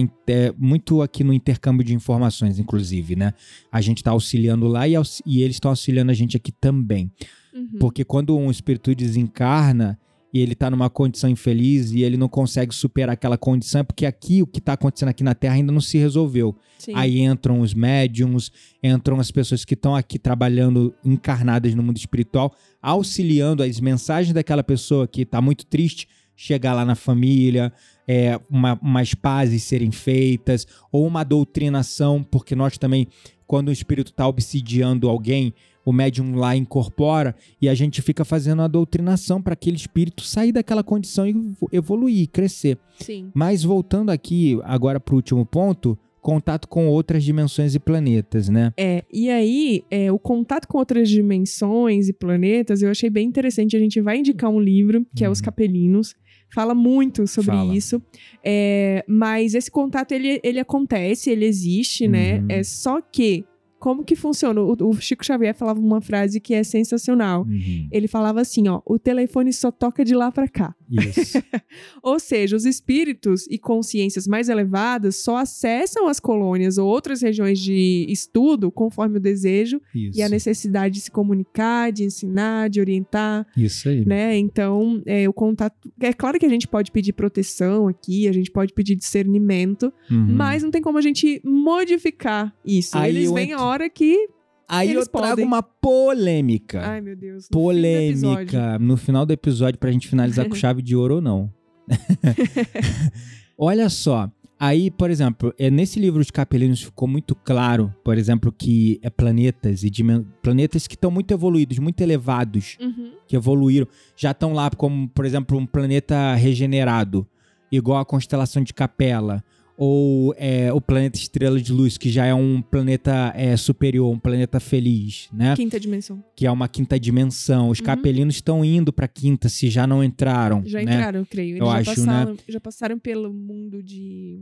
muito 0.58 1.02
aqui 1.02 1.24
no 1.24 1.34
intercâmbio 1.34 1.84
de 1.86 1.94
informações, 1.94 2.60
inclusive, 2.60 3.16
né? 3.16 3.34
A 3.72 3.82
gente 3.82 3.98
está 3.98 4.12
auxiliando 4.12 4.68
lá 4.68 4.88
e, 4.88 4.96
aux- 4.96 5.22
e 5.26 5.42
eles 5.42 5.56
estão 5.56 5.72
auxiliando 5.72 6.12
a 6.12 6.14
gente 6.16 6.38
aqui 6.38 6.52
também. 6.52 7.12
Uhum. 7.56 7.80
Porque 7.80 8.04
quando 8.04 8.38
um 8.38 8.52
espírito 8.52 8.94
desencarna 8.94 9.98
e 10.34 10.40
ele 10.42 10.54
tá 10.54 10.70
numa 10.70 10.90
condição 10.90 11.30
infeliz 11.30 11.92
e 11.92 12.04
ele 12.04 12.18
não 12.18 12.28
consegue 12.28 12.76
superar 12.76 13.14
aquela 13.14 13.38
condição, 13.38 13.80
é 13.80 13.84
porque 13.84 14.06
aqui, 14.06 14.42
o 14.42 14.48
que 14.48 14.60
tá 14.60 14.74
acontecendo 14.74 15.08
aqui 15.08 15.24
na 15.24 15.34
Terra 15.34 15.56
ainda 15.56 15.72
não 15.72 15.80
se 15.80 15.98
resolveu. 15.98 16.54
Sim. 16.78 16.92
Aí 16.94 17.22
entram 17.22 17.62
os 17.62 17.74
médiums, 17.74 18.52
entram 18.84 19.18
as 19.18 19.32
pessoas 19.32 19.64
que 19.64 19.76
estão 19.76 19.96
aqui 19.96 20.20
trabalhando 20.20 20.94
encarnadas 21.06 21.74
no 21.74 21.82
mundo 21.82 21.96
espiritual, 21.96 22.54
auxiliando 22.82 23.64
as 23.64 23.80
mensagens 23.80 24.34
daquela 24.34 24.62
pessoa 24.62 25.08
que 25.08 25.26
tá 25.26 25.40
muito 25.40 25.66
triste 25.66 26.06
chegar 26.36 26.74
lá 26.74 26.84
na 26.84 26.96
família, 26.96 27.72
é, 28.06 28.38
uma, 28.50 28.78
umas 28.82 29.14
pazes 29.14 29.64
serem 29.64 29.92
feitas, 29.92 30.68
ou 30.92 31.08
uma 31.08 31.24
doutrinação, 31.24 32.22
porque 32.22 32.56
nós 32.56 32.78
também, 32.78 33.08
quando 33.48 33.70
o 33.70 33.72
espírito 33.72 34.12
está 34.12 34.28
obsidiando 34.28 35.08
alguém, 35.08 35.54
o 35.86 35.94
médium 35.94 36.36
lá 36.36 36.56
incorpora 36.56 37.36
e 37.62 37.70
a 37.70 37.76
gente 37.76 38.02
fica 38.02 38.26
fazendo 38.26 38.62
a 38.64 38.68
doutrinação 38.68 39.42
para 39.42 39.54
aquele 39.54 39.78
espírito 39.78 40.24
sair 40.24 40.52
daquela 40.52 40.84
condição 40.84 41.28
e 41.28 41.30
evo- 41.30 41.70
evoluir, 41.72 42.28
crescer. 42.30 42.78
Sim. 43.00 43.30
Mas 43.34 43.64
voltando 43.64 44.10
aqui 44.10 44.60
agora 44.64 45.00
para 45.00 45.14
o 45.14 45.18
último 45.18 45.46
ponto, 45.46 45.98
contato 46.22 46.68
com 46.68 46.88
outras 46.88 47.24
dimensões 47.24 47.76
e 47.76 47.80
planetas, 47.80 48.50
né? 48.50 48.74
É, 48.76 49.04
e 49.14 49.30
aí, 49.30 49.84
é, 49.92 50.12
o 50.12 50.18
contato 50.18 50.68
com 50.68 50.80
outras 50.80 51.08
dimensões 51.08 52.10
e 52.10 52.14
planetas, 52.14 52.82
eu 52.82 52.90
achei 52.90 53.12
bem 53.12 53.28
interessante. 53.28 53.76
A 53.78 53.80
gente 53.80 54.02
vai 54.02 54.18
indicar 54.18 54.50
um 54.50 54.60
livro, 54.60 55.06
que 55.16 55.24
é 55.24 55.30
Os 55.30 55.38
Uhum. 55.38 55.46
Capelinos. 55.46 56.16
Fala 56.54 56.74
muito 56.74 57.28
sobre 57.28 57.52
Fala. 57.52 57.76
isso. 57.76 58.02
É, 58.44 59.04
mas 59.08 59.54
esse 59.54 59.70
contato, 59.70 60.14
ele, 60.14 60.40
ele 60.44 60.60
acontece, 60.60 61.30
ele 61.30 61.46
existe, 61.46 62.08
né? 62.08 62.40
Uhum. 62.40 62.46
É 62.50 62.64
só 62.64 63.02
que, 63.02 63.46
como 63.86 64.04
que 64.04 64.16
funciona? 64.16 64.60
O, 64.62 64.76
o 64.90 65.00
Chico 65.00 65.24
Xavier 65.24 65.54
falava 65.54 65.80
uma 65.80 66.02
frase 66.02 66.40
que 66.40 66.56
é 66.56 66.64
sensacional. 66.64 67.44
Uhum. 67.44 67.88
Ele 67.92 68.08
falava 68.08 68.42
assim, 68.42 68.68
ó, 68.68 68.82
o 68.84 68.98
telefone 68.98 69.54
só 69.54 69.70
toca 69.70 70.04
de 70.04 70.16
lá 70.16 70.32
pra 70.32 70.48
cá. 70.48 70.74
Isso. 70.90 71.38
Ou 72.02 72.18
seja, 72.20 72.56
os 72.56 72.66
espíritos 72.66 73.46
e 73.48 73.60
consciências 73.60 74.26
mais 74.28 74.50
elevadas 74.50 75.18
só 75.18 75.38
acessam 75.38 76.08
as 76.08 76.20
colônias 76.20 76.80
ou 76.80 76.88
outras 76.88 77.22
regiões 77.22 77.60
de 77.60 78.08
estudo 78.10 78.72
conforme 78.72 79.18
o 79.18 79.20
desejo 79.20 79.80
Isso. 79.94 80.18
e 80.20 80.24
a 80.24 80.30
necessidade 80.30 80.96
de 80.96 81.02
se 81.02 81.12
comunicar, 81.12 81.92
de 81.92 82.06
ensinar, 82.06 82.70
de 82.72 82.80
orientar, 82.80 83.46
Isso 83.56 83.88
aí. 83.88 84.04
né? 84.04 84.36
Então, 84.36 85.02
é, 85.06 85.30
o 85.30 85.34
contato. 85.34 85.76
É 86.00 86.12
claro 86.12 86.40
que 86.40 86.46
a 86.48 86.50
gente 86.50 86.68
pode 86.68 86.92
pedir 86.92 87.14
proteção 87.14 87.88
aqui, 87.88 88.28
a 88.28 88.32
gente 88.32 88.50
pode 88.50 88.74
pedir 88.74 88.96
discernimento, 88.96 89.94
Uhum. 90.10 90.36
mas 90.36 90.64
não 90.64 90.72
tem 90.72 90.82
como 90.82 90.98
a 90.98 91.02
gente 91.02 91.40
modificar 91.44 92.54
isso. 92.66 92.98
Aí 92.98 93.16
Eles 93.16 93.32
vem 93.32 93.52
entro- 93.52 93.60
a 93.62 93.66
hora 93.66 93.75
que. 93.90 94.28
Aí 94.68 94.90
eles 94.90 95.06
eu 95.06 95.12
trago 95.12 95.28
podem. 95.30 95.46
uma 95.46 95.62
polêmica. 95.62 96.82
Ai, 96.84 97.00
meu 97.02 97.16
Deus. 97.16 97.44
no 97.44 97.48
fim 97.48 97.54
polêmica 97.54 98.80
no 98.80 98.98
final 98.98 99.26
do 99.26 99.32
episódio 99.34 99.80
pra 99.80 99.92
gente 99.92 100.08
finalizar 100.08 100.48
com 100.50 100.56
chave 100.56 100.82
de 100.82 100.96
ouro 100.96 101.16
ou 101.16 101.22
não. 101.22 101.54
Olha 103.58 103.90
só, 103.90 104.30
aí, 104.60 104.92
por 104.92 105.10
exemplo, 105.10 105.54
é, 105.58 105.70
nesse 105.70 106.00
livro 106.00 106.24
de 106.24 106.32
Capelinos 106.32 106.82
ficou 106.82 107.08
muito 107.08 107.36
claro, 107.36 107.94
por 108.04 108.18
exemplo, 108.18 108.52
que 108.52 109.00
é 109.02 109.10
planetas 109.10 109.84
e 109.84 109.90
dimen- 109.90 110.26
planetas 110.42 110.88
que 110.88 110.96
estão 110.96 111.10
muito 111.12 111.32
evoluídos, 111.34 111.80
muito 111.80 112.02
elevados, 112.02 112.78
Uhum. 112.82 113.12
que 113.28 113.36
evoluíram, 113.36 113.88
já 114.16 114.32
estão 114.32 114.54
lá 114.54 114.70
como, 114.72 115.08
por 115.10 115.26
exemplo, 115.26 115.58
um 115.58 115.66
planeta 115.66 116.34
regenerado, 116.36 117.26
igual 117.72 118.00
a 118.00 118.06
constelação 118.06 118.62
de 118.64 118.74
Capela, 118.74 119.44
ou 119.78 120.34
é, 120.38 120.72
o 120.72 120.80
planeta 120.80 121.18
Estrela 121.18 121.60
de 121.60 121.72
Luz, 121.74 121.98
que 121.98 122.10
já 122.10 122.26
é 122.26 122.34
um 122.34 122.62
planeta 122.62 123.34
é, 123.36 123.56
superior, 123.58 124.10
um 124.14 124.18
planeta 124.20 124.60
feliz, 124.60 125.28
né? 125.34 125.54
Quinta 125.56 125.80
dimensão. 125.80 126.24
que 126.36 126.46
é 126.46 126.52
uma 126.52 126.68
quinta 126.68 127.00
dimensão. 127.00 127.70
Os 127.70 127.80
Uhum. 127.80 127.86
capelinos 127.86 128.36
estão 128.36 128.64
indo 128.64 128.94
pra 128.94 129.08
quinta, 129.08 129.50
se 129.50 129.70
já 129.70 129.86
não 129.86 130.04
entraram. 130.04 130.64
Já 130.66 130.78
né? 130.82 130.84
entraram, 130.94 131.20
eu 131.20 131.26
creio. 131.26 131.58
Eles 131.58 131.60
Eu 131.62 131.66
já, 131.68 131.74
acho, 131.78 131.90
né? 131.90 131.96
passaram, 132.06 132.38
já 132.48 132.60
passaram 132.60 133.00
pelo 133.00 133.34
mundo 133.34 133.84
de 133.84 134.40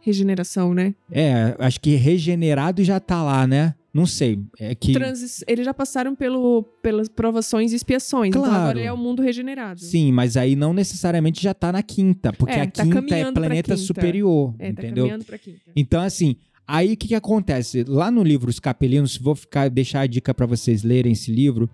regeneração, 0.00 0.74
né? 0.74 0.94
É, 1.10 1.54
acho 1.58 1.80
que 1.80 1.94
regenerado 1.94 2.82
já 2.82 2.98
tá 2.98 3.22
lá, 3.22 3.46
né? 3.46 3.74
Não 3.94 4.06
sei. 4.06 4.38
É 4.58 4.74
que. 4.74 4.92
Transi- 4.92 5.44
Eles 5.46 5.64
já 5.66 5.74
passaram 5.74 6.14
pelo, 6.14 6.62
pelas 6.82 7.08
provações 7.08 7.72
e 7.72 7.76
expiações. 7.76 8.30
Então 8.30 8.42
Claro. 8.42 8.62
agora 8.62 8.80
é 8.80 8.90
o 8.92 8.96
mundo 8.96 9.20
regenerado. 9.22 9.80
Sim, 9.80 10.10
mas 10.12 10.36
aí 10.36 10.56
não 10.56 10.72
necessariamente 10.72 11.42
já 11.42 11.52
tá 11.52 11.70
na 11.70 11.82
quinta, 11.82 12.32
porque 12.32 12.54
É, 12.54 12.62
a 12.62 12.66
tá 12.70 12.84
quinta 12.84 13.14
é 13.16 13.32
planeta 13.32 13.74
quinta. 13.74 13.76
superior, 13.76 14.54
É, 14.58 14.72
tá 14.72 14.82
entendeu? 14.82 15.04
caminhando 15.04 15.24
pra 15.26 15.36
quinta. 15.36 15.60
Então, 15.76 16.00
assim, 16.00 16.36
aí 16.66 16.94
o 16.94 16.96
que, 16.96 17.08
que 17.08 17.14
acontece? 17.14 17.84
Lá 17.86 18.10
no 18.10 18.22
livro 18.22 18.48
Os 18.48 18.58
Capelinos, 18.58 19.18
vou 19.18 19.34
ficar, 19.34 19.68
deixar 19.68 20.00
a 20.00 20.06
dica 20.06 20.32
pra 20.32 20.46
vocês 20.46 20.82
lerem 20.82 21.12
esse 21.12 21.30
livro, 21.30 21.68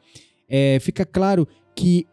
é, 0.48 0.78
fica 0.80 1.06
claro 1.06 1.46
que 1.76 2.04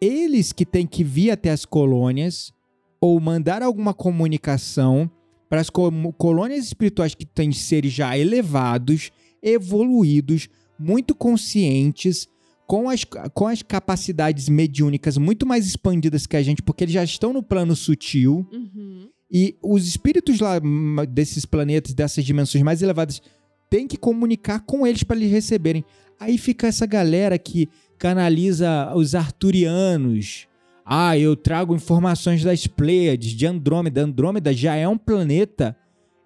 eles 0.00 0.52
que 0.52 0.64
têm 0.64 0.86
que 0.86 1.02
vir 1.02 1.30
até 1.30 1.50
as 1.50 1.64
colônias 1.64 2.52
ou 3.00 3.18
mandar 3.18 3.62
alguma 3.62 3.92
comunicação 3.94 5.10
para 5.48 5.60
as 5.60 5.70
co- 5.70 5.90
colônias 6.18 6.64
espirituais 6.66 7.14
que 7.14 7.24
têm 7.24 7.52
seres 7.52 7.92
já 7.92 8.16
elevados, 8.18 9.10
evoluídos, 9.42 10.48
muito 10.78 11.14
conscientes, 11.14 12.28
com 12.66 12.88
as, 12.90 13.04
com 13.04 13.46
as 13.46 13.62
capacidades 13.62 14.48
mediúnicas 14.48 15.16
muito 15.16 15.46
mais 15.46 15.66
expandidas 15.66 16.26
que 16.26 16.36
a 16.36 16.42
gente, 16.42 16.62
porque 16.62 16.84
eles 16.84 16.94
já 16.94 17.04
estão 17.04 17.32
no 17.32 17.42
plano 17.42 17.76
sutil. 17.76 18.46
Uhum. 18.52 19.08
E 19.30 19.56
os 19.62 19.86
espíritos 19.86 20.40
lá 20.40 20.60
hum, 20.62 20.96
desses 21.08 21.44
planetas, 21.44 21.94
dessas 21.94 22.24
dimensões 22.24 22.62
mais 22.64 22.82
elevadas, 22.82 23.22
têm 23.70 23.86
que 23.86 23.96
comunicar 23.96 24.60
com 24.60 24.86
eles 24.86 25.02
para 25.02 25.16
eles 25.16 25.30
receberem. 25.30 25.84
Aí 26.18 26.38
fica 26.38 26.66
essa 26.66 26.86
galera 26.86 27.38
que 27.38 27.68
canaliza 27.98 28.92
os 28.94 29.14
arturianos. 29.14 30.46
Ah, 30.84 31.18
eu 31.18 31.34
trago 31.36 31.74
informações 31.74 32.42
das 32.44 32.66
Pleiades, 32.66 33.32
de 33.32 33.46
Andrômeda. 33.46 34.02
Andrômeda 34.02 34.52
já 34.52 34.76
é 34.76 34.86
um 34.86 34.98
planeta 34.98 35.76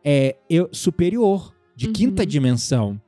é, 0.04 0.36
eu- 0.48 0.68
superior 0.72 1.54
de 1.80 1.86
Uhum. 1.86 1.92
quinta 1.94 2.26
dimensão. 2.26 3.00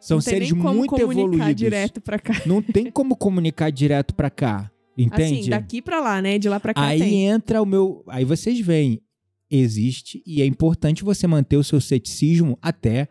São 0.00 0.16
não 0.16 0.22
tem 0.24 0.32
seres 0.34 0.52
muito 0.52 0.90
comunicar 0.90 1.00
evoluídos. 1.00 1.54
direto 1.56 2.00
pra 2.00 2.18
cá. 2.18 2.40
Não 2.46 2.62
tem 2.62 2.90
como 2.90 3.14
comunicar 3.16 3.70
direto 3.70 4.14
pra 4.14 4.30
cá. 4.30 4.70
Entende? 4.96 5.40
Assim, 5.40 5.50
daqui 5.50 5.82
pra 5.82 6.00
lá, 6.00 6.22
né? 6.22 6.38
De 6.38 6.48
lá 6.48 6.58
pra 6.60 6.72
cá 6.72 6.82
Aí 6.86 6.98
tem. 7.00 7.26
entra 7.26 7.60
o 7.60 7.66
meu. 7.66 8.02
Aí 8.08 8.24
vocês 8.24 8.58
veem. 8.60 9.00
Existe 9.50 10.22
e 10.26 10.40
é 10.40 10.46
importante 10.46 11.04
você 11.04 11.26
manter 11.26 11.56
o 11.58 11.62
seu 11.64 11.80
ceticismo 11.80 12.58
até 12.62 13.08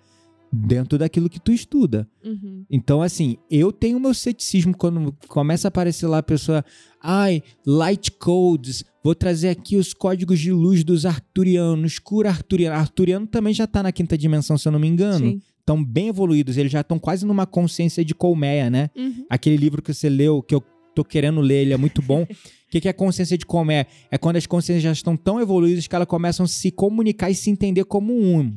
dentro 0.54 1.00
daquilo 1.00 1.30
que 1.30 1.40
tu 1.40 1.52
estuda. 1.52 2.08
Uhum. 2.24 2.64
Então, 2.70 3.02
assim, 3.02 3.38
eu 3.50 3.72
tenho 3.72 4.00
meu 4.00 4.14
ceticismo 4.14 4.78
quando 4.78 5.12
começa 5.28 5.68
a 5.68 5.70
aparecer 5.70 6.06
lá 6.06 6.20
a 6.20 6.24
pessoa. 6.24 6.64
Ai, 7.02 7.42
light 7.66 8.12
codes. 8.12 8.86
Vou 9.04 9.16
trazer 9.16 9.50
aqui 9.50 9.76
os 9.76 9.94
códigos 9.94 10.40
de 10.40 10.52
luz 10.52 10.84
dos 10.84 11.08
arturianos. 11.08 11.98
Cura 11.98 12.30
arturiano. 12.30 12.76
Arturiano 12.76 13.26
também 13.26 13.54
já 13.54 13.66
tá 13.66 13.82
na 13.82 13.92
quinta 13.92 14.16
dimensão, 14.16 14.58
se 14.58 14.68
eu 14.68 14.72
não 14.72 14.80
me 14.80 14.88
engano. 14.88 15.26
Sim. 15.26 15.42
Estão 15.60 15.84
bem 15.84 16.10
evoluídos. 16.10 16.56
Eles 16.56 16.72
já 16.72 16.82
estão 16.82 17.00
quase 17.00 17.26
numa 17.26 17.48
consciência 17.48 18.06
de 18.06 18.14
colmeia, 18.14 18.70
né? 18.70 18.92
Uhum. 18.96 19.26
Aquele 19.30 19.58
livro 19.58 19.82
que 19.82 19.92
você 19.92 20.08
leu, 20.08 20.44
que 20.44 20.54
eu 20.54 20.64
tô 20.94 21.04
querendo 21.04 21.42
ler, 21.42 21.64
ele 21.64 21.74
é 21.74 21.78
muito 21.78 22.02
bom. 22.02 22.28
O 22.64 22.74
que, 22.74 22.82
que 22.82 22.90
é 22.90 22.94
consciência 22.94 23.38
de 23.38 23.46
colmeia? 23.46 23.86
É 24.10 24.18
quando 24.18 24.38
as 24.38 24.48
consciências 24.48 24.82
já 24.82 24.92
estão 24.92 25.16
tão 25.16 25.40
evoluídas 25.40 25.86
que 25.86 25.96
elas 25.96 26.08
começam 26.08 26.44
a 26.44 26.48
se 26.48 26.72
comunicar 26.72 27.30
e 27.30 27.36
se 27.36 27.52
entender 27.52 27.86
como 27.86 28.12
um. 28.12 28.52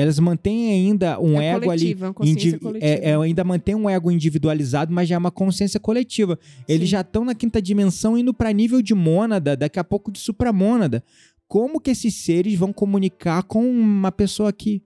Elas 0.00 0.16
mantêm 0.20 0.70
ainda 0.70 1.18
um 1.20 1.40
É 1.40 1.46
ego 1.48 1.56
ali. 1.56 1.64
coletiva, 1.66 2.06
uma 2.06 2.14
consciência 2.14 2.40
indivi- 2.48 2.58
coletiva. 2.60 2.86
é, 2.86 3.10
é, 3.10 3.16
ainda 3.16 3.42
mantém 3.42 3.74
um 3.74 3.90
ego 3.90 4.12
individualizado, 4.12 4.92
mas 4.92 5.08
já 5.08 5.16
é 5.16 5.18
uma 5.18 5.32
consciência 5.32 5.80
coletiva. 5.80 6.38
Eles 6.68 6.88
Sim. 6.88 6.92
já 6.92 7.00
estão 7.00 7.24
na 7.24 7.34
quinta 7.34 7.60
dimensão 7.60 8.16
indo 8.16 8.32
para 8.32 8.52
nível 8.52 8.80
de 8.80 8.94
mônada, 8.94 9.56
daqui 9.56 9.76
a 9.80 9.82
pouco 9.82 10.12
de 10.12 10.20
supramônada. 10.20 11.02
Como 11.48 11.80
que 11.80 11.90
esses 11.90 12.14
seres 12.14 12.54
vão 12.54 12.72
comunicar 12.72 13.42
com 13.42 13.68
uma 13.68 14.12
pessoa 14.12 14.50
aqui? 14.50 14.82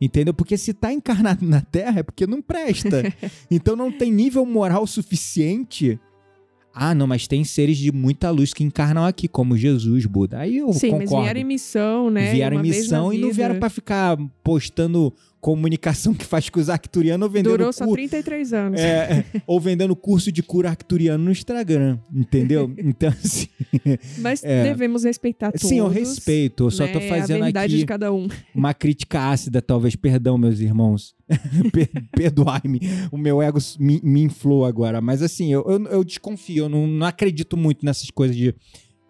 Entendeu? 0.00 0.32
Porque 0.32 0.56
se 0.56 0.72
tá 0.72 0.92
encarnado 0.92 1.42
na 1.44 1.60
Terra 1.60 1.98
é 1.98 2.02
porque 2.04 2.24
não 2.24 2.40
presta. 2.40 3.02
então 3.50 3.74
não 3.74 3.90
tem 3.90 4.12
nível 4.12 4.46
moral 4.46 4.86
suficiente. 4.86 5.98
Ah, 6.78 6.94
não, 6.94 7.06
mas 7.06 7.26
tem 7.26 7.42
seres 7.42 7.78
de 7.78 7.90
muita 7.90 8.28
luz 8.30 8.52
que 8.52 8.62
encarnam 8.62 9.06
aqui, 9.06 9.26
como 9.26 9.56
Jesus, 9.56 10.04
Buda. 10.04 10.40
Aí 10.40 10.58
eu 10.58 10.70
Sim, 10.74 10.90
concordo. 10.90 11.14
mas 11.14 11.22
vieram 11.24 11.40
em 11.40 11.44
missão, 11.44 12.10
né? 12.10 12.32
Vieram 12.32 12.58
em 12.58 12.62
missão 12.62 13.12
e 13.14 13.18
não 13.18 13.32
vieram 13.32 13.58
pra 13.58 13.70
ficar 13.70 14.18
postando 14.44 15.10
comunicação 15.46 16.12
que 16.12 16.24
faz 16.24 16.50
com 16.50 16.58
os 16.58 16.68
arcturianos 16.68 17.24
ou 17.24 17.30
vendendo 17.32 17.56
Durou 17.56 17.72
só 17.72 17.84
cu- 17.86 17.94
33 17.94 18.52
anos. 18.52 18.80
é, 18.80 19.24
é, 19.34 19.40
ou 19.46 19.60
vendendo 19.60 19.94
curso 19.94 20.32
de 20.32 20.42
cura 20.42 20.70
arcturiano 20.70 21.22
no 21.22 21.30
Instagram, 21.30 22.00
entendeu? 22.12 22.68
Então, 22.76 23.10
assim, 23.10 23.46
Mas 24.18 24.42
É. 24.42 24.64
devemos 24.64 25.04
respeitar 25.04 25.52
todos. 25.52 25.68
sim, 25.68 25.78
eu 25.78 25.86
respeito, 25.86 26.64
eu 26.64 26.70
só 26.72 26.84
né? 26.84 26.92
tô 26.92 27.00
fazendo 27.02 27.44
a 27.44 27.46
aqui 27.48 27.68
de 27.68 27.86
cada 27.86 28.12
um. 28.12 28.26
uma 28.52 28.74
crítica 28.74 29.30
ácida, 29.30 29.62
talvez. 29.62 29.94
Perdão, 29.94 30.36
meus 30.36 30.58
irmãos. 30.58 31.14
Per- 31.72 31.90
Perdoai-me. 32.10 32.80
O 33.12 33.16
meu 33.16 33.40
ego 33.40 33.58
me, 33.78 34.00
me 34.02 34.22
inflou 34.22 34.64
agora. 34.64 35.00
Mas 35.00 35.22
assim, 35.22 35.52
eu, 35.52 35.64
eu, 35.68 35.84
eu 35.86 36.04
desconfio, 36.04 36.64
eu 36.64 36.68
não, 36.68 36.88
não 36.88 37.06
acredito 37.06 37.56
muito 37.56 37.84
nessas 37.86 38.10
coisas 38.10 38.36
de 38.36 38.52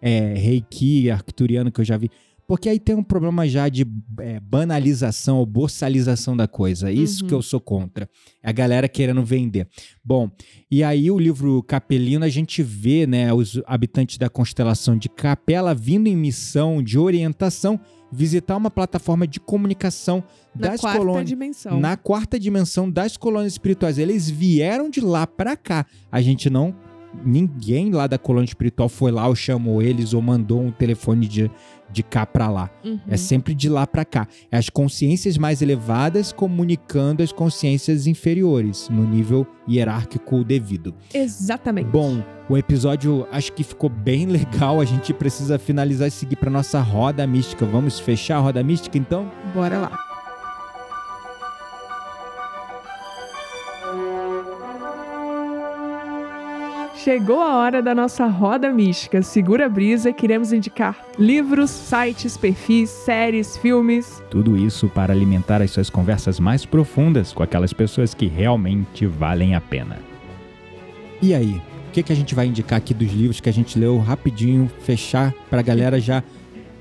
é, 0.01 0.33
reiki, 0.35 1.09
arcturiano 1.09 1.71
que 1.71 1.81
eu 1.81 1.85
já 1.85 1.97
vi. 1.97 2.11
Porque 2.47 2.69
aí 2.69 2.79
tem 2.79 2.95
um 2.95 3.03
problema 3.03 3.45
já 3.47 3.67
de 3.67 3.85
é, 4.21 4.39
banalização 4.39 5.37
ou 5.37 5.45
boçalização 5.45 6.35
da 6.35 6.47
coisa. 6.47 6.89
Isso 6.89 7.23
Uhum. 7.23 7.27
que 7.27 7.33
eu 7.33 7.41
sou 7.41 7.59
contra. 7.59 8.09
É 8.41 8.49
a 8.49 8.53
galera 8.53 8.87
querendo 8.87 9.21
vender. 9.23 9.67
Bom, 10.03 10.31
e 10.71 10.81
aí 10.81 11.11
o 11.11 11.19
livro 11.19 11.61
Capelino, 11.63 12.23
a 12.23 12.29
gente 12.29 12.63
vê 12.63 13.05
né, 13.05 13.33
os 13.33 13.61
habitantes 13.65 14.17
da 14.17 14.29
constelação 14.29 14.97
de 14.97 15.09
Capela 15.09 15.75
vindo 15.75 16.07
em 16.07 16.15
missão 16.15 16.81
de 16.81 16.97
orientação 16.97 17.77
visitar 18.09 18.55
uma 18.55 18.71
plataforma 18.71 19.27
de 19.27 19.37
comunicação 19.37 20.23
Na 20.55 20.69
das 20.69 20.79
quarta 20.79 20.99
colônias. 20.99 21.25
dimensão. 21.27 21.77
Na 21.81 21.97
quarta 21.97 22.39
dimensão 22.39 22.89
das 22.89 23.17
colônias 23.17 23.51
espirituais. 23.51 23.97
Eles 23.97 24.29
vieram 24.29 24.89
de 24.89 25.01
lá 25.01 25.27
pra 25.27 25.57
cá. 25.57 25.85
A 26.09 26.21
gente 26.21 26.49
não. 26.49 26.73
Ninguém 27.25 27.91
lá 27.91 28.05
da 28.07 28.17
colônia 28.17 28.45
espiritual 28.47 28.87
foi 28.89 29.11
lá 29.11 29.27
ou 29.27 29.35
chamou 29.35 29.81
eles 29.81 30.13
ou 30.13 30.21
mandou 30.21 30.61
um 30.61 30.71
telefone 30.71 31.27
de, 31.27 31.49
de 31.91 32.03
cá 32.03 32.25
pra 32.25 32.49
lá. 32.49 32.69
Uhum. 32.83 32.99
É 33.07 33.17
sempre 33.17 33.53
de 33.53 33.69
lá 33.69 33.85
pra 33.87 34.05
cá. 34.05 34.27
É 34.51 34.57
as 34.57 34.69
consciências 34.69 35.37
mais 35.37 35.61
elevadas 35.61 36.31
comunicando 36.31 37.23
as 37.23 37.31
consciências 37.31 38.07
inferiores, 38.07 38.89
no 38.89 39.03
nível 39.03 39.45
hierárquico 39.67 40.43
devido. 40.43 40.93
Exatamente. 41.13 41.87
Bom, 41.87 42.23
o 42.49 42.57
episódio 42.57 43.27
acho 43.31 43.51
que 43.53 43.63
ficou 43.63 43.89
bem 43.89 44.25
legal. 44.27 44.79
A 44.79 44.85
gente 44.85 45.13
precisa 45.13 45.59
finalizar 45.59 46.07
e 46.07 46.11
seguir 46.11 46.35
pra 46.35 46.49
nossa 46.49 46.79
roda 46.79 47.25
mística. 47.27 47.65
Vamos 47.65 47.99
fechar 47.99 48.37
a 48.37 48.39
roda 48.39 48.63
mística 48.63 48.97
então? 48.97 49.31
Bora 49.53 49.79
lá. 49.79 50.06
Chegou 57.07 57.39
a 57.39 57.55
hora 57.55 57.81
da 57.81 57.95
nossa 57.95 58.27
roda 58.27 58.69
mística. 58.69 59.21
Segura 59.21 59.67
a 59.67 59.69
brisa, 59.69 60.11
queremos 60.11 60.51
indicar 60.51 61.07
livros, 61.17 61.69
sites, 61.69 62.35
perfis, 62.35 62.89
séries, 62.89 63.55
filmes. 63.55 64.21
Tudo 64.29 64.57
isso 64.57 64.89
para 64.89 65.13
alimentar 65.13 65.61
as 65.61 65.71
suas 65.71 65.89
conversas 65.89 66.37
mais 66.37 66.65
profundas 66.65 67.31
com 67.31 67.41
aquelas 67.41 67.71
pessoas 67.71 68.13
que 68.13 68.27
realmente 68.27 69.05
valem 69.05 69.55
a 69.55 69.61
pena. 69.61 69.99
E 71.21 71.33
aí, 71.33 71.61
o 71.87 71.91
que, 71.93 72.03
que 72.03 72.11
a 72.11 72.15
gente 72.15 72.35
vai 72.35 72.47
indicar 72.47 72.75
aqui 72.75 72.93
dos 72.93 73.13
livros 73.13 73.39
que 73.39 73.47
a 73.47 73.53
gente 73.53 73.79
leu 73.79 73.97
rapidinho, 73.99 74.69
fechar 74.81 75.33
para 75.49 75.61
a 75.61 75.63
galera 75.63 76.01
já 76.01 76.21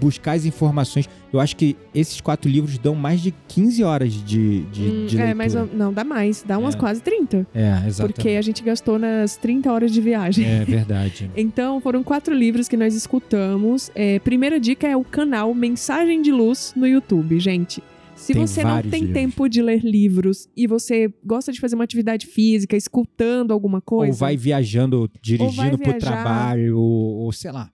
buscar 0.01 0.33
as 0.33 0.45
informações? 0.45 1.09
Eu 1.33 1.41
acho 1.41 1.57
que 1.57 1.77
esses 1.95 2.21
quatro 2.21 2.51
livros 2.51 2.79
dão 2.79 2.95
mais 2.95 3.21
de 3.21 3.35
15 3.49 3.83
horas 3.85 4.13
de, 4.13 4.61
de, 4.67 4.83
Hum, 4.83 5.07
de 5.07 5.21
é, 5.21 5.35
mas 5.35 5.55
não, 5.55 5.93
dá 5.93 6.05
mais, 6.05 6.43
dá 6.47 6.57
umas 6.59 6.75
É. 6.75 6.79
quase 6.79 7.01
30. 7.03 7.47
É, 7.55 7.87
exatamente. 7.87 8.15
Porque 8.15 8.29
a 8.31 8.43
gente 8.43 8.63
gastou 8.63 8.99
nas 8.99 9.37
30 9.37 9.71
horas 9.73 9.91
de 9.93 10.01
viagem. 10.01 10.45
É 10.47 10.65
verdade. 10.65 11.31
Então, 11.37 11.81
foram 11.81 12.03
quatro 12.03 12.35
livros 12.35 12.69
que 12.69 12.77
nós 12.77 12.95
escutamos. 12.95 13.91
É, 13.95 14.19
primeira 14.21 14.59
dica 14.61 14.87
é 14.87 14.97
o 14.97 15.05
canal 15.05 15.55
Mensagem 15.55 16.23
de 16.23 16.33
Luz 16.33 16.73
no 16.77 16.87
YouTube, 16.87 17.39
gente. 17.41 17.83
Se 18.15 18.33
Tem 18.33 18.47
você 18.47 18.65
não 18.65 18.81
tem 18.81 19.03
livros. 19.03 19.13
tempo 19.13 19.47
de 19.49 19.61
ler 19.61 19.85
livros 19.85 20.49
e 20.57 20.67
você 20.67 21.13
gosta 21.23 21.53
de 21.53 21.61
fazer 21.61 21.75
uma 21.75 21.85
atividade 21.85 22.27
física, 22.27 22.75
escutando 22.75 23.53
alguma 23.53 23.79
coisa, 23.83 24.13
Ou 24.15 24.19
vai 24.19 24.37
viajando, 24.39 25.11
dirigindo 25.21 25.77
pro 25.77 25.91
viajar. 25.91 25.99
trabalho, 26.01 26.79
ou, 26.79 27.25
ou 27.25 27.33
sei 27.33 27.53
lá. 27.53 27.71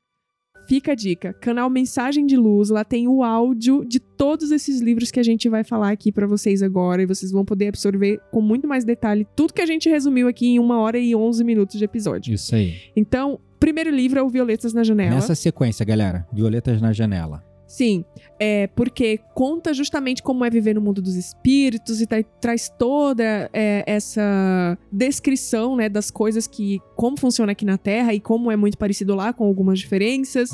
Fica 0.72 0.92
a 0.92 0.94
dica. 0.94 1.34
Canal 1.34 1.68
Mensagem 1.68 2.24
de 2.24 2.34
Luz, 2.34 2.70
lá 2.70 2.82
tem 2.82 3.06
o 3.06 3.22
áudio 3.22 3.84
de 3.84 4.00
todos 4.00 4.50
esses 4.50 4.80
livros 4.80 5.10
que 5.10 5.20
a 5.20 5.22
gente 5.22 5.46
vai 5.46 5.62
falar 5.62 5.90
aqui 5.90 6.10
pra 6.10 6.26
vocês 6.26 6.62
agora 6.62 7.02
e 7.02 7.06
vocês 7.06 7.30
vão 7.30 7.44
poder 7.44 7.68
absorver 7.68 8.18
com 8.30 8.40
muito 8.40 8.66
mais 8.66 8.82
detalhe 8.82 9.26
tudo 9.36 9.52
que 9.52 9.60
a 9.60 9.66
gente 9.66 9.90
resumiu 9.90 10.28
aqui 10.28 10.46
em 10.46 10.58
uma 10.58 10.78
hora 10.78 10.98
e 10.98 11.14
11 11.14 11.44
minutos 11.44 11.78
de 11.78 11.84
episódio. 11.84 12.32
Isso 12.32 12.54
aí. 12.54 12.72
Então, 12.96 13.38
primeiro 13.60 13.90
livro 13.90 14.18
é 14.18 14.22
o 14.22 14.30
Violetas 14.30 14.72
na 14.72 14.82
Janela. 14.82 15.16
Nessa 15.16 15.34
sequência, 15.34 15.84
galera. 15.84 16.26
Violetas 16.32 16.80
na 16.80 16.90
janela. 16.90 17.51
Sim, 17.72 18.04
é 18.38 18.66
porque 18.66 19.18
conta 19.34 19.72
justamente 19.72 20.22
como 20.22 20.44
é 20.44 20.50
viver 20.50 20.74
no 20.74 20.80
mundo 20.82 21.00
dos 21.00 21.16
espíritos 21.16 22.02
e 22.02 22.06
tra- 22.06 22.22
traz 22.38 22.68
toda 22.68 23.48
é, 23.50 23.82
essa 23.86 24.76
descrição 24.92 25.74
né, 25.76 25.88
das 25.88 26.10
coisas 26.10 26.46
que. 26.46 26.80
como 26.94 27.18
funciona 27.18 27.52
aqui 27.52 27.64
na 27.64 27.78
Terra 27.78 28.12
e 28.12 28.20
como 28.20 28.50
é 28.50 28.56
muito 28.56 28.76
parecido 28.76 29.14
lá, 29.14 29.32
com 29.32 29.44
algumas 29.46 29.78
diferenças. 29.78 30.50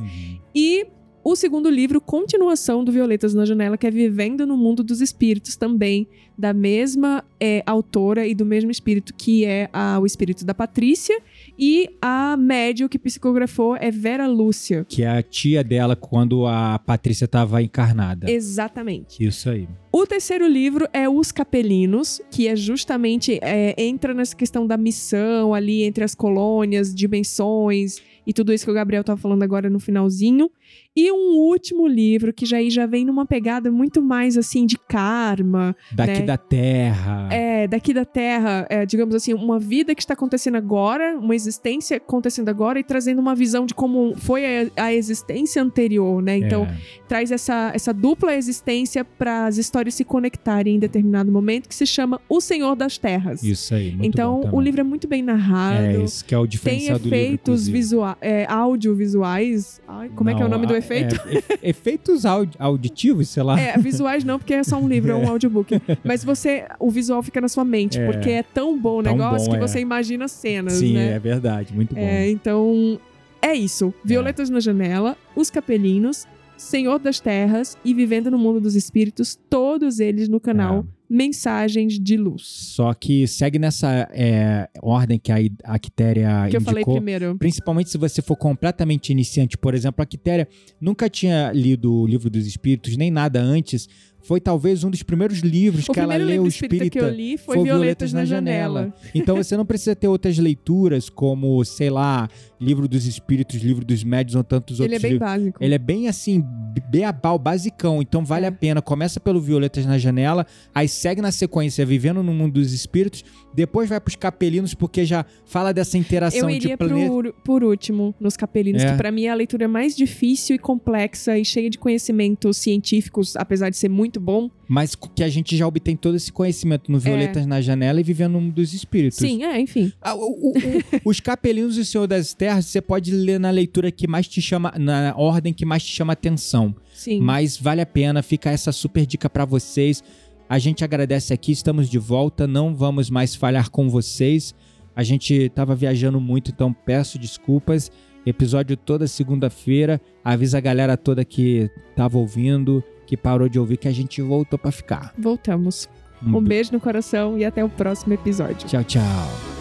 E 0.54 0.86
o 1.24 1.34
segundo 1.34 1.68
livro, 1.68 2.00
continuação 2.00 2.84
do 2.84 2.92
Violetas 2.92 3.34
na 3.34 3.44
Janela, 3.44 3.76
que 3.76 3.86
é 3.86 3.90
Vivendo 3.90 4.46
no 4.46 4.56
Mundo 4.56 4.84
dos 4.84 5.00
Espíritos, 5.00 5.56
também 5.56 6.06
da 6.38 6.52
mesma 6.54 7.24
é, 7.40 7.64
autora 7.66 8.28
e 8.28 8.34
do 8.34 8.46
mesmo 8.46 8.70
espírito, 8.70 9.12
que 9.12 9.44
é 9.44 9.68
a- 9.72 9.98
o 10.00 10.06
espírito 10.06 10.44
da 10.46 10.54
Patrícia. 10.54 11.20
E 11.58 11.88
a 12.00 12.36
médium 12.36 12.88
que 12.88 12.98
psicografou 12.98 13.76
é 13.76 13.90
Vera 13.90 14.28
Lúcia. 14.28 14.86
Que 14.88 15.02
é 15.02 15.08
a 15.08 15.22
tia 15.22 15.64
dela 15.64 15.96
quando 15.96 16.46
a 16.46 16.78
Patrícia 16.78 17.24
estava 17.24 17.60
encarnada. 17.60 18.30
Exatamente. 18.30 19.24
Isso 19.24 19.50
aí. 19.50 19.68
O 19.90 20.06
terceiro 20.06 20.46
livro 20.46 20.86
é 20.92 21.08
Os 21.08 21.32
Capelinos, 21.32 22.20
que 22.30 22.46
é 22.46 22.54
justamente 22.54 23.40
é, 23.42 23.74
entra 23.76 24.14
nessa 24.14 24.36
questão 24.36 24.66
da 24.66 24.76
missão 24.76 25.52
ali 25.52 25.82
entre 25.82 26.04
as 26.04 26.14
colônias, 26.14 26.94
dimensões 26.94 27.96
e 28.26 28.32
tudo 28.32 28.52
isso 28.52 28.64
que 28.64 28.70
o 28.70 28.74
Gabriel 28.74 29.02
tava 29.02 29.20
falando 29.20 29.42
agora 29.42 29.68
no 29.68 29.80
finalzinho. 29.80 30.50
E 30.96 31.12
um 31.12 31.36
último 31.36 31.86
livro 31.86 32.32
que 32.32 32.44
já 32.44 32.56
aí 32.56 32.70
já 32.70 32.84
vem 32.84 33.04
numa 33.04 33.24
pegada 33.24 33.70
muito 33.70 34.02
mais 34.02 34.36
assim 34.36 34.66
de 34.66 34.76
karma, 34.76 35.76
Daqui 35.92 36.20
Né? 36.20 36.26
da 36.26 36.36
Terra. 36.36 37.28
é 37.30 37.68
daqui 37.68 37.94
da 37.94 38.04
Terra, 38.04 38.66
é, 38.68 38.84
digamos 38.84 39.14
assim, 39.14 39.32
uma 39.32 39.60
vida 39.60 39.94
que 39.94 40.00
está 40.02 40.14
acontecendo 40.14 40.56
agora, 40.56 41.16
uma 41.16 41.36
existência 41.36 41.98
acontecendo 41.98 42.48
agora 42.48 42.80
e 42.80 42.82
trazendo 42.84 43.20
uma 43.20 43.34
visão 43.34 43.64
de 43.64 43.74
como 43.74 44.16
foi 44.16 44.44
a, 44.44 44.84
a 44.86 44.92
existência 44.92 45.62
anterior, 45.62 46.20
né? 46.20 46.36
Então 46.38 46.64
É. 46.64 46.76
traz 47.06 47.30
essa, 47.30 47.70
essa 47.74 47.92
dupla 47.94 48.34
existência 48.34 49.04
para 49.04 49.46
as 49.46 49.56
histórias 49.56 49.94
se 49.94 50.04
conectarem 50.04 50.76
em 50.76 50.78
determinado 50.80 51.30
momento, 51.30 51.68
que 51.68 51.74
se 51.74 51.86
chama 51.86 52.20
O 52.28 52.40
Senhor 52.40 52.74
das 52.74 52.98
Terras. 52.98 53.42
Isso 53.44 53.72
aí, 53.74 53.96
então, 54.02 54.40
o 54.52 54.60
livro 54.60 54.80
é 54.80 54.84
muito 54.84 55.06
bem 55.06 55.22
narrado. 55.22 55.80
É, 55.84 56.02
isso 56.02 56.24
que 56.24 56.34
é 56.34 56.38
o 56.38 56.42
tem 56.42 56.48
diferencial 56.50 56.98
do 56.98 57.04
livro, 57.04 57.16
efeitos 57.16 57.68
visuais, 57.68 58.16
é, 58.20 58.46
audiovisuais. 58.46 59.80
Ai, 59.86 60.10
como 60.14 60.30
é 60.30 60.34
que 60.34 60.42
é 60.42 60.44
o 60.44 60.48
Não, 60.48 60.57
nome 60.58 60.66
do 60.68 60.74
a- 60.74 60.78
efeito? 60.78 61.14
é, 61.60 61.68
efeitos 61.70 62.24
audi- 62.26 62.56
auditivos, 62.58 63.28
sei 63.28 63.42
lá. 63.42 63.58
É, 63.58 63.76
visuais 63.78 64.24
não, 64.24 64.38
porque 64.38 64.54
é 64.54 64.62
só 64.62 64.78
um 64.78 64.88
livro, 64.88 65.10
é 65.12 65.14
um 65.14 65.26
audiobook. 65.30 65.80
Mas 66.04 66.22
você, 66.24 66.64
o 66.78 66.90
visual 66.90 67.22
fica 67.22 67.40
na 67.40 67.48
sua 67.48 67.64
mente, 67.64 67.98
É. 67.98 68.06
porque 68.06 68.30
é 68.30 68.42
tão 68.42 68.78
bom 68.78 68.98
o 68.98 69.02
negócio 69.02 69.46
bom, 69.46 69.52
que 69.52 69.56
é. 69.56 69.60
você 69.66 69.80
imagina 69.80 70.28
cenas, 70.28 70.74
Sim, 70.74 70.94
né? 70.94 71.12
é 71.14 71.18
verdade, 71.18 71.74
muito 71.74 71.94
bom. 71.94 72.00
É, 72.00 72.28
então, 72.30 72.98
é 73.40 73.54
isso. 73.54 73.92
Violetas 74.04 74.50
na 74.50 74.60
Janela, 74.60 75.16
Os 75.36 75.50
Capelinos, 75.50 76.26
Senhor 76.56 76.98
das 76.98 77.20
Terras 77.20 77.76
e 77.84 77.94
Vivendo 77.94 78.30
no 78.30 78.38
Mundo 78.38 78.60
dos 78.60 78.74
Espíritos, 78.74 79.38
todos 79.48 80.00
eles 80.00 80.28
no 80.28 80.40
canal 80.40 80.80
É. 80.80 80.97
Mensagens 81.08 81.98
de 81.98 82.16
Luz. 82.16 82.42
Só 82.44 82.92
que 82.92 83.26
segue 83.26 83.58
nessa 83.58 84.08
é, 84.12 84.68
ordem 84.82 85.18
que 85.18 85.32
a, 85.32 85.36
a 85.64 85.78
Quitéria 85.78 86.48
Que 86.50 86.56
eu 86.56 86.60
falei 86.60 86.82
indicou. 86.82 86.96
primeiro. 86.96 87.36
Principalmente 87.38 87.90
se 87.90 87.96
você 87.98 88.20
for 88.20 88.36
completamente 88.36 89.10
iniciante. 89.10 89.56
Por 89.56 89.74
exemplo, 89.74 90.02
a 90.02 90.06
Quitéria 90.06 90.46
nunca 90.80 91.08
tinha 91.08 91.50
lido 91.52 91.92
o 91.92 92.06
Livro 92.06 92.28
dos 92.28 92.46
Espíritos, 92.46 92.96
nem 92.96 93.10
nada 93.10 93.40
antes. 93.40 93.88
Foi 94.28 94.42
talvez 94.42 94.84
um 94.84 94.90
dos 94.90 95.02
primeiros 95.02 95.38
livros 95.38 95.88
O 95.88 95.92
que 95.94 95.98
ela 95.98 96.14
leu 96.18 96.46
espírita, 96.46 96.84
espírita. 96.84 96.98
que 96.98 97.02
eu 97.02 97.08
li 97.08 97.38
foi, 97.38 97.54
foi 97.54 97.64
Violetas, 97.64 98.12
na, 98.12 98.26
Janela. 98.26 98.92
Então 99.14 99.34
você 99.36 99.56
não 99.56 99.64
precisa 99.64 99.96
ter 99.96 100.06
outras 100.06 100.36
leituras, 100.36 101.08
como, 101.08 101.64
sei 101.64 101.88
lá, 101.88 102.28
Livro 102.60 102.86
dos 102.86 103.06
Espíritos, 103.06 103.56
Livro 103.62 103.86
dos 103.86 104.04
Médios 104.04 104.34
ou 104.34 104.44
tantos 104.44 104.80
Ele 104.80 104.88
é 104.92 104.96
outros 104.96 105.02
bem 105.02 105.12
livros. 105.12 105.28
básico. 105.30 105.64
Ele 105.64 105.74
é 105.74 105.78
bem 105.78 106.08
assim, 106.08 106.44
beabal, 106.90 107.38
basicão. 107.38 108.02
Então 108.02 108.22
vale 108.22 108.44
É. 108.44 108.48
a 108.48 108.52
pena. 108.52 108.82
Começa 108.82 109.18
pelo 109.18 109.40
Violetas 109.40 109.86
na 109.86 109.96
Janela, 109.96 110.46
aí 110.74 110.86
segue 110.88 111.22
na 111.22 111.32
sequência 111.32 111.86
Vivendo 111.86 112.22
no 112.22 112.34
Mundo 112.34 112.52
dos 112.60 112.74
Espíritos, 112.74 113.24
depois 113.54 113.88
vai 113.88 113.98
pros 113.98 114.14
Capelinos, 114.16 114.74
porque 114.74 115.06
já 115.06 115.24
fala 115.46 115.72
dessa 115.72 115.96
interação 115.96 116.40
Eu 116.40 116.50
iria 116.50 116.70
de 116.70 116.76
planeta. 116.76 117.08
por, 117.10 117.32
por 117.44 117.64
último, 117.64 118.14
nos 118.20 118.36
Capelinos, 118.36 118.82
É. 118.82 118.90
que 118.90 118.96
pra 118.98 119.10
mim 119.10 119.24
é 119.24 119.30
a 119.30 119.34
leitura 119.34 119.66
mais 119.66 119.96
difícil 119.96 120.56
e 120.56 120.58
complexa 120.58 121.38
e 121.38 121.44
cheia 121.46 121.70
de 121.70 121.78
conhecimentos 121.78 122.58
científicos, 122.58 123.34
apesar 123.36 123.70
de 123.70 123.76
ser 123.78 123.88
muito 123.88 124.17
bom. 124.18 124.50
Mas 124.68 124.94
que 124.94 125.22
a 125.22 125.28
gente 125.28 125.56
já 125.56 125.66
obtém 125.66 125.96
todo 125.96 126.16
esse 126.16 126.32
conhecimento 126.32 126.90
no 126.92 126.98
Violetas 126.98 127.46
na 127.46 127.60
Janela 127.60 128.00
e 128.00 128.02
Vivendo 128.02 128.32
no 128.32 128.40
Mundo 128.40 128.54
dos 128.54 128.74
Espíritos. 128.74 129.18
Sim, 129.18 129.44
é, 129.44 129.58
enfim. 129.60 129.92
Ah, 130.00 130.14
o- 130.14 130.50
o- 130.50 130.54
os 131.04 131.20
Capelinos 131.20 131.76
e 131.78 131.80
o 131.80 131.84
Senhor 131.84 132.06
das 132.06 132.34
Terras, 132.34 132.66
você 132.66 132.80
pode 132.80 133.10
ler 133.12 133.38
na 133.40 133.50
leitura 133.50 133.90
que 133.90 134.06
mais 134.06 134.28
te 134.28 134.42
chama, 134.42 134.72
na 134.78 135.14
ordem 135.16 135.52
que 135.52 135.64
mais 135.64 135.82
te 135.82 135.92
chama 135.94 136.12
atenção. 136.12 136.74
Sim. 136.94 137.20
Mas 137.20 137.56
vale 137.56 137.80
a 137.80 137.86
pena, 137.86 138.22
fica 138.22 138.50
essa 138.50 138.72
super 138.72 139.06
dica 139.06 139.30
pra 139.30 139.44
vocês. 139.44 140.02
A 140.48 140.58
gente 140.58 140.82
agradece 140.84 141.32
aqui, 141.32 141.52
estamos 141.52 141.88
de 141.88 141.98
volta, 141.98 142.46
não 142.46 142.74
vamos 142.74 143.10
mais 143.10 143.34
falhar 143.34 143.70
com 143.70 143.88
vocês. 143.88 144.54
A 144.96 145.02
gente 145.02 145.48
tava 145.50 145.74
viajando 145.74 146.20
muito, 146.20 146.50
então 146.50 146.72
peço 146.72 147.18
desculpas. 147.18 147.90
Episódio 148.26 148.76
toda 148.76 149.06
segunda-feira. 149.06 150.00
Avisa 150.24 150.58
a 150.58 150.60
galera 150.60 150.96
toda 150.96 151.24
que 151.24 151.70
tava 151.94 152.18
ouvindo, 152.18 152.82
que 153.08 153.16
parou 153.16 153.48
de 153.48 153.58
ouvir, 153.58 153.78
que 153.78 153.88
a 153.88 153.92
gente 153.92 154.20
voltou 154.20 154.58
pra 154.58 154.70
ficar. 154.70 155.14
Voltamos. 155.18 155.88
Um 156.22 156.42
beijo 156.42 156.72
no 156.72 156.80
coração 156.80 157.38
e 157.38 157.44
até 157.44 157.64
o 157.64 157.68
próximo 157.68 158.12
episódio. 158.12 158.68
Tchau, 158.68 158.84
tchau. 158.84 159.57